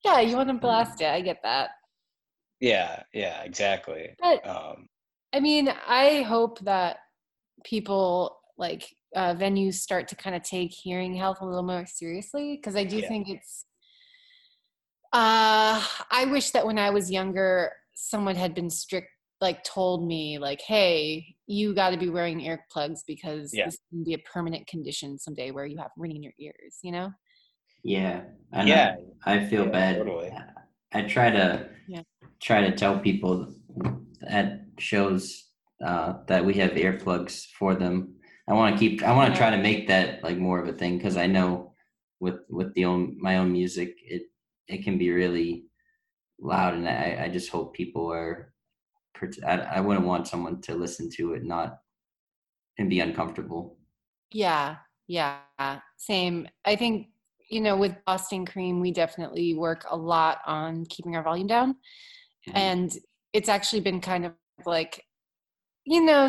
Yeah 0.04 0.18
you 0.18 0.34
want 0.34 0.48
to 0.48 0.54
blast 0.54 1.00
it. 1.00 1.06
I 1.06 1.20
get 1.20 1.38
that. 1.44 1.70
Yeah 2.58 3.04
yeah 3.14 3.42
exactly. 3.42 4.16
But 4.20 4.44
um 4.44 4.88
i 5.32 5.38
mean 5.38 5.72
i 5.86 6.22
hope 6.22 6.58
that 6.60 6.96
people 7.62 8.40
like 8.56 8.82
uh, 9.14 9.34
venues 9.34 9.74
start 9.74 10.08
to 10.08 10.16
kind 10.16 10.34
of 10.34 10.42
take 10.42 10.72
hearing 10.72 11.14
health 11.14 11.40
a 11.40 11.44
little 11.46 11.62
more 11.62 11.86
seriously 11.86 12.56
because 12.56 12.74
i 12.76 12.84
do 12.84 12.96
Yeah. 12.96 13.08
think 13.08 13.28
it's 13.28 13.64
uh 15.12 15.82
i 16.10 16.26
wish 16.30 16.50
that 16.50 16.66
when 16.66 16.78
i 16.78 16.90
was 16.90 17.10
younger 17.10 17.72
someone 17.94 18.36
had 18.36 18.54
been 18.54 18.68
strict 18.68 19.08
like 19.40 19.62
told 19.64 20.06
me 20.06 20.38
like 20.38 20.60
hey 20.60 21.24
you 21.46 21.74
got 21.74 21.90
to 21.90 21.96
be 21.96 22.10
wearing 22.10 22.40
earplugs 22.40 23.00
because 23.06 23.50
Yeah. 23.54 23.66
this 23.66 23.78
can 23.90 24.04
be 24.04 24.14
a 24.14 24.18
permanent 24.18 24.66
condition 24.66 25.18
someday 25.18 25.50
where 25.50 25.64
you 25.64 25.78
have 25.78 25.90
ringing 25.96 26.16
in 26.18 26.22
your 26.24 26.32
ears 26.38 26.78
you 26.82 26.92
know 26.92 27.10
Yeah. 27.84 28.24
I 28.52 28.58
know. 28.64 28.68
Yeah. 28.74 28.96
I 29.24 29.44
feel 29.46 29.64
Yeah, 29.64 29.70
bad. 29.70 29.96
totally. 29.98 30.32
I 30.92 31.02
try 31.02 31.30
to 31.30 31.68
Yeah. 31.86 32.02
try 32.40 32.60
to 32.68 32.72
tell 32.76 32.98
people 32.98 33.34
at 34.26 34.48
shows 34.78 35.22
uh, 35.88 36.14
that 36.26 36.44
we 36.44 36.54
have 36.54 36.72
earplugs 36.72 37.46
for 37.58 37.74
them. 37.76 37.94
I 38.48 38.52
want 38.54 38.74
to 38.74 38.78
keep. 38.80 39.02
I 39.04 39.12
want 39.14 39.32
to 39.32 39.38
try 39.38 39.50
to 39.50 39.62
make 39.68 39.86
that 39.88 40.24
like 40.26 40.38
more 40.38 40.58
of 40.60 40.66
a 40.68 40.72
thing 40.80 40.96
because 40.98 41.16
I 41.16 41.26
know 41.28 41.74
with 42.20 42.38
with 42.50 42.74
the 42.74 42.84
own 42.90 43.16
my 43.20 43.34
own 43.38 43.52
music, 43.52 43.90
it 44.02 44.22
it 44.68 44.84
can 44.84 44.98
be 44.98 45.10
really 45.10 45.64
loud, 46.40 46.74
and 46.74 46.88
I 46.88 47.24
I 47.24 47.28
just 47.28 47.50
hope 47.50 47.74
people 47.74 48.12
are. 48.12 48.54
I 49.46 49.58
I 49.58 49.80
wouldn't 49.80 50.06
want 50.06 50.28
someone 50.28 50.60
to 50.62 50.74
listen 50.74 51.10
to 51.16 51.34
it 51.34 51.44
not 51.44 51.78
and 52.78 52.88
be 52.88 53.00
uncomfortable. 53.00 53.78
Yeah, 54.30 54.76
yeah, 55.08 55.40
same. 55.96 56.46
I 56.64 56.76
think, 56.76 57.08
you 57.50 57.60
know, 57.60 57.76
with 57.76 57.96
Boston 58.06 58.46
Cream, 58.46 58.80
we 58.80 58.92
definitely 58.92 59.54
work 59.54 59.84
a 59.90 59.96
lot 59.96 60.38
on 60.46 60.84
keeping 60.86 61.16
our 61.16 61.22
volume 61.24 61.48
down. 61.48 61.76
Mhm. 62.48 62.54
And 62.54 62.92
it's 63.32 63.48
actually 63.48 63.80
been 63.80 64.00
kind 64.00 64.26
of 64.26 64.34
like, 64.66 65.04
you 65.84 66.04
know, 66.04 66.28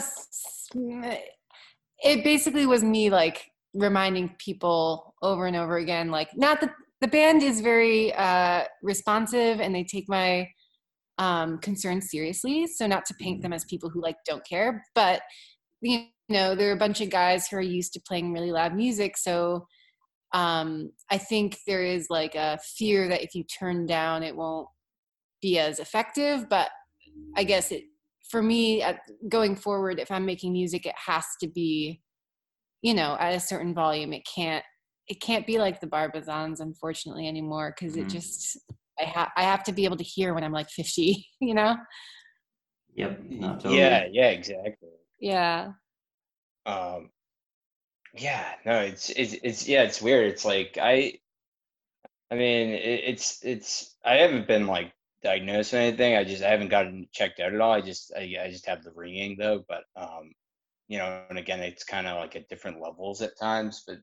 it 2.04 2.24
basically 2.24 2.66
was 2.66 2.84
me 2.84 3.10
like 3.10 3.52
reminding 3.74 4.36
people 4.40 5.14
over 5.22 5.46
and 5.46 5.56
over 5.56 5.78
again, 5.78 6.10
like, 6.10 6.30
not 6.36 6.62
that 6.62 6.72
the 7.02 7.08
band 7.08 7.44
is 7.44 7.62
very 7.62 8.14
uh, 8.14 8.64
responsive 8.84 9.60
and 9.60 9.74
they 9.74 9.84
take 9.84 10.06
my 10.08 10.50
um, 11.18 11.58
concerns 11.60 12.10
seriously. 12.10 12.68
So, 12.68 12.88
not 12.88 13.06
to 13.06 13.14
paint 13.20 13.42
them 13.42 13.54
as 13.54 13.66
people 13.66 13.90
who 13.90 14.02
like 14.02 14.18
don't 14.26 14.46
care, 14.48 14.84
but 14.96 15.22
you 15.82 16.06
know 16.28 16.56
there 16.56 16.70
are 16.70 16.74
a 16.74 16.78
bunch 16.78 17.02
of 17.02 17.10
guys 17.10 17.48
who 17.48 17.58
are 17.58 17.62
used 17.62 17.94
to 17.94 18.02
playing 18.08 18.34
really 18.34 18.52
loud 18.52 18.76
music. 18.76 19.18
So 19.18 19.66
um 20.32 20.92
i 21.10 21.18
think 21.18 21.58
there 21.66 21.84
is 21.84 22.06
like 22.12 22.36
a 22.36 22.60
fear 22.78 23.08
that 23.08 23.24
if 23.24 23.34
you 23.34 23.44
turn 23.46 23.88
down 23.88 24.22
it 24.22 24.36
won't 24.36 24.68
be 25.42 25.58
as 25.58 25.80
effective 25.80 26.48
but 26.48 26.70
i 27.36 27.44
guess 27.44 27.72
it 27.72 27.82
for 28.30 28.44
me 28.44 28.80
at, 28.84 29.00
going 29.28 29.56
forward 29.56 30.00
if 30.00 30.12
i'm 30.12 30.28
making 30.28 30.54
music 30.54 30.86
it 30.86 30.94
has 30.96 31.26
to 31.42 31.48
be 31.48 32.00
you 32.82 32.94
know 32.94 33.18
at 33.20 33.34
a 33.34 33.40
certain 33.40 33.74
volume. 33.74 34.14
It 34.14 34.26
can't 34.26 34.64
it 35.10 35.20
can't 35.22 35.46
be 35.48 35.58
like 35.58 35.80
the 35.82 35.88
barbazons 35.88 36.60
unfortunately 36.60 37.28
anymore 37.28 37.74
because 37.76 37.98
it 37.98 38.06
Mhm. 38.06 38.12
just 38.12 38.58
i 39.00 39.04
have 39.04 39.30
i 39.36 39.44
have 39.44 39.64
to 39.64 39.72
be 39.72 39.86
able 39.86 39.98
to 39.98 40.04
hear 40.04 40.34
when 40.34 40.44
i'm 40.44 40.52
like 40.52 40.70
50 40.70 41.26
you 41.42 41.54
know 41.54 41.76
Yep. 42.96 43.20
No, 43.30 43.54
totally. 43.56 43.78
yeah 43.78 44.06
yeah 44.12 44.30
exactly 44.30 44.90
yeah 45.20 45.72
um 46.66 47.10
yeah 48.14 48.56
no 48.66 48.80
it's 48.82 49.10
it's 49.12 49.34
it's 49.44 49.68
yeah 49.68 49.84
it's 49.84 50.02
weird 50.02 50.28
it's 50.32 50.44
like 50.46 50.78
i 50.82 51.14
i 52.32 52.36
mean 52.36 52.70
it, 52.70 53.02
it's 53.06 53.44
it's 53.44 53.96
i 54.04 54.16
haven't 54.16 54.48
been 54.48 54.68
like 54.68 54.92
diagnosed 55.24 55.74
or 55.74 55.78
anything 55.78 56.16
i 56.16 56.24
just 56.24 56.44
i 56.44 56.50
haven't 56.50 56.70
gotten 56.70 57.08
checked 57.12 57.40
out 57.40 57.54
at 57.54 57.62
all 57.62 57.72
i 57.74 57.82
just 57.82 58.12
i, 58.18 58.36
I 58.44 58.50
just 58.50 58.66
have 58.66 58.84
the 58.84 58.92
ringing 58.92 59.38
though 59.38 59.64
but 59.68 59.84
um 59.96 60.32
you 60.88 60.98
know 60.98 61.22
and 61.30 61.38
again 61.38 61.60
it's 61.60 61.84
kind 61.84 62.08
of 62.08 62.18
like 62.18 62.36
at 62.36 62.50
different 62.50 62.82
levels 62.82 63.22
at 63.22 63.38
times 63.38 63.84
but 63.86 63.98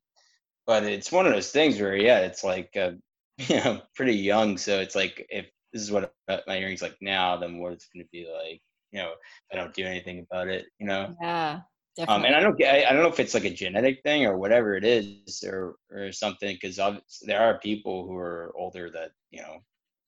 but 0.66 0.82
it's 0.84 1.12
one 1.12 1.26
of 1.26 1.32
those 1.32 1.50
things 1.50 1.80
where 1.80 1.96
yeah 1.96 2.20
it's 2.20 2.44
like 2.44 2.70
uh, 2.76 2.90
you 3.38 3.56
know 3.56 3.80
pretty 3.94 4.14
young 4.16 4.56
so 4.58 4.78
it's 4.80 4.94
like 4.94 5.26
if 5.30 5.46
this 5.72 5.82
is 5.82 5.90
what 5.90 6.12
my 6.46 6.56
hearing's 6.56 6.82
like 6.82 6.96
now 7.00 7.36
then 7.36 7.58
what 7.58 7.72
it's 7.72 7.88
going 7.94 8.04
to 8.04 8.08
be 8.12 8.26
like 8.26 8.60
you 8.92 8.98
know 9.00 9.10
if 9.10 9.18
i 9.52 9.56
don't 9.56 9.74
do 9.74 9.84
anything 9.84 10.24
about 10.30 10.48
it 10.48 10.66
you 10.78 10.86
know 10.86 11.14
yeah 11.20 11.60
um, 11.98 12.06
definitely 12.22 12.26
and 12.26 12.36
I 12.36 12.40
don't 12.40 12.58
get, 12.58 12.74
I, 12.74 12.90
I 12.90 12.92
don't 12.92 13.02
know 13.02 13.08
if 13.08 13.20
it's 13.20 13.32
like 13.32 13.46
a 13.46 13.50
genetic 13.50 14.02
thing 14.02 14.26
or 14.26 14.36
whatever 14.36 14.74
it 14.76 14.84
is 14.84 15.42
or 15.46 15.76
or 15.90 16.12
something 16.12 16.54
because 16.60 16.76
there 17.22 17.40
are 17.40 17.58
people 17.58 18.06
who 18.06 18.16
are 18.18 18.52
older 18.54 18.90
that 18.90 19.12
you 19.30 19.40
know 19.40 19.56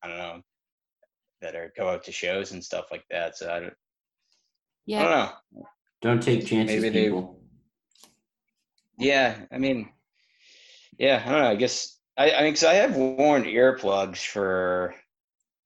I 0.03 0.09
don't 0.09 0.19
know 0.19 0.43
that 1.41 1.55
are 1.55 1.73
go 1.77 1.89
out 1.89 2.05
to 2.05 2.13
shows 2.13 2.53
and 2.53 2.63
stuff 2.63 2.87
like 2.91 3.05
that. 3.11 3.39
So 3.39 3.51
I 3.51 3.61
don't, 3.61 3.71
I 3.71 3.75
yeah 4.85 5.03
don't 5.03 5.11
know. 5.13 5.67
Don't 6.03 6.23
take 6.23 6.47
chances, 6.47 6.77
Maybe 6.83 6.91
they- 6.91 7.05
people. 7.07 7.41
Yeah, 8.99 9.37
I 9.53 9.59
mean, 9.59 9.89
yeah, 10.99 11.23
I 11.25 11.31
don't 11.31 11.43
know. 11.43 11.51
I 11.51 11.57
guess 11.57 11.99
I 12.17 12.33
I 12.33 12.43
mean, 12.43 12.53
cause 12.53 12.65
I 12.65 12.75
have 12.75 12.97
worn 12.97 13.45
earplugs 13.45 14.25
for 14.25 14.95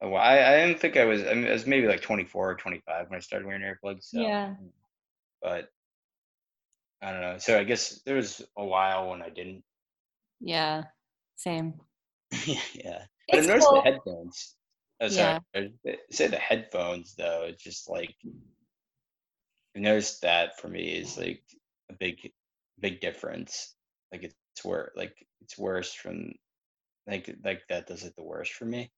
a 0.01 0.07
while. 0.07 0.21
I, 0.21 0.39
I 0.53 0.65
didn't 0.65 0.79
think 0.79 0.97
I 0.97 1.05
was. 1.05 1.23
I, 1.23 1.33
mean, 1.33 1.47
I 1.47 1.51
was 1.51 1.65
maybe 1.65 1.87
like 1.87 2.01
24 2.01 2.51
or 2.51 2.55
25 2.55 3.09
when 3.09 3.17
I 3.17 3.19
started 3.19 3.45
wearing 3.45 3.61
earplugs. 3.63 4.03
So, 4.03 4.21
Yeah. 4.21 4.53
But 5.41 5.69
I 7.01 7.11
don't 7.11 7.21
know. 7.21 7.37
So 7.39 7.59
I 7.59 7.63
guess 7.63 8.01
there 8.05 8.15
was 8.15 8.41
a 8.57 8.65
while 8.65 9.09
when 9.09 9.21
I 9.21 9.29
didn't. 9.29 9.63
Yeah, 10.39 10.83
same. 11.35 11.73
yeah. 12.73 13.05
But 13.29 13.39
I 13.39 13.45
noticed 13.45 13.67
cool. 13.67 13.81
the 13.81 13.89
headphones. 13.89 14.55
Oh, 15.01 15.07
Yeah. 15.07 15.39
sorry. 15.55 15.73
I 15.85 15.97
Say 16.11 16.27
the 16.27 16.37
headphones 16.37 17.15
though. 17.15 17.45
It's 17.47 17.63
just 17.63 17.89
like 17.89 18.15
I 19.75 19.79
noticed 19.79 20.21
that 20.21 20.59
for 20.59 20.67
me 20.67 20.89
is 20.97 21.17
like 21.17 21.43
a 21.89 21.93
big, 21.93 22.31
big 22.79 23.01
difference. 23.01 23.75
Like 24.11 24.23
it's 24.23 24.35
worse. 24.63 24.91
Like 24.95 25.15
it's 25.41 25.57
worse 25.57 25.93
from 25.93 26.33
like 27.07 27.33
like 27.43 27.61
that 27.69 27.87
does 27.87 28.03
it 28.03 28.15
the 28.15 28.23
worst 28.23 28.53
for 28.53 28.65
me. 28.65 28.91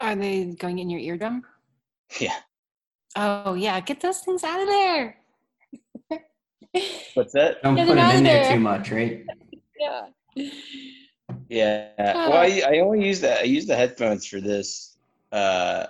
Are 0.00 0.14
they 0.14 0.44
going 0.44 0.78
in 0.78 0.90
your 0.90 1.00
eardrum? 1.00 1.42
Yeah. 2.20 2.36
Oh 3.16 3.54
yeah, 3.54 3.80
get 3.80 4.00
those 4.00 4.20
things 4.20 4.44
out 4.44 4.60
of 4.60 4.68
there. 4.68 5.16
What's 7.14 7.32
that? 7.32 7.62
Don't 7.62 7.76
Get 7.76 7.86
put 7.86 7.92
it 7.94 7.96
them 8.02 8.16
in 8.18 8.24
there 8.24 8.44
there. 8.44 8.54
too 8.54 8.60
much, 8.60 8.90
right? 8.90 9.24
yeah. 9.80 10.06
Yeah. 11.48 11.88
Well, 11.98 12.34
I, 12.34 12.62
I 12.66 12.78
only 12.80 13.06
use 13.06 13.20
the 13.20 13.40
I 13.40 13.44
use 13.44 13.66
the 13.66 13.76
headphones 13.76 14.26
for 14.26 14.40
this 14.40 14.96
uh 15.32 15.86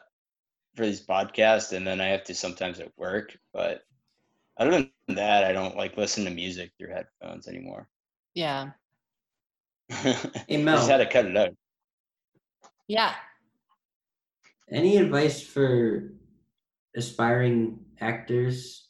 for 0.75 0.87
this 0.87 1.05
podcast, 1.05 1.73
and 1.73 1.87
then 1.87 2.01
I 2.01 2.07
have 2.07 2.25
to 2.25 2.35
sometimes 2.35 2.79
at 2.81 2.93
work. 2.97 3.37
But 3.53 3.83
other 4.57 4.71
than 4.71 4.91
that, 5.17 5.45
I 5.45 5.53
don't 5.53 5.77
like 5.77 5.97
listen 5.97 6.25
to 6.25 6.31
music 6.31 6.71
through 6.79 6.95
headphones 6.95 7.49
anymore. 7.49 7.89
Yeah. 8.35 8.71
Hey 10.49 10.63
Mel, 10.63 10.77
just 10.77 10.91
had 10.91 10.99
to 10.99 11.07
cut 11.07 11.25
it 11.27 11.37
out. 11.37 11.55
Yeah. 12.87 13.15
any 14.71 14.97
advice 14.99 15.43
for 15.43 16.13
aspiring 16.97 17.81
actors? 18.01 18.89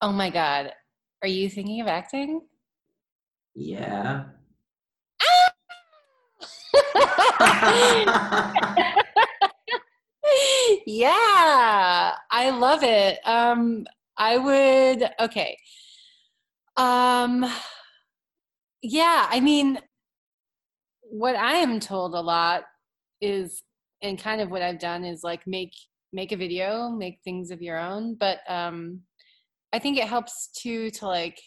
Oh 0.00 0.12
my 0.12 0.30
god. 0.30 0.72
Are 1.22 1.28
you 1.28 1.48
thinking 1.50 1.80
of 1.80 1.88
acting? 1.88 2.42
Yeah. 3.54 4.24
yeah, 10.86 12.14
I 12.30 12.50
love 12.50 12.82
it. 12.82 13.18
Um, 13.24 13.86
I 14.16 14.36
would. 14.36 15.08
Okay. 15.20 15.58
Um, 16.76 17.46
yeah, 18.82 19.26
I 19.30 19.40
mean, 19.40 19.78
what 21.02 21.36
I 21.36 21.54
am 21.56 21.80
told 21.80 22.14
a 22.14 22.20
lot 22.20 22.64
is, 23.20 23.62
and 24.02 24.18
kind 24.18 24.40
of 24.40 24.50
what 24.50 24.62
I've 24.62 24.78
done 24.78 25.04
is 25.04 25.22
like 25.24 25.46
make 25.46 25.72
make 26.12 26.32
a 26.32 26.36
video, 26.36 26.90
make 26.90 27.18
things 27.24 27.50
of 27.50 27.62
your 27.62 27.78
own. 27.78 28.14
But 28.14 28.38
um, 28.48 29.00
I 29.72 29.78
think 29.78 29.98
it 29.98 30.08
helps 30.08 30.48
too 30.48 30.90
to 30.90 31.06
like, 31.06 31.38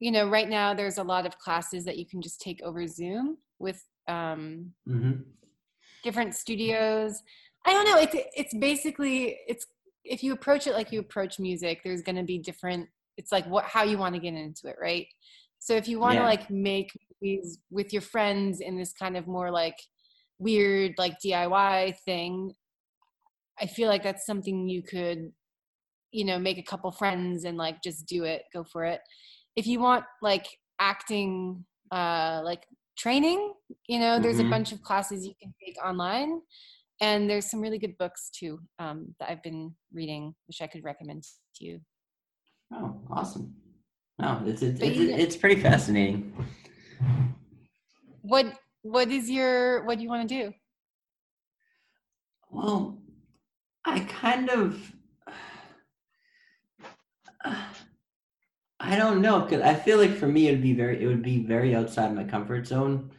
you 0.00 0.10
know, 0.10 0.28
right 0.28 0.48
now 0.48 0.74
there's 0.74 0.98
a 0.98 1.04
lot 1.04 1.26
of 1.26 1.38
classes 1.38 1.84
that 1.84 1.98
you 1.98 2.06
can 2.06 2.20
just 2.20 2.40
take 2.40 2.60
over 2.62 2.86
Zoom 2.86 3.38
with 3.58 3.82
um, 4.08 4.72
hmm 4.86 5.12
different 6.02 6.34
studios. 6.34 7.22
I 7.66 7.72
don't 7.72 7.86
know. 7.86 7.98
It's 7.98 8.14
it's 8.36 8.54
basically 8.54 9.38
it's 9.48 9.66
if 10.04 10.22
you 10.22 10.32
approach 10.34 10.66
it 10.66 10.74
like 10.74 10.92
you 10.92 11.00
approach 11.00 11.38
music, 11.38 11.80
there's 11.82 12.02
going 12.02 12.16
to 12.16 12.22
be 12.22 12.38
different. 12.38 12.88
It's 13.16 13.32
like 13.32 13.46
what 13.46 13.64
how 13.64 13.82
you 13.84 13.98
want 13.98 14.14
to 14.14 14.20
get 14.20 14.34
into 14.34 14.68
it, 14.68 14.76
right? 14.80 15.06
So 15.58 15.74
if 15.74 15.88
you 15.88 15.98
want 16.00 16.18
to 16.18 16.22
Yeah. 16.22 16.24
like 16.24 16.50
make 16.50 16.90
movies 17.22 17.58
with 17.70 17.92
your 17.92 18.02
friends 18.02 18.60
in 18.60 18.76
this 18.78 18.92
kind 18.92 19.16
of 19.16 19.26
more 19.26 19.50
like 19.50 19.76
weird 20.38 20.94
like 20.98 21.20
DIY 21.20 21.96
thing, 22.04 22.54
I 23.60 23.66
feel 23.66 23.88
like 23.88 24.02
that's 24.02 24.26
something 24.26 24.68
you 24.68 24.82
could, 24.82 25.32
you 26.12 26.24
know, 26.24 26.38
make 26.38 26.58
a 26.58 26.62
couple 26.62 26.90
friends 26.92 27.44
and 27.44 27.56
like 27.58 27.82
just 27.82 28.06
do 28.06 28.24
it, 28.24 28.44
go 28.52 28.64
for 28.64 28.84
it. 28.84 29.00
If 29.56 29.66
you 29.66 29.80
want 29.80 30.04
like 30.22 30.46
acting, 30.80 31.66
uh, 31.92 32.42
like 32.44 32.66
training, 32.98 33.54
you 33.88 33.98
know, 34.00 34.18
there's 34.20 34.40
Mhm. 34.40 34.46
a 34.46 34.50
bunch 34.50 34.72
of 34.72 34.82
classes 34.82 35.26
you 35.26 35.34
can 35.40 35.54
take 35.64 35.76
online, 35.84 36.42
and 37.00 37.28
there's 37.30 37.50
some 37.50 37.60
really 37.60 37.78
good 37.78 37.98
books 37.98 38.30
too 38.30 38.60
um, 38.78 39.14
that 39.20 39.30
I've 39.30 39.42
been 39.42 39.76
reading, 39.92 40.34
which 40.46 40.62
I 40.62 40.66
could 40.68 40.84
recommend 40.84 41.24
to 41.56 41.64
you. 41.64 41.80
Oh, 42.72 43.00
awesome. 43.10 43.56
No, 44.18 44.42
it's 44.46 44.62
it's 44.62 44.80
it's, 44.80 44.98
it's 44.98 45.36
pretty 45.36 45.60
fascinating. 45.60 46.32
What 48.22 48.58
What 48.82 49.10
is 49.10 49.30
your 49.30 49.84
What 49.84 49.98
do 49.98 50.02
you 50.04 50.08
want 50.08 50.28
to 50.28 50.42
do? 50.42 50.52
Well, 52.50 53.02
I 53.84 54.00
kind 54.00 54.48
of 54.50 54.92
I 58.80 58.96
don't 58.96 59.22
know 59.22 59.40
because 59.40 59.62
I 59.62 59.74
feel 59.74 59.98
like 59.98 60.12
for 60.16 60.26
me 60.28 60.48
it 60.48 60.52
would 60.52 60.62
be 60.62 60.74
very 60.74 61.02
it 61.02 61.06
would 61.06 61.22
be 61.22 61.44
very 61.44 61.74
outside 61.74 62.14
my 62.14 62.24
comfort 62.24 62.66
zone 62.66 63.10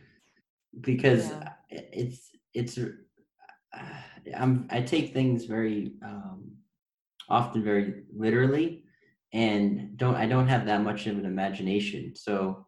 because 0.81 1.30
Yeah. 1.30 1.53
it's 1.69 2.31
it's 2.53 2.77
uh, 2.77 4.01
I'm 4.35 4.67
I 4.69 4.81
take 4.81 5.13
things 5.13 5.45
very 5.45 5.93
um, 6.03 6.57
often 7.30 7.63
very 7.63 8.05
literally 8.15 8.84
and 9.35 9.97
don't 9.97 10.15
I 10.15 10.25
don't 10.25 10.47
have 10.47 10.65
that 10.65 10.81
much 10.81 11.07
of 11.07 11.17
an 11.17 11.25
imagination. 11.25 12.15
So 12.15 12.65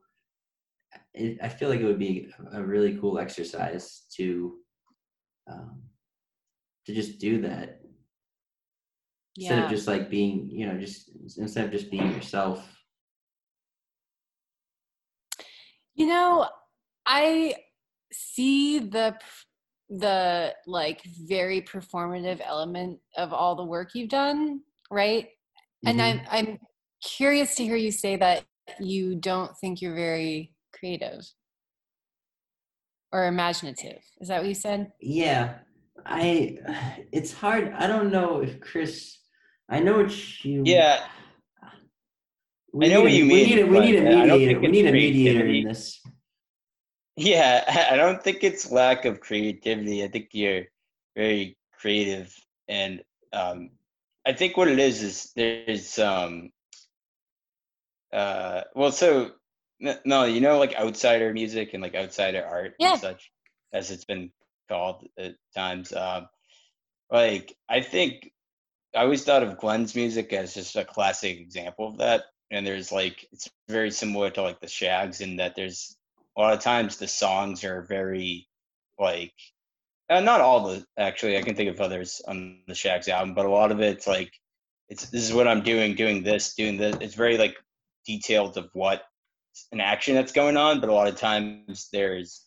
it, 1.13 1.37
I 1.41 1.47
feel 1.47 1.69
like 1.69 1.79
it 1.79 1.85
would 1.85 1.97
be 1.97 2.29
a 2.51 2.61
really 2.61 2.97
cool 2.97 3.19
exercise 3.19 4.05
to 4.17 4.57
um, 5.49 5.81
to 6.85 6.93
just 6.93 7.19
do 7.19 7.41
that. 7.41 7.79
Instead 9.37 9.63
of 9.63 9.69
just 9.69 9.87
like 9.87 10.09
being 10.09 10.49
you 10.51 10.67
know 10.67 10.77
just 10.77 11.09
instead 11.37 11.65
of 11.65 11.71
just 11.71 11.89
being 11.89 12.11
yourself. 12.11 12.67
You 15.95 16.07
know, 16.07 16.49
I 17.05 17.55
see 18.11 18.79
the 18.79 19.15
the 19.89 20.53
like 20.65 21.01
very 21.29 21.61
performative 21.61 22.41
element 22.45 22.99
of 23.15 23.31
all 23.31 23.55
the 23.55 23.63
work 23.63 23.95
you've 23.95 24.09
done, 24.09 24.59
right? 24.91 25.29
And 25.87 25.99
Mhm. 25.99 26.03
I'm 26.03 26.21
I'm 26.29 26.59
curious 27.01 27.55
to 27.55 27.63
hear 27.63 27.75
you 27.77 27.91
say 27.91 28.15
that 28.17 28.43
you 28.79 29.15
don't 29.15 29.57
think 29.57 29.81
you're 29.81 29.95
very 29.95 30.53
creative 30.73 31.21
or 33.13 33.25
imaginative. 33.27 34.01
Is 34.19 34.27
that 34.27 34.39
what 34.41 34.47
you 34.49 34.55
said? 34.55 34.91
yeah 34.99 35.59
i 36.05 36.57
it's 37.11 37.33
hard 37.33 37.73
i 37.73 37.85
don't 37.87 38.11
know 38.11 38.41
if 38.41 38.59
chris 38.61 39.17
i 39.67 39.79
know 39.79 39.97
what 39.97 40.45
you 40.45 40.61
Yeah. 40.65 41.03
we 42.71 42.85
I 42.85 42.89
know 42.89 42.99
need 42.99 43.03
what 43.03 43.11
a- 43.11 43.15
you 43.15 43.23
we 43.25 43.33
mean, 43.33 43.45
need 43.49 43.59
a, 43.59 43.65
we 43.65 43.79
need 43.79 43.95
a 43.95 44.01
I 44.07 44.25
don't 44.27 44.39
mediator 44.39 44.59
we 44.61 44.67
need 44.67 44.85
a 44.85 44.91
mediator 44.91 45.45
in 45.47 45.63
this 45.67 45.83
Yeah, 47.17 47.63
I 47.93 47.95
don't 47.97 48.21
think 48.23 48.43
it's 48.43 48.71
lack 48.71 49.05
of 49.05 49.19
creativity. 49.19 50.03
I 50.03 50.07
think 50.07 50.27
you're 50.33 50.65
very 51.15 51.57
creative, 51.79 52.29
and 52.69 53.01
um, 53.33 53.71
I 54.27 54.33
think 54.33 54.57
what 54.57 54.67
it 54.67 54.77
is 54.77 55.01
is 55.03 55.31
there's 55.37 55.97
um, 55.99 56.51
uh, 58.11 58.63
well, 58.75 58.91
so 58.91 59.31
no, 59.79 60.25
you 60.25 60.41
know, 60.41 60.59
like 60.59 60.75
outsider 60.75 61.31
music 61.31 61.73
and 61.73 61.81
like 61.81 61.95
outsider 61.95 62.45
art 62.45 62.75
Yeah. 62.77 62.91
and 62.91 62.99
such, 62.99 63.31
as 63.71 63.89
it's 63.89 64.03
been 64.03 64.31
called 64.67 65.07
at 65.17 65.35
times. 65.55 65.93
Um, 65.93 66.27
like 67.09 67.55
I 67.69 67.79
think 67.79 68.31
I 68.93 69.03
always 69.03 69.23
thought 69.23 69.43
of 69.43 69.59
Glenn's 69.59 69.95
music 69.95 70.33
as 70.33 70.53
just 70.53 70.75
a 70.75 70.83
classic 70.83 71.39
example 71.39 71.87
of 71.87 71.99
that. 71.99 72.25
And 72.51 72.67
there's 72.67 72.91
like 72.91 73.25
it's 73.31 73.49
very 73.69 73.91
similar 73.91 74.29
to 74.31 74.41
like 74.41 74.59
the 74.59 74.67
Shaggs 74.67 75.21
in 75.21 75.37
that 75.37 75.55
there's 75.55 75.95
a 76.37 76.41
lot 76.41 76.53
of 76.53 76.59
times 76.59 76.97
the 76.97 77.07
songs 77.07 77.63
are 77.63 77.81
very 77.81 78.49
like 78.99 79.33
uh, 80.09 80.21
not 80.21 80.41
all 80.41 80.67
the 80.67 80.85
actually 80.97 81.37
I 81.37 81.41
can 81.41 81.55
think 81.55 81.69
of 81.69 81.81
others 81.81 82.21
on 82.27 82.59
the 82.67 82.75
Shaggs 82.75 83.07
album, 83.07 83.33
but 83.33 83.45
a 83.45 83.49
lot 83.49 83.71
of 83.71 83.81
it's 83.81 84.07
like 84.07 84.31
it's 84.89 85.09
this 85.09 85.23
is 85.23 85.33
what 85.33 85.47
I'm 85.47 85.61
doing, 85.63 85.95
doing 85.95 86.23
this, 86.23 86.55
doing 86.55 86.77
this. 86.77 86.95
It's 87.01 87.15
very 87.15 87.37
like 87.37 87.57
detailed 88.05 88.57
of 88.57 88.69
what 88.73 89.03
an 89.71 89.81
action 89.81 90.15
that's 90.15 90.31
going 90.31 90.55
on, 90.57 90.79
but 90.79 90.89
a 90.89 90.93
lot 90.93 91.07
of 91.07 91.17
times 91.17 91.89
there's 91.91 92.45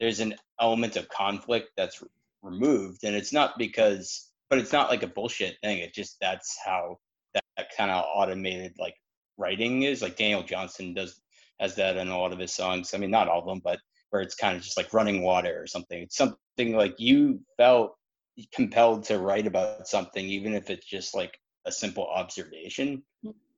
there's 0.00 0.20
an 0.20 0.34
element 0.60 0.96
of 0.96 1.08
conflict 1.08 1.70
that's 1.76 2.02
removed, 2.42 3.04
and 3.04 3.14
it's 3.14 3.32
not 3.32 3.58
because, 3.58 4.30
but 4.48 4.58
it's 4.58 4.72
not 4.72 4.90
like 4.90 5.02
a 5.02 5.08
bullshit 5.08 5.56
thing. 5.62 5.78
It 5.78 5.94
just 5.94 6.16
that's 6.20 6.56
how 6.64 6.98
that, 7.34 7.44
that 7.56 7.76
kind 7.76 7.90
of 7.90 8.04
automated 8.14 8.74
like 8.78 8.94
writing 9.36 9.82
is. 9.82 10.02
Like 10.02 10.16
Daniel 10.16 10.42
Johnston 10.42 10.94
does 10.94 11.20
has 11.60 11.74
that 11.76 11.96
in 11.96 12.08
a 12.08 12.18
lot 12.18 12.32
of 12.32 12.38
his 12.38 12.52
songs. 12.52 12.94
I 12.94 12.98
mean, 12.98 13.10
not 13.10 13.28
all 13.28 13.40
of 13.40 13.46
them, 13.46 13.60
but 13.62 13.80
where 14.10 14.22
it's 14.22 14.34
kind 14.34 14.56
of 14.56 14.62
just 14.62 14.76
like 14.76 14.94
running 14.94 15.22
water 15.22 15.60
or 15.60 15.66
something. 15.66 16.02
It's 16.02 16.16
something 16.16 16.76
like 16.76 16.98
you 16.98 17.40
felt 17.56 17.96
compelled 18.52 19.04
to 19.04 19.18
write 19.18 19.46
about 19.46 19.88
something, 19.88 20.24
even 20.24 20.54
if 20.54 20.70
it's 20.70 20.86
just 20.86 21.14
like 21.14 21.38
a 21.66 21.72
simple 21.72 22.06
observation. 22.06 23.02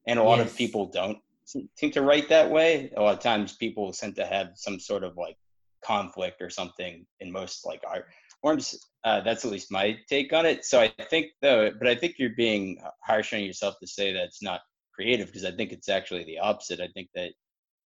And 0.06 0.18
a 0.18 0.22
lot 0.22 0.40
of 0.40 0.56
people 0.56 0.86
don't 0.86 1.18
seem 1.44 1.90
to 1.92 2.02
write 2.02 2.28
that 2.28 2.50
way. 2.50 2.90
A 2.96 3.00
lot 3.00 3.14
of 3.14 3.20
times 3.20 3.56
people 3.56 3.92
tend 3.92 4.16
to 4.16 4.26
have 4.26 4.52
some 4.54 4.78
sort 4.80 5.04
of 5.04 5.16
like 5.16 5.36
conflict 5.84 6.40
or 6.40 6.50
something 6.50 7.06
in 7.20 7.32
most 7.32 7.66
like 7.66 7.82
art 7.86 8.06
forms. 8.40 8.78
Uh, 9.04 9.20
that's 9.20 9.44
at 9.44 9.50
least 9.50 9.70
my 9.70 9.96
take 10.08 10.32
on 10.32 10.46
it. 10.46 10.64
So 10.64 10.80
I 10.80 10.92
think 11.10 11.26
though, 11.42 11.70
but 11.78 11.88
I 11.88 11.94
think 11.94 12.16
you're 12.18 12.30
being 12.36 12.80
harsh 13.02 13.32
on 13.32 13.40
yourself 13.40 13.76
to 13.80 13.86
say 13.86 14.12
that 14.12 14.24
it's 14.24 14.42
not 14.42 14.60
creative 14.94 15.28
because 15.28 15.44
I 15.44 15.52
think 15.52 15.72
it's 15.72 15.88
actually 15.88 16.24
the 16.24 16.38
opposite. 16.38 16.80
I 16.80 16.88
think 16.88 17.08
that 17.14 17.30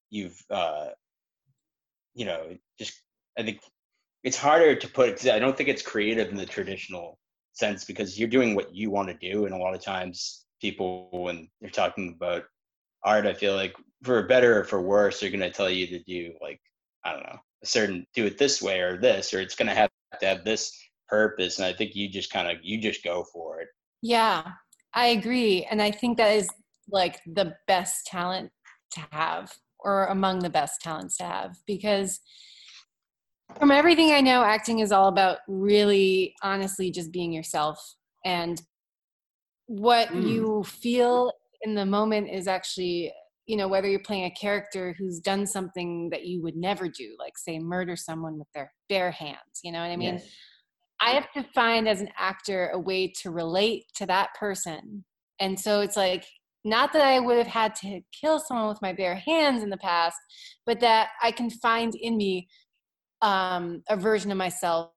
you've, 0.09 0.39
uh, 0.49 0.89
you 2.13 2.25
know, 2.25 2.57
just 2.79 3.01
I 3.38 3.43
think 3.43 3.59
it's 4.23 4.38
harder 4.38 4.75
to 4.75 4.88
put. 4.88 5.25
I 5.27 5.39
don't 5.39 5.55
think 5.55 5.69
it's 5.69 5.81
creative 5.81 6.29
in 6.29 6.35
the 6.35 6.45
traditional 6.45 7.17
sense 7.53 7.85
because 7.85 8.19
you're 8.19 8.29
doing 8.29 8.55
what 8.55 8.73
you 8.73 8.89
want 8.91 9.09
to 9.09 9.31
do, 9.31 9.45
and 9.45 9.53
a 9.53 9.57
lot 9.57 9.73
of 9.73 9.81
times 9.81 10.45
people 10.61 11.09
when 11.11 11.49
they're 11.59 11.69
talking 11.69 12.13
about 12.15 12.43
art, 13.03 13.25
I 13.25 13.33
feel 13.33 13.55
like 13.55 13.75
for 14.03 14.21
better 14.27 14.59
or 14.59 14.63
for 14.63 14.81
worse, 14.81 15.19
they're 15.19 15.31
gonna 15.31 15.51
tell 15.51 15.69
you 15.69 15.88
to 15.88 15.99
do 16.03 16.33
like 16.41 16.59
I 17.03 17.13
don't 17.13 17.23
know 17.23 17.39
a 17.63 17.65
certain 17.65 18.05
do 18.13 18.25
it 18.25 18.38
this 18.38 18.61
way 18.61 18.79
or 18.79 18.97
this, 18.97 19.33
or 19.33 19.41
it's 19.41 19.55
gonna 19.55 19.75
have 19.75 19.89
to 20.19 20.25
have 20.25 20.43
this 20.43 20.77
purpose. 21.07 21.57
And 21.59 21.65
I 21.65 21.73
think 21.73 21.95
you 21.95 22.09
just 22.09 22.31
kind 22.31 22.49
of 22.49 22.57
you 22.63 22.79
just 22.79 23.03
go 23.03 23.25
for 23.33 23.61
it. 23.61 23.67
Yeah, 24.01 24.43
I 24.93 25.07
agree. 25.07 25.67
And 25.69 25.81
I 25.81 25.91
think 25.91 26.17
that 26.17 26.35
is 26.35 26.49
like 26.89 27.19
the 27.25 27.55
best 27.67 28.05
talent 28.05 28.51
to 28.93 29.01
have, 29.11 29.53
or 29.82 30.06
among 30.08 30.40
the 30.40 30.49
best 30.49 30.82
talents 30.82 31.18
to 31.18 31.24
have, 31.24 31.58
because 31.66 32.20
from 33.58 33.72
everything 33.72 34.12
I 34.12 34.22
know, 34.22 34.44
acting 34.44 34.80
is 34.80 34.91
all 34.91 35.08
about 35.08 35.40
really 35.48 36.36
honestly 36.41 36.91
just 36.91 37.12
being 37.12 37.34
yourself. 37.34 37.95
And 38.24 38.62
what 39.68 40.10
Mm. 40.10 40.28
you 40.28 40.64
feel 40.64 41.32
in 41.62 41.76
the 41.76 41.86
moment 41.86 42.30
is 42.30 42.48
actually, 42.48 43.12
you 43.45 43.58
know, 43.58 43.68
whether 43.68 43.90
you're 43.90 43.99
playing 43.99 44.26
a 44.26 44.32
character 44.32 44.95
who's 44.98 45.20
done 45.20 45.45
something 45.45 46.10
that 46.10 46.26
you 46.26 46.41
would 46.41 46.56
never 46.56 46.88
do, 46.88 47.16
like 47.20 47.38
say 47.38 47.60
murder 47.60 47.95
someone 47.95 48.38
with 48.38 48.52
their 48.53 48.74
bare 48.90 49.12
hands, 49.12 49.62
you 49.64 49.72
know 49.72 49.80
what 49.80 49.91
I 49.91 49.98
mean? 49.98 50.16
Yes. 50.16 50.28
I 50.99 51.12
have 51.12 51.32
to 51.34 51.44
find 51.53 51.88
as 51.88 51.99
an 51.99 52.10
actor 52.18 52.70
a 52.74 52.80
way 52.80 53.08
to 53.22 53.32
relate 53.32 53.86
to 53.95 54.06
that 54.06 54.36
person. 54.36 55.03
And 55.40 55.60
so 55.60 55.82
it's 55.82 55.98
like, 55.98 56.26
not 56.63 56.93
that 56.93 57.01
I 57.01 57.19
would 57.19 57.38
have 57.38 57.47
had 57.47 57.75
to 57.75 58.01
kill 58.11 58.39
someone 58.39 58.69
with 58.69 58.81
my 58.81 58.93
bare 58.93 59.15
hands 59.15 59.63
in 59.63 59.69
the 59.69 59.77
past, 59.77 60.17
but 60.65 60.79
that 60.81 61.09
I 61.21 61.31
can 61.31 61.49
find 61.49 61.95
in 61.95 62.17
me 62.17 62.47
um, 63.21 63.83
a 63.89 63.97
version 63.97 64.31
of 64.31 64.38
myself 64.38 64.91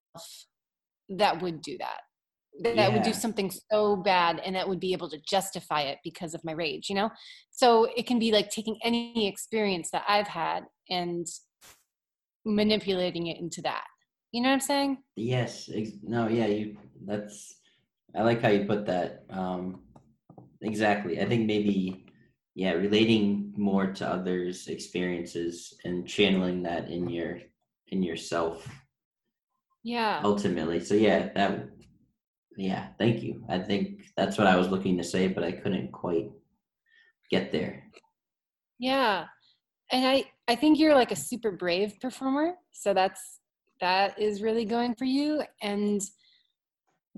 that 1.08 1.40
would 1.42 1.60
do 1.62 1.78
that. 1.78 2.00
That, 2.62 2.76
that 2.76 2.92
would 2.92 3.02
do 3.02 3.12
something 3.12 3.50
so 3.72 3.96
bad 3.96 4.40
and 4.44 4.54
that 4.54 4.68
would 4.68 4.78
be 4.78 4.92
able 4.92 5.10
to 5.10 5.18
justify 5.28 5.82
it 5.82 5.98
because 6.04 6.34
of 6.34 6.44
my 6.44 6.52
rage, 6.52 6.88
you 6.88 6.94
know? 6.94 7.10
So 7.50 7.88
it 7.96 8.06
can 8.06 8.20
be 8.20 8.30
like 8.30 8.48
taking 8.48 8.78
any 8.84 9.26
experience 9.26 9.90
that 9.90 10.04
I've 10.06 10.28
had 10.28 10.62
and 10.88 11.26
manipulating 12.44 13.26
it 13.26 13.40
into 13.40 13.60
that. 13.62 13.84
You 14.30 14.42
know 14.42 14.50
what 14.50 14.54
I'm 14.54 14.60
saying? 14.60 14.98
Yes. 15.16 15.68
Ex- 15.72 15.98
no. 16.02 16.28
Yeah. 16.28 16.46
You. 16.46 16.76
That's. 17.04 17.56
I 18.16 18.22
like 18.22 18.40
how 18.40 18.48
you 18.48 18.66
put 18.66 18.86
that. 18.86 19.24
Um, 19.30 19.80
exactly. 20.64 21.20
I 21.20 21.26
think 21.26 21.46
maybe. 21.46 22.00
Yeah, 22.56 22.74
relating 22.74 23.52
more 23.56 23.92
to 23.94 24.08
others' 24.08 24.68
experiences 24.68 25.74
and 25.84 26.06
channeling 26.06 26.62
that 26.62 26.88
in 26.88 27.08
your 27.08 27.40
in 27.88 28.00
yourself 28.00 28.68
Yeah. 29.82 30.20
ultimately. 30.22 30.78
So 30.78 30.94
yeah, 30.94 31.30
that. 31.34 31.68
Yeah. 32.56 32.90
Thank 32.96 33.24
you. 33.24 33.44
I 33.48 33.58
think 33.58 34.04
that's 34.16 34.38
what 34.38 34.46
I 34.46 34.54
was 34.56 34.68
looking 34.68 34.96
to 34.98 35.02
say, 35.04 35.26
but 35.26 35.42
I 35.42 35.50
couldn't 35.50 35.90
quite 35.90 36.30
get 37.28 37.50
there. 37.50 37.82
Yeah. 38.78 39.26
and 39.90 40.06
I 40.06 40.24
I 40.46 40.54
think 40.54 40.78
you're 40.78 40.94
like 40.94 41.10
a 41.10 41.16
super 41.16 41.50
brave 41.50 41.98
performer. 42.00 42.54
So 42.70 42.94
that's 42.94 43.40
that 43.80 44.16
is 44.16 44.42
really 44.42 44.64
going 44.64 44.94
for 44.94 45.06
you. 45.06 45.42
And. 45.60 46.00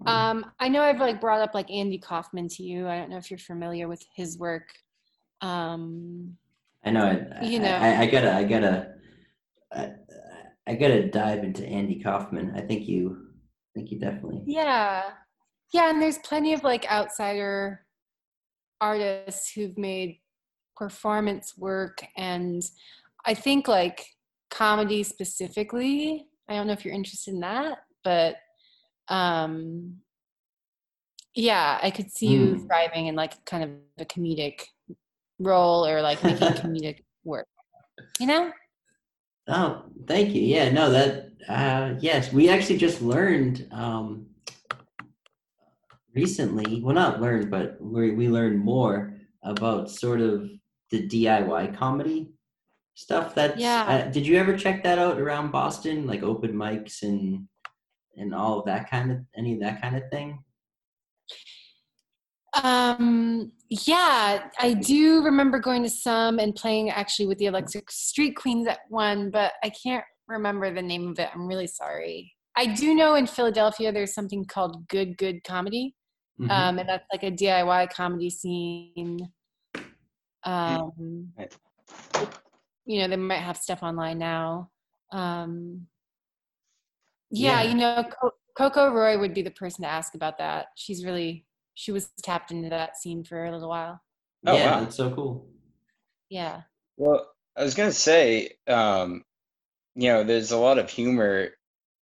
Um, 0.05 0.44
I 0.60 0.68
know 0.68 0.82
I've 0.82 1.01
like 1.01 1.20
brought 1.20 1.40
up 1.40 1.55
like 1.55 1.70
Andy 1.70 1.98
Kaufman 1.98 2.48
to 2.48 2.62
you. 2.62 2.86
I 2.86 2.98
don't 2.98 3.09
know 3.09 3.16
if 3.16 3.31
you're 3.31 3.39
familiar 3.39 3.89
with 3.89 4.05
his 4.14 4.39
work. 4.39 4.68
Um, 5.40 6.36
I 6.85 6.90
know. 6.90 7.06
I, 7.40 7.44
You 7.44 7.60
know. 7.60 7.74
I, 7.74 8.01
I 8.01 8.06
gotta. 8.06 8.35
I 8.35 8.44
gotta. 8.44 8.94
I, 9.73 9.90
I 10.66 10.74
gotta 10.74 11.09
dive 11.09 11.44
into 11.44 11.64
Andy 11.64 12.01
Kaufman. 12.02 12.52
I 12.56 12.60
think 12.60 12.86
you. 12.86 13.28
I 13.74 13.78
think 13.78 13.90
you 13.90 13.98
definitely. 13.98 14.43
yeah, 14.47 15.02
yeah, 15.73 15.90
and 15.90 16.01
there's 16.01 16.18
plenty 16.18 16.52
of 16.52 16.62
like 16.62 16.90
outsider 16.90 17.86
artists 18.81 19.51
who've 19.52 19.77
made 19.78 20.20
performance 20.77 21.55
work, 21.56 22.05
and 22.16 22.62
I 23.24 23.35
think 23.35 23.66
like 23.66 24.05
comedy 24.51 25.02
specifically. 25.02 26.27
I 26.48 26.55
don't 26.55 26.66
know 26.66 26.73
if 26.74 26.85
you're 26.85 26.94
interested 26.94 27.35
in 27.35 27.40
that, 27.40 27.78
but 28.05 28.36
um 29.09 29.97
yeah 31.35 31.78
i 31.83 31.91
could 31.91 32.11
see 32.11 32.28
you 32.28 32.55
Mm. 32.57 32.66
thriving 32.66 33.07
in 33.07 33.15
like 33.15 33.45
kind 33.45 33.62
of 33.65 33.70
a 33.99 34.05
comedic 34.05 34.62
role 35.39 35.87
or 35.87 36.01
like 36.03 36.23
making 36.24 36.49
comedic 36.62 37.03
work 37.24 37.47
you 38.20 38.27
know 38.27 38.53
Oh, 39.49 39.85
thank 40.09 40.31
you. 40.35 40.43
Yeah, 40.43 40.70
no, 40.73 40.91
that. 40.91 41.31
Uh, 41.49 41.95
yes, 42.01 42.33
we 42.33 42.49
actually 42.49 42.78
just 42.78 43.01
learned 43.01 43.69
um, 43.70 44.27
recently. 46.15 46.83
Well, 46.83 46.97
not 46.97 47.20
learned, 47.20 47.51
but 47.51 47.77
we 47.81 48.11
we 48.11 48.28
learned 48.28 48.59
more 48.59 49.15
about 49.45 49.89
sort 49.91 50.20
of 50.20 50.51
the 50.91 51.07
DIY 51.09 51.77
comedy 51.77 52.33
stuff. 52.95 53.37
that 53.37 53.57
Yeah. 53.57 53.85
Uh, 53.87 54.11
did 54.11 54.27
you 54.27 54.37
ever 54.37 54.57
check 54.57 54.83
that 54.83 54.99
out 54.99 55.19
around 55.20 55.53
Boston, 55.53 56.09
like 56.09 56.24
open 56.24 56.53
mics 56.53 57.03
and 57.03 57.47
and 58.17 58.35
all 58.35 58.59
of 58.61 58.67
that 58.67 58.91
kind 58.91 59.11
of 59.13 59.19
any 59.37 59.55
of 59.55 59.61
that 59.61 59.81
kind 59.81 59.97
of 59.97 60.03
thing? 60.11 60.43
um 62.63 63.53
yeah 63.69 64.49
i 64.59 64.73
do 64.73 65.23
remember 65.23 65.59
going 65.59 65.83
to 65.83 65.91
some 65.91 66.39
and 66.39 66.55
playing 66.55 66.89
actually 66.89 67.27
with 67.27 67.37
the 67.37 67.45
electric 67.47 67.91
street 67.91 68.35
queens 68.35 68.67
at 68.67 68.79
one 68.89 69.31
but 69.31 69.53
i 69.63 69.69
can't 69.69 70.05
remember 70.27 70.73
the 70.73 70.81
name 70.81 71.09
of 71.09 71.19
it 71.19 71.29
i'm 71.35 71.47
really 71.47 71.67
sorry 71.67 72.33
i 72.57 72.65
do 72.65 72.95
know 72.95 73.17
in 73.17 73.27
philadelphia 73.27 73.93
there's 73.93 74.15
something 74.15 74.43
called 74.45 74.89
good 74.89 75.19
good 75.19 75.43
comedy 75.45 75.95
Mhm. 76.41 76.51
um, 76.51 76.79
and 76.79 76.89
that's 76.89 77.07
like 77.13 77.23
a 77.23 77.31
DIY 77.31 77.91
comedy 77.93 78.29
scene. 78.29 79.33
Um, 80.45 81.33
Right. 81.37 81.57
you 82.85 83.01
know, 83.01 83.09
they 83.09 83.17
might 83.17 83.37
have 83.39 83.57
stuff 83.57 83.83
online 83.83 84.19
now. 84.19 84.71
Um, 85.13 85.87
yeah, 87.31 87.62
Yeah. 87.62 87.69
you 87.70 87.74
know, 87.77 88.05
Co- 88.20 88.32
Coco 88.57 88.90
Roy 88.93 89.19
would 89.19 89.35
be 89.35 89.43
the 89.43 89.51
person 89.51 89.82
to 89.82 89.89
ask 89.90 90.15
about 90.15 90.39
that. 90.39 90.69
She's 90.77 91.05
really 91.05 91.44
she 91.74 91.93
was 91.93 92.09
tapped 92.23 92.51
into 92.53 92.70
that 92.70 92.97
scene 92.97 93.23
for 93.23 93.44
a 93.44 93.53
little 93.53 93.69
while. 93.69 94.01
Oh, 94.47 94.57
yeah, 94.57 94.70
wow. 94.70 94.81
that's 94.81 94.97
so 94.97 95.15
cool. 95.15 95.48
Yeah, 96.31 96.62
Well, 96.97 97.31
I 97.57 97.62
was 97.62 97.74
gonna 97.74 97.93
say, 97.93 98.51
um, 98.66 99.24
you 99.94 100.09
know, 100.09 100.24
there's 100.24 100.53
a 100.53 100.57
lot 100.59 100.78
of 100.78 100.90
humor, 100.90 101.51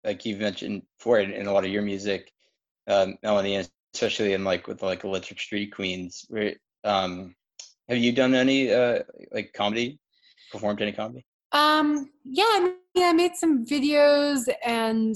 like 0.04 0.24
you've 0.24 0.40
mentioned 0.40 0.82
before, 0.98 1.18
in, 1.20 1.32
in 1.32 1.46
a 1.46 1.52
lot 1.52 1.64
of 1.64 1.70
your 1.70 1.82
music, 1.82 2.30
um, 2.86 3.16
Melanie, 3.22 3.56
and 3.56 3.68
especially 3.94 4.32
in 4.32 4.44
like 4.44 4.66
with 4.66 4.82
like 4.82 5.04
Electric 5.04 5.40
Street 5.40 5.74
Queens. 5.74 6.24
Where, 6.28 6.54
um, 6.84 7.34
have 7.88 7.98
you 7.98 8.12
done 8.12 8.34
any 8.34 8.72
uh, 8.72 9.00
like 9.32 9.52
comedy? 9.52 9.98
Performed 10.52 10.80
any 10.82 10.92
comedy? 10.92 11.24
Um, 11.54 12.10
yeah. 12.24 12.44
I 12.44 12.74
mean, 12.94 13.04
I 13.04 13.12
made 13.12 13.36
some 13.36 13.64
videos 13.64 14.42
and 14.64 15.14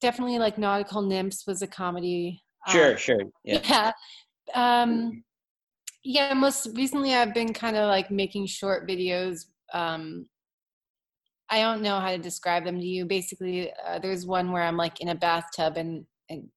definitely 0.00 0.38
like 0.38 0.56
Nautical 0.56 1.02
Nymphs 1.02 1.46
was 1.46 1.62
a 1.62 1.66
comedy. 1.66 2.42
um, 2.66 2.72
Sure, 2.72 2.96
sure, 2.96 3.20
yeah. 3.44 3.60
yeah 3.68 3.92
um 4.54 5.22
yeah 6.02 6.34
most 6.34 6.68
recently 6.74 7.14
i've 7.14 7.34
been 7.34 7.52
kind 7.52 7.76
of 7.76 7.86
like 7.88 8.10
making 8.10 8.46
short 8.46 8.88
videos 8.88 9.46
um 9.74 10.26
i 11.50 11.60
don't 11.60 11.82
know 11.82 12.00
how 12.00 12.10
to 12.10 12.18
describe 12.18 12.64
them 12.64 12.78
to 12.78 12.86
you 12.86 13.04
basically 13.04 13.70
uh, 13.86 13.98
there's 13.98 14.26
one 14.26 14.50
where 14.50 14.62
i'm 14.62 14.76
like 14.76 15.00
in 15.00 15.08
a 15.08 15.14
bathtub 15.14 15.76
and, 15.76 16.04
and 16.28 16.48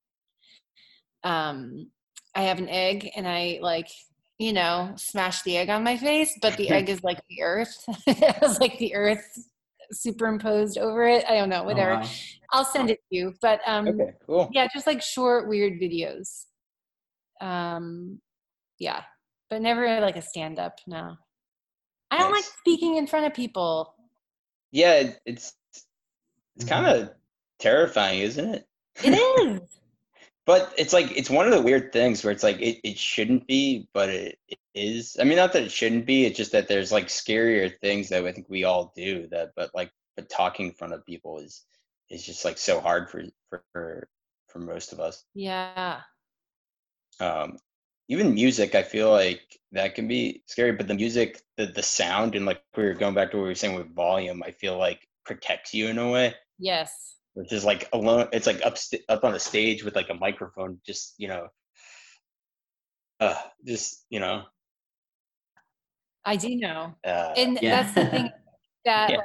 um 1.24 1.90
i 2.36 2.42
have 2.42 2.58
an 2.58 2.70
egg 2.70 3.10
and 3.16 3.28
i 3.28 3.60
like 3.62 3.90
you 4.40 4.52
know 4.54 4.92
smash 4.98 5.42
the 5.44 5.58
egg 5.58 5.70
on 5.70 5.84
my 5.84 5.96
face 5.98 6.38
but 6.42 6.58
the 6.58 6.70
egg 6.70 6.90
is 6.96 7.04
like 7.04 7.22
the 7.30 7.42
earth. 7.44 7.76
It 8.08 8.42
was 8.42 8.60
like 8.60 8.78
the 8.80 8.96
earth 8.96 9.26
superimposed 9.92 10.78
over 10.78 11.04
it. 11.08 11.24
I 11.30 11.36
don't 11.36 11.50
know 11.50 11.62
Oh, 11.62 11.66
whatever. 11.66 11.96
wow. 11.96 12.10
i'll 12.52 12.66
send 12.66 12.90
it 12.90 13.00
to 13.10 13.16
you 13.18 13.34
but 13.42 13.60
um 13.68 13.88
Okay, 13.88 14.14
cool. 14.26 14.50
yeah 14.52 14.68
just 14.74 14.88
like 14.88 15.02
short 15.02 15.48
weird 15.48 15.74
videos. 15.80 16.46
Um 17.42 18.20
yeah 18.80 19.04
but 19.50 19.62
never 19.62 20.00
like 20.02 20.16
a 20.18 20.22
stand 20.22 20.58
up 20.60 20.80
no. 20.88 21.16
I 22.12 22.18
don't 22.20 22.32
like 22.32 22.44
speaking 22.44 22.98
in 22.98 23.08
front 23.08 23.26
of 23.26 23.34
people. 23.34 23.96
Yeah, 24.72 25.14
it's 25.26 25.54
it's 26.56 26.66
kind 26.66 26.86
of 26.86 27.10
terrifying, 27.60 28.20
isn't 28.22 28.54
it? 28.54 28.68
it 29.04 29.10
is 29.14 29.62
But 30.46 30.74
it's 30.78 30.94
like 30.94 31.12
it's 31.18 31.30
one 31.30 31.46
of 31.46 31.54
the 31.54 31.62
weird 31.62 31.94
things 31.94 32.24
where 32.24 32.32
it's 32.32 32.44
like 32.44 32.60
it, 32.60 32.80
it 32.84 32.98
shouldn't 32.98 33.48
be, 33.48 33.88
but 33.94 34.10
it, 34.10 34.40
it 34.50 34.60
is. 34.76 35.18
I 35.20 35.24
mean, 35.24 35.38
not 35.38 35.54
that 35.54 35.64
it 35.64 35.72
shouldn't 35.72 36.06
be. 36.06 36.26
It's 36.26 36.38
just 36.38 36.52
that 36.52 36.68
there's 36.68 36.92
like 36.92 37.08
scarier 37.08 37.72
things 37.80 38.10
that 38.10 38.26
I 38.26 38.32
think 38.34 38.50
we 38.50 38.66
all 38.66 38.92
do. 38.96 39.28
That, 39.28 39.52
but 39.56 39.72
like, 39.74 39.92
but 40.18 40.30
talking 40.30 40.68
in 40.68 40.74
front 40.74 40.94
of 40.94 41.06
people 41.06 41.40
is 41.40 41.64
is 42.10 42.26
just 42.26 42.44
like 42.46 42.58
so 42.58 42.82
hard 42.82 43.10
for 43.10 43.24
for 43.72 44.10
for 44.50 44.60
most 44.60 44.92
of 44.94 45.00
us. 45.00 45.24
yeah 45.34 46.02
Um, 47.20 47.58
even 48.10 48.34
music, 48.34 48.76
I 48.76 48.84
feel 48.84 49.10
like 49.12 49.42
that 49.72 49.96
can 49.96 50.08
be 50.08 50.44
scary. 50.48 50.74
But 50.74 50.88
the 50.88 50.94
music, 50.96 51.42
the 51.58 51.68
the 51.68 51.84
sound, 51.84 52.36
and 52.36 52.46
like 52.46 52.62
we 52.76 52.84
were 52.84 52.94
going 52.94 53.16
back 53.16 53.32
to 53.32 53.38
what 53.38 53.44
we 53.44 53.50
were 53.50 53.56
saying 53.56 53.76
with 53.76 53.96
volume, 53.96 54.44
I 54.44 54.52
feel 54.52 54.78
like 54.78 55.08
protects 55.26 55.74
you 55.74 55.88
in 55.88 55.98
a 55.98 56.10
way 56.10 56.36
yes 56.60 57.18
which 57.34 57.52
is 57.52 57.66
like 57.66 57.90
alone 57.94 58.28
it's 58.32 58.48
like 58.48 58.64
up 58.66 58.78
st- 58.78 59.04
up 59.10 59.24
on 59.24 59.34
a 59.34 59.40
stage 59.40 59.84
with 59.84 59.96
like 59.96 60.10
a 60.10 60.14
microphone 60.14 60.80
just 60.86 61.16
you 61.18 61.28
know 61.28 61.48
uh 63.20 63.36
just 63.66 64.06
you 64.10 64.20
know 64.20 64.44
i 66.26 66.36
do 66.36 66.56
know 66.56 66.94
uh 67.06 67.34
and 67.36 67.60
Yeah. 67.62 67.82
that's 67.82 67.94
the 67.94 68.06
thing 68.06 68.30
that 68.86 69.10
Yeah. 69.10 69.18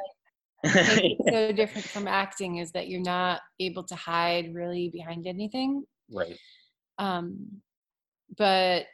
like, 0.64 0.74
makes 1.02 1.20
it 1.20 1.32
so 1.32 1.52
different 1.52 1.86
from 1.86 2.09
acting 2.09 2.56
is 2.56 2.72
that 2.72 2.89
you're 2.89 3.01
not 3.01 3.40
able 3.60 3.85
to 3.85 3.94
hide 3.94 4.55
really 4.55 4.89
behind 4.90 5.26
anything 5.26 5.85
right 6.10 6.36
um 6.98 7.60
but 8.36 8.86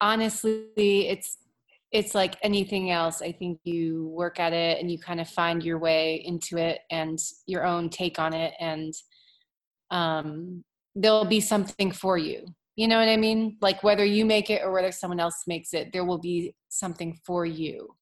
honestly 0.00 1.08
it's 1.08 1.38
it's 1.96 2.14
like 2.14 2.36
anything 2.42 2.90
else 2.90 3.22
i 3.22 3.32
think 3.32 3.58
you 3.64 4.08
work 4.08 4.38
at 4.38 4.52
it 4.52 4.78
and 4.78 4.90
you 4.90 4.98
kind 4.98 5.20
of 5.20 5.28
find 5.28 5.64
your 5.64 5.78
way 5.78 6.22
into 6.24 6.58
it 6.58 6.80
and 6.90 7.18
your 7.46 7.64
own 7.64 7.88
take 7.88 8.18
on 8.18 8.32
it 8.34 8.52
and 8.60 8.92
um 9.90 10.62
there'll 10.94 11.24
be 11.24 11.40
something 11.40 11.90
for 11.90 12.18
you 12.18 12.46
you 12.76 12.86
know 12.86 12.98
what 12.98 13.08
i 13.08 13.16
mean? 13.16 13.56
Like 13.62 13.82
whether 13.82 14.04
you 14.04 14.26
make 14.26 14.50
it 14.50 14.62
or 14.62 14.70
whether 14.70 14.92
someone 14.92 15.18
else 15.18 15.44
makes 15.46 15.72
it 15.72 15.92
there 15.92 16.04
will 16.04 16.18
be 16.18 16.54
something 16.68 17.18
for 17.24 17.46
you. 17.46 17.94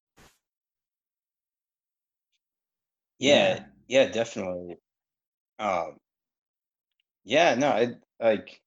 Yeah 3.21 3.65
yeah. 3.87 4.07
definitely. 4.07 4.77
Um 5.61 5.99
yeah 7.25 7.55
no 7.55 7.69
i 7.69 7.95
like 8.21 8.61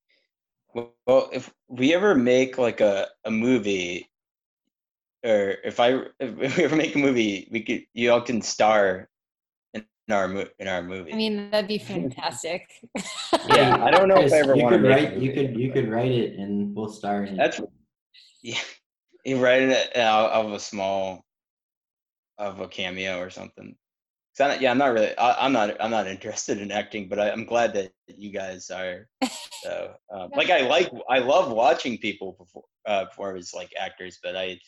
well 0.74 1.30
if 1.32 1.54
we 1.68 1.94
ever 1.94 2.16
make 2.16 2.58
like 2.58 2.82
a 2.82 3.08
a 3.26 3.30
movie 3.30 4.10
or 5.24 5.56
if 5.64 5.80
i 5.80 6.00
if 6.20 6.58
we 6.58 6.64
ever 6.64 6.76
make 6.76 6.96
a 6.96 7.00
movie 7.00 7.48
we 7.52 7.62
could 7.62 7.84
you 7.94 8.12
all 8.12 8.22
can 8.22 8.42
star 8.42 9.10
in 9.74 9.84
our 10.12 10.30
in 10.60 10.68
our 10.68 10.82
movie 10.84 11.14
i 11.14 11.16
mean 11.16 11.50
that'd 11.52 11.68
be 11.68 11.78
fantastic 11.94 12.70
yeah 13.50 13.84
i 13.84 13.92
don't 13.92 14.08
know 14.08 14.20
if 14.22 14.34
i 14.34 14.38
ever 14.38 14.56
you 14.56 14.64
want 14.64 14.74
to 14.74 14.80
could 14.80 14.88
make 14.88 15.00
a 15.00 15.10
write. 15.10 15.18
You 15.18 15.34
could 15.34 15.58
you 15.58 15.72
could 15.72 15.90
write 15.90 16.12
it, 16.12 16.38
and 16.40 16.76
we'll 16.76 16.90
star 16.90 17.24
in 17.24 17.34
it. 17.34 17.38
That's 17.38 17.60
yeah. 18.42 18.60
You 19.26 19.44
write 19.44 19.64
it 19.64 19.98
out 19.98 20.32
of 20.32 20.54
a 20.54 20.60
small 20.60 21.26
of 22.38 22.62
a 22.62 22.68
cameo 22.68 23.20
or 23.20 23.30
something. 23.30 23.76
'Cause 24.38 24.52
I, 24.52 24.60
yeah, 24.60 24.72
I'm 24.72 24.78
not 24.78 24.94
really. 24.94 25.18
I, 25.18 25.46
I'm 25.46 25.52
not. 25.52 25.76
I'm 25.82 25.92
not 25.92 26.08
interested 26.08 26.62
in 26.62 26.72
acting, 26.72 27.10
but 27.10 27.20
I, 27.20 27.32
I'm 27.32 27.44
glad 27.46 27.74
that 27.74 27.92
you 28.08 28.30
guys 28.32 28.70
are. 28.70 29.08
So, 29.64 29.96
um, 30.12 30.30
like, 30.36 30.52
I 30.52 30.62
like. 30.62 30.92
I 31.10 31.18
love 31.20 31.52
watching 31.52 31.98
people 31.98 32.34
perform, 32.34 32.66
uh, 32.86 33.06
perform 33.06 33.38
as 33.38 33.54
like 33.56 33.74
actors, 33.78 34.20
but 34.22 34.36
I, 34.38 34.60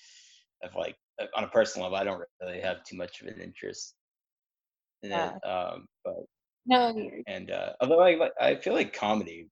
have 0.63 0.75
like 0.75 0.95
on 1.35 1.43
a 1.43 1.47
personal 1.49 1.85
level, 1.89 1.97
I 1.97 2.03
don't 2.03 2.23
really 2.41 2.61
have 2.61 2.83
too 2.83 2.97
much 2.97 3.21
of 3.21 3.27
an 3.27 3.41
interest 3.41 3.95
in 5.03 5.11
Yeah. 5.11 5.35
it. 5.35 5.47
Um, 5.47 5.87
but 6.03 6.15
no 6.65 6.93
and 7.27 7.51
uh, 7.51 7.73
although 7.81 8.01
I 8.01 8.29
I 8.39 8.55
feel 8.55 8.73
like 8.73 8.93
comedy 8.93 9.47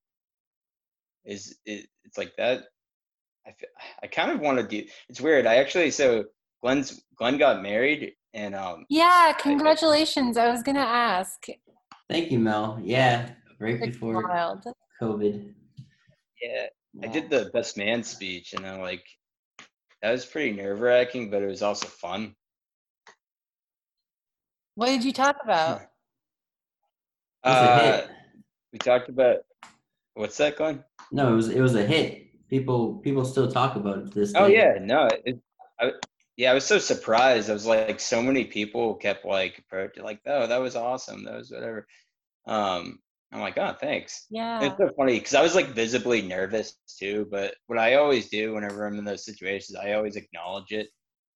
is 1.25 1.57
it, 1.65 1.87
it's 2.05 2.17
like 2.17 2.33
that. 2.37 2.63
I 3.47 3.51
fe- 3.51 3.67
I 4.03 4.07
kind 4.07 4.31
of 4.31 4.39
want 4.41 4.57
to 4.59 4.67
do. 4.67 4.87
It's 5.09 5.21
weird. 5.21 5.45
I 5.45 5.55
actually 5.55 5.91
so 5.91 6.25
Glenn's 6.61 7.01
Glenn 7.17 7.37
got 7.37 7.61
married 7.61 8.13
And 8.33 8.55
um, 8.55 8.85
Yeah, 8.89 9.33
congratulations. 9.39 10.37
I 10.37 10.49
was 10.49 10.63
gonna 10.63 10.79
ask. 10.79 11.45
Thank 12.09 12.31
you, 12.31 12.39
Mel. 12.39 12.79
Yeah, 12.83 13.29
right 13.59 13.81
It's 13.81 13.97
before 13.97 14.23
wild. 14.23 14.63
COVID. 15.01 15.53
yeah, 16.41 16.67
I 17.03 17.07
did 17.07 17.29
the 17.29 17.49
best 17.53 17.77
man 17.77 18.03
speech, 18.03 18.53
and 18.53 18.65
I'm 18.65 18.81
like, 18.81 19.03
that 20.01 20.11
was 20.11 20.25
pretty 20.25 20.51
nerve 20.51 20.81
wracking, 20.81 21.29
but 21.29 21.41
it 21.41 21.47
was 21.47 21.61
also 21.61 21.87
fun. 21.87 22.35
What 24.75 24.87
did 24.87 25.03
you 25.03 25.13
talk 25.13 25.37
about? 25.43 25.81
It 27.43 27.49
was 27.49 27.55
a 27.55 28.03
Uh, 28.03 28.07
we 28.71 28.79
talked 28.79 29.09
about 29.09 29.37
what's 30.13 30.37
that, 30.37 30.57
Glenn? 30.57 30.83
No, 31.11 31.31
it 31.31 31.35
was 31.35 31.49
it 31.49 31.61
was 31.61 31.75
a 31.75 31.85
hit. 31.85 32.27
People 32.49 32.97
people 32.97 33.25
still 33.25 33.51
talk 33.51 33.75
about 33.75 33.99
it 33.99 34.13
this. 34.13 34.33
Oh 34.35 34.47
day. 34.47 34.55
yeah, 34.55 34.77
no, 34.79 35.09
it, 35.25 35.39
I, 35.79 35.93
yeah, 36.35 36.51
I 36.51 36.53
was 36.53 36.65
so 36.65 36.77
surprised. 36.77 37.49
I 37.49 37.53
was 37.53 37.65
like, 37.65 37.99
so 37.99 38.21
many 38.21 38.43
people 38.45 38.95
kept 38.95 39.25
like 39.25 39.57
approaching, 39.57 40.03
like, 40.03 40.21
oh, 40.27 40.45
that 40.45 40.57
was 40.61 40.75
awesome, 40.75 41.23
that 41.25 41.35
was 41.35 41.51
whatever. 41.51 41.87
Um, 42.45 42.99
I'm 43.31 43.41
like, 43.41 43.57
oh, 43.57 43.75
thanks. 43.79 44.25
Yeah. 44.29 44.63
It's 44.63 44.77
so 44.77 44.89
funny 44.95 45.19
because 45.19 45.33
I 45.33 45.41
was 45.41 45.53
like 45.53 45.67
visibly 45.67 46.21
nervous 46.21 46.75
too. 46.97 47.27
But 47.29 47.55
what 47.67 47.77
I 47.77 47.95
always 47.95 48.29
do 48.29 48.53
whenever 48.53 48.85
I'm 48.85 48.97
in 48.97 49.03
those 49.05 49.25
situations, 49.25 49.77
I 49.77 49.93
always 49.93 50.15
acknowledge 50.15 50.71
it. 50.71 50.87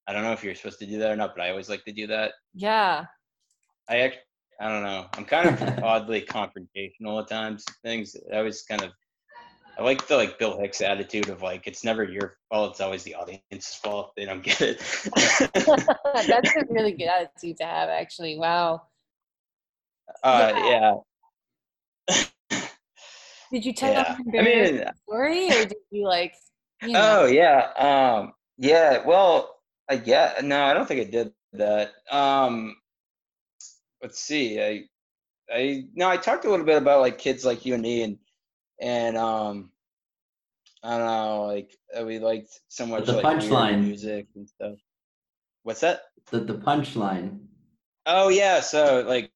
I 0.07 0.13
don't 0.13 0.23
know 0.23 0.31
if 0.31 0.43
you're 0.43 0.55
supposed 0.55 0.79
to 0.79 0.85
do 0.85 0.99
that 0.99 1.11
or 1.11 1.15
not, 1.15 1.35
but 1.35 1.43
I 1.43 1.49
always 1.49 1.69
like 1.69 1.83
to 1.85 1.91
do 1.91 2.07
that. 2.07 2.31
Yeah. 2.53 3.05
I 3.89 3.97
act, 3.97 4.19
I 4.59 4.69
don't 4.69 4.83
know. 4.83 5.05
I'm 5.13 5.25
kind 5.25 5.49
of 5.49 5.83
oddly 5.83 6.21
confrontational 6.21 7.21
at 7.21 7.27
times. 7.27 7.65
Things 7.83 8.15
I 8.33 8.37
always 8.37 8.61
kind 8.63 8.83
of. 8.83 8.91
I 9.77 9.83
like 9.83 10.05
the 10.07 10.17
like 10.17 10.37
Bill 10.37 10.59
Hicks 10.59 10.81
attitude 10.81 11.29
of 11.29 11.41
like 11.41 11.65
it's 11.65 11.83
never 11.83 12.03
your 12.03 12.35
fault, 12.49 12.71
it's 12.71 12.81
always 12.81 13.03
the 13.03 13.15
audience's 13.15 13.75
fault. 13.75 14.11
They 14.15 14.25
don't 14.25 14.43
get 14.43 14.61
it. 14.61 14.79
That's 15.15 16.55
a 16.55 16.65
really 16.69 16.91
good 16.91 17.07
attitude 17.07 17.57
to 17.57 17.65
have, 17.65 17.89
actually. 17.89 18.37
Wow. 18.37 18.83
uh, 20.23 20.51
Yeah. 20.55 20.69
yeah. 20.69 20.93
Did 23.51 23.65
you 23.65 23.73
tell 23.73 23.93
Yeah. 23.93 24.15
an 24.25 24.33
I 24.37 24.41
mean, 24.41 24.83
story, 25.05 25.51
or 25.51 25.65
did 25.65 25.77
you 25.91 26.05
like? 26.07 26.33
You 26.81 26.97
know, 26.97 27.17
Oh 27.17 27.25
yeah. 27.25 27.71
Um 27.77 28.33
yeah, 28.57 29.03
well, 29.05 29.59
I 29.89 30.01
yeah, 30.05 30.39
no, 30.43 30.63
I 30.63 30.73
don't 30.73 30.87
think 30.87 31.01
I 31.01 31.11
did 31.11 31.33
that. 31.53 31.91
Um 32.11 32.75
let's 34.01 34.19
see. 34.19 34.61
I 34.61 34.83
I 35.51 35.85
no, 35.95 36.09
I 36.09 36.17
talked 36.17 36.45
a 36.45 36.49
little 36.49 36.65
bit 36.65 36.77
about 36.77 37.01
like 37.01 37.17
kids 37.17 37.45
like 37.45 37.65
you 37.65 37.73
and 37.73 37.83
me 37.83 38.03
and 38.03 38.17
and 38.81 39.17
um 39.17 39.71
I 40.83 40.97
don't 40.97 41.07
know, 41.07 41.43
like 41.45 41.77
uh, 41.99 42.05
we 42.05 42.19
liked 42.19 42.59
so 42.67 42.85
much 42.85 43.05
the 43.05 43.13
like 43.13 43.23
punchline. 43.23 43.81
music 43.81 44.27
and 44.35 44.47
stuff. 44.47 44.77
What's 45.63 45.81
that? 45.81 46.01
The 46.31 46.39
the 46.39 46.55
punchline. 46.55 47.39
Oh 48.05 48.29
yeah, 48.29 48.61
so 48.61 49.03
like 49.07 49.31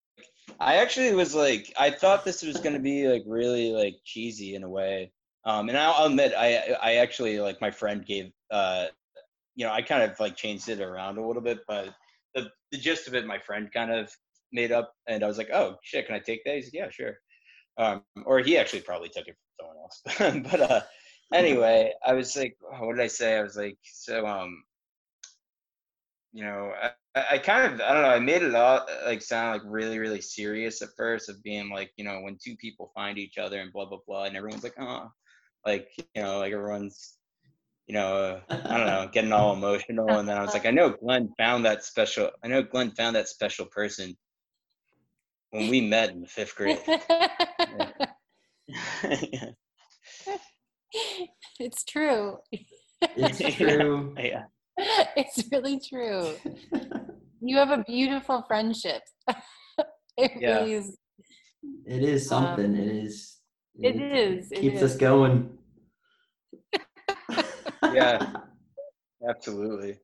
I 0.59 0.77
actually 0.77 1.13
was 1.13 1.35
like 1.35 1.73
I 1.77 1.91
thought 1.91 2.23
this 2.23 2.41
was 2.43 2.57
gonna 2.59 2.79
be 2.79 3.07
like 3.07 3.23
really 3.25 3.71
like 3.71 3.95
cheesy 4.03 4.55
in 4.55 4.63
a 4.63 4.69
way. 4.69 5.11
Um 5.45 5.69
and 5.69 5.77
I'll 5.77 6.05
admit 6.05 6.33
I 6.37 6.75
I 6.81 6.95
actually 6.95 7.39
like 7.39 7.59
my 7.61 7.71
friend 7.71 8.05
gave 8.05 8.31
uh 8.51 8.87
you 9.55 9.65
know, 9.65 9.71
I 9.71 9.81
kind 9.81 10.03
of 10.03 10.19
like 10.19 10.35
changed 10.35 10.69
it 10.69 10.81
around 10.81 11.17
a 11.17 11.25
little 11.25 11.41
bit, 11.41 11.59
but 11.67 11.93
the 12.33 12.49
the 12.71 12.77
gist 12.77 13.07
of 13.07 13.15
it 13.15 13.25
my 13.25 13.39
friend 13.39 13.71
kind 13.73 13.91
of 13.91 14.11
made 14.51 14.71
up 14.71 14.93
and 15.07 15.23
I 15.23 15.27
was 15.27 15.37
like, 15.37 15.49
Oh 15.51 15.75
shit, 15.83 16.05
can 16.05 16.15
I 16.15 16.19
take 16.19 16.43
that? 16.45 16.55
He's 16.55 16.65
like, 16.65 16.73
Yeah, 16.73 16.89
sure. 16.89 17.17
Um 17.77 18.03
or 18.25 18.39
he 18.39 18.57
actually 18.57 18.81
probably 18.81 19.09
took 19.09 19.27
it 19.27 19.35
from 19.57 19.67
someone 19.67 19.77
else. 19.77 20.49
but 20.51 20.71
uh 20.71 20.81
anyway, 21.33 21.93
I 22.05 22.13
was 22.13 22.35
like, 22.37 22.57
oh, 22.71 22.85
what 22.85 22.95
did 22.95 23.03
I 23.03 23.07
say? 23.07 23.37
I 23.37 23.43
was 23.43 23.57
like, 23.57 23.77
so 23.83 24.25
um 24.25 24.63
you 26.33 26.43
know, 26.43 26.73
I, 27.15 27.19
I 27.19 27.25
I 27.35 27.37
kind 27.37 27.73
of 27.73 27.81
I 27.81 27.93
don't 27.93 28.01
know. 28.01 28.09
I 28.09 28.19
made 28.19 28.43
it 28.43 28.55
all 28.55 28.85
like 29.05 29.21
sound 29.21 29.53
like 29.53 29.61
really 29.65 29.99
really 29.99 30.21
serious 30.21 30.81
at 30.81 30.89
first 30.97 31.29
of 31.29 31.41
being 31.43 31.69
like 31.69 31.91
you 31.97 32.05
know 32.05 32.21
when 32.21 32.37
two 32.43 32.55
people 32.57 32.91
find 32.95 33.17
each 33.17 33.37
other 33.37 33.59
and 33.59 33.71
blah 33.71 33.85
blah 33.85 33.99
blah 34.07 34.25
and 34.25 34.35
everyone's 34.35 34.63
like 34.63 34.79
oh 34.79 35.09
like 35.65 35.89
you 35.97 36.21
know 36.21 36.39
like 36.39 36.53
everyone's 36.53 37.17
you 37.87 37.93
know 37.93 38.41
uh, 38.49 38.51
I 38.65 38.77
don't 38.77 38.87
know 38.87 39.09
getting 39.11 39.33
all 39.33 39.53
emotional 39.53 40.09
and 40.09 40.27
then 40.27 40.37
I 40.37 40.41
was 40.41 40.53
like 40.53 40.65
I 40.65 40.71
know 40.71 40.91
Glenn 40.91 41.33
found 41.37 41.65
that 41.65 41.83
special 41.83 42.31
I 42.43 42.47
know 42.47 42.63
Glenn 42.63 42.91
found 42.91 43.15
that 43.15 43.29
special 43.29 43.65
person 43.65 44.15
when 45.51 45.69
we 45.69 45.81
met 45.81 46.09
in 46.09 46.21
the 46.21 46.27
fifth 46.27 46.55
grade. 46.55 46.79
yeah. 49.03 49.51
it's 51.59 51.83
true. 51.85 52.37
It's 53.01 53.37
true. 53.55 54.15
yeah. 54.17 54.43
It's 55.15 55.43
really 55.51 55.79
true. 55.79 56.33
You 57.41 57.57
have 57.57 57.71
a 57.71 57.83
beautiful 57.83 58.43
friendship. 58.47 59.01
it 60.17 60.31
Yeah. 60.39 60.59
really 60.59 60.73
is. 60.73 60.97
It 61.85 62.03
is 62.03 62.31
Um, 62.31 62.43
something. 62.45 62.75
it 62.75 62.87
is. 63.03 63.37
It 63.81 63.95
is. 64.01 64.51
It 64.51 64.59
keeps 64.61 64.81
is. 64.81 64.91
us 64.93 64.97
going. 64.97 65.57
Yeah. 67.93 68.33
Absolutely. 69.29 69.99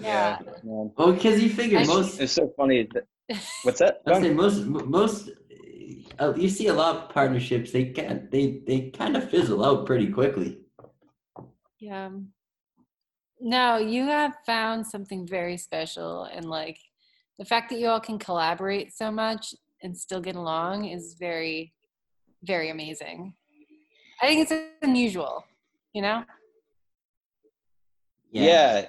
yeah. 0.00 0.38
man. 0.64 0.90
Well, 0.96 1.12
because 1.12 1.42
you 1.42 1.50
figure 1.50 1.78
I- 1.80 1.84
most. 1.84 2.20
It's 2.20 2.32
so 2.32 2.52
funny. 2.56 2.88
That, 2.94 3.04
what's 3.62 3.78
that? 3.80 4.00
I 4.06 4.20
say 4.20 4.32
most 4.32 4.64
most. 4.66 5.30
Uh, 6.18 6.34
you 6.36 6.48
see 6.48 6.68
a 6.68 6.74
lot 6.74 6.96
of 6.96 7.08
partnerships. 7.08 7.72
They 7.72 7.86
can 7.86 8.28
they 8.30 8.62
they 8.66 8.90
kind 8.90 9.16
of 9.16 9.30
fizzle 9.30 9.64
out 9.64 9.86
pretty 9.86 10.08
quickly. 10.08 10.58
Yeah. 11.78 12.10
No, 13.40 13.76
you 13.78 14.04
have 14.04 14.34
found 14.46 14.86
something 14.86 15.26
very 15.26 15.56
special 15.56 16.24
and 16.24 16.48
like 16.48 16.78
the 17.38 17.44
fact 17.44 17.70
that 17.70 17.80
you 17.80 17.88
all 17.88 18.00
can 18.00 18.18
collaborate 18.18 18.92
so 18.92 19.10
much 19.10 19.54
and 19.82 19.96
still 19.96 20.20
get 20.20 20.36
along 20.36 20.84
is 20.84 21.16
very 21.18 21.72
very 22.44 22.70
amazing. 22.70 23.34
I 24.20 24.26
think 24.26 24.50
it's 24.50 24.62
unusual, 24.82 25.44
you 25.92 26.02
know? 26.02 26.24
Yeah. 28.30 28.86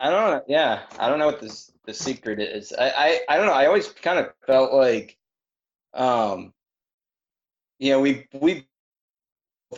I 0.00 0.10
don't 0.10 0.30
know. 0.30 0.42
Yeah, 0.48 0.80
I 0.98 1.08
don't 1.08 1.18
know 1.18 1.26
what 1.26 1.40
this 1.40 1.72
the 1.86 1.94
secret 1.94 2.40
is. 2.40 2.72
I, 2.72 2.90
I 2.90 3.20
I 3.28 3.36
don't 3.36 3.46
know. 3.46 3.52
I 3.52 3.66
always 3.66 3.88
kind 3.88 4.18
of 4.18 4.32
felt 4.46 4.72
like, 4.72 5.16
um, 5.94 6.52
you 7.82 7.90
know, 7.92 8.00
we 8.00 8.26
we 8.40 8.66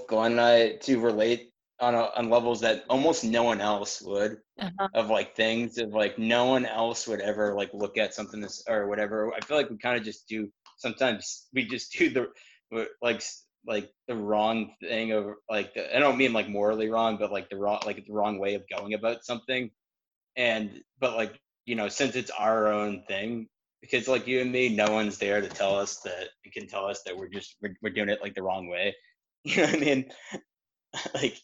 Glenn 0.08 0.32
and 0.32 0.40
I 0.40 0.72
to 0.76 1.00
relate 1.00 1.52
on 1.80 1.94
a, 1.94 2.10
on 2.16 2.30
levels 2.30 2.60
that 2.60 2.84
almost 2.90 3.24
no 3.24 3.44
one 3.44 3.60
else 3.60 4.02
would 4.02 4.38
Uh-huh. 4.58 4.88
of 4.94 5.10
like 5.10 5.36
things 5.36 5.78
of 5.78 5.90
like 5.94 6.18
no 6.18 6.46
one 6.46 6.66
else 6.66 7.08
would 7.08 7.20
ever 7.20 7.54
like 7.54 7.72
look 7.74 7.98
at 7.98 8.14
something 8.14 8.40
this 8.40 8.62
or 8.68 8.88
whatever. 8.88 9.32
I 9.34 9.40
feel 9.40 9.56
like 9.56 9.70
we 9.70 9.78
kind 9.78 9.96
of 9.98 10.04
just 10.04 10.28
do 10.28 10.50
sometimes 10.78 11.48
we 11.54 11.64
just 11.66 11.92
do 11.98 12.10
the 12.10 12.28
like 13.02 13.22
like 13.66 13.90
the 14.08 14.16
wrong 14.16 14.74
thing 14.82 15.12
of 15.12 15.26
like 15.50 15.74
the, 15.74 15.96
I 15.96 16.00
don't 16.00 16.18
mean 16.18 16.34
like 16.34 16.48
morally 16.48 16.90
wrong, 16.90 17.16
but 17.18 17.32
like 17.32 17.48
the 17.50 17.56
wrong 17.56 17.80
like 17.86 18.04
the 18.06 18.12
wrong 18.12 18.38
way 18.38 18.54
of 18.54 18.64
going 18.68 18.94
about 18.94 19.24
something. 19.24 19.70
And 20.36 20.82
but 21.00 21.16
like 21.16 21.40
you 21.66 21.76
know 21.76 21.88
since 21.88 22.16
it's 22.16 22.30
our 22.30 22.68
own 22.68 23.04
thing 23.08 23.48
because 23.90 24.08
like 24.08 24.26
you 24.26 24.40
and 24.40 24.50
me, 24.50 24.68
no 24.68 24.90
one's 24.90 25.18
there 25.18 25.40
to 25.40 25.48
tell 25.48 25.76
us 25.76 26.00
that 26.00 26.28
can 26.52 26.66
tell 26.66 26.86
us 26.86 27.02
that 27.04 27.16
we're 27.16 27.28
just 27.28 27.56
we're, 27.62 27.76
we're 27.82 27.92
doing 27.92 28.08
it 28.08 28.22
like 28.22 28.34
the 28.34 28.42
wrong 28.42 28.68
way. 28.68 28.94
You 29.46 29.58
know 29.58 29.64
what 29.64 29.74
I 29.74 29.78
mean? 29.78 30.10
like 31.14 31.36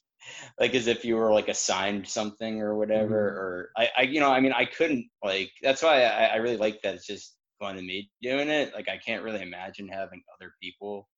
like 0.58 0.74
as 0.74 0.86
if 0.86 1.04
you 1.04 1.16
were 1.16 1.30
like 1.32 1.48
assigned 1.48 2.08
something 2.08 2.62
or 2.62 2.74
whatever 2.76 3.30
mm-hmm. 3.30 3.38
or 3.38 3.70
I, 3.76 3.90
I 3.98 4.02
you 4.02 4.20
know 4.20 4.30
i 4.30 4.40
mean 4.40 4.52
i 4.52 4.64
couldn't 4.64 5.06
like 5.22 5.50
that's 5.62 5.82
why 5.82 6.04
i, 6.04 6.26
I 6.26 6.36
really 6.36 6.56
like 6.56 6.80
that 6.82 6.94
it's 6.94 7.06
just 7.06 7.36
fun 7.58 7.76
to 7.76 7.82
me 7.82 8.10
doing 8.22 8.48
it 8.48 8.72
like 8.74 8.88
i 8.88 8.96
can't 8.96 9.22
really 9.22 9.42
imagine 9.42 9.88
having 9.88 10.22
other 10.34 10.52
people 10.62 11.08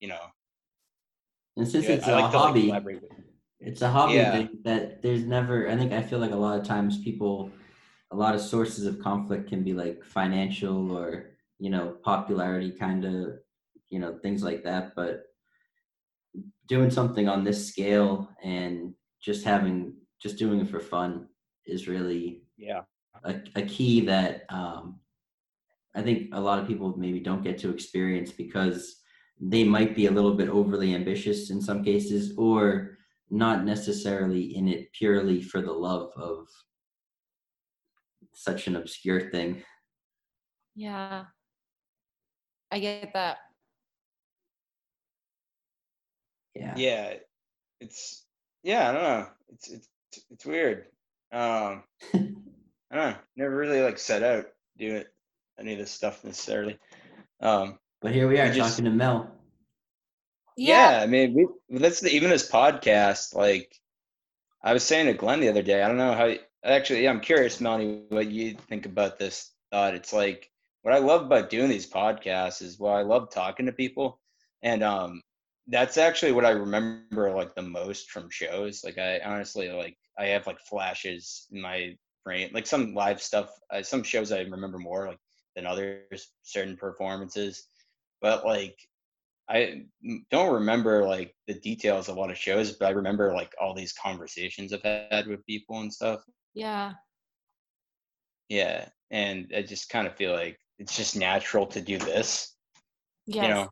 you 0.00 0.08
know 0.08 0.20
And 1.56 1.66
since 1.66 1.86
it's 1.86 2.06
a, 2.06 2.12
like 2.12 2.30
to, 2.30 2.36
like, 2.36 2.46
hobby, 2.46 2.66
collaborate 2.66 3.02
with- 3.02 3.12
it's 3.60 3.82
a 3.82 3.90
hobby 3.90 4.48
that 4.64 5.02
there's 5.02 5.24
never. 5.24 5.68
I 5.68 5.76
think 5.76 5.92
I 5.92 6.00
feel 6.00 6.18
like 6.18 6.30
a 6.30 6.36
lot 6.36 6.58
of 6.58 6.66
times 6.66 6.98
people, 7.02 7.50
a 8.12 8.16
lot 8.16 8.34
of 8.34 8.40
sources 8.40 8.86
of 8.86 9.00
conflict 9.00 9.48
can 9.48 9.62
be 9.62 9.72
like 9.72 10.04
financial 10.04 10.90
or 10.90 11.30
you 11.58 11.70
know 11.70 11.96
popularity 12.02 12.70
kind 12.70 13.04
of, 13.04 13.38
you 13.90 13.98
know 13.98 14.18
things 14.22 14.42
like 14.42 14.62
that. 14.64 14.94
But 14.94 15.24
doing 16.66 16.90
something 16.90 17.28
on 17.28 17.44
this 17.44 17.66
scale 17.66 18.28
and 18.42 18.94
just 19.20 19.44
having 19.44 19.94
just 20.22 20.38
doing 20.38 20.60
it 20.60 20.70
for 20.70 20.80
fun 20.80 21.26
is 21.66 21.88
really 21.88 22.42
yeah 22.56 22.82
a, 23.24 23.36
a 23.56 23.62
key 23.62 24.00
that 24.02 24.44
um, 24.48 25.00
I 25.94 26.02
think 26.02 26.30
a 26.32 26.40
lot 26.40 26.58
of 26.58 26.68
people 26.68 26.94
maybe 26.96 27.20
don't 27.20 27.42
get 27.42 27.58
to 27.58 27.70
experience 27.70 28.30
because 28.30 29.00
they 29.40 29.64
might 29.64 29.96
be 29.96 30.06
a 30.06 30.10
little 30.10 30.34
bit 30.34 30.48
overly 30.48 30.94
ambitious 30.94 31.50
in 31.50 31.60
some 31.60 31.82
cases 31.82 32.34
or 32.36 32.98
not 33.30 33.64
necessarily 33.64 34.56
in 34.56 34.68
it 34.68 34.92
purely 34.92 35.40
for 35.40 35.62
the 35.62 35.72
love 35.72 36.10
of 36.16 36.46
such 38.34 38.66
an 38.66 38.76
obscure 38.76 39.30
thing. 39.30 39.62
Yeah. 40.74 41.24
I 42.70 42.78
get 42.78 43.12
that. 43.14 43.38
Yeah. 46.54 46.74
yeah 46.76 47.14
it's 47.80 48.24
yeah 48.64 48.88
i 48.88 48.92
don't 48.92 49.02
know 49.02 49.26
it's 49.52 49.70
it's 49.70 49.88
it's 50.30 50.44
weird. 50.44 50.86
Um, 51.32 51.84
I 52.12 52.16
don't 52.16 52.34
know. 52.92 53.14
Never 53.36 53.56
really 53.56 53.80
like 53.82 53.98
set 53.98 54.24
out 54.24 54.46
do 54.76 54.96
it 54.96 55.06
any 55.58 55.74
of 55.74 55.78
this 55.78 55.92
stuff 55.92 56.24
necessarily. 56.24 56.76
Um, 57.40 57.78
but 58.02 58.12
here 58.12 58.26
we 58.26 58.40
are 58.40 58.48
We 58.48 58.54
just- 58.56 58.70
talking 58.76 58.86
to 58.86 58.90
Mel. 58.90 59.30
yeah. 60.56 61.00
I 61.02 61.06
mean, 61.06 61.34
we, 61.68 61.78
that's 61.78 62.00
the, 62.00 62.10
even 62.10 62.30
this 62.30 62.50
podcast. 62.50 63.34
Like, 63.34 63.72
I 64.62 64.72
was 64.72 64.82
saying 64.82 65.06
to 65.06 65.12
Glenn 65.14 65.38
the 65.40 65.48
other 65.48 65.62
day. 65.62 65.82
I 65.82 65.86
don't 65.88 65.96
know 65.98 66.12
how. 66.14 66.32
Actually, 66.64 67.04
yeah, 67.04 67.10
I'm 67.10 67.20
curious, 67.20 67.60
Melanie, 67.60 68.02
what 68.10 68.30
you 68.30 68.54
think 68.68 68.84
about 68.86 69.18
this 69.18 69.52
thought. 69.70 69.94
It's 69.94 70.12
like 70.12 70.50
what 70.82 70.94
I 70.94 70.98
love 70.98 71.22
about 71.22 71.48
doing 71.50 71.68
these 71.70 71.88
podcasts 71.90 72.60
is 72.62 72.78
well, 72.78 72.94
I 72.94 73.02
love 73.02 73.30
talking 73.30 73.66
to 73.66 73.72
people, 73.72 74.20
and 74.62 74.82
um, 74.82 75.22
that's 75.68 75.96
actually 75.96 76.32
what 76.32 76.44
I 76.44 76.50
remember 76.50 77.32
like 77.34 77.54
the 77.54 77.62
most 77.62 78.10
from 78.10 78.28
shows. 78.30 78.84
Like, 78.84 78.98
I 78.98 79.20
honestly 79.24 79.70
like 79.70 79.96
I 80.18 80.26
have 80.26 80.46
like 80.46 80.60
flashes 80.60 81.46
in 81.50 81.62
my 81.62 81.96
brain, 82.24 82.50
like 82.52 82.66
some 82.66 82.94
live 82.94 83.22
stuff. 83.22 83.50
Uh, 83.72 83.82
some 83.82 84.02
shows 84.02 84.30
I 84.30 84.40
remember 84.40 84.78
more 84.78 85.08
like 85.08 85.18
than 85.56 85.66
others, 85.66 86.32
certain 86.42 86.76
performances, 86.76 87.68
but 88.20 88.44
like 88.44 88.76
I 89.48 89.84
don't 90.30 90.52
remember 90.54 91.06
like 91.06 91.34
the 91.46 91.54
details 91.54 92.08
of 92.08 92.16
a 92.16 92.20
lot 92.20 92.30
of 92.30 92.38
shows, 92.38 92.72
but 92.72 92.86
I 92.86 92.90
remember 92.90 93.32
like 93.34 93.52
all 93.60 93.74
these 93.74 93.94
conversations 93.94 94.72
I've 94.74 94.82
had 94.82 95.26
with 95.26 95.44
people 95.46 95.80
and 95.80 95.92
stuff. 95.92 96.20
Yeah. 96.54 96.92
Yeah, 98.48 98.88
and 99.10 99.52
I 99.56 99.62
just 99.62 99.90
kind 99.90 100.06
of 100.06 100.16
feel 100.16 100.32
like 100.32 100.58
it's 100.78 100.96
just 100.96 101.16
natural 101.16 101.66
to 101.68 101.80
do 101.80 101.98
this. 101.98 102.56
Yes. 103.26 103.44
You 103.44 103.54
know, 103.54 103.68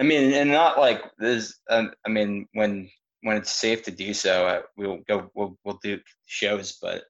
I 0.00 0.04
mean, 0.04 0.32
and 0.32 0.50
not 0.50 0.78
like 0.78 1.02
this. 1.18 1.58
Um, 1.68 1.92
I 2.06 2.10
mean, 2.10 2.46
when 2.52 2.88
when 3.22 3.36
it's 3.36 3.52
safe 3.52 3.82
to 3.84 3.90
do 3.90 4.14
so, 4.14 4.46
uh, 4.46 4.62
we'll 4.76 5.00
go. 5.08 5.30
We'll 5.34 5.56
we'll 5.64 5.80
do 5.82 5.98
shows, 6.26 6.78
but 6.80 7.04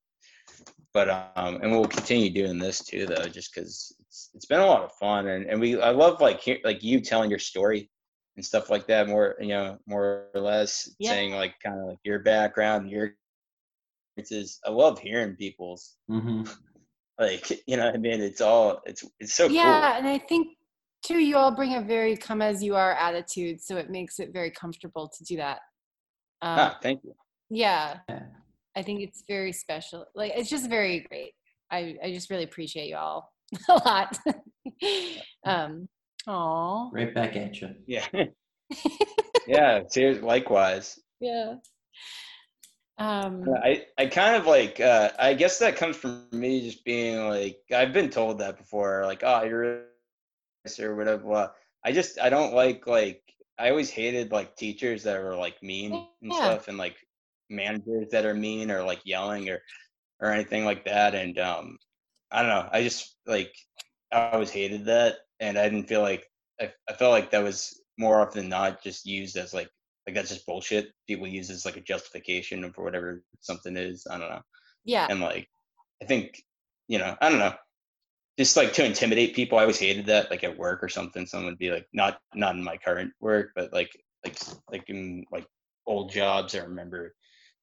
but 0.95 1.09
um, 1.37 1.57
and 1.63 1.71
we'll 1.73 1.87
continue 1.87 2.31
doing 2.31 2.59
this 2.59 2.83
too, 2.85 3.07
though, 3.07 3.29
just 3.29 3.55
because 3.55 3.95
it's 4.01 4.31
it's 4.35 4.47
been 4.47 4.61
a 4.61 4.67
lot 4.67 4.83
of 4.83 4.93
fun, 5.01 5.29
and 5.29 5.47
and 5.47 5.61
we 5.61 5.81
I 5.81 5.91
love 5.91 6.21
like 6.21 6.41
hear, 6.41 6.59
like 6.65 6.83
you 6.83 7.01
telling 7.01 7.29
your 7.31 7.39
story 7.39 7.91
and 8.37 8.45
stuff 8.45 8.71
like 8.71 8.87
that 8.87 9.09
more 9.09 9.37
you 9.41 9.49
know 9.49 9.79
more 9.87 10.29
or 10.35 10.41
less 10.41 10.89
Yeah. 10.99 11.11
saying 11.11 11.33
like 11.35 11.55
kind 11.63 11.79
of 11.79 11.87
like 11.89 11.99
your 12.03 12.21
background 12.21 12.91
your 12.91 13.15
experiences 14.17 14.61
i 14.67 14.71
love 14.71 14.99
hearing 14.99 15.35
people's 15.37 15.97
hmm 16.09 16.43
like 17.19 17.51
you 17.67 17.77
know 17.77 17.87
what 17.87 17.95
i 17.95 17.99
mean 17.99 18.21
it's 18.21 18.41
all 18.41 18.81
it's 18.87 19.05
it's 19.21 19.35
so 19.35 19.47
cool. 19.47 19.57
yeah, 19.57 19.97
and 19.99 20.09
I 20.09 20.19
think 20.19 20.49
too, 21.05 21.19
you 21.19 21.37
all 21.37 21.55
bring 21.55 21.75
a 21.75 21.81
very 21.83 22.17
come 22.17 22.41
as 22.41 22.63
you 22.63 22.75
are 22.77 22.93
attitude, 22.95 23.61
so 23.61 23.77
it 23.77 23.91
makes 23.91 24.19
it 24.21 24.33
very 24.33 24.51
comfortable 24.53 25.09
to 25.09 25.25
do 25.25 25.37
that. 25.37 25.59
cool 26.43 26.43
Um, 26.43 26.59
ah, 26.59 26.79
thank 26.83 27.03
you 27.05 27.13
yeah, 27.51 27.99
Yeah. 28.09 28.23
I 28.77 28.83
think 28.83 29.01
it's 29.03 29.25
very 29.29 29.53
special. 29.53 30.07
Like 30.15 30.33
it's 30.35 30.49
just 30.49 30.71
very 30.71 31.01
great. 31.11 31.33
I 31.71 31.97
I 32.03 32.13
just 32.13 32.31
really 32.31 32.45
appreciate 32.45 32.89
you 32.89 32.97
all 32.97 33.31
a 33.69 33.75
lot. 33.75 34.17
um, 35.45 35.89
aw, 36.27 36.89
Right 36.93 37.15
back 37.15 37.37
at 37.37 37.61
you. 37.61 37.75
yeah 37.87 38.07
yeah 39.47 39.81
cheers 39.93 40.23
likewise 40.23 40.99
yeah. 41.21 41.55
Um, 43.03 43.45
I, 43.65 43.87
I 43.99 44.07
kind 44.07 44.37
of 44.37 44.47
like 44.47 44.81
uh, 44.81 45.11
I 45.19 45.35
guess 45.35 45.59
that 45.59 45.77
comes 45.77 45.97
from 45.97 46.29
me 46.31 46.61
just 46.61 46.85
being 46.85 47.29
like 47.29 47.59
I've 47.75 47.93
been 47.93 48.11
told 48.11 48.39
that 48.39 48.59
before 48.59 49.05
like 49.07 49.23
oh 49.25 49.43
you're 49.43 49.83
this 50.65 50.79
or 50.79 50.95
whatever 50.95 51.27
well, 51.27 51.55
I 51.85 51.93
just 51.93 52.21
I 52.21 52.29
don't 52.31 52.55
like 52.55 52.87
like 52.87 53.23
I 53.59 53.71
always 53.71 53.91
hated 53.91 54.31
like 54.31 54.57
teachers 54.57 55.03
that 55.03 55.21
were 55.21 55.37
like 55.37 55.61
mean 55.63 56.07
and 56.23 56.33
stuff 56.33 56.69
and 56.69 56.79
like 56.79 56.97
managers 57.51 58.09
that 58.13 58.25
are 58.25 58.35
mean 58.35 58.71
or 58.71 58.85
like 58.85 59.01
yelling 59.05 59.49
or 59.51 59.61
or 60.21 60.31
anything 60.31 60.65
like 60.65 60.85
that 60.85 61.17
and 61.17 61.39
um 61.41 61.79
I 62.31 62.43
don't 62.43 62.51
know 62.51 62.69
I 62.73 62.83
just 62.85 63.17
like 63.27 63.53
I 64.13 64.31
always 64.31 64.51
hated 64.51 64.85
that 64.87 65.17
and 65.41 65.59
I 65.59 65.69
didn't 65.69 65.89
feel 65.89 66.03
like 66.03 66.31
I, 66.61 66.73
I 66.89 66.93
felt 66.93 67.11
like 67.11 67.33
that 67.33 67.43
was 67.43 67.83
more 67.99 68.21
often 68.21 68.43
than 68.43 68.49
not 68.51 68.83
just 68.85 69.07
used 69.07 69.37
as 69.37 69.53
like 69.53 69.71
like 70.07 70.15
that's 70.15 70.31
just 70.31 70.47
bullshit. 70.47 70.93
People 71.07 71.27
use 71.27 71.51
as 71.51 71.65
like 71.65 71.77
a 71.77 71.81
justification 71.81 72.71
for 72.73 72.85
whatever 72.85 73.23
something 73.41 73.77
is. 73.77 74.07
I 74.11 74.19
don't 74.19 74.31
know. 74.31 74.43
yeah, 74.85 75.07
And 75.09 75.21
like, 75.21 75.49
I 76.03 76.07
think, 76.07 76.43
you 76.89 76.99
know, 76.99 77.17
I 77.21 77.29
don't 77.29 77.39
know. 77.39 77.55
Just 78.39 78.57
like 78.57 78.73
to 78.75 78.85
intimidate 78.85 79.35
people, 79.35 79.59
I 79.59 79.63
always 79.63 79.79
hated 79.79 80.07
that. 80.07 80.31
Like 80.31 80.43
at 80.43 80.57
work 80.57 80.83
or 80.83 80.89
something, 80.89 81.27
someone 81.27 81.53
would 81.53 81.59
be 81.59 81.71
like, 81.71 81.87
not 81.93 82.19
not 82.35 82.57
in 82.57 82.65
my 82.65 82.77
current 82.79 83.13
work, 83.21 83.51
but 83.55 83.73
like 83.73 83.91
like 84.25 84.39
like 84.71 84.89
in 84.89 85.25
like 85.31 85.47
old 85.87 86.11
jobs. 86.11 86.55
I 86.55 86.61
remember, 86.61 87.15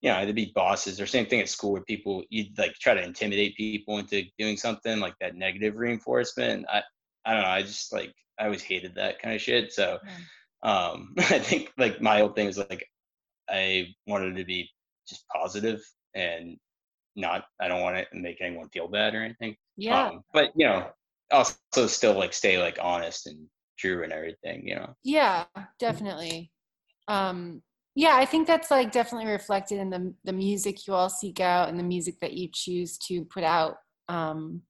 you 0.01 0.11
know, 0.11 0.23
there'd 0.23 0.35
be 0.35 0.51
bosses 0.53 1.01
or 1.01 1.07
same 1.07 1.25
thing 1.25 1.41
at 1.41 1.49
school 1.49 1.73
where 1.73 1.81
people 1.81 2.23
you'd 2.29 2.57
like 2.57 2.73
try 2.75 2.93
to 2.93 3.03
intimidate 3.03 3.57
people 3.57 3.97
into 3.97 4.23
doing 4.37 4.57
something 4.57 4.99
like 4.99 5.15
that 5.19 5.35
negative 5.35 5.75
reinforcement. 5.75 6.65
I 6.71 6.83
I 7.25 7.33
don't 7.33 7.43
know. 7.43 7.49
I 7.49 7.63
just 7.63 7.91
like 7.91 8.13
I 8.39 8.45
always 8.45 8.63
hated 8.63 8.95
that 8.95 9.19
kind 9.19 9.35
of 9.35 9.41
shit. 9.41 9.73
So 9.73 9.97
hmm. 10.03 10.21
Um 10.63 11.13
i 11.17 11.39
think 11.39 11.71
like 11.77 12.01
my 12.01 12.21
old 12.21 12.35
thing 12.35 12.47
is 12.47 12.57
like 12.57 12.85
i 13.49 13.87
wanted 14.07 14.35
to 14.35 14.45
be 14.45 14.69
just 15.07 15.27
positive 15.29 15.81
and 16.15 16.57
not 17.15 17.45
i 17.59 17.67
don't 17.67 17.81
want 17.81 17.95
to 17.95 18.05
make 18.17 18.41
anyone 18.41 18.69
feel 18.69 18.87
bad 18.87 19.15
or 19.15 19.23
anything 19.23 19.55
yeah. 19.77 20.07
um, 20.07 20.21
but 20.33 20.51
you 20.55 20.65
know 20.65 20.87
also 21.31 21.87
still 21.87 22.13
like 22.13 22.33
stay 22.33 22.61
like 22.61 22.77
honest 22.81 23.27
and 23.27 23.47
true 23.79 24.03
and 24.03 24.11
everything 24.11 24.67
you 24.67 24.75
know 24.75 24.93
Yeah, 25.03 25.45
definitely. 25.79 26.51
Um, 27.07 27.63
yeah, 27.95 28.15
I 28.15 28.25
think 28.25 28.45
that's 28.45 28.69
like 28.69 28.91
definitely 28.91 29.31
reflected 29.31 29.79
in 29.79 29.89
the 29.89 30.13
the 30.25 30.33
music 30.33 30.85
you 30.85 30.93
all 30.93 31.09
seek 31.09 31.39
out 31.39 31.69
and 31.69 31.79
the 31.79 31.83
music 31.83 32.19
that 32.21 32.33
you 32.33 32.49
choose 32.53 32.97
to 33.07 33.25
put 33.25 33.43
out. 33.43 33.77
Um, 34.07 34.61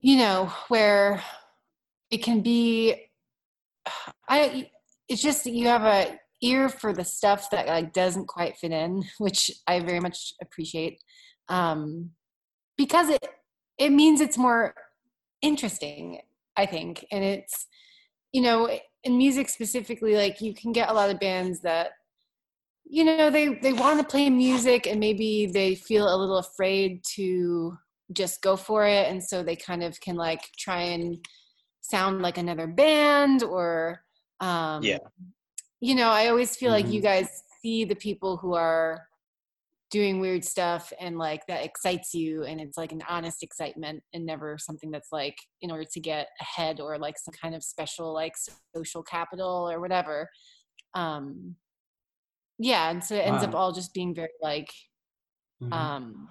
you 0.00 0.16
know, 0.16 0.52
where 0.68 1.22
it 2.10 2.22
can 2.22 2.40
be, 2.40 2.94
I 4.28 4.70
it's 5.08 5.22
just 5.22 5.46
you 5.46 5.66
have 5.68 5.82
a 5.82 6.18
ear 6.42 6.68
for 6.68 6.92
the 6.92 7.04
stuff 7.04 7.50
that 7.50 7.66
like 7.66 7.92
doesn't 7.92 8.26
quite 8.26 8.56
fit 8.56 8.72
in, 8.72 9.04
which 9.18 9.50
I 9.66 9.80
very 9.80 10.00
much 10.00 10.34
appreciate, 10.42 11.00
um, 11.48 12.10
because 12.76 13.08
it 13.08 13.26
it 13.78 13.90
means 13.90 14.20
it's 14.20 14.38
more 14.38 14.74
interesting. 15.42 16.20
I 16.56 16.66
think, 16.66 17.04
and 17.10 17.24
it's 17.24 17.66
you 18.32 18.42
know 18.42 18.70
in 19.04 19.18
music 19.18 19.48
specifically 19.48 20.16
like 20.16 20.40
you 20.40 20.54
can 20.54 20.72
get 20.72 20.88
a 20.88 20.92
lot 20.92 21.10
of 21.10 21.20
bands 21.20 21.60
that 21.60 21.90
you 22.84 23.04
know 23.04 23.30
they 23.30 23.54
they 23.62 23.72
want 23.72 23.98
to 23.98 24.04
play 24.04 24.28
music 24.30 24.86
and 24.86 25.00
maybe 25.00 25.46
they 25.46 25.74
feel 25.74 26.06
a 26.06 26.16
little 26.16 26.38
afraid 26.38 27.02
to 27.14 27.76
just 28.12 28.42
go 28.42 28.56
for 28.56 28.86
it 28.86 29.08
and 29.08 29.22
so 29.22 29.42
they 29.42 29.56
kind 29.56 29.82
of 29.82 29.98
can 30.00 30.16
like 30.16 30.42
try 30.58 30.82
and 30.82 31.18
sound 31.84 32.22
like 32.22 32.38
another 32.38 32.66
band 32.66 33.42
or 33.42 34.00
um 34.40 34.82
Yeah. 34.82 34.98
you 35.80 35.94
know 35.94 36.08
i 36.08 36.28
always 36.28 36.56
feel 36.56 36.70
like 36.70 36.86
Mhm. 36.86 36.92
you 36.94 37.02
guys 37.02 37.28
see 37.60 37.84
the 37.84 37.94
people 37.94 38.38
who 38.38 38.54
are 38.54 39.06
doing 39.90 40.18
weird 40.18 40.44
stuff 40.44 40.92
and 40.98 41.18
like 41.18 41.46
that 41.46 41.62
excites 41.64 42.14
you 42.14 42.42
and 42.44 42.58
it's 42.60 42.76
like 42.78 42.90
an 42.90 43.02
honest 43.08 43.42
excitement 43.42 44.02
and 44.14 44.24
never 44.26 44.56
something 44.58 44.90
that's 44.90 45.12
like 45.12 45.36
in 45.60 45.70
order 45.70 45.84
to 45.84 46.00
get 46.00 46.28
ahead 46.40 46.80
or 46.80 46.98
like 46.98 47.16
some 47.18 47.34
kind 47.40 47.54
of 47.54 47.62
special 47.62 48.12
like 48.12 48.32
social 48.74 49.02
capital 49.02 49.70
or 49.70 49.78
whatever 49.80 50.28
um 50.94 51.54
yeah 52.58 52.90
and 52.90 53.04
so 53.04 53.14
it 53.14 53.26
ends 53.26 53.42
up 53.44 53.54
all 53.54 53.72
just 53.72 53.92
being 53.92 54.14
very 54.14 54.30
like 54.40 54.72
Mhm. 55.62 55.72
um 55.72 56.28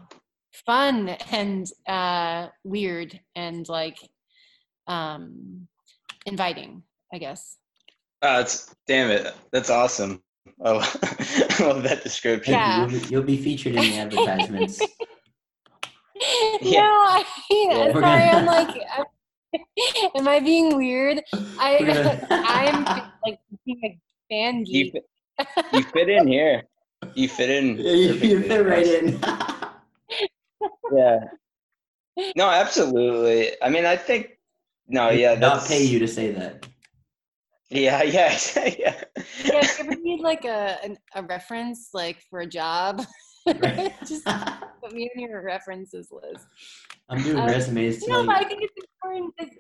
fun 0.65 1.09
and 1.31 1.67
uh 1.87 2.49
weird 2.63 3.19
and 3.35 3.69
like 3.69 3.97
um 4.87 5.67
inviting 6.25 6.83
i 7.13 7.17
guess 7.17 7.57
oh 8.21 8.39
it's 8.39 8.73
damn 8.87 9.09
it 9.09 9.33
that's 9.51 9.69
awesome 9.69 10.21
oh 10.61 10.79
i 11.03 11.63
love 11.63 11.83
that 11.83 12.01
description 12.03 12.53
Yeah. 12.53 12.81
You'll, 12.87 12.99
be, 13.01 13.07
you'll 13.07 13.23
be 13.23 13.37
featured 13.37 13.75
in 13.75 13.81
the 13.81 13.97
advertisements. 13.97 14.81
Yeah. 16.61 16.81
no 16.81 16.85
i 16.85 17.25
Yeah. 17.49 17.85
We're 17.93 18.01
sorry 18.01 18.29
i'm 18.29 18.45
like 18.57 18.69
I'm- 18.69 19.05
am 20.15 20.27
i 20.27 20.39
being 20.39 20.75
weird 20.77 21.21
I, 21.59 21.79
gonna, 21.79 22.27
I'm 22.29 22.85
like 23.25 23.39
being 23.65 23.81
a 23.83 23.99
fan 24.29 24.63
you, 24.65 24.85
geek 24.85 24.93
fit, 24.93 25.47
you 25.73 25.83
fit 25.83 26.09
in 26.09 26.27
here 26.27 26.63
you 27.15 27.27
fit 27.27 27.49
in 27.49 27.77
Yeah, 27.77 27.91
you, 27.91 28.13
you 28.13 28.41
fit 28.43 28.65
right 28.65 28.87
in. 28.87 29.19
yeah 30.95 31.19
no 32.35 32.49
absolutely 32.49 33.51
i 33.61 33.69
mean 33.69 33.85
i 33.85 33.95
think 33.97 34.37
no 34.87 35.09
They 35.09 35.19
yeah 35.21 35.31
did 35.31 35.39
not 35.41 35.65
pay 35.67 35.83
you 35.83 35.99
to 35.99 36.07
say 36.07 36.31
that. 36.31 36.65
yeah 37.69 38.03
yeah 38.17 38.37
yeah 38.55 38.67
yeah 39.45 39.61
if 39.61 39.77
you 39.77 39.83
ever 39.83 39.95
need 40.01 40.21
like 40.21 40.45
a 40.45 40.77
an, 40.83 40.97
a 41.15 41.23
reference 41.23 41.89
like 41.93 42.21
for 42.29 42.41
a 42.41 42.47
job 42.47 43.01
Right. 43.59 43.91
just 44.07 44.23
put 44.81 44.93
me 44.93 45.09
in 45.15 45.21
your 45.29 45.43
references 45.43 46.09
list 46.11 46.45
I'm 47.09 47.21
doing 47.21 47.37
Um, 47.43 47.47
resumes 47.47 48.05
No, 48.07 48.15
tonight. 48.23 48.27
but 48.27 48.35
I 48.45 48.47
think 48.47 48.61
it's 48.63 48.73
important. 48.77 49.33
It's, 49.37 49.55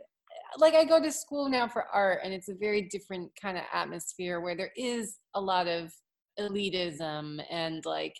like 0.57 0.75
I 0.75 0.85
go 0.85 1.01
to 1.01 1.11
school 1.11 1.49
now 1.49 1.67
for 1.67 1.83
art, 1.85 2.19
and 2.23 2.33
it's 2.33 2.47
a 2.47 2.53
very 2.53 2.83
different 2.83 3.31
kind 3.41 3.57
of 3.57 3.63
atmosphere 3.73 4.39
where 4.39 4.55
there 4.55 4.71
is 4.77 5.17
a 5.33 5.41
lot 5.41 5.67
of 5.67 5.91
elitism 6.39 7.43
and 7.51 7.83
like 7.85 8.15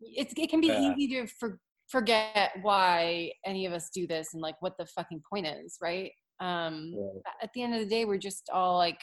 it's 0.00 0.32
it 0.36 0.48
can 0.50 0.60
be 0.60 0.68
Yeah. 0.68 0.94
easy 0.94 1.08
to 1.14 1.26
for, 1.26 1.58
forget 1.88 2.52
why 2.62 3.32
any 3.44 3.66
of 3.66 3.72
us 3.72 3.90
do 3.94 4.06
this 4.06 4.28
and 4.34 4.42
like 4.42 4.56
what 4.60 4.74
the 4.78 4.86
fucking 4.86 5.22
point 5.30 5.46
is, 5.46 5.76
right? 5.82 6.10
Um, 6.44 6.94
at 7.42 7.50
the 7.54 7.62
end 7.62 7.74
of 7.74 7.80
the 7.80 7.86
day, 7.86 8.04
we're 8.04 8.18
just 8.18 8.50
all 8.52 8.76
like 8.76 9.00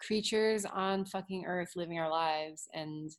creatures 0.00 0.64
on 0.64 1.04
fucking 1.04 1.44
earth 1.46 1.70
living 1.76 1.98
our 1.98 2.10
lives, 2.10 2.68
and 2.74 3.10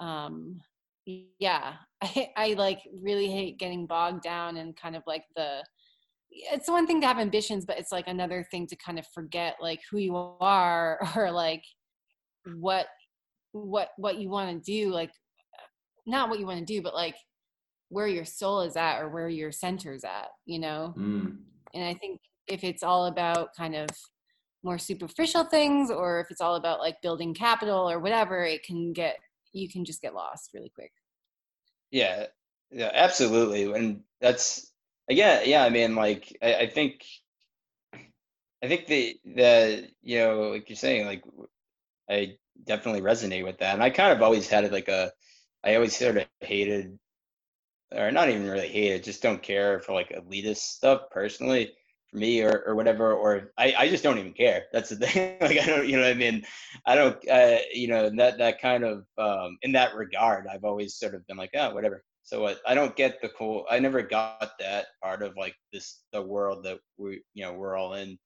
um, 0.00 0.60
yeah, 1.06 1.74
I, 2.02 2.30
I 2.36 2.52
like 2.54 2.80
really 3.02 3.28
hate 3.28 3.58
getting 3.58 3.86
bogged 3.86 4.22
down 4.22 4.56
and 4.56 4.76
kind 4.76 4.96
of 4.96 5.02
like 5.06 5.24
the. 5.36 5.64
It's 6.32 6.68
one 6.68 6.86
thing 6.86 7.00
to 7.00 7.06
have 7.08 7.18
ambitions, 7.18 7.64
but 7.66 7.78
it's 7.78 7.90
like 7.90 8.06
another 8.06 8.46
thing 8.52 8.66
to 8.68 8.76
kind 8.76 9.00
of 9.00 9.06
forget 9.12 9.56
like 9.60 9.80
who 9.90 9.98
you 9.98 10.16
are 10.40 11.00
or 11.16 11.30
like 11.30 11.64
what 12.54 12.86
what 13.52 13.88
what 13.96 14.18
you 14.18 14.28
want 14.28 14.64
to 14.64 14.72
do 14.72 14.90
like 14.90 15.10
not 16.06 16.28
what 16.28 16.38
you 16.38 16.46
want 16.46 16.58
to 16.58 16.64
do 16.64 16.80
but 16.80 16.94
like 16.94 17.16
where 17.88 18.06
your 18.06 18.24
soul 18.24 18.60
is 18.62 18.76
at 18.76 19.00
or 19.00 19.08
where 19.08 19.28
your 19.28 19.52
center's 19.52 20.04
at 20.04 20.28
you 20.46 20.58
know 20.58 20.94
Mm. 20.96 21.36
and 21.74 21.84
i 21.84 21.94
think 21.94 22.20
if 22.46 22.64
it's 22.64 22.82
all 22.82 23.06
about 23.06 23.50
kind 23.56 23.74
of 23.74 23.88
more 24.62 24.78
superficial 24.78 25.44
things 25.44 25.90
or 25.90 26.20
if 26.20 26.30
it's 26.30 26.40
all 26.40 26.56
about 26.56 26.80
like 26.80 27.00
building 27.02 27.34
capital 27.34 27.90
or 27.90 27.98
whatever 27.98 28.44
it 28.44 28.62
can 28.64 28.92
get 28.92 29.16
you 29.52 29.68
can 29.68 29.84
just 29.84 30.02
get 30.02 30.14
lost 30.14 30.50
really 30.54 30.70
quick 30.74 30.92
Yeah, 31.90 32.26
yeah, 32.70 32.90
absolutely. 32.92 33.72
And 33.72 34.02
that's 34.20 34.72
again, 35.08 35.42
yeah, 35.46 35.64
I 35.64 35.70
mean, 35.70 35.94
like 35.94 36.36
I, 36.42 36.54
I 36.56 36.66
think 36.68 37.04
I 38.62 38.68
think 38.68 38.86
the 38.86 39.16
the 39.24 39.88
you 40.02 40.18
know, 40.18 40.50
like 40.50 40.68
you're 40.68 40.76
saying, 40.76 41.06
like 41.06 41.22
I 42.10 42.38
definitely 42.64 43.02
resonate 43.02 43.44
with 43.44 43.58
that. 43.58 43.74
And 43.74 43.82
I 43.82 43.90
kind 43.90 44.12
of 44.12 44.22
always 44.22 44.48
had 44.48 44.64
it 44.64 44.72
like 44.72 44.88
a 44.88 45.12
I 45.64 45.74
always 45.76 45.96
sort 45.96 46.18
of 46.18 46.26
hated 46.40 46.98
or 47.92 48.10
not 48.12 48.28
even 48.28 48.48
really 48.48 48.68
hated, 48.68 49.04
just 49.04 49.22
don't 49.22 49.42
care 49.42 49.80
for 49.80 49.92
like 49.94 50.10
elitist 50.10 50.58
stuff 50.58 51.02
personally 51.10 51.72
for 52.10 52.18
me 52.18 52.42
or, 52.42 52.62
or 52.66 52.74
whatever 52.74 53.12
or 53.12 53.52
I, 53.58 53.74
I 53.78 53.88
just 53.88 54.02
don't 54.02 54.18
even 54.18 54.32
care. 54.32 54.64
That's 54.72 54.90
the 54.90 54.96
thing. 55.06 55.36
Like 55.40 55.58
i 55.58 55.66
don't 55.66 55.88
you 55.88 55.96
know 55.96 56.08
i 56.08 56.14
mean? 56.14 56.44
I 56.86 56.94
don't 56.94 57.16
uh, 57.28 57.58
you 57.72 57.88
know 57.88 58.10
that 58.16 58.38
that 58.38 58.60
kind 58.60 58.84
of 58.84 59.04
um 59.18 59.58
in 59.62 59.72
that 59.72 59.94
regard 59.94 60.46
i've 60.46 60.64
always 60.64 60.96
sort 60.96 61.14
of 61.14 61.26
been 61.26 61.36
like 61.36 61.50
oh 61.56 61.74
whatever. 61.74 62.02
So 62.22 62.42
what 62.42 62.58
i 62.66 62.74
don't 62.74 62.96
get 62.96 63.20
the 63.20 63.30
cool 63.30 63.64
i 63.70 63.78
never 63.78 64.02
got 64.02 64.52
that 64.58 64.86
part 65.02 65.22
of 65.22 65.36
like 65.36 65.54
this 65.72 66.02
the 66.12 66.22
world 66.22 66.64
that 66.64 66.78
we 66.98 67.22
you 67.34 67.44
know 67.44 67.52
we're 67.52 67.76
all 67.76 67.94
in. 67.94 68.18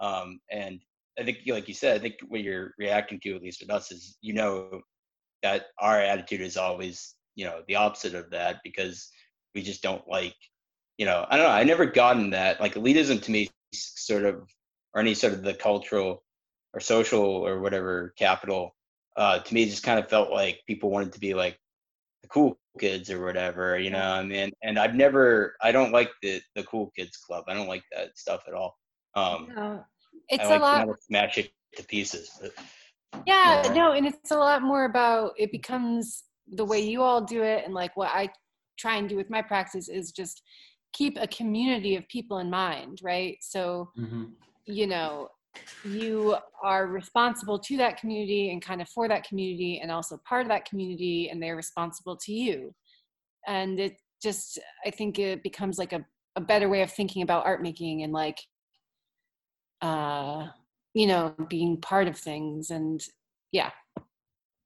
Um 0.00 0.40
and 0.50 0.80
i 1.18 1.24
think 1.24 1.38
like 1.46 1.68
you 1.68 1.74
said 1.74 1.96
i 1.96 2.02
think 2.02 2.14
what 2.28 2.42
you're 2.42 2.74
reacting 2.78 3.20
to 3.20 3.34
at 3.34 3.42
least 3.42 3.60
with 3.60 3.70
us 3.70 3.92
is 3.92 4.16
you 4.20 4.32
know 4.32 4.80
that 5.42 5.66
our 5.78 6.00
attitude 6.00 6.40
is 6.40 6.56
always 6.56 7.14
you 7.34 7.44
know 7.44 7.62
the 7.68 7.76
opposite 7.76 8.14
of 8.14 8.30
that 8.30 8.60
because 8.64 9.10
we 9.54 9.62
just 9.62 9.82
don't 9.82 10.06
like 10.08 10.34
you 10.98 11.06
know 11.06 11.26
i 11.30 11.36
don't 11.36 11.46
know 11.46 11.52
i 11.52 11.64
never 11.64 11.86
gotten 11.86 12.30
that 12.30 12.60
like 12.60 12.74
elitism 12.74 13.20
to 13.22 13.30
me 13.30 13.48
sort 13.72 14.24
of 14.24 14.48
or 14.94 15.00
any 15.00 15.14
sort 15.14 15.32
of 15.32 15.42
the 15.42 15.54
cultural 15.54 16.22
or 16.74 16.80
social 16.80 17.24
or 17.24 17.60
whatever 17.60 18.12
capital 18.18 18.74
uh 19.16 19.38
to 19.38 19.54
me 19.54 19.64
just 19.64 19.82
kind 19.82 19.98
of 19.98 20.08
felt 20.08 20.30
like 20.30 20.60
people 20.66 20.90
wanted 20.90 21.12
to 21.12 21.20
be 21.20 21.34
like 21.34 21.58
the 22.22 22.28
cool 22.28 22.58
kids 22.78 23.10
or 23.10 23.24
whatever 23.24 23.78
you 23.78 23.90
know 23.90 24.00
i 24.02 24.22
mean? 24.22 24.50
And 24.62 24.78
i've 24.78 24.94
never 24.94 25.56
i 25.62 25.72
don't 25.72 25.92
like 25.92 26.10
the 26.22 26.40
the 26.54 26.62
cool 26.64 26.90
kids 26.96 27.16
club 27.16 27.44
i 27.48 27.54
don't 27.54 27.68
like 27.68 27.82
that 27.94 28.16
stuff 28.16 28.42
at 28.46 28.54
all. 28.54 28.76
Um 29.14 29.48
no, 29.54 29.84
it's 30.28 30.44
I 30.44 30.46
a 30.46 30.48
like 30.50 30.60
lot 30.60 30.84
to 30.84 30.94
smash 31.02 31.38
it 31.38 31.50
to 31.76 31.84
pieces 31.84 32.30
but, 32.40 32.52
yeah 33.26 33.62
Yeah. 33.66 33.74
no 33.74 33.92
and 33.92 34.06
it's 34.06 34.30
a 34.30 34.36
lot 34.36 34.62
more 34.62 34.84
about 34.84 35.32
it 35.36 35.50
becomes 35.50 36.24
the 36.48 36.64
way 36.64 36.80
you 36.80 37.02
all 37.02 37.22
do 37.22 37.42
it 37.42 37.64
and 37.64 37.74
like 37.74 37.96
what 37.96 38.10
i 38.12 38.28
try 38.78 38.96
and 38.96 39.08
do 39.08 39.16
with 39.16 39.30
my 39.30 39.42
practice 39.42 39.88
is 39.88 40.10
just 40.12 40.42
keep 40.92 41.16
a 41.20 41.26
community 41.26 41.96
of 41.96 42.06
people 42.08 42.38
in 42.38 42.50
mind 42.50 43.00
right? 43.02 43.38
So 43.40 43.90
hmm 43.96 44.24
you 44.64 44.86
know 44.86 45.28
you 45.82 46.36
are 46.62 46.86
responsible 46.86 47.58
to 47.58 47.76
that 47.76 47.96
community 47.96 48.52
and 48.52 48.62
kind 48.62 48.80
of 48.80 48.88
for 48.88 49.08
that 49.08 49.24
community 49.24 49.80
and 49.82 49.90
also 49.90 50.16
part 50.24 50.42
of 50.42 50.48
that 50.48 50.64
community 50.64 51.28
and 51.28 51.42
they're 51.42 51.56
responsible 51.56 52.16
to 52.16 52.32
you. 52.32 52.72
And 53.48 53.80
it 53.80 53.96
just 54.22 54.58
i 54.86 54.90
think 54.90 55.18
it 55.18 55.42
becomes 55.42 55.78
like 55.78 55.92
a, 55.92 56.04
a 56.36 56.40
better 56.40 56.68
way 56.68 56.82
of 56.82 56.92
thinking 56.92 57.22
about 57.22 57.44
art 57.44 57.60
making 57.60 58.04
and 58.04 58.12
like 58.12 58.38
uh 59.82 60.46
you 60.94 61.06
know 61.06 61.34
being 61.48 61.76
part 61.76 62.06
of 62.06 62.16
things 62.16 62.70
and 62.70 63.04
yeah. 63.50 63.70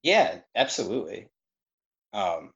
Yeah 0.03 0.39
absolutely. 0.55 1.27
Um 2.13 2.51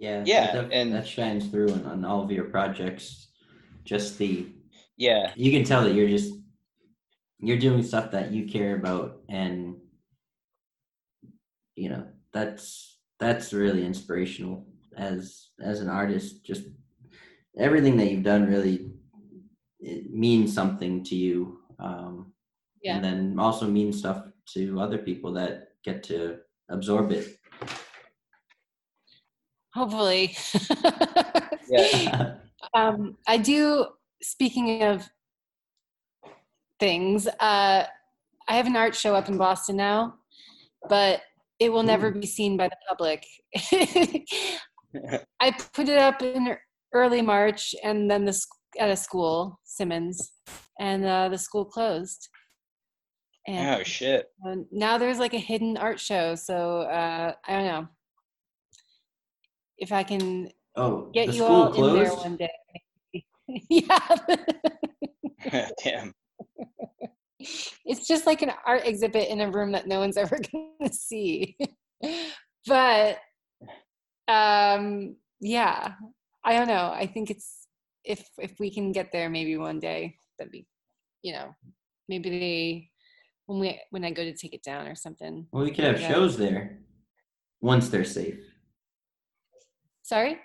Yeah, 0.00 0.22
Yeah, 0.26 0.52
that, 0.52 0.72
and- 0.72 0.92
that 0.94 1.06
shines 1.06 1.46
through 1.48 1.72
on, 1.72 1.84
on 1.84 2.04
all 2.06 2.22
of 2.24 2.30
your 2.32 2.44
projects. 2.46 3.28
Just 3.84 4.18
the 4.18 4.46
yeah 4.96 5.32
you 5.36 5.50
can 5.52 5.64
tell 5.64 5.82
that 5.84 5.94
you're 5.94 6.08
just 6.08 6.34
you're 7.38 7.58
doing 7.58 7.82
stuff 7.82 8.10
that 8.12 8.30
you 8.32 8.46
care 8.46 8.76
about, 8.76 9.20
and 9.28 9.76
you 11.76 11.88
know 11.88 12.06
that's 12.32 12.98
that's 13.18 13.52
really 13.52 13.84
inspirational 13.84 14.66
as 14.96 15.48
as 15.62 15.80
an 15.80 15.88
artist. 15.88 16.44
Just 16.44 16.64
everything 17.58 17.96
that 17.98 18.10
you've 18.10 18.22
done 18.24 18.46
really 18.46 18.92
it 19.80 20.10
means 20.12 20.52
something 20.54 21.02
to 21.04 21.16
you, 21.16 21.58
um, 21.78 22.32
Yeah. 22.82 22.96
and 22.96 23.04
then 23.04 23.38
also 23.38 23.66
means 23.66 23.98
stuff 23.98 24.26
to 24.54 24.78
other 24.80 24.98
people 24.98 25.32
that 25.34 25.68
get 25.84 26.02
to 26.04 26.38
absorb 26.68 27.12
it. 27.12 27.36
Hopefully. 29.74 30.36
Yeah. 31.68 32.34
um 32.74 33.16
i 33.26 33.38
do 33.38 33.86
speaking 34.22 34.82
of 34.82 35.08
things 36.78 37.26
uh 37.26 37.84
i 38.48 38.56
have 38.56 38.66
an 38.66 38.76
art 38.76 38.94
show 38.94 39.14
up 39.14 39.28
in 39.30 39.38
boston 39.38 39.76
now 39.76 40.14
but 40.88 41.22
it 41.60 41.70
will 41.70 41.82
never 41.82 42.10
be 42.10 42.26
seen 42.26 42.56
by 42.56 42.68
the 42.68 42.76
public. 42.88 43.24
I 45.40 45.50
put 45.74 45.88
it 45.88 45.98
up 45.98 46.22
in 46.22 46.56
early 46.94 47.22
march 47.22 47.74
and 47.84 48.10
then 48.10 48.24
the 48.24 48.32
sc- 48.32 48.48
at 48.78 48.88
a 48.88 48.96
school 48.96 49.60
simmons 49.64 50.32
and 50.80 51.04
uh, 51.04 51.28
the 51.28 51.38
school 51.38 51.66
closed. 51.66 52.28
And 53.46 53.80
oh 53.80 53.82
shit. 53.84 54.28
now 54.72 54.96
there's 54.98 55.18
like 55.18 55.34
a 55.34 55.38
hidden 55.38 55.76
art 55.76 55.98
show 55.98 56.34
so 56.34 56.82
uh 56.82 57.32
i 57.48 57.52
don't 57.52 57.64
know 57.64 57.88
if 59.80 59.92
i 59.92 60.02
can 60.02 60.48
oh, 60.76 61.10
get 61.12 61.34
you 61.34 61.44
all 61.44 61.72
closed. 61.72 61.96
in 61.96 62.02
there 62.02 62.14
one 62.14 62.36
day. 62.36 63.24
yeah. 63.68 64.16
damn 65.82 66.14
it's 67.84 68.06
just 68.06 68.26
like 68.26 68.42
an 68.42 68.52
art 68.66 68.86
exhibit 68.86 69.28
in 69.28 69.40
a 69.40 69.50
room 69.50 69.72
that 69.72 69.86
no 69.86 69.98
one's 69.98 70.16
ever 70.16 70.38
going 70.52 70.72
to 70.84 70.92
see. 70.92 71.56
but 72.66 73.18
um 74.28 75.16
yeah, 75.40 75.92
I 76.44 76.56
don't 76.56 76.68
know. 76.68 76.92
I 76.94 77.06
think 77.06 77.30
it's 77.30 77.66
if 78.04 78.28
if 78.38 78.60
we 78.60 78.70
can 78.70 78.92
get 78.92 79.10
there 79.10 79.30
maybe 79.30 79.56
one 79.56 79.80
day 79.80 80.16
that'd 80.38 80.52
be 80.52 80.66
you 81.22 81.32
know, 81.32 81.54
maybe 82.08 82.30
they 82.30 82.90
when 83.46 83.60
we 83.60 83.80
when 83.90 84.04
I 84.04 84.10
go 84.10 84.22
to 84.22 84.34
take 84.34 84.54
it 84.54 84.62
down 84.62 84.86
or 84.86 84.94
something. 84.94 85.46
Well, 85.52 85.64
we 85.64 85.70
could 85.70 85.84
have 85.84 86.00
Yeah. 86.00 86.08
shows 86.08 86.36
there 86.36 86.78
once 87.60 87.88
they're 87.88 88.04
safe. 88.04 88.38
Sorry? 90.10 90.38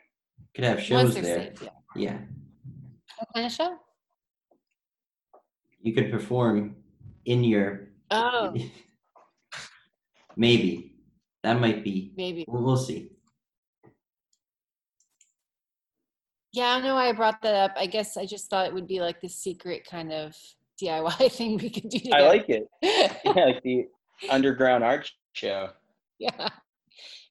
Could 0.54 0.64
have 0.64 0.76
Once 0.78 0.86
shows 0.88 1.14
they're 1.16 1.24
there. 1.24 1.40
safe, 1.58 1.62
yeah. 1.64 1.70
Yeah, 1.96 2.18
What 3.18 3.30
kind 3.34 3.46
of 3.48 3.52
show? 3.52 3.78
you 5.82 5.92
could 5.92 6.12
perform 6.12 6.76
in 7.26 7.44
your. 7.44 7.88
Oh, 8.12 8.54
Maybe 10.38 10.94
that 11.42 11.60
might 11.60 11.84
be. 11.84 12.14
maybe. 12.16 12.46
We'll, 12.48 12.62
we'll 12.62 12.78
see. 12.78 13.10
Yeah, 16.54 16.66
I 16.68 16.74
don't 16.76 16.84
know 16.84 16.94
why 16.96 17.10
I 17.10 17.14
brought 17.14 17.42
that 17.42 17.56
up. 17.56 17.72
I 17.76 17.88
guess 17.88 18.18
I 18.18 18.28
just 18.28 18.48
thought 18.52 18.68
it 18.68 18.74
would 18.74 18.88
be 18.88 19.00
like 19.00 19.20
the 19.20 19.30
secret 19.30 19.84
kind 19.90 20.14
of 20.14 20.36
DIY 20.84 21.32
thing 21.32 21.58
we 21.58 21.72
could 21.72 21.90
do 21.90 21.98
Together. 22.00 22.18
i 22.24 22.28
like 22.28 22.46
it 22.50 22.68
yeah 22.84 23.14
like 23.46 23.62
the 23.64 23.86
underground 24.30 24.84
art 24.84 25.10
show 25.34 25.70
yeah. 26.20 26.50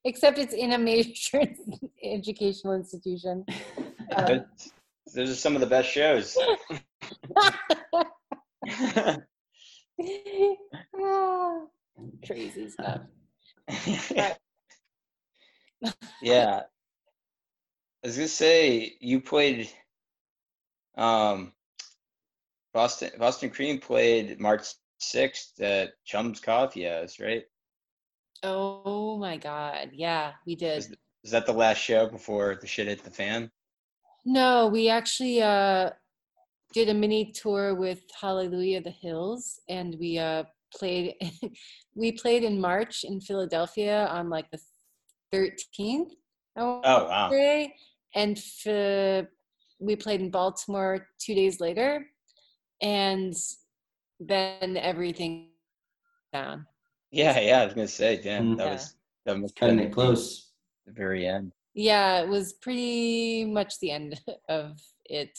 Except 0.04 0.38
it's 0.38 0.52
in 0.52 0.72
a 0.72 0.78
major 0.78 1.42
educational 2.02 2.74
institution. 2.74 3.44
Uh, 4.14 4.40
Those- 5.14 5.30
are 5.30 5.34
some 5.34 5.54
of 5.54 5.60
the 5.60 5.66
best 5.66 5.88
shows 5.90 6.36
Crazy 12.26 12.70
stuff. 12.70 13.00
Yeah. 16.20 16.62
I 18.02 18.06
was 18.06 18.16
gonna 18.16 18.28
say 18.28 18.96
you 19.00 19.20
played 19.20 19.68
um 20.96 21.52
Boston 22.72 23.10
Boston 23.18 23.50
Cream 23.50 23.78
played 23.78 24.40
March 24.40 24.66
sixth 24.98 25.60
at 25.60 25.90
Chum's 26.04 26.40
Coffee 26.40 26.84
House, 26.84 27.20
right? 27.20 27.44
Oh 28.44 29.16
my 29.16 29.38
God. 29.38 29.90
Yeah, 29.92 30.32
we 30.46 30.54
did. 30.54 30.76
Was, 30.76 30.92
was 31.22 31.32
that 31.32 31.46
the 31.46 31.52
last 31.52 31.78
show 31.78 32.06
before 32.08 32.58
the 32.60 32.66
shit 32.66 32.86
hit 32.88 33.02
the 33.02 33.10
fan? 33.10 33.50
No, 34.26 34.68
we 34.68 34.90
actually 34.90 35.42
uh, 35.42 35.90
did 36.74 36.90
a 36.90 36.94
mini 36.94 37.32
tour 37.32 37.74
with 37.74 38.02
Hallelujah 38.20 38.82
the 38.82 38.90
Hills, 38.90 39.60
and 39.68 39.96
we 39.98 40.18
uh, 40.18 40.44
played. 40.74 41.14
we 41.94 42.12
played 42.12 42.44
in 42.44 42.60
March 42.60 43.04
in 43.04 43.20
Philadelphia 43.20 44.06
on 44.08 44.28
like 44.28 44.50
the 44.50 44.60
thirteenth. 45.32 46.12
Oh 46.56 46.80
wow! 46.84 47.30
Day, 47.30 47.74
and 48.14 48.36
f- 48.36 49.26
we 49.78 49.96
played 49.96 50.20
in 50.20 50.30
Baltimore 50.30 51.08
two 51.18 51.34
days 51.34 51.60
later, 51.60 52.06
and 52.82 53.34
then 54.20 54.76
everything 54.76 55.48
down. 56.32 56.66
Yeah, 57.14 57.38
yeah. 57.38 57.60
I 57.60 57.64
was 57.64 57.74
gonna 57.74 57.86
say, 57.88 58.20
damn, 58.20 58.54
Mm. 58.54 58.58
that 58.58 58.66
Yeah. 58.66 58.72
was 58.72 58.96
that 59.24 59.40
was 59.40 59.52
Cutting 59.52 59.76
been 59.78 59.86
it 59.86 59.92
close. 59.92 60.50
The 60.86 60.92
very 60.92 61.26
end. 61.26 61.52
Yeah, 61.72 62.20
it 62.20 62.28
was 62.28 62.52
pretty 62.52 63.44
much 63.46 63.78
the 63.80 63.90
end 63.92 64.20
of 64.48 64.78
it. 65.06 65.38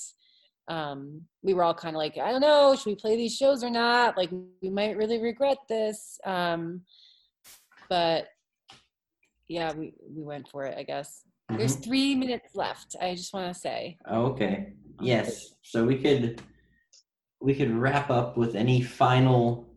Um, 0.67 1.27
we 1.43 1.53
were 1.53 1.63
all 1.63 1.75
kind 1.75 1.95
of 1.95 1.99
like, 1.99 2.17
I 2.17 2.31
don't 2.31 2.41
know, 2.41 2.75
should 2.75 2.87
we 2.89 2.95
play 2.95 3.15
these 3.15 3.35
shows 3.35 3.63
or 3.63 3.69
not? 3.69 4.17
Like, 4.17 4.31
we 4.61 4.69
might 4.71 4.97
really 4.97 5.21
regret 5.21 5.59
this. 5.69 6.17
Um, 6.25 6.81
but 7.89 8.29
yeah, 9.47 9.73
we 9.73 9.93
we 10.09 10.23
went 10.23 10.47
for 10.47 10.63
it. 10.65 10.77
I 10.77 10.83
guess 10.83 11.21
there's 11.49 11.77
Mhm. 11.77 11.83
three 11.83 12.15
minutes 12.15 12.55
left. 12.55 12.95
I 12.99 13.13
just 13.13 13.33
want 13.33 13.53
to 13.53 13.59
say. 13.59 13.97
Oh, 14.07 14.27
okay. 14.31 14.73
Yes. 15.01 15.53
So 15.61 15.85
we 15.85 15.97
could 16.01 16.41
we 17.41 17.53
could 17.53 17.69
wrap 17.69 18.09
up 18.09 18.37
with 18.37 18.55
any 18.55 18.81
final 18.81 19.67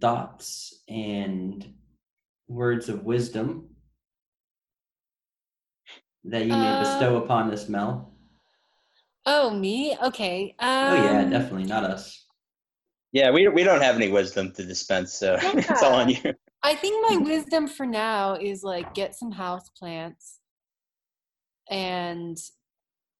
thoughts 0.00 0.82
and 0.88 1.74
words 2.48 2.88
of 2.88 3.04
wisdom 3.04 3.68
that 6.24 6.46
you 6.46 6.56
may 6.56 6.78
bestow 6.78 7.16
Um, 7.16 7.22
upon 7.22 7.50
us, 7.52 7.68
Mel. 7.68 8.12
Oh, 9.26 9.50
me? 9.50 9.96
Okay. 10.02 10.54
Um, 10.58 10.90
oh 10.90 10.94
yeah, 10.94 11.24
definitely 11.24 11.64
not 11.64 11.84
us. 11.84 12.26
Yeah, 13.12 13.30
we 13.30 13.48
we 13.48 13.64
don't 13.64 13.80
have 13.80 13.96
any 13.96 14.08
wisdom 14.08 14.52
to 14.52 14.64
dispense, 14.64 15.14
so 15.14 15.36
it's 15.42 15.82
all 15.82 15.94
on 15.94 16.10
you. 16.10 16.34
I 16.62 16.74
think 16.74 17.04
my 17.08 17.16
wisdom 17.22 17.66
for 17.68 17.86
now 17.86 18.34
is 18.34 18.62
like 18.62 18.94
get 18.94 19.14
some 19.14 19.30
house 19.30 19.68
plants 19.70 20.38
and 21.70 22.36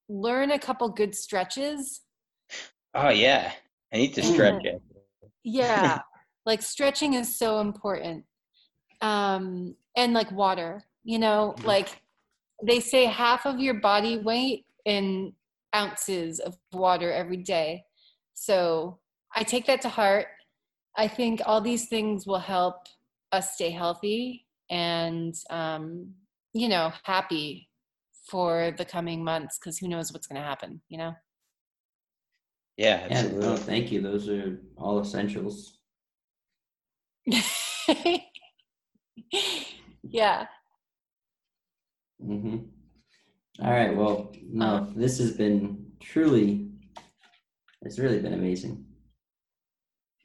learn 0.09 0.51
a 0.51 0.59
couple 0.59 0.89
good 0.89 1.15
stretches. 1.15 2.03
Oh 2.95 3.09
yeah, 3.09 3.53
I 3.93 3.97
need 3.97 4.15
to 4.15 4.23
stretch 4.23 4.65
it. 4.65 4.83
Yeah, 5.45 6.01
like 6.47 6.63
stretching 6.63 7.15
is 7.15 7.37
so 7.37 7.61
important. 7.61 8.25
Um, 9.03 9.75
and 9.97 10.15
like 10.15 10.31
water, 10.33 10.83
you 11.05 11.19
know, 11.19 11.55
like 11.65 12.01
they 12.63 12.81
say 12.81 13.05
half 13.05 13.45
of 13.45 13.59
your 13.59 13.75
body 13.75 14.19
weight 14.19 14.65
in 14.87 15.35
ounces 15.75 16.39
of 16.39 16.57
water 16.73 17.13
every 17.13 17.37
day. 17.37 17.85
So 18.35 19.01
I 19.35 19.43
take 19.43 19.67
that 19.67 19.83
to 19.83 19.89
heart. 19.89 20.29
I 20.97 21.09
think 21.09 21.43
all 21.45 21.61
these 21.61 21.89
things 21.89 22.27
will 22.27 22.39
help 22.39 22.87
us 23.33 23.55
stay 23.55 23.71
healthy 23.71 24.47
and, 24.71 25.35
um, 25.51 26.15
you 26.55 26.69
know, 26.69 26.93
happy 27.03 27.69
for 28.31 28.73
the 28.79 28.85
coming 28.85 29.23
months 29.23 29.59
because 29.59 29.79
who 29.79 29.89
knows 29.89 30.13
what's 30.13 30.27
going 30.27 30.41
to 30.41 30.47
happen, 30.47 30.81
you 30.89 30.97
know? 30.97 31.13
Yeah, 32.77 33.07
Yeah, 33.11 33.29
no, 33.29 33.57
thank 33.57 33.91
you. 33.91 34.01
Those 34.01 34.29
are 34.29 34.61
all 34.77 35.01
essentials. 35.01 35.76
yeah. 40.03 40.47
hmm 42.21 42.69
All 43.63 43.71
right. 43.71 43.95
Well, 43.95 44.35
no, 44.51 44.87
Um, 44.87 44.95
this 44.95 45.19
has 45.19 45.33
been 45.33 45.93
truly. 46.01 46.71
It's 47.81 47.99
really 47.99 48.19
been 48.21 48.35
amazing. 48.35 48.85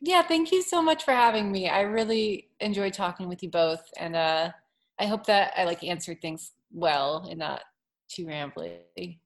Yeah, 0.01 0.23
thank 0.23 0.51
you 0.51 0.61
so 0.63 0.81
much 0.81 1.03
for 1.03 1.11
having 1.13 1.51
me. 1.51 1.69
I 1.69 1.81
really 1.81 2.49
enjoyed 2.59 2.93
talking 2.93 3.27
with 3.27 3.43
you 3.43 3.49
both, 3.49 3.83
and 3.97 4.15
uh, 4.15 4.51
I 4.99 5.05
hope 5.05 5.25
that 5.27 5.53
I 5.55 5.65
like 5.65 5.83
answered 5.83 6.21
things 6.21 6.51
well 6.71 7.27
and 7.29 7.39
not 7.39 7.61
too 8.09 8.25
rambly. 8.25 9.19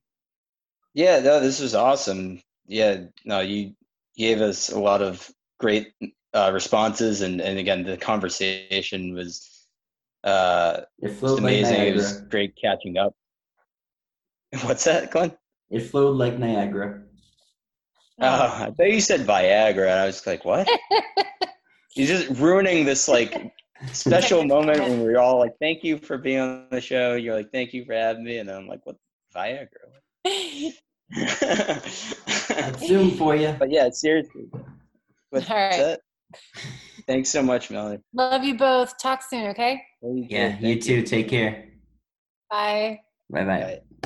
Yeah, 0.94 1.20
no, 1.20 1.40
this 1.40 1.60
was 1.60 1.76
awesome. 1.76 2.42
Yeah, 2.68 3.06
no, 3.26 3.42
you 3.42 3.76
gave 4.18 4.42
us 4.42 4.70
a 4.70 4.80
lot 4.80 5.02
of 5.02 5.30
great 5.60 5.94
uh, 6.36 6.52
responses, 6.54 7.22
and 7.22 7.42
and 7.42 7.58
again, 7.58 7.84
the 7.84 7.98
conversation 7.98 9.16
was 9.16 9.66
uh, 10.24 10.82
It 11.02 11.08
just 11.08 11.20
flowed 11.20 11.32
like 11.36 11.40
amazing. 11.40 11.82
It 11.82 11.96
was 11.96 12.22
great 12.30 12.56
catching 12.62 12.98
up. 12.98 13.16
What's 14.64 14.84
that, 14.84 15.12
Glenn? 15.12 15.32
It 15.72 15.80
flowed 15.80 16.18
like 16.18 16.38
Niagara. 16.38 17.02
Oh, 18.20 18.28
I 18.28 18.72
thought 18.72 18.92
you 18.92 19.02
said 19.02 19.22
Viagra, 19.22 19.90
and 19.90 20.00
I 20.00 20.06
was 20.06 20.26
like, 20.26 20.46
what? 20.46 20.70
You're 21.96 22.08
just 22.08 22.30
ruining 22.40 22.86
this 22.86 23.08
like 23.08 23.54
special 23.92 24.44
moment 24.56 24.82
when 24.82 25.02
we're 25.02 25.18
all 25.18 25.40
like, 25.40 25.54
"Thank 25.62 25.84
you 25.84 25.98
for 25.98 26.18
being 26.18 26.40
on 26.40 26.68
the 26.72 26.82
show." 26.82 27.16
You're 27.16 27.36
like, 27.36 27.52
"Thank 27.52 27.74
you 27.74 27.86
for 27.86 27.94
having 27.94 28.26
me," 28.26 28.38
and 28.38 28.50
I'm 28.50 28.68
like, 28.68 28.86
"What 28.86 28.98
Viagra?" 29.34 29.68
That's 32.50 32.88
Zoom 32.88 33.12
for 33.12 33.36
you. 33.36 33.56
but 33.58 33.72
yeah, 33.72 33.90
seriously. 33.92 34.46
What's 35.30 35.50
All 35.50 35.56
right. 35.56 35.78
that? 35.78 36.02
Thanks 37.08 37.30
so 37.30 37.44
much, 37.44 37.70
Melanie. 37.70 38.00
Love 38.14 38.44
you 38.44 38.56
both. 38.56 38.98
Talk 38.98 39.22
soon, 39.24 39.48
okay? 39.48 39.84
Well, 40.02 40.16
you 40.18 40.26
Yeah, 40.30 40.58
too. 40.58 40.68
you 40.68 40.82
too. 40.82 41.02
Take 41.04 41.30
care. 41.30 41.70
Bye. 42.50 43.02
Bye 43.30 43.46
bye. 43.46 43.60
Bye. 43.62 43.80